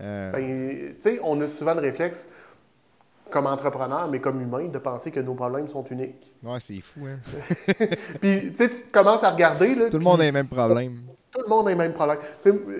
Euh... 0.00 0.32
Ben, 0.32 0.94
tu 0.96 1.00
sais, 1.00 1.20
on 1.22 1.40
a 1.40 1.46
souvent 1.46 1.74
le 1.74 1.80
réflexe, 1.80 2.26
comme 3.30 3.46
entrepreneur, 3.46 4.08
mais 4.08 4.20
comme 4.20 4.40
humain, 4.40 4.68
de 4.68 4.78
penser 4.78 5.10
que 5.10 5.20
nos 5.20 5.34
problèmes 5.34 5.68
sont 5.68 5.84
uniques. 5.84 6.32
Ouais, 6.42 6.58
c'est 6.60 6.80
fou, 6.80 7.06
hein? 7.06 7.18
puis, 8.20 8.50
tu 8.50 8.56
sais, 8.56 8.70
tu 8.70 8.82
commences 8.92 9.24
à 9.24 9.30
regarder. 9.30 9.74
Là, 9.74 9.90
Tout 9.90 9.98
le 9.98 10.04
monde 10.04 10.20
a 10.20 10.24
les 10.24 10.32
mêmes 10.32 10.48
problèmes. 10.48 11.02
Tout 11.30 11.42
le 11.42 11.48
monde 11.48 11.68
a 11.68 11.70
les 11.70 11.76
mêmes 11.76 11.92
problèmes. 11.92 12.18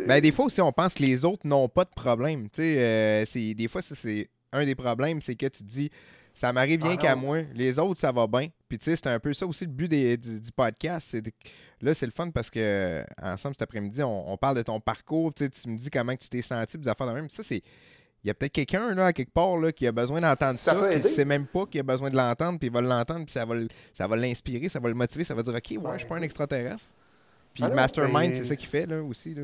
ben, 0.06 0.20
des 0.20 0.32
fois 0.32 0.46
aussi, 0.46 0.60
on 0.60 0.72
pense 0.72 0.94
que 0.94 1.02
les 1.02 1.24
autres 1.24 1.46
n'ont 1.46 1.68
pas 1.68 1.84
de 1.84 1.90
problème. 1.94 2.48
Tu 2.50 2.62
sais, 2.62 2.74
euh, 2.78 3.54
des 3.54 3.68
fois, 3.68 3.80
c'est 3.82 4.28
un 4.52 4.64
des 4.64 4.74
problèmes, 4.74 5.22
c'est 5.22 5.36
que 5.36 5.46
tu 5.46 5.62
te 5.62 5.68
dis 5.68 5.90
ça 6.34 6.52
m'arrive 6.52 6.80
bien 6.80 6.94
ah 6.94 6.96
qu'à 6.96 7.16
moi. 7.16 7.42
Les 7.54 7.78
autres, 7.78 8.00
ça 8.00 8.12
va 8.12 8.26
bien. 8.26 8.48
Puis 8.68 8.78
tu 8.78 8.84
sais, 8.86 8.96
c'est 8.96 9.08
un 9.08 9.18
peu 9.18 9.32
ça 9.34 9.46
aussi 9.46 9.64
le 9.64 9.70
but 9.70 9.88
du, 9.88 10.52
podcast. 10.52 11.16
Là, 11.80 11.94
c'est 11.94 12.06
le 12.06 12.12
fun 12.12 12.30
parce 12.30 12.50
que 12.50 13.04
ensemble 13.20 13.54
cet 13.54 13.62
après-midi, 13.62 14.02
on, 14.02 14.36
parle 14.36 14.56
de 14.56 14.62
ton 14.62 14.80
parcours. 14.80 15.32
Tu 15.34 15.44
me 15.66 15.76
dis 15.76 15.90
comment 15.90 16.14
tu 16.16 16.28
t'es 16.28 16.42
senti, 16.42 16.78
des 16.78 16.88
affaires 16.88 17.06
de 17.06 17.12
même. 17.12 17.28
Ça, 17.28 17.42
c'est. 17.42 17.62
Il 18.22 18.28
y 18.28 18.30
a 18.30 18.34
peut-être 18.34 18.52
quelqu'un 18.52 18.94
là, 18.94 19.06
à 19.06 19.12
quelque 19.12 19.32
part 19.32 19.56
là, 19.56 19.72
qui 19.72 19.86
a 19.86 19.92
besoin 19.92 20.20
d'entendre 20.20 20.58
ça, 20.58 20.78
ça 20.78 20.86
puis 20.88 21.02
sait 21.02 21.24
même 21.24 21.46
pas 21.46 21.64
qu'il 21.66 21.80
a 21.80 21.82
besoin 21.82 22.10
de 22.10 22.16
l'entendre, 22.16 22.58
puis 22.58 22.68
il 22.68 22.72
va 22.72 22.80
l'entendre, 22.82 23.24
puis 23.24 23.32
ça 23.32 23.44
va, 23.44 23.54
ça 23.94 24.06
va 24.06 24.16
l'inspirer, 24.16 24.68
ça 24.68 24.78
va 24.78 24.88
le 24.88 24.94
motiver, 24.94 25.24
ça 25.24 25.34
va 25.34 25.42
dire 25.42 25.54
OK, 25.54 25.70
ouais, 25.70 25.92
je 25.94 25.98
suis 25.98 26.08
pas 26.08 26.16
un 26.16 26.22
extraterrestre. 26.22 26.92
Puis 27.54 27.64
le 27.64 27.74
mastermind, 27.74 28.34
c'est 28.34 28.44
ça 28.44 28.56
qu'il 28.56 28.68
fait 28.68 28.86
là, 28.86 29.02
aussi. 29.02 29.34
Là, 29.34 29.42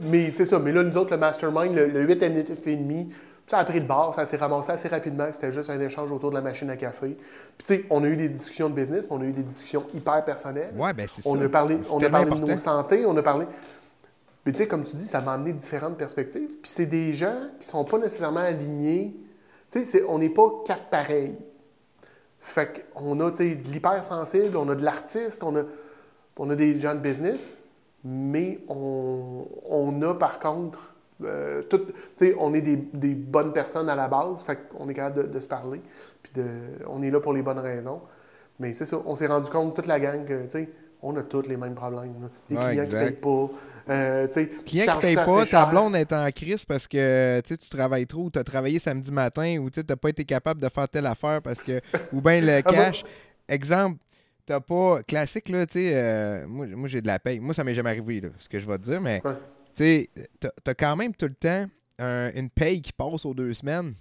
Mais 0.00 0.30
c'est 0.32 0.46
ça. 0.46 0.58
Mais 0.58 0.70
là, 0.70 0.84
nous 0.84 0.96
autres, 0.96 1.10
le 1.10 1.16
mastermind, 1.16 1.74
le, 1.74 1.86
le 1.86 2.02
8 2.02 2.22
et 2.22 2.76
demi, 2.76 3.08
ça 3.48 3.58
a 3.58 3.64
pris 3.64 3.80
le 3.80 3.86
bar, 3.86 4.14
ça 4.14 4.26
s'est 4.26 4.36
ramassé 4.36 4.72
assez 4.72 4.88
rapidement, 4.88 5.28
c'était 5.32 5.50
juste 5.50 5.70
un 5.70 5.80
échange 5.80 6.12
autour 6.12 6.30
de 6.30 6.34
la 6.34 6.42
machine 6.42 6.68
à 6.70 6.76
café. 6.76 7.16
Puis, 7.56 7.66
tu 7.66 7.74
sais, 7.74 7.84
on 7.90 8.04
a 8.04 8.06
eu 8.06 8.16
des 8.16 8.28
discussions 8.28 8.68
de 8.68 8.74
business, 8.74 9.08
mais 9.08 9.16
on 9.16 9.20
a 9.22 9.24
eu 9.24 9.32
des 9.32 9.42
discussions 9.42 9.86
hyper 9.94 10.24
personnelles. 10.24 10.72
Ouais, 10.76 10.92
ben 10.92 11.06
c'est 11.08 11.22
ça. 11.22 11.30
On 11.30 11.40
a 11.40 11.48
parlé, 11.48 11.78
on 11.90 12.02
a 12.02 12.10
parlé 12.10 12.30
de 12.30 12.36
nos 12.36 12.56
santé, 12.56 13.06
on 13.06 13.16
a 13.16 13.22
parlé. 13.22 13.46
Puis, 14.48 14.54
tu 14.54 14.62
sais, 14.62 14.66
comme 14.66 14.82
tu 14.82 14.96
dis, 14.96 15.04
ça 15.04 15.20
m'a 15.20 15.34
amené 15.34 15.52
différentes 15.52 15.98
perspectives. 15.98 16.48
Puis, 16.62 16.70
c'est 16.70 16.86
des 16.86 17.12
gens 17.12 17.36
qui 17.60 17.66
sont 17.66 17.84
pas 17.84 17.98
nécessairement 17.98 18.40
alignés. 18.40 19.14
Tu 19.68 19.84
sais, 19.84 20.02
on 20.08 20.18
n'est 20.18 20.30
pas 20.30 20.50
quatre 20.64 20.88
pareils. 20.88 21.36
Fait 22.40 22.86
qu'on 22.94 23.20
a, 23.20 23.30
tu 23.30 23.36
sais, 23.36 23.56
de 23.56 23.68
l'hypersensible, 23.68 24.56
on 24.56 24.66
a 24.70 24.74
de 24.74 24.82
l'artiste, 24.82 25.42
on 25.42 25.54
a, 25.54 25.64
on 26.38 26.48
a 26.48 26.56
des 26.56 26.80
gens 26.80 26.94
de 26.94 27.00
business, 27.00 27.58
mais 28.02 28.60
on, 28.68 29.48
on 29.68 30.00
a 30.00 30.14
par 30.14 30.38
contre 30.38 30.94
euh, 31.22 31.62
on 32.38 32.54
est 32.54 32.62
des, 32.62 33.14
bonnes 33.14 33.52
personnes 33.52 33.90
à 33.90 33.94
la 33.94 34.08
base, 34.08 34.44
fait 34.44 34.66
qu'on 34.70 34.88
est 34.88 34.94
capable 34.94 35.30
de, 35.30 35.40
se 35.40 35.48
parler, 35.48 35.82
puis 36.22 36.32
de, 36.36 36.46
on 36.86 37.02
est 37.02 37.10
là 37.10 37.20
pour 37.20 37.34
les 37.34 37.42
bonnes 37.42 37.58
raisons. 37.58 38.00
Mais 38.60 38.72
c'est 38.72 38.86
ça, 38.86 38.98
on 39.04 39.14
s'est 39.14 39.26
rendu 39.26 39.50
compte, 39.50 39.76
toute 39.76 39.86
la 39.86 40.00
gang, 40.00 40.24
que 40.24 40.48
on 41.02 41.16
a 41.16 41.22
tous 41.22 41.42
les 41.42 41.56
mêmes 41.56 41.74
problèmes. 41.74 42.30
Les 42.50 42.56
clients 42.56 42.84
qui 42.84 42.94
ne 42.94 43.00
payent 43.00 43.12
pas. 43.12 43.50
Euh, 43.88 44.26
clients 44.26 44.58
qui 44.64 44.78
ne 44.78 45.00
payent 45.00 45.14
pas, 45.14 45.46
ta 45.46 45.66
blonde 45.66 45.96
est 45.96 46.12
en 46.12 46.30
crise 46.30 46.64
parce 46.64 46.86
que 46.86 47.40
tu 47.40 47.56
travailles 47.70 48.06
trop, 48.06 48.24
ou 48.24 48.30
tu 48.30 48.38
as 48.38 48.44
travaillé 48.44 48.78
samedi 48.78 49.10
matin, 49.10 49.58
ou 49.58 49.70
tu 49.70 49.80
n'as 49.88 49.96
pas 49.96 50.10
été 50.10 50.24
capable 50.24 50.60
de 50.60 50.68
faire 50.68 50.88
telle 50.88 51.06
affaire 51.06 51.40
parce 51.42 51.62
que. 51.62 51.80
ou 52.12 52.20
bien 52.20 52.40
le 52.40 52.58
ah, 52.58 52.62
cash. 52.62 53.04
Exemple, 53.48 53.98
t'as 54.44 54.60
pas. 54.60 55.02
Classique, 55.02 55.48
là, 55.48 55.66
tu 55.66 55.74
sais, 55.74 55.92
euh, 55.94 56.46
moi, 56.46 56.66
moi 56.66 56.88
j'ai 56.88 57.00
de 57.00 57.06
la 57.06 57.18
paye. 57.18 57.40
Moi, 57.40 57.54
ça 57.54 57.64
m'est 57.64 57.74
jamais 57.74 57.90
arrivé, 57.90 58.20
là, 58.20 58.28
ce 58.38 58.48
que 58.48 58.58
je 58.60 58.66
vais 58.66 58.78
te 58.78 58.82
dire, 58.82 59.00
mais 59.00 59.22
tu 59.74 60.08
as 60.66 60.74
quand 60.74 60.96
même 60.96 61.14
tout 61.14 61.26
le 61.26 61.34
temps 61.34 61.66
une 62.34 62.50
paye 62.50 62.82
qui 62.82 62.92
passe 62.92 63.24
aux 63.24 63.34
deux 63.34 63.54
semaines. 63.54 63.94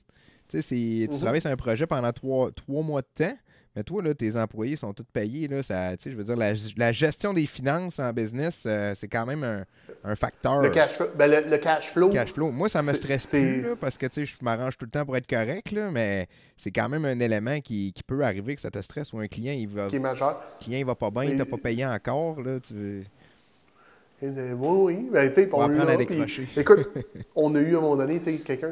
Tu 0.49 0.61
sais, 0.61 1.07
tu 1.07 1.07
mhm. 1.11 1.19
travailles 1.19 1.41
sur 1.41 1.49
un 1.49 1.57
projet 1.57 1.85
pendant 1.85 2.11
trois, 2.11 2.51
mois 2.67 3.01
de 3.01 3.25
temps, 3.25 3.37
mais 3.77 3.83
toi, 3.83 4.01
là, 4.01 4.15
tes 4.15 4.35
employés 4.35 4.75
sont 4.75 4.91
tous 4.91 5.03
payés. 5.03 5.47
Là, 5.47 5.61
ça, 5.61 5.91
je 6.03 6.09
veux 6.09 6.23
dire, 6.23 6.35
la, 6.35 6.91
gestion 6.91 7.31
des 7.31 7.45
finances 7.45 7.99
en 7.99 8.11
business, 8.11 8.63
euh, 8.65 8.93
c'est 8.95 9.07
quand 9.07 9.27
même 9.27 9.43
un, 10.03 10.15
facteur. 10.15 10.63
Le 10.63 10.71
cash, 10.71 10.93
flow, 10.95 11.05
ben 11.15 11.45
le, 11.47 11.57
cash 11.57 11.91
flow. 11.91 12.09
cash 12.09 12.33
flow. 12.33 12.49
Moi, 12.49 12.69
ça 12.69 12.81
me 12.81 12.91
stresse 12.91 13.27
plus 13.27 13.67
parce 13.79 13.99
que 13.99 14.07
je 14.11 14.35
m'arrange 14.41 14.79
tout 14.79 14.85
le 14.85 14.89
temps 14.89 15.05
pour 15.05 15.15
être 15.15 15.27
correct, 15.27 15.71
là, 15.71 15.91
mais 15.91 16.27
c'est 16.57 16.71
quand 16.71 16.89
même 16.89 17.05
un 17.05 17.19
élément 17.19 17.59
qui, 17.59 17.93
peut 18.07 18.23
arriver 18.23 18.55
que 18.55 18.61
ça 18.61 18.71
te 18.71 18.81
stresse 18.81 19.13
ou 19.13 19.19
un 19.19 19.27
client, 19.27 19.53
il 19.55 19.67
va. 19.67 19.85
Qui 19.85 19.97
est 19.97 19.99
majeur. 19.99 20.41
client, 20.59 20.79
il 20.79 20.85
va 20.85 20.95
pas 20.95 21.11
bien, 21.11 21.25
il 21.25 21.37
t'a 21.37 21.45
pas 21.45 21.57
payé 21.57 21.85
encore. 21.85 22.41
Là, 22.41 22.59
tu... 22.59 23.03
Oui, 24.23 24.31
oui. 24.59 25.09
Ben, 25.11 25.31
on, 25.51 25.55
on 25.55 25.67
va 25.67 25.93
écoute, 26.57 26.89
on 27.35 27.53
a 27.53 27.59
eu 27.59 27.75
à 27.75 27.77
un 27.77 27.81
moment 27.81 27.97
donné, 27.97 28.17
quelqu'un 28.17 28.71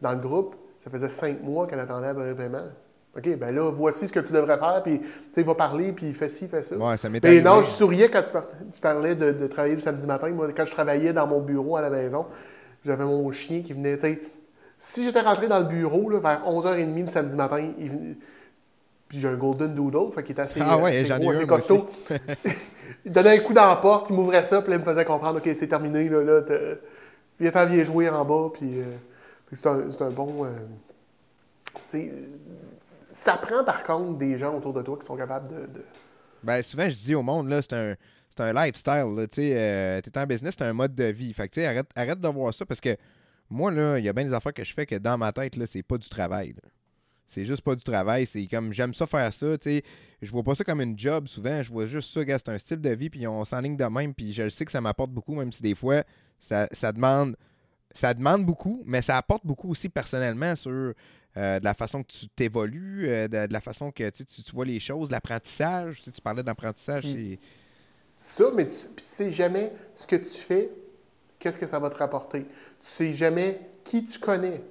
dans 0.00 0.12
le 0.12 0.18
groupe, 0.18 0.56
ça 0.78 0.88
faisait 0.88 1.10
cinq 1.10 1.42
mois 1.42 1.66
qu'elle 1.66 1.80
attendait 1.80 2.14
le 2.14 2.34
paiement. 2.34 2.70
OK, 3.16 3.36
ben 3.36 3.54
là, 3.54 3.70
voici 3.70 4.06
ce 4.08 4.12
que 4.12 4.20
tu 4.20 4.32
devrais 4.32 4.58
faire, 4.58 4.82
puis 4.82 5.00
tu 5.32 5.42
va 5.42 5.54
parler, 5.54 5.92
puis 5.92 6.06
il 6.06 6.14
fait 6.14 6.28
ci, 6.28 6.44
il 6.44 6.50
fait 6.50 6.62
ça. 6.62 6.76
Ouais, 6.76 6.96
ça 6.96 7.08
m'est 7.08 7.24
Et 7.24 7.40
non, 7.40 7.62
je 7.62 7.68
souriais 7.68 8.08
quand 8.08 8.22
tu, 8.22 8.80
parlais 8.80 9.14
de, 9.14 9.46
travailler 9.46 9.74
le 9.74 9.80
samedi 9.80 10.06
matin. 10.06 10.28
Moi, 10.30 10.48
quand 10.54 10.64
je 10.64 10.72
travaillais 10.72 11.12
dans 11.12 11.26
mon 11.26 11.40
bureau 11.40 11.76
à 11.76 11.80
la 11.80 11.90
maison, 11.90 12.26
j'avais 12.84 13.04
mon 13.04 13.30
chien 13.32 13.62
qui 13.62 13.72
venait, 13.72 13.96
tu 13.96 14.02
sais, 14.02 14.20
si 14.78 15.04
j'étais 15.04 15.20
rentré 15.20 15.48
dans 15.48 15.58
le 15.58 15.64
bureau 15.64 16.10
là, 16.10 16.20
vers 16.20 16.42
11h30 16.46 17.00
le 17.00 17.06
samedi 17.06 17.36
matin, 17.36 17.70
il 17.78 18.16
puis 19.08 19.18
j'ai 19.18 19.28
un 19.28 19.36
Golden 19.36 19.72
Doodle, 19.72 20.12
fait 20.12 20.22
qu'il 20.22 20.36
est 20.36 20.40
assez, 20.40 20.60
ah 20.62 20.78
ouais, 20.78 20.98
assez, 20.98 21.20
gros, 21.20 21.30
assez 21.30 21.46
costaud. 21.46 21.88
il 23.04 23.12
donnait 23.12 23.38
un 23.38 23.38
coup 23.38 23.52
dans 23.52 23.68
la 23.68 23.76
porte, 23.76 24.10
il 24.10 24.16
m'ouvrait 24.16 24.44
ça, 24.44 24.62
puis 24.62 24.70
là, 24.70 24.76
il 24.76 24.80
me 24.80 24.84
faisait 24.84 25.04
comprendre, 25.04 25.38
OK, 25.38 25.48
c'est 25.54 25.68
terminé, 25.68 26.08
là, 26.08 26.22
là 26.22 26.42
viens-t'en, 27.38 27.66
viens 27.66 27.84
jouer 27.84 28.08
en 28.08 28.24
bas, 28.24 28.50
puis, 28.52 28.80
euh, 28.80 28.84
c'est 29.52 29.68
un, 29.68 29.78
un, 30.00 30.10
bon... 30.10 30.44
Euh, 30.44 30.48
ça 33.16 33.38
prend, 33.38 33.64
par 33.64 33.82
contre, 33.82 34.18
des 34.18 34.36
gens 34.36 34.54
autour 34.54 34.74
de 34.74 34.82
toi 34.82 34.98
qui 34.98 35.06
sont 35.06 35.16
capables 35.16 35.48
de... 35.48 35.66
de... 35.72 35.84
Ben, 36.42 36.62
souvent, 36.62 36.88
je 36.88 36.94
dis 36.94 37.14
au 37.14 37.22
monde, 37.22 37.48
là, 37.48 37.62
c'est 37.62 37.72
un, 37.72 37.94
c'est 38.28 38.42
un 38.42 38.52
lifestyle, 38.52 39.26
tu 39.32 39.40
sais, 39.40 39.52
euh, 39.54 40.00
t'es 40.02 40.18
en 40.18 40.26
business, 40.26 40.54
c'est 40.58 40.64
un 40.64 40.74
mode 40.74 40.94
de 40.94 41.04
vie, 41.04 41.32
fait 41.32 41.48
que, 41.48 41.54
tu 41.54 41.60
sais, 41.60 41.66
arrête, 41.66 41.88
arrête 41.96 42.20
de 42.20 42.28
voir 42.28 42.52
ça, 42.52 42.66
parce 42.66 42.80
que 42.80 42.94
moi, 43.48 43.70
là, 43.70 43.98
il 43.98 44.04
y 44.04 44.08
a 44.08 44.12
bien 44.12 44.24
des 44.24 44.34
affaires 44.34 44.52
que 44.52 44.64
je 44.64 44.74
fais 44.74 44.84
que 44.84 44.96
dans 44.96 45.16
ma 45.16 45.32
tête, 45.32 45.56
là, 45.56 45.66
c'est 45.66 45.82
pas 45.82 45.96
du 45.96 46.08
travail, 46.08 46.48
là. 46.50 46.68
C'est 47.28 47.44
juste 47.44 47.62
pas 47.62 47.74
du 47.74 47.82
travail. 47.82 48.24
C'est 48.24 48.46
comme 48.46 48.72
j'aime 48.72 48.94
ça 48.94 49.04
faire 49.04 49.34
ça. 49.34 49.58
Tu 49.58 49.70
sais. 49.70 49.82
Je 50.22 50.30
vois 50.30 50.44
pas 50.44 50.54
ça 50.54 50.62
comme 50.62 50.80
une 50.80 50.96
job 50.96 51.26
souvent. 51.26 51.60
Je 51.60 51.72
vois 51.72 51.86
juste 51.86 52.12
ça, 52.12 52.20
c'est 52.24 52.48
un 52.48 52.58
style 52.58 52.80
de 52.80 52.90
vie, 52.90 53.10
puis 53.10 53.26
on 53.26 53.44
s'enligne 53.44 53.76
de 53.76 53.84
même. 53.84 54.14
Puis 54.14 54.32
je 54.32 54.48
sais 54.48 54.64
que 54.64 54.70
ça 54.70 54.80
m'apporte 54.80 55.10
beaucoup, 55.10 55.34
même 55.34 55.50
si 55.50 55.60
des 55.60 55.74
fois, 55.74 56.04
ça, 56.38 56.68
demande. 56.92 57.36
Ça 57.92 58.12
demande 58.14 58.44
beaucoup, 58.44 58.82
mais 58.86 59.02
ça 59.02 59.16
apporte 59.16 59.44
beaucoup 59.44 59.70
aussi 59.70 59.88
personnellement 59.88 60.54
sur 60.54 60.92
euh, 61.36 61.58
de 61.58 61.64
la 61.64 61.74
façon 61.74 62.02
que 62.02 62.12
tu 62.12 62.28
t'évolues, 62.28 63.08
euh, 63.08 63.28
de, 63.28 63.52
la 63.52 63.60
façon 63.60 63.90
que 63.90 64.08
tu, 64.10 64.24
tu 64.24 64.52
vois 64.52 64.64
les 64.64 64.80
choses, 64.80 65.10
l'apprentissage. 65.10 66.00
Tu, 66.00 66.10
tu 66.10 66.20
parlais 66.20 66.42
d'apprentissage. 66.42 67.04
Ça, 68.14 68.44
mais 68.54 68.66
tu, 68.66 68.72
sais 68.96 69.30
jamais 69.30 69.72
ce 69.94 70.06
que 70.06 70.16
tu 70.16 70.38
fais, 70.38 70.70
qu'est-ce 71.38 71.58
que 71.58 71.66
ça 71.66 71.78
va 71.78 71.90
te 71.90 71.98
rapporter. 71.98 72.44
Tu 72.44 72.48
sais 72.80 73.12
jamais 73.12 73.60
qui 73.84 74.04
tu 74.06 74.18
connais 74.18 74.62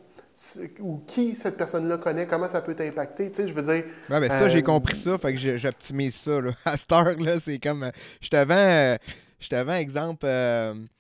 ou 0.80 1.02
qui 1.08 1.34
cette 1.34 1.56
personne-là 1.56 1.98
connaît, 1.98 2.28
comment 2.28 2.48
ça 2.48 2.62
peut 2.62 2.76
t'impacter. 2.76 3.30
Tu 3.30 3.36
sais, 3.36 3.48
je 3.48 3.54
veux 3.54 3.62
dire. 3.62 3.86
Ouais, 4.10 4.20
ben 4.20 4.30
ça, 4.30 4.50
j'ai 4.50 4.60
euh, 4.60 4.62
compris 4.62 4.98
ça, 4.98 5.18
fait 5.18 5.34
que 5.34 5.58
j'optimise 5.58 6.16
ça. 6.16 6.42
Là. 6.42 6.52
À 6.66 6.78
cette 6.78 6.92
heure-là, 6.92 7.40
c'est 7.40 7.60
comme. 7.60 7.90
Je 8.22 8.30
te 8.30 8.44
vends, 8.44 8.54
euh, 8.54 8.98
te 9.40 10.95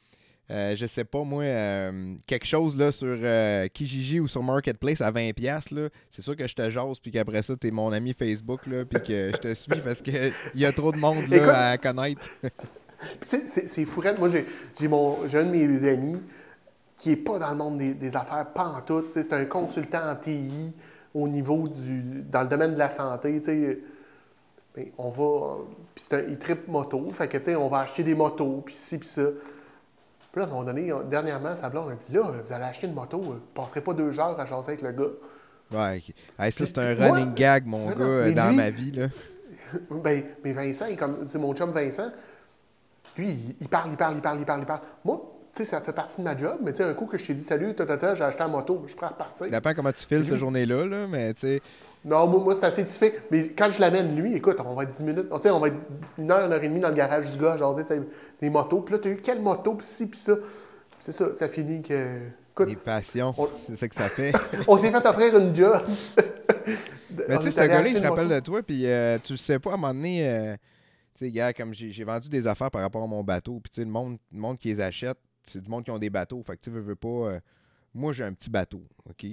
exemple. 0.49 0.77
je 0.77 0.85
sais 0.85 1.03
pas 1.03 1.23
moi, 1.23 1.43
quelque 2.27 2.45
chose 2.45 2.77
là 2.77 2.91
sur 2.91 3.17
Kijiji 3.73 4.19
ou 4.19 4.27
sur 4.27 4.43
Marketplace 4.43 5.01
à 5.01 5.11
20$, 5.11 5.73
là, 5.73 5.89
c'est 6.11 6.21
sûr 6.21 6.35
que 6.35 6.47
je 6.47 6.55
te 6.55 6.69
jase 6.69 6.99
puis 6.99 7.11
qu'après 7.11 7.41
ça, 7.41 7.55
tu 7.55 7.67
es 7.67 7.71
mon 7.71 7.91
ami 7.91 8.13
Facebook, 8.13 8.65
là, 8.67 8.85
puis 8.85 8.99
que 8.99 9.31
je 9.33 9.37
te 9.37 9.53
suis 9.53 9.81
parce 9.81 10.01
qu'il 10.01 10.33
y 10.55 10.65
a 10.65 10.71
trop 10.71 10.91
de 10.91 10.97
monde 10.97 11.27
là, 11.27 11.71
à 11.71 11.77
connaître. 11.77 12.21
c'est 13.21 13.85
fou, 13.85 14.01
Moi, 14.17 14.29
j'ai 14.29 14.45
un 14.87 15.43
de 15.43 15.49
mes 15.49 15.87
amis 15.87 16.17
qui 16.95 17.09
n'est 17.09 17.15
pas 17.17 17.39
dans 17.39 17.51
le 17.51 17.57
monde 17.57 17.77
des, 17.77 18.15
affaires, 18.15 18.47
pas 18.53 18.67
en 18.67 18.81
tout. 18.81 19.05
C'est 19.11 19.33
un 19.33 19.45
consultant 19.45 20.09
en 20.09 20.15
TI 20.15 20.73
au 21.13 21.27
niveau 21.27 21.67
du. 21.67 22.23
dans 22.23 22.41
le 22.41 22.47
domaine 22.47 22.73
de 22.73 22.79
la 22.79 22.89
santé. 22.89 23.41
Ben, 24.75 24.87
on 24.97 25.09
va. 25.09 25.57
Puis 25.93 26.05
un, 26.11 26.23
il 26.27 26.37
tripe 26.37 26.67
moto. 26.67 27.09
Fait 27.11 27.27
que, 27.27 27.55
on 27.55 27.67
va 27.67 27.79
acheter 27.79 28.03
des 28.03 28.15
motos, 28.15 28.61
puis 28.65 28.75
ci, 28.75 28.97
puis 28.97 29.07
ça. 29.07 29.23
Puis 30.35 30.41
là, 30.41 30.47
à 30.47 30.49
un 30.49 30.53
moment 30.53 30.65
donné, 30.65 30.91
dernièrement, 31.09 31.55
sa 31.55 31.69
blonde 31.69 31.91
a 31.91 31.95
dit 31.95 32.11
Là, 32.11 32.23
vous 32.43 32.51
allez 32.51 32.65
acheter 32.65 32.87
une 32.87 32.93
moto, 32.93 33.21
vous 33.21 33.33
ne 33.35 33.39
passerez 33.53 33.79
pas 33.79 33.93
deux 33.93 34.19
heures 34.19 34.37
à 34.37 34.43
jaser 34.43 34.73
avec 34.73 34.81
le 34.81 34.91
gars. 34.91 35.13
Ouais, 35.71 36.51
ça, 36.51 36.65
c'est 36.65 36.77
un 36.77 36.93
running 36.93 37.33
gag, 37.33 37.65
mon 37.65 37.89
gars, 37.91 38.31
dans 38.31 38.53
ma 38.53 38.69
vie. 38.69 38.91
Là. 38.91 39.07
Ben, 39.89 40.23
mais 40.43 40.51
Vincent, 40.51 40.85
comme, 40.97 41.25
mon 41.35 41.53
chum 41.53 41.71
Vincent, 41.71 42.11
lui, 43.17 43.55
il 43.59 43.67
parle, 43.67 43.91
il 43.91 43.97
parle, 43.97 44.15
il 44.15 44.21
parle, 44.21 44.39
il 44.39 44.45
parle, 44.45 44.59
il 44.61 44.65
parle. 44.65 44.81
Moi, 45.03 45.21
tu 45.53 45.63
sais, 45.63 45.65
ça 45.65 45.81
fait 45.81 45.91
partie 45.91 46.17
de 46.17 46.23
ma 46.23 46.35
job, 46.35 46.57
mais 46.61 46.71
tu 46.71 46.77
sais, 46.77 46.83
un 46.83 46.93
coup 46.93 47.05
que 47.05 47.17
je 47.17 47.25
t'ai 47.25 47.33
dit 47.33 47.43
salut, 47.43 47.73
tata, 47.73 48.13
j'ai 48.13 48.23
acheté 48.23 48.43
un 48.43 48.47
moto, 48.49 48.81
je 48.83 48.89
suis 48.89 48.97
prêt 48.97 49.07
à 49.07 49.09
repartir. 49.09 49.47
Ça 49.47 49.49
dépend 49.49 49.73
comment 49.73 49.91
tu 49.91 50.05
files 50.05 50.25
cette 50.25 50.37
journée-là, 50.37 50.85
là, 50.85 51.07
mais 51.07 51.33
tu 51.33 51.41
sais. 51.41 51.61
Non, 52.05 52.27
moi, 52.27 52.39
moi 52.39 52.55
c'est 52.55 52.65
assez 52.65 52.85
typique. 52.85 53.15
Mais 53.31 53.49
quand 53.49 53.71
je 53.71 53.79
l'amène, 53.81 54.15
lui, 54.15 54.35
écoute, 54.35 54.57
on 54.63 54.75
va 54.75 54.83
être 54.83 54.91
10 54.91 55.03
minutes, 55.03 55.27
sais, 55.41 55.49
on 55.49 55.59
va 55.59 55.69
être 55.69 55.77
une 56.19 56.31
heure, 56.31 56.45
une 56.45 56.53
heure 56.53 56.63
et 56.63 56.67
demie 56.67 56.79
dans 56.79 56.89
le 56.89 56.93
garage 56.93 57.31
du 57.31 57.37
gars, 57.37 57.57
genre, 57.57 57.75
des 58.39 58.49
motos. 58.49 58.81
Puis 58.81 58.93
là, 58.93 58.99
tu 58.99 59.07
as 59.07 59.11
eu 59.11 59.17
quelle 59.17 59.41
moto, 59.41 59.73
puis 59.73 59.85
ci, 59.85 60.07
puis 60.07 60.19
ça. 60.19 60.35
C'est 60.99 61.11
ça, 61.11 61.35
ça 61.35 61.47
finit 61.47 61.81
que 61.81 62.19
Des 62.65 62.75
passions, 62.75 63.35
c'est 63.57 63.75
ça 63.75 63.87
que 63.87 63.95
ça 63.95 64.07
fait. 64.07 64.33
on 64.67 64.77
s'est 64.77 64.91
fait 64.91 65.05
offrir 65.05 65.37
une 65.37 65.53
job. 65.53 65.81
Mais 67.27 67.37
tu 67.37 67.45
sais, 67.45 67.51
ce 67.51 67.67
gars-là, 67.67 67.87
il 67.87 67.97
se 67.97 68.03
rappelle 68.03 68.29
de 68.29 68.39
toi, 68.39 68.61
puis 68.61 68.85
euh, 68.85 69.17
tu 69.23 69.35
sais 69.35 69.59
pas, 69.59 69.71
à 69.71 69.73
un 69.73 69.77
moment 69.77 69.93
donné, 69.93 70.27
euh, 70.27 70.55
tu 71.15 71.25
sais, 71.25 71.31
gars, 71.31 71.53
comme 71.53 71.73
j'ai 71.73 72.03
vendu 72.03 72.29
des 72.29 72.45
affaires 72.45 72.71
par 72.71 72.81
rapport 72.81 73.03
à 73.03 73.07
mon 73.07 73.23
bateau, 73.23 73.59
puis 73.63 73.71
tu 73.71 73.81
sais, 73.81 73.85
le 73.85 73.91
monde, 73.91 74.17
le 74.31 74.39
monde 74.39 74.59
qui 74.59 74.67
les 74.69 74.79
achète, 74.79 75.17
c'est 75.43 75.61
du 75.61 75.69
monde 75.69 75.83
qui 75.83 75.91
ont 75.91 75.99
des 75.99 76.09
bateaux. 76.09 76.41
Fait 76.45 76.55
que 76.55 76.61
tu 76.61 76.69
veux, 76.69 76.81
veux 76.81 76.95
pas. 76.95 77.07
Euh, 77.07 77.39
moi, 77.95 78.11
j'ai 78.11 78.25
un 78.25 78.33
petit 78.33 78.49
bateau, 78.49 78.83
OK? 79.09 79.25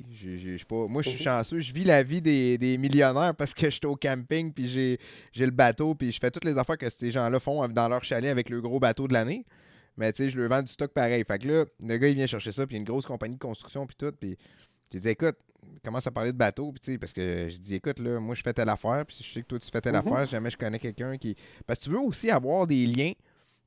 pas, 0.69 0.87
moi, 0.87 1.03
je 1.03 1.11
suis 1.11 1.19
mhm. 1.19 1.25
chanceux. 1.25 1.59
Je 1.59 1.73
vis 1.73 1.85
la 1.85 2.03
vie 2.05 2.23
des, 2.23 2.57
des 2.57 2.79
millionnaires 2.79 3.35
parce 3.35 3.53
que 3.53 3.67
je 3.67 3.71
suis 3.71 3.87
au 3.87 3.97
camping, 3.97 4.53
puis 4.53 4.69
j'ai 4.69 4.99
le 5.45 5.51
bateau, 5.51 5.97
puis 5.97 6.13
je 6.13 6.21
fais 6.21 6.31
toutes 6.31 6.45
les 6.45 6.57
affaires 6.57 6.79
que 6.79 6.89
ces 6.89 7.11
gens-là 7.11 7.41
font 7.41 7.67
dans 7.69 7.89
leur 7.89 8.05
chalet 8.05 8.31
avec 8.31 8.49
le 8.49 8.61
gros 8.61 8.79
bateau 8.79 9.09
de 9.09 9.13
l'année. 9.13 9.45
Mais 9.97 10.13
tu 10.13 10.23
sais, 10.23 10.31
je 10.31 10.39
leur 10.39 10.49
vends 10.49 10.63
du 10.63 10.73
stock 10.73 10.93
pareil. 10.93 11.25
Fait 11.27 11.39
que 11.39 11.49
là, 11.49 11.65
le 11.81 11.99
gars, 11.99 12.09
il 12.09 12.15
vient 12.15 12.27
chercher 12.27 12.53
ça, 12.53 12.67
puis 12.67 12.77
il 12.77 12.79
y 12.79 12.79
a 12.79 12.83
une 12.83 12.87
grosse 12.87 13.05
compagnie 13.05 13.35
de 13.35 13.41
construction, 13.41 13.85
puis 13.87 13.97
tout. 13.97 14.13
Puis 14.13 14.39
je 14.93 14.99
dis, 14.99 15.09
écoute, 15.09 15.37
commence 15.85 16.07
à 16.07 16.13
parler 16.13 16.33
de 16.33 16.39
bateau, 16.39 16.73
puis 16.73 16.99
parce 16.99 17.13
que 17.13 17.49
je 17.49 17.59
dis, 17.59 17.75
écoute, 17.75 17.99
là, 17.99 18.21
moi, 18.21 18.37
je 18.37 18.43
fais 18.43 18.53
telle 18.53 18.69
affaire, 18.69 19.05
puis 19.07 19.19
je 19.21 19.33
sais 19.33 19.43
que 19.43 19.49
toi, 19.49 19.59
tu 19.59 19.69
fais 19.71 19.81
telle 19.81 19.95
mhm. 19.95 20.07
affaire, 20.07 20.27
jamais 20.27 20.51
je 20.51 20.57
connais 20.57 20.79
quelqu'un 20.79 21.19
qui. 21.19 21.35
Parce 21.67 21.81
que 21.81 21.85
tu 21.85 21.91
veux 21.91 22.01
aussi 22.01 22.31
avoir 22.31 22.67
des 22.69 22.87
liens 22.87 23.13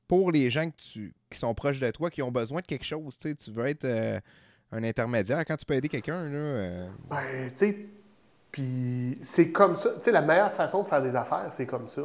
pour 0.08 0.32
les 0.32 0.50
gens 0.50 0.70
que 0.70 0.76
tu, 0.76 1.14
qui 1.30 1.38
sont 1.38 1.54
proches 1.54 1.80
de 1.80 1.90
toi, 1.90 2.10
qui 2.10 2.22
ont 2.22 2.32
besoin 2.32 2.62
de 2.62 2.66
quelque 2.66 2.84
chose. 2.84 3.18
Tu 3.18 3.50
veux 3.50 3.66
être 3.66 3.84
euh, 3.84 4.20
un 4.72 4.84
intermédiaire 4.84 5.44
quand 5.44 5.56
tu 5.56 5.64
peux 5.64 5.74
aider 5.74 5.88
quelqu'un. 5.88 6.24
Là, 6.24 6.38
euh. 6.38 6.88
Ben, 7.10 7.50
tu 7.50 7.56
sais, 7.56 7.76
puis 8.50 9.18
c'est 9.20 9.50
comme 9.50 9.76
ça. 9.76 9.90
Tu 9.96 10.04
sais, 10.04 10.12
la 10.12 10.22
meilleure 10.22 10.52
façon 10.52 10.82
de 10.82 10.88
faire 10.88 11.02
des 11.02 11.14
affaires, 11.14 11.46
c'est 11.50 11.66
comme 11.66 11.88
ça. 11.88 12.02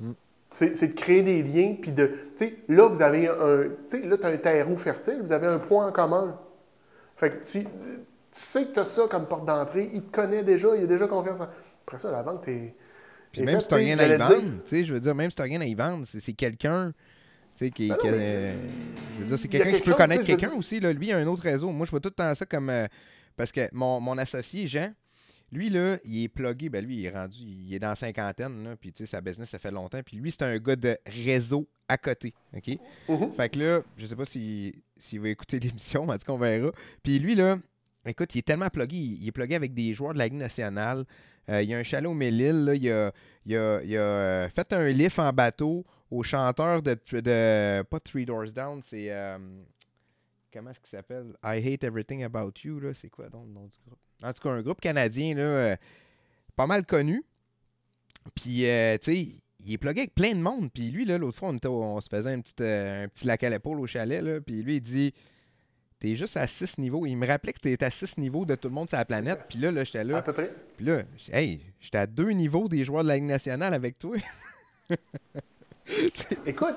Mm. 0.00 0.12
C'est 0.50 0.88
de 0.88 0.94
créer 0.94 1.22
des 1.22 1.42
liens, 1.42 1.76
puis 1.80 1.92
de. 1.92 2.06
Tu 2.06 2.46
sais, 2.46 2.56
là, 2.68 2.88
vous 2.88 3.02
avez 3.02 3.28
un. 3.28 3.64
Tu 3.88 4.00
sais, 4.00 4.00
là, 4.06 4.16
tu 4.16 4.24
as 4.24 4.28
un 4.28 4.36
terreau 4.36 4.76
fertile, 4.76 5.18
vous 5.20 5.32
avez 5.32 5.46
un 5.46 5.58
point 5.58 5.86
en 5.88 5.92
commun. 5.92 6.38
Fait 7.16 7.30
que 7.30 7.44
tu, 7.44 7.66
sais 8.32 8.66
que 8.66 8.72
tu 8.72 8.80
as 8.80 8.84
ça 8.84 9.06
comme 9.08 9.26
porte 9.26 9.44
d'entrée, 9.44 9.88
il 9.92 10.04
te 10.04 10.12
connaît 10.14 10.42
déjà, 10.42 10.76
il 10.76 10.84
a 10.84 10.86
déjà 10.86 11.06
confiance 11.06 11.40
en. 11.40 11.48
Après 11.86 11.98
ça, 11.98 12.10
la 12.10 12.22
vente, 12.22 12.44
t'es. 12.44 12.74
Puis 13.32 13.42
même 13.42 13.60
si 13.60 13.66
tu 13.66 13.74
n'as 13.74 13.80
rien 13.80 13.98
à 13.98 14.06
y 14.06 14.16
vendre, 14.16 14.62
tu 14.64 14.70
sais, 14.70 14.84
je 14.84 14.94
veux 14.94 15.00
dire, 15.00 15.14
même 15.14 15.30
si 15.30 15.36
tu 15.36 15.42
n'as 15.42 15.48
rien 15.48 15.60
à 15.60 15.64
y 15.64 15.74
vendre, 15.74 16.04
c'est 16.06 16.32
quelqu'un. 16.34 16.92
Tu 17.56 17.66
sais, 17.66 17.70
qui, 17.70 17.88
ben 17.88 18.56
c'est 19.36 19.48
quelqu'un 19.48 19.78
qui 19.78 19.90
peut 19.90 19.94
connaître 19.94 20.24
quelqu'un 20.24 20.50
aussi. 20.52 20.80
Là. 20.80 20.92
Lui, 20.92 21.06
il 21.06 21.12
a 21.12 21.18
un 21.18 21.26
autre 21.26 21.42
réseau. 21.42 21.70
Moi, 21.70 21.86
je 21.86 21.90
vois 21.90 22.00
tout 22.00 22.08
le 22.08 22.14
temps 22.14 22.34
ça 22.34 22.44
comme. 22.46 22.68
Euh, 22.68 22.86
parce 23.36 23.52
que 23.52 23.68
mon, 23.72 24.00
mon 24.00 24.18
associé, 24.18 24.66
Jean, 24.66 24.92
lui, 25.52 25.68
là, 25.68 25.98
il 26.04 26.24
est 26.24 26.28
plugué. 26.28 26.68
Ben, 26.68 26.84
lui, 26.84 26.96
il 26.98 27.06
est 27.06 27.10
rendu, 27.10 27.38
il 27.38 27.74
est 27.74 27.78
dans 27.78 27.90
la 27.90 27.94
cinquantaine, 27.94 28.64
là, 28.64 28.76
puis, 28.76 28.92
tu 28.92 29.04
sais, 29.04 29.10
sa 29.10 29.20
business, 29.20 29.50
ça 29.50 29.58
fait 29.58 29.70
longtemps. 29.70 30.00
Puis 30.04 30.16
lui, 30.16 30.30
c'est 30.30 30.42
un 30.42 30.58
gars 30.58 30.76
de 30.76 30.98
réseau 31.06 31.68
à 31.88 31.96
côté, 31.96 32.34
OK? 32.56 32.78
Mm-hmm. 33.08 33.34
Fait 33.34 33.48
que 33.50 33.58
là, 33.58 33.80
je 33.96 34.06
sais 34.06 34.16
pas 34.16 34.24
s'il 34.24 35.20
va 35.20 35.28
écouter 35.28 35.60
l'émission, 35.60 36.06
mais 36.06 36.14
en 36.14 36.18
tout 36.18 36.26
cas, 36.26 36.32
on 36.32 36.38
verra. 36.38 36.70
Puis 37.02 37.18
lui, 37.18 37.34
là, 37.34 37.58
écoute, 38.06 38.34
il 38.34 38.38
est 38.38 38.42
tellement 38.42 38.68
plugué. 38.68 38.96
Il, 38.96 39.28
est 39.28 39.32
plugué 39.32 39.54
avec 39.54 39.74
des 39.74 39.94
joueurs 39.94 40.14
de 40.14 40.18
la 40.18 40.24
Ligue 40.24 40.34
nationale. 40.34 41.04
Euh, 41.48 41.62
il 41.62 41.70
y 41.70 41.74
a 41.74 41.78
un 41.78 41.82
chalet 41.82 42.08
au 42.08 42.14
Mélile, 42.14 42.64
là. 42.64 42.74
Il 42.74 42.90
a, 42.90 43.12
il 43.44 43.56
a, 43.56 43.82
il 43.82 43.96
a 43.96 44.00
euh, 44.00 44.48
fait 44.48 44.72
un 44.72 44.88
lift 44.88 45.18
en 45.18 45.32
bateau 45.32 45.84
au 46.14 46.22
chanteur 46.22 46.80
de, 46.82 46.96
de 47.12 47.82
pas 47.82 48.00
Three 48.00 48.24
Doors 48.24 48.52
Down, 48.52 48.80
c'est... 48.82 49.10
Euh, 49.10 49.38
comment 50.52 50.70
est-ce 50.70 50.80
qu'il 50.80 50.88
s'appelle? 50.88 51.34
I 51.42 51.58
Hate 51.58 51.82
Everything 51.82 52.22
About 52.22 52.52
You, 52.62 52.78
là. 52.78 52.94
C'est 52.94 53.10
quoi 53.10 53.28
donc 53.28 53.46
le 53.48 53.52
nom 53.52 53.66
du 53.66 53.76
groupe? 53.86 53.98
En 54.22 54.32
tout 54.32 54.40
cas, 54.40 54.50
un 54.50 54.62
groupe 54.62 54.80
canadien, 54.80 55.34
là, 55.34 55.42
euh, 55.42 55.76
pas 56.54 56.66
mal 56.66 56.86
connu. 56.86 57.24
Puis, 58.34 58.66
euh, 58.66 58.96
tu 58.98 59.12
sais, 59.12 59.28
il 59.58 59.72
est 59.72 59.78
plugué 59.78 60.02
avec 60.02 60.14
plein 60.14 60.32
de 60.34 60.40
monde. 60.40 60.70
Puis 60.72 60.90
lui, 60.90 61.04
là, 61.04 61.18
l'autre 61.18 61.38
fois, 61.38 61.48
on, 61.50 62.00
se 62.00 62.08
faisait 62.08 62.30
un 62.30 62.40
petit, 62.40 62.54
un 62.60 63.08
petit 63.08 63.26
lac 63.26 63.42
à 63.42 63.50
l'épaule 63.50 63.80
au 63.80 63.86
chalet. 63.86 64.22
Là, 64.22 64.40
puis 64.40 64.62
lui, 64.62 64.76
il 64.76 64.80
dit 64.80 65.12
T'es 65.98 66.14
juste 66.14 66.36
à 66.36 66.46
6 66.46 66.78
niveaux. 66.78 67.06
Il 67.06 67.16
me 67.16 67.26
rappelait 67.26 67.52
que 67.52 67.60
t'étais 67.60 67.84
à 67.84 67.90
6 67.90 68.18
niveaux 68.18 68.44
de 68.44 68.54
tout 68.54 68.68
le 68.68 68.74
monde 68.74 68.88
sur 68.88 68.98
la 68.98 69.04
planète. 69.04 69.46
Puis 69.48 69.58
là, 69.58 69.72
là 69.72 69.84
j'étais 69.84 70.04
là. 70.04 70.18
À 70.18 70.22
peu 70.22 70.32
près. 70.32 70.54
Puis 70.76 70.86
là, 70.86 71.02
hey, 71.32 71.60
j'étais 71.80 71.98
à 71.98 72.06
deux 72.06 72.30
niveaux 72.30 72.68
des 72.68 72.84
joueurs 72.84 73.02
de 73.02 73.08
la 73.08 73.16
Ligue 73.16 73.24
nationale 73.24 73.74
avec 73.74 73.98
toi. 73.98 74.16
Écoute, 76.46 76.76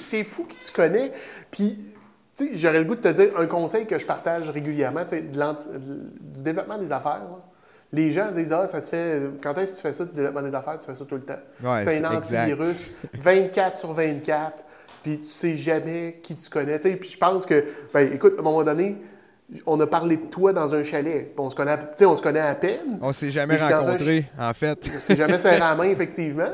c'est 0.00 0.24
fou 0.24 0.44
que 0.44 0.54
tu 0.54 0.72
connais. 0.72 1.12
Puis 1.50 1.78
j'aurais 2.54 2.78
le 2.78 2.84
goût 2.84 2.94
de 2.94 3.00
te 3.00 3.08
dire 3.08 3.38
un 3.38 3.46
conseil 3.46 3.86
que 3.86 3.98
je 3.98 4.06
partage 4.06 4.50
régulièrement, 4.50 5.04
du 5.04 6.42
développement 6.42 6.78
des 6.78 6.92
affaires. 6.92 7.22
Les 7.92 8.12
gens 8.12 8.30
disent 8.30 8.52
Ah, 8.52 8.66
ça 8.66 8.80
se 8.80 8.90
fait. 8.90 9.22
Quand 9.42 9.56
est-ce 9.56 9.72
que 9.72 9.76
tu 9.76 9.82
fais 9.82 9.92
ça, 9.92 10.04
du 10.04 10.14
développement 10.14 10.42
des 10.42 10.54
affaires, 10.54 10.78
tu 10.78 10.84
fais 10.84 10.94
ça 10.94 11.04
tout 11.04 11.14
le 11.14 11.22
temps? 11.22 11.38
Ouais, 11.64 11.84
fais 11.84 12.04
un 12.04 12.16
antivirus 12.16 12.90
24 13.14 13.78
sur 13.78 13.92
24, 13.92 14.64
puis 15.02 15.20
tu 15.20 15.26
sais 15.26 15.56
jamais 15.56 16.20
qui 16.22 16.36
tu 16.36 16.50
connais. 16.50 16.78
Puis 16.78 17.10
je 17.10 17.16
pense 17.16 17.46
que, 17.46 17.64
ben, 17.92 18.12
écoute, 18.12 18.34
à 18.36 18.40
un 18.40 18.44
moment 18.44 18.62
donné, 18.62 18.98
on 19.64 19.80
a 19.80 19.86
parlé 19.86 20.18
de 20.18 20.26
toi 20.26 20.52
dans 20.52 20.74
un 20.74 20.82
chalet. 20.82 21.32
On 21.38 21.48
se 21.48 21.56
connaît, 21.56 21.78
on 22.02 22.14
se 22.14 22.22
connaît 22.22 22.40
à 22.40 22.54
peine. 22.54 22.98
On 23.00 23.14
s'est 23.14 23.30
jamais 23.30 23.56
rencontrés, 23.56 24.26
en 24.38 24.52
fait. 24.52 24.78
On 24.94 25.00
s'est 25.00 25.16
jamais 25.16 25.38
serré 25.38 25.58
la 25.58 25.74
main, 25.74 25.84
effectivement. 25.84 26.50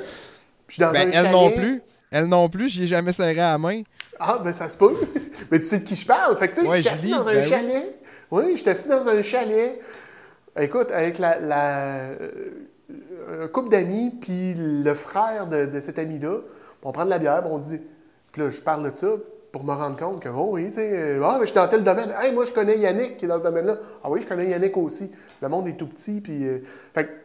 Puis 0.67 0.79
dans 0.79 0.93
ben, 0.93 1.09
un 1.09 1.13
elle 1.13 1.31
non 1.31 1.51
plus. 1.51 1.83
Elle 2.11 2.27
non 2.27 2.49
plus, 2.49 2.69
je 2.69 2.83
ai 2.83 2.87
jamais 2.87 3.13
serré 3.13 3.35
la 3.35 3.59
main. 3.59 3.83
Ah, 4.21 4.39
ben 4.43 4.53
ça 4.53 4.69
se 4.69 4.77
peut. 4.77 4.95
Mais 5.51 5.59
tu 5.59 5.65
sais 5.65 5.79
de 5.81 5.85
qui 5.85 5.97
je 5.97 6.07
parle. 6.07 6.37
Fait 6.37 6.49
que, 6.49 6.55
tu 6.55 6.61
sais, 6.61 6.77
je 6.77 6.81
suis 6.81 6.89
assis 6.89 7.11
dans 7.11 7.29
un 7.29 7.35
ben 7.35 7.43
chalet. 7.43 7.97
Oui, 8.31 8.45
je 8.53 8.61
suis 8.61 8.71
assis 8.71 8.89
dans 8.89 9.09
un 9.09 9.21
chalet. 9.23 9.81
Écoute, 10.59 10.93
avec 10.93 11.19
la, 11.19 11.41
la 11.41 11.97
euh, 12.11 13.43
un 13.43 13.49
couple 13.49 13.71
d'amis, 13.71 14.11
puis 14.21 14.55
le 14.57 14.95
frère 14.95 15.49
de, 15.49 15.67
de 15.67 15.81
cet 15.81 15.99
ami-là, 15.99 16.39
on 16.85 16.93
prend 16.93 17.05
de 17.05 17.11
la 17.11 17.19
bière, 17.19 17.43
on 17.51 17.59
dit. 17.59 17.81
Puis 18.31 18.43
là, 18.43 18.51
je 18.51 18.61
parle 18.61 18.89
de 18.89 18.95
ça 18.95 19.09
pour 19.51 19.65
me 19.65 19.73
rendre 19.73 19.97
compte 19.97 20.21
que, 20.21 20.29
oh 20.29 20.51
oui, 20.53 20.67
tu 20.69 20.75
sais, 20.75 20.91
euh, 20.93 21.21
ah, 21.25 21.39
je 21.41 21.47
suis 21.47 21.55
dans 21.55 21.69
tel 21.69 21.85
domaine. 21.85 22.13
Hey, 22.21 22.33
moi, 22.33 22.45
je 22.45 22.53
connais 22.53 22.79
Yannick 22.79 23.17
qui 23.17 23.25
est 23.25 23.29
dans 23.29 23.39
ce 23.39 23.45
domaine-là. 23.45 23.77
Ah 24.03 24.11
oui, 24.11 24.21
je 24.21 24.27
connais 24.27 24.49
Yannick 24.49 24.77
aussi. 24.77 25.11
Le 25.41 25.49
monde 25.49 25.69
est 25.69 25.77
tout 25.77 25.87
petit, 25.87 26.21
puis. 26.21 26.47
Euh, 26.47 26.59
fait 26.93 27.24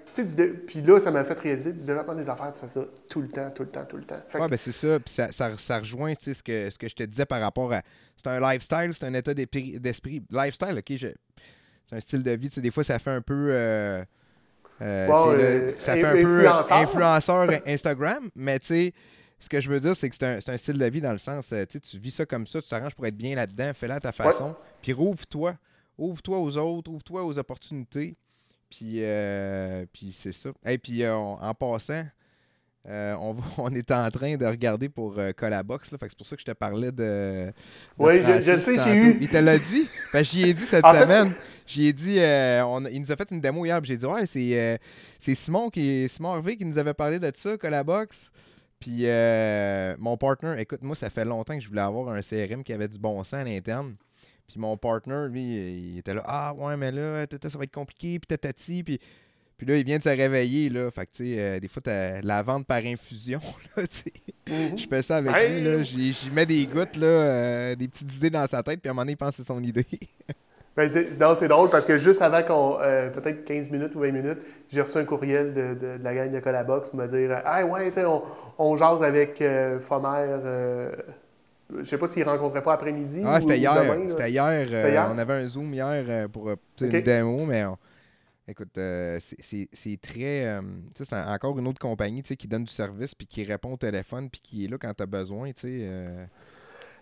puis 0.68 0.82
là, 0.82 1.00
ça 1.00 1.12
m'a 1.12 1.24
fait 1.24 1.40
réaliser 1.40 1.74
du 1.74 1.86
développement 1.86 2.16
des 2.16 2.30
affaires, 2.30 2.52
tu 2.52 2.60
fais 2.60 2.68
ça 2.68 2.82
tout 3.10 3.22
le 3.22 3.30
temps, 3.30 3.50
tout 3.52 3.64
le 3.64 3.70
temps, 3.70 3.86
tout 3.86 3.98
le 3.98 4.04
temps. 4.04 4.22
Oui, 4.36 4.48
ben 4.50 4.58
c'est 4.58 4.72
ça. 4.72 5.00
Puis 5.00 5.14
ça, 5.14 5.32
ça, 5.32 5.58
ça, 5.58 5.80
rejoint 5.80 6.14
ce 6.20 6.42
que, 6.42 6.70
ce 6.70 6.78
que 6.78 6.88
je 6.88 6.96
te 6.96 7.04
disais 7.04 7.26
par 7.26 7.42
rapport 7.42 7.72
à. 7.74 7.82
C'est 8.18 8.28
un 8.28 8.40
lifestyle, 8.40 8.92
c'est 8.94 9.06
un 9.06 9.14
état 9.14 9.34
d'esprit. 9.34 10.24
Lifestyle, 10.30 10.78
OK, 10.78 10.94
c'est 10.98 11.96
un 11.96 12.00
style 12.00 12.24
de 12.24 12.32
vie. 12.32 12.50
Des 12.50 12.72
fois, 12.72 12.84
ça 12.84 13.00
fait 13.00 13.12
un 13.12 13.22
peu. 13.22 13.50
Euh, 13.52 14.04
euh, 14.82 15.72
ça 15.78 15.94
fait 15.94 16.06
un 16.06 16.14
peu 16.14 16.48
influenceur 16.48 17.50
Instagram, 17.68 18.30
mais 18.36 18.60
tu 18.60 18.68
sais, 18.68 18.94
ce 19.40 19.50
que 19.50 19.60
je 19.60 19.70
veux 19.70 19.80
dire, 19.80 19.96
c'est 19.96 20.10
que 20.10 20.16
c'est 20.16 20.26
un, 20.26 20.54
un, 20.54 20.58
style 20.58 20.78
de 20.78 20.86
vie 20.86 21.02
dans 21.02 21.12
le 21.12 21.18
sens, 21.18 21.52
euh, 21.52 21.66
tu 21.66 22.00
vis 22.00 22.12
ça 22.12 22.26
comme 22.26 22.48
ça, 22.48 22.62
tu 22.62 22.70
t'arranges 22.70 22.96
pour 22.96 23.06
être 23.06 23.18
bien 23.18 23.36
là-dedans, 23.36 23.72
fais-le 23.74 23.94
à 23.94 24.00
ta 24.00 24.12
façon, 24.12 24.56
puis 24.82 24.94
rouvre-toi. 24.94 25.56
Ouvre-toi 25.98 26.40
aux 26.40 26.56
autres, 26.56 26.90
ouvre-toi 26.90 27.26
aux 27.26 27.38
opportunités. 27.38 28.16
Puis, 28.70 28.96
euh, 28.98 29.86
puis 29.92 30.16
c'est 30.18 30.32
ça. 30.32 30.50
Et 30.66 30.78
puis 30.78 31.04
euh, 31.04 31.16
en 31.16 31.54
passant, 31.54 32.06
euh, 32.88 33.16
on, 33.20 33.36
on, 33.58 33.70
est 33.72 33.92
en 33.92 34.10
train 34.10 34.38
de 34.38 34.46
regarder 34.46 34.90
pour 34.90 35.20
Colabox. 35.36 35.90
C'est 35.90 36.16
pour 36.16 36.26
ça 36.26 36.36
que 36.36 36.42
je 36.42 36.46
te 36.46 36.52
parlais 36.52 36.92
de. 36.92 37.52
oui, 37.98 38.22
je, 38.22 38.58
sais, 38.58 38.78
j'ai 38.78 38.96
eu. 38.96 39.18
Il 39.22 39.30
te 39.30 39.38
l'a 39.38 39.58
dit. 39.58 39.88
j'y 40.22 40.44
ai 40.44 40.54
dit 40.54 40.66
cette 40.66 40.86
semaine. 40.86 41.32
J'y 41.66 41.88
ai 41.88 41.94
dit, 41.94 42.16
il 42.16 43.02
nous 43.02 43.12
a 43.12 43.16
fait 43.16 43.30
une 43.32 43.42
démo 43.42 43.66
hier. 43.66 43.80
J'ai 43.84 43.98
dit, 43.98 44.06
ouais, 44.06 44.26
c'est, 44.26 44.80
c'est 45.20 45.36
Simon, 45.36 45.70
qui, 45.70 46.10
Simon 46.10 46.36
Hervé 46.36 46.58
qui 46.58 46.66
nous 46.66 46.80
avait 46.80 46.96
parlé 46.96 47.20
de 47.20 47.32
ça, 47.36 47.58
Colabox. 47.58 48.32
Puis 48.80 49.06
mon 50.00 50.18
partner, 50.18 50.56
écoute, 50.60 50.82
moi, 50.82 50.96
ça 50.96 51.10
fait 51.10 51.26
longtemps 51.26 51.56
que 51.56 51.62
je 51.62 51.68
voulais 51.68 51.82
avoir 51.82 52.10
un 52.10 52.22
CRM 52.22 52.64
qui 52.64 52.74
avait 52.74 52.88
du 52.88 52.98
bon 52.98 53.24
sens 53.24 53.34
à 53.36 53.44
l'interne. 53.44 53.96
Puis 54.50 54.60
mon 54.60 54.78
partner, 54.78 55.28
lui, 55.30 55.42
il 55.42 55.98
était 56.00 56.16
là, 56.16 56.24
ah 56.26 56.54
ouais, 56.58 56.76
mais 56.76 56.92
là, 56.92 57.26
ça 57.30 57.58
va 57.58 57.64
être 57.64 57.74
compliqué, 57.74 58.20
puis 58.20 58.28
tatati, 58.28 58.84
puis. 58.84 59.00
Puis 59.58 59.68
là, 59.68 59.76
il 59.76 59.84
vient 59.84 59.98
de 59.98 60.04
se 60.04 60.08
réveiller, 60.08 60.70
là. 60.70 60.90
Fait 60.90 61.06
que, 61.06 61.12
tu 61.12 61.34
sais, 61.34 61.36
euh, 61.38 61.60
des 61.60 61.68
fois, 61.68 61.82
t'as 61.84 62.22
la 62.22 62.42
vente 62.42 62.66
par 62.66 62.78
infusion, 62.78 63.42
là, 63.76 63.86
tu 63.86 63.98
sais. 63.98 64.14
Mhm. 64.48 64.80
Je 64.80 64.88
fais 64.88 65.02
ça 65.02 65.18
avec 65.18 65.34
lui, 65.34 65.62
là. 65.62 65.84
J'y 65.84 66.32
mets 66.34 66.46
des 66.46 66.66
gouttes, 66.66 66.96
là, 66.96 67.06
euh, 67.06 67.76
des 67.76 67.90
petites 67.90 68.16
idées 68.16 68.30
dans 68.30 68.48
sa 68.48 68.64
tête, 68.64 68.80
puis 68.80 68.88
à 68.88 68.92
un 68.92 68.94
moment 68.94 69.02
donné, 69.02 69.12
il 69.12 69.18
pense 69.18 69.32
que 69.32 69.36
c'est 69.36 69.44
son 69.44 69.62
idée. 69.62 69.86
ben, 70.78 70.88
c'est 70.88 71.48
drôle 71.50 71.70
parce 71.70 71.86
que 71.86 71.98
juste 71.98 72.22
avant 72.22 72.42
qu'on, 72.42 72.78
euh, 72.82 73.10
peut-être 73.10 73.44
15 73.44 73.70
minutes 73.70 73.94
ou 73.96 74.00
20 74.00 74.12
minutes, 74.14 74.40
j'ai 74.70 74.82
reçu 74.82 74.98
un 74.98 75.04
courriel 75.04 75.54
de, 75.54 75.74
de, 75.74 76.02
la 76.02 76.16
gang 76.16 76.32
de 76.32 76.40
Colabox 76.40 76.88
pour 76.88 76.98
me 76.98 77.08
dire 77.08 77.42
Ah 77.44 77.66
ouais, 77.66 77.88
tu 77.88 77.96
sais, 77.96 78.06
on, 78.06 78.24
on, 78.58 78.78
jase 78.78 79.04
avec 79.04 79.44
Fomer 79.82 80.38
je 81.78 81.84
sais 81.84 81.98
pas 81.98 82.08
s'il 82.08 82.24
rencontrait 82.24 82.64
pas 82.64 82.74
après-midi. 82.74 83.22
Ah, 83.26 83.40
c'était 83.40 83.58
hier. 83.58 83.74
C'était 84.10 84.24
euh, 84.24 84.90
hier? 84.90 85.10
on 85.14 85.18
avait 85.18 85.34
un 85.34 85.48
Zoom 85.48 85.74
hier 85.74 86.04
euh, 86.08 86.28
pour 86.28 86.50
euh, 86.50 86.56
une 86.82 86.90
démo, 86.90 87.46
mais 87.46 87.64
écoute, 88.48 88.72
c'est 88.76 90.00
très. 90.02 90.60
c'est 90.96 91.14
encore 91.14 91.58
une 91.60 91.68
autre 91.68 91.80
compagnie 91.80 92.24
qui 92.24 92.48
donne 92.48 92.64
du 92.64 92.74
service, 92.74 93.14
puis 93.14 93.28
qui 93.28 93.44
répond 93.44 93.74
au 93.74 93.78
téléphone, 93.78 94.30
puis 94.30 94.42
qui 94.42 94.66
est 94.66 94.68
là 94.68 94.78
quand 94.80 94.94
tu 94.94 95.04
as 95.04 95.06
besoin. 95.06 95.52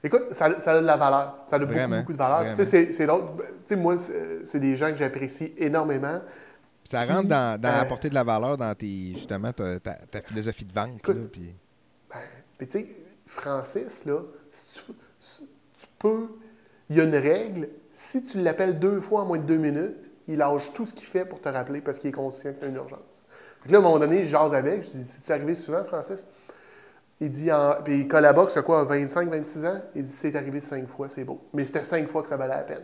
Écoute, 0.04 0.26
ça, 0.32 0.60
ça, 0.60 0.74
a 0.74 0.82
de 0.82 0.86
la 0.86 0.96
valeur. 0.96 1.40
Ça 1.50 1.56
a 1.56 1.60
beaucoup, 1.60 1.96
beaucoup 1.96 2.14
de 2.14 2.18
valeur. 2.18 2.54
C'est 2.54 3.06
ben, 3.06 3.80
moi, 3.80 3.96
c'est 4.44 4.60
des 4.60 4.76
gens 4.76 4.92
que 4.92 4.98
j'apprécie 4.98 5.54
énormément. 5.58 6.22
Ça 6.84 7.02
rentre 7.02 7.28
dans, 7.28 7.60
dans 7.60 7.82
apporter 7.82 8.08
de 8.08 8.14
la 8.14 8.24
valeur 8.24 8.56
dans 8.56 8.74
tes, 8.74 9.14
justement 9.14 9.52
ta, 9.52 9.78
ta, 9.80 10.22
philosophie 10.22 10.64
de 10.64 10.72
vente. 10.72 11.00
Écoute, 11.00 11.32
puis... 11.34 11.54
Ben, 12.10 12.66
tu 12.66 12.70
sais, 12.70 12.88
Francis, 13.26 14.06
là, 14.06 14.22
tu, 14.66 15.88
peux. 16.00 16.28
Il 16.90 16.98
y 16.98 17.02
a 17.02 17.04
une 17.04 17.16
règle, 17.16 17.70
Si 17.92 18.24
tu 18.24 18.42
l'appelles 18.42 18.80
deux 18.80 19.00
fois 19.00 19.22
en 19.22 19.26
moins 19.26 19.38
de 19.38 19.44
deux 19.44 19.58
minutes, 19.58 20.12
il 20.28 20.38
lâche 20.38 20.74
tout 20.74 20.86
ce 20.86 20.94
qu'il 20.94 21.08
fait 21.08 21.26
pour 21.26 21.42
te 21.42 21.50
rappeler 21.50 21.82
parce 21.82 22.00
qu'il 22.00 22.10
est 22.10 22.14
conscient 22.14 22.54
que 22.54 22.60
tu 22.60 22.66
as 22.66 22.70
une 22.70 22.76
urgence. 22.76 23.26
Puis 23.64 23.72
là, 23.72 23.80
à 23.80 23.82
un 23.82 23.84
moment 23.84 24.00
donné, 24.00 24.24
je 24.24 24.30
jase 24.30 24.54
avec. 24.54 24.84
Je 24.84 24.90
dis 24.90 25.06
C'est 25.06 25.34
arrivé 25.34 25.56
souvent, 25.56 25.84
Francis? 25.84 26.26
Il 27.20 27.32
dit 27.32 27.52
en... 27.52 27.76
Puis 27.84 28.02
il 28.02 28.08
collabore, 28.08 28.52
c'est 28.52 28.64
quoi, 28.64 28.84
25, 28.84 29.30
26 29.30 29.66
ans? 29.66 29.82
Il 29.96 30.04
dit 30.04 30.10
C'est 30.10 30.36
arrivé 30.36 30.60
cinq 30.60 30.88
fois, 30.88 31.10
c'est 31.10 31.24
beau. 31.24 31.42
Mais 31.54 31.66
c'était 31.66 31.84
cinq 31.84 32.08
fois 32.08 32.22
que 32.22 32.30
ça 32.30 32.38
valait 32.38 32.56
la 32.56 32.64
peine. 32.64 32.84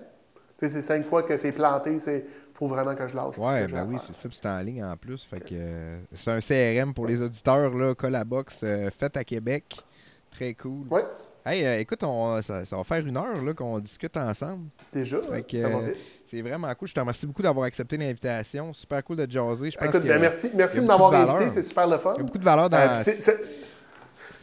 Tu 0.58 0.66
sais, 0.66 0.70
c'est 0.70 0.82
cinq 0.82 1.04
fois 1.04 1.24
que 1.24 1.36
c'est 1.36 1.52
planté, 1.52 2.00
c'est 2.00 2.26
faut 2.54 2.68
vraiment 2.68 2.96
que 2.96 3.08
je 3.08 3.16
lâche. 3.16 3.36
tout 3.36 3.44
ce 3.44 3.48
Ouais, 3.48 3.68
ben 3.68 3.86
oui, 3.88 3.98
c'est 4.00 4.14
ça. 4.14 4.30
Puis 4.30 4.38
c'est 4.42 4.48
en 4.48 4.60
ligne 4.60 4.84
en 4.84 4.96
plus. 4.98 5.24
Fait 5.24 5.40
que 5.40 5.54
euh, 5.54 6.00
c'est 6.14 6.32
un 6.32 6.40
CRM 6.40 6.94
pour 6.94 7.08
les 7.08 7.22
auditeurs, 7.22 7.74
là, 7.74 7.96
Colabox, 7.96 8.62
euh, 8.64 8.90
fait 8.92 9.16
à 9.18 9.24
Québec. 9.24 9.84
Très 10.32 10.54
cool. 10.54 10.88
Ouais, 10.90 11.06
Hey, 11.46 11.66
euh, 11.66 11.80
écoute, 11.80 12.02
on, 12.04 12.42
ça, 12.42 12.64
ça 12.64 12.78
va 12.78 12.84
faire 12.86 13.06
une 13.06 13.18
heure 13.18 13.44
là, 13.44 13.54
qu'on 13.54 13.78
discute 13.80 14.16
ensemble. 14.16 14.68
déjà, 14.94 15.20
va 15.20 15.38
euh. 15.38 15.94
C'est 16.26 16.42
vraiment 16.42 16.74
cool. 16.76 16.88
Je 16.88 16.94
te 16.94 17.00
remercie 17.02 17.26
beaucoup 17.26 17.42
d'avoir 17.42 17.66
accepté 17.66 17.98
l'invitation. 17.98 18.72
Super 18.72 19.04
cool 19.04 19.18
de 19.18 19.30
jaser. 19.30 19.70
Je 19.72 19.78
pense 19.78 19.90
Écoute, 19.90 20.04
ben, 20.08 20.20
merci, 20.22 20.52
merci 20.56 20.80
de 20.80 20.86
m'avoir 20.86 21.14
invité, 21.14 21.50
c'est 21.50 21.62
super 21.62 21.88
le 21.88 21.98
fun. 21.98 22.14
il 22.16 22.20
y 22.20 22.22
a 22.22 22.24
beaucoup 22.24 22.38
de 22.38 22.44
valeur 22.44 22.70
dans. 22.70 22.78
Euh, 22.78 22.96
c'est- 23.04 23.38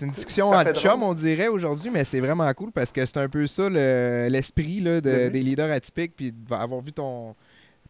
une 0.03 0.09
discussion 0.09 0.48
en 0.48 0.64
chum, 0.72 1.03
on 1.03 1.12
dirait 1.14 1.48
aujourd'hui, 1.48 1.90
mais 1.90 2.05
c'est 2.05 2.20
vraiment 2.20 2.51
cool 2.55 2.72
parce 2.72 2.90
que 2.90 3.05
c'est 3.05 3.18
un 3.18 3.28
peu 3.28 3.46
ça 3.46 3.68
le- 3.68 4.28
l'esprit 4.30 4.80
là, 4.80 5.01
de- 5.01 5.26
Mhm. 5.26 5.30
des 5.30 5.42
leaders 5.42 5.70
atypiques, 5.70 6.16
puis 6.16 6.32
d'avoir 6.32 6.80
vu 6.80 6.90
ton 6.92 7.34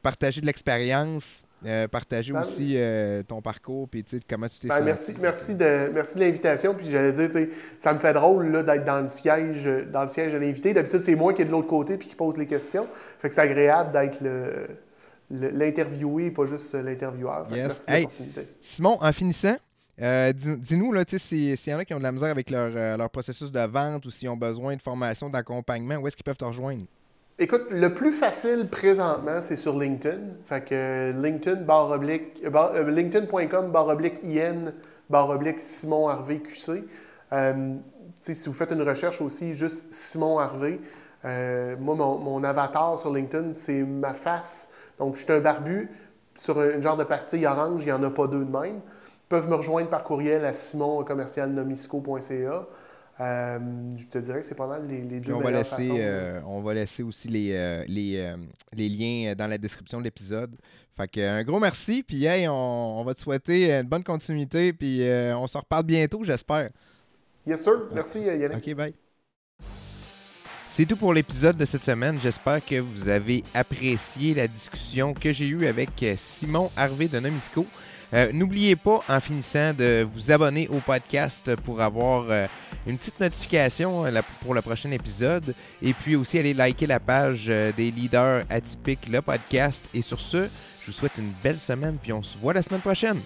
partager 0.02 0.40
de 0.40 0.46
l'expérience, 0.46 1.42
euh, 1.66 1.88
partager 1.88 2.32
Ben 2.32 2.40
aussi 2.40 2.74
euh, 2.76 3.22
ton 3.22 3.42
parcours, 3.42 3.88
puis 3.88 4.04
comment 4.28 4.48
tu 4.48 4.58
t'es 4.60 4.68
Ben, 4.68 4.74
senti. 4.76 4.84
merci, 4.86 5.14
merci 5.20 5.54
de, 5.54 5.90
merci 5.92 6.14
de 6.16 6.20
l'invitation. 6.20 6.74
Puis 6.74 6.88
j'allais 6.88 7.12
dire, 7.12 7.28
ça 7.78 7.92
me 7.92 7.98
fait 7.98 8.12
drôle 8.12 8.46
là, 8.48 8.62
d'être 8.62 8.84
dans 8.84 9.00
le 9.00 9.06
siège, 9.06 9.68
dans 9.92 10.02
le 10.02 10.08
siège 10.08 10.32
de 10.32 10.38
l'invité. 10.38 10.72
D'habitude, 10.72 11.02
c'est 11.02 11.14
moi 11.16 11.32
qui 11.34 11.42
est 11.42 11.46
de 11.46 11.50
l'autre 11.50 11.68
côté 11.68 11.96
puis 11.98 12.08
qui 12.08 12.14
pose 12.14 12.36
les 12.36 12.46
questions. 12.46 12.86
Fait 13.18 13.28
que 13.28 13.34
c'est 13.34 13.40
agréable 13.42 13.92
d'être 13.92 14.20
l'interviewé 15.30 16.26
et 16.26 16.30
pas 16.30 16.44
juste 16.44 16.74
l'intervieweur. 16.74 17.46
Yes. 17.50 17.66
Merci 17.68 17.86
de 17.86 17.92
Hey. 17.92 18.02
l'opportunité. 18.02 18.48
Simon, 18.60 18.98
en 19.00 19.12
finissant, 19.12 19.56
euh, 20.00 20.32
dis- 20.32 20.56
dis-nous, 20.56 20.92
si- 21.18 21.56
s'il 21.56 21.72
y 21.72 21.74
en 21.74 21.78
a 21.78 21.84
qui 21.84 21.94
ont 21.94 21.98
de 21.98 22.02
la 22.02 22.12
misère 22.12 22.30
avec 22.30 22.50
leur, 22.50 22.96
leur 22.96 23.10
processus 23.10 23.52
de 23.52 23.60
vente 23.60 24.04
ou 24.06 24.10
s'ils 24.10 24.28
ont 24.28 24.36
besoin 24.36 24.74
de 24.76 24.82
formation, 24.82 25.28
d'accompagnement, 25.28 25.96
où 25.96 26.06
est-ce 26.08 26.16
qu'ils 26.16 26.24
peuvent 26.24 26.36
te 26.36 26.44
rejoindre? 26.44 26.84
Écoute, 27.42 27.68
le 27.70 27.94
plus 27.94 28.12
facile 28.12 28.68
présentement, 28.68 29.40
c'est 29.40 29.56
sur 29.56 29.78
LinkedIn. 29.78 30.18
Fait 30.44 30.70
euh, 30.72 31.10
LinkedIn, 31.12 31.62
euh, 31.62 32.18
euh, 32.44 32.90
LinkedIn.com, 32.90 33.72
IN, 34.24 34.74
barre 35.08 35.30
oblique 35.30 35.58
Simon 35.58 36.08
Harvey 36.08 36.40
QC. 36.40 36.84
Euh, 37.32 37.76
si 38.20 38.46
vous 38.46 38.52
faites 38.52 38.72
une 38.72 38.82
recherche 38.82 39.22
aussi, 39.22 39.54
juste 39.54 39.86
Simon 39.90 40.38
Harvey. 40.38 40.80
euh, 41.24 41.76
moi, 41.80 41.94
mon, 41.94 42.18
mon 42.18 42.44
avatar 42.44 42.98
sur 42.98 43.10
LinkedIn, 43.10 43.54
c'est 43.54 43.84
ma 43.84 44.12
face. 44.12 44.68
Donc, 44.98 45.14
je 45.14 45.24
suis 45.24 45.32
un 45.32 45.40
barbu 45.40 45.88
sur 46.34 46.60
un, 46.60 46.78
genre 46.82 46.98
de 46.98 47.04
pastille 47.04 47.46
orange, 47.46 47.84
il 47.84 47.86
n'y 47.86 47.92
en 47.92 48.02
a 48.02 48.10
pas 48.10 48.26
deux 48.26 48.44
de 48.44 48.50
même. 48.50 48.82
Ils 48.82 49.28
peuvent 49.30 49.48
me 49.48 49.54
rejoindre 49.54 49.88
par 49.88 50.02
courriel 50.02 50.44
à 50.44 50.52
simon-nomisco.ca. 50.52 52.66
Euh, 53.20 53.58
je 53.98 54.04
te 54.06 54.16
dirais 54.18 54.40
que 54.40 54.46
c'est 54.46 54.54
pas 54.54 54.66
mal 54.66 54.86
les, 54.86 55.20
deux 55.20 55.34
on 55.34 55.40
va, 55.40 55.50
laisser, 55.50 55.76
façons. 55.76 55.96
euh, 55.98 56.40
on 56.46 56.62
va 56.62 56.72
laisser 56.72 57.02
aussi 57.02 57.28
les, 57.28 57.52
euh, 57.52 57.84
les, 57.86 58.34
les 58.72 58.88
liens 58.88 59.34
dans 59.34 59.46
la 59.46 59.58
description 59.58 59.98
de 59.98 60.04
l'épisode. 60.04 60.56
Fait 60.96 61.06
que, 61.06 61.20
un 61.20 61.44
gros 61.44 61.60
merci, 61.60 62.02
puis 62.02 62.24
hey, 62.24 62.48
on, 62.48 63.00
on 63.00 63.04
va 63.04 63.12
te 63.12 63.20
souhaiter 63.20 63.72
une 63.72 63.86
bonne 63.86 64.04
continuité, 64.04 64.72
puis 64.72 65.02
euh, 65.02 65.36
on 65.36 65.46
se 65.46 65.58
reparle 65.58 65.84
bientôt, 65.84 66.24
j'espère. 66.24 66.70
Yes, 67.46 67.62
sir. 67.62 67.74
Merci, 67.92 68.20
Yannick. 68.20 68.66
OK, 68.68 68.74
bye. 68.74 68.94
C'est 70.68 70.86
tout 70.86 70.96
pour 70.96 71.12
l'épisode 71.12 71.56
de 71.56 71.64
cette 71.64 71.82
semaine. 71.82 72.18
J'espère 72.22 72.64
que 72.64 72.78
vous 72.78 73.08
avez 73.08 73.42
apprécié 73.54 74.34
la 74.34 74.46
discussion 74.46 75.12
que 75.14 75.32
j'ai 75.32 75.48
eue 75.48 75.66
avec 75.66 75.90
Simon 76.16 76.70
Harvey 76.76 77.08
de 77.08 77.18
Nomisco. 77.18 77.66
Euh, 78.12 78.30
N'oubliez 78.32 78.76
pas, 78.76 79.00
en 79.08 79.20
finissant, 79.20 79.72
de 79.72 80.06
vous 80.12 80.30
abonner 80.30 80.68
au 80.68 80.78
podcast 80.78 81.54
pour 81.56 81.80
avoir 81.80 82.26
euh, 82.28 82.46
une 82.86 82.98
petite 82.98 83.20
notification 83.20 84.04
euh, 84.04 84.20
pour 84.42 84.54
le 84.54 84.62
prochain 84.62 84.90
épisode. 84.90 85.54
Et 85.80 85.92
puis 85.92 86.16
aussi, 86.16 86.38
aller 86.38 86.54
liker 86.54 86.86
la 86.86 87.00
page 87.00 87.46
des 87.46 87.90
leaders 87.90 88.44
atypiques, 88.50 89.08
le 89.08 89.22
podcast. 89.22 89.84
Et 89.94 90.02
sur 90.02 90.20
ce, 90.20 90.48
je 90.80 90.86
vous 90.86 90.92
souhaite 90.92 91.18
une 91.18 91.32
belle 91.42 91.60
semaine, 91.60 91.98
puis 92.02 92.12
on 92.12 92.22
se 92.22 92.36
voit 92.36 92.52
la 92.52 92.62
semaine 92.62 92.80
prochaine. 92.80 93.20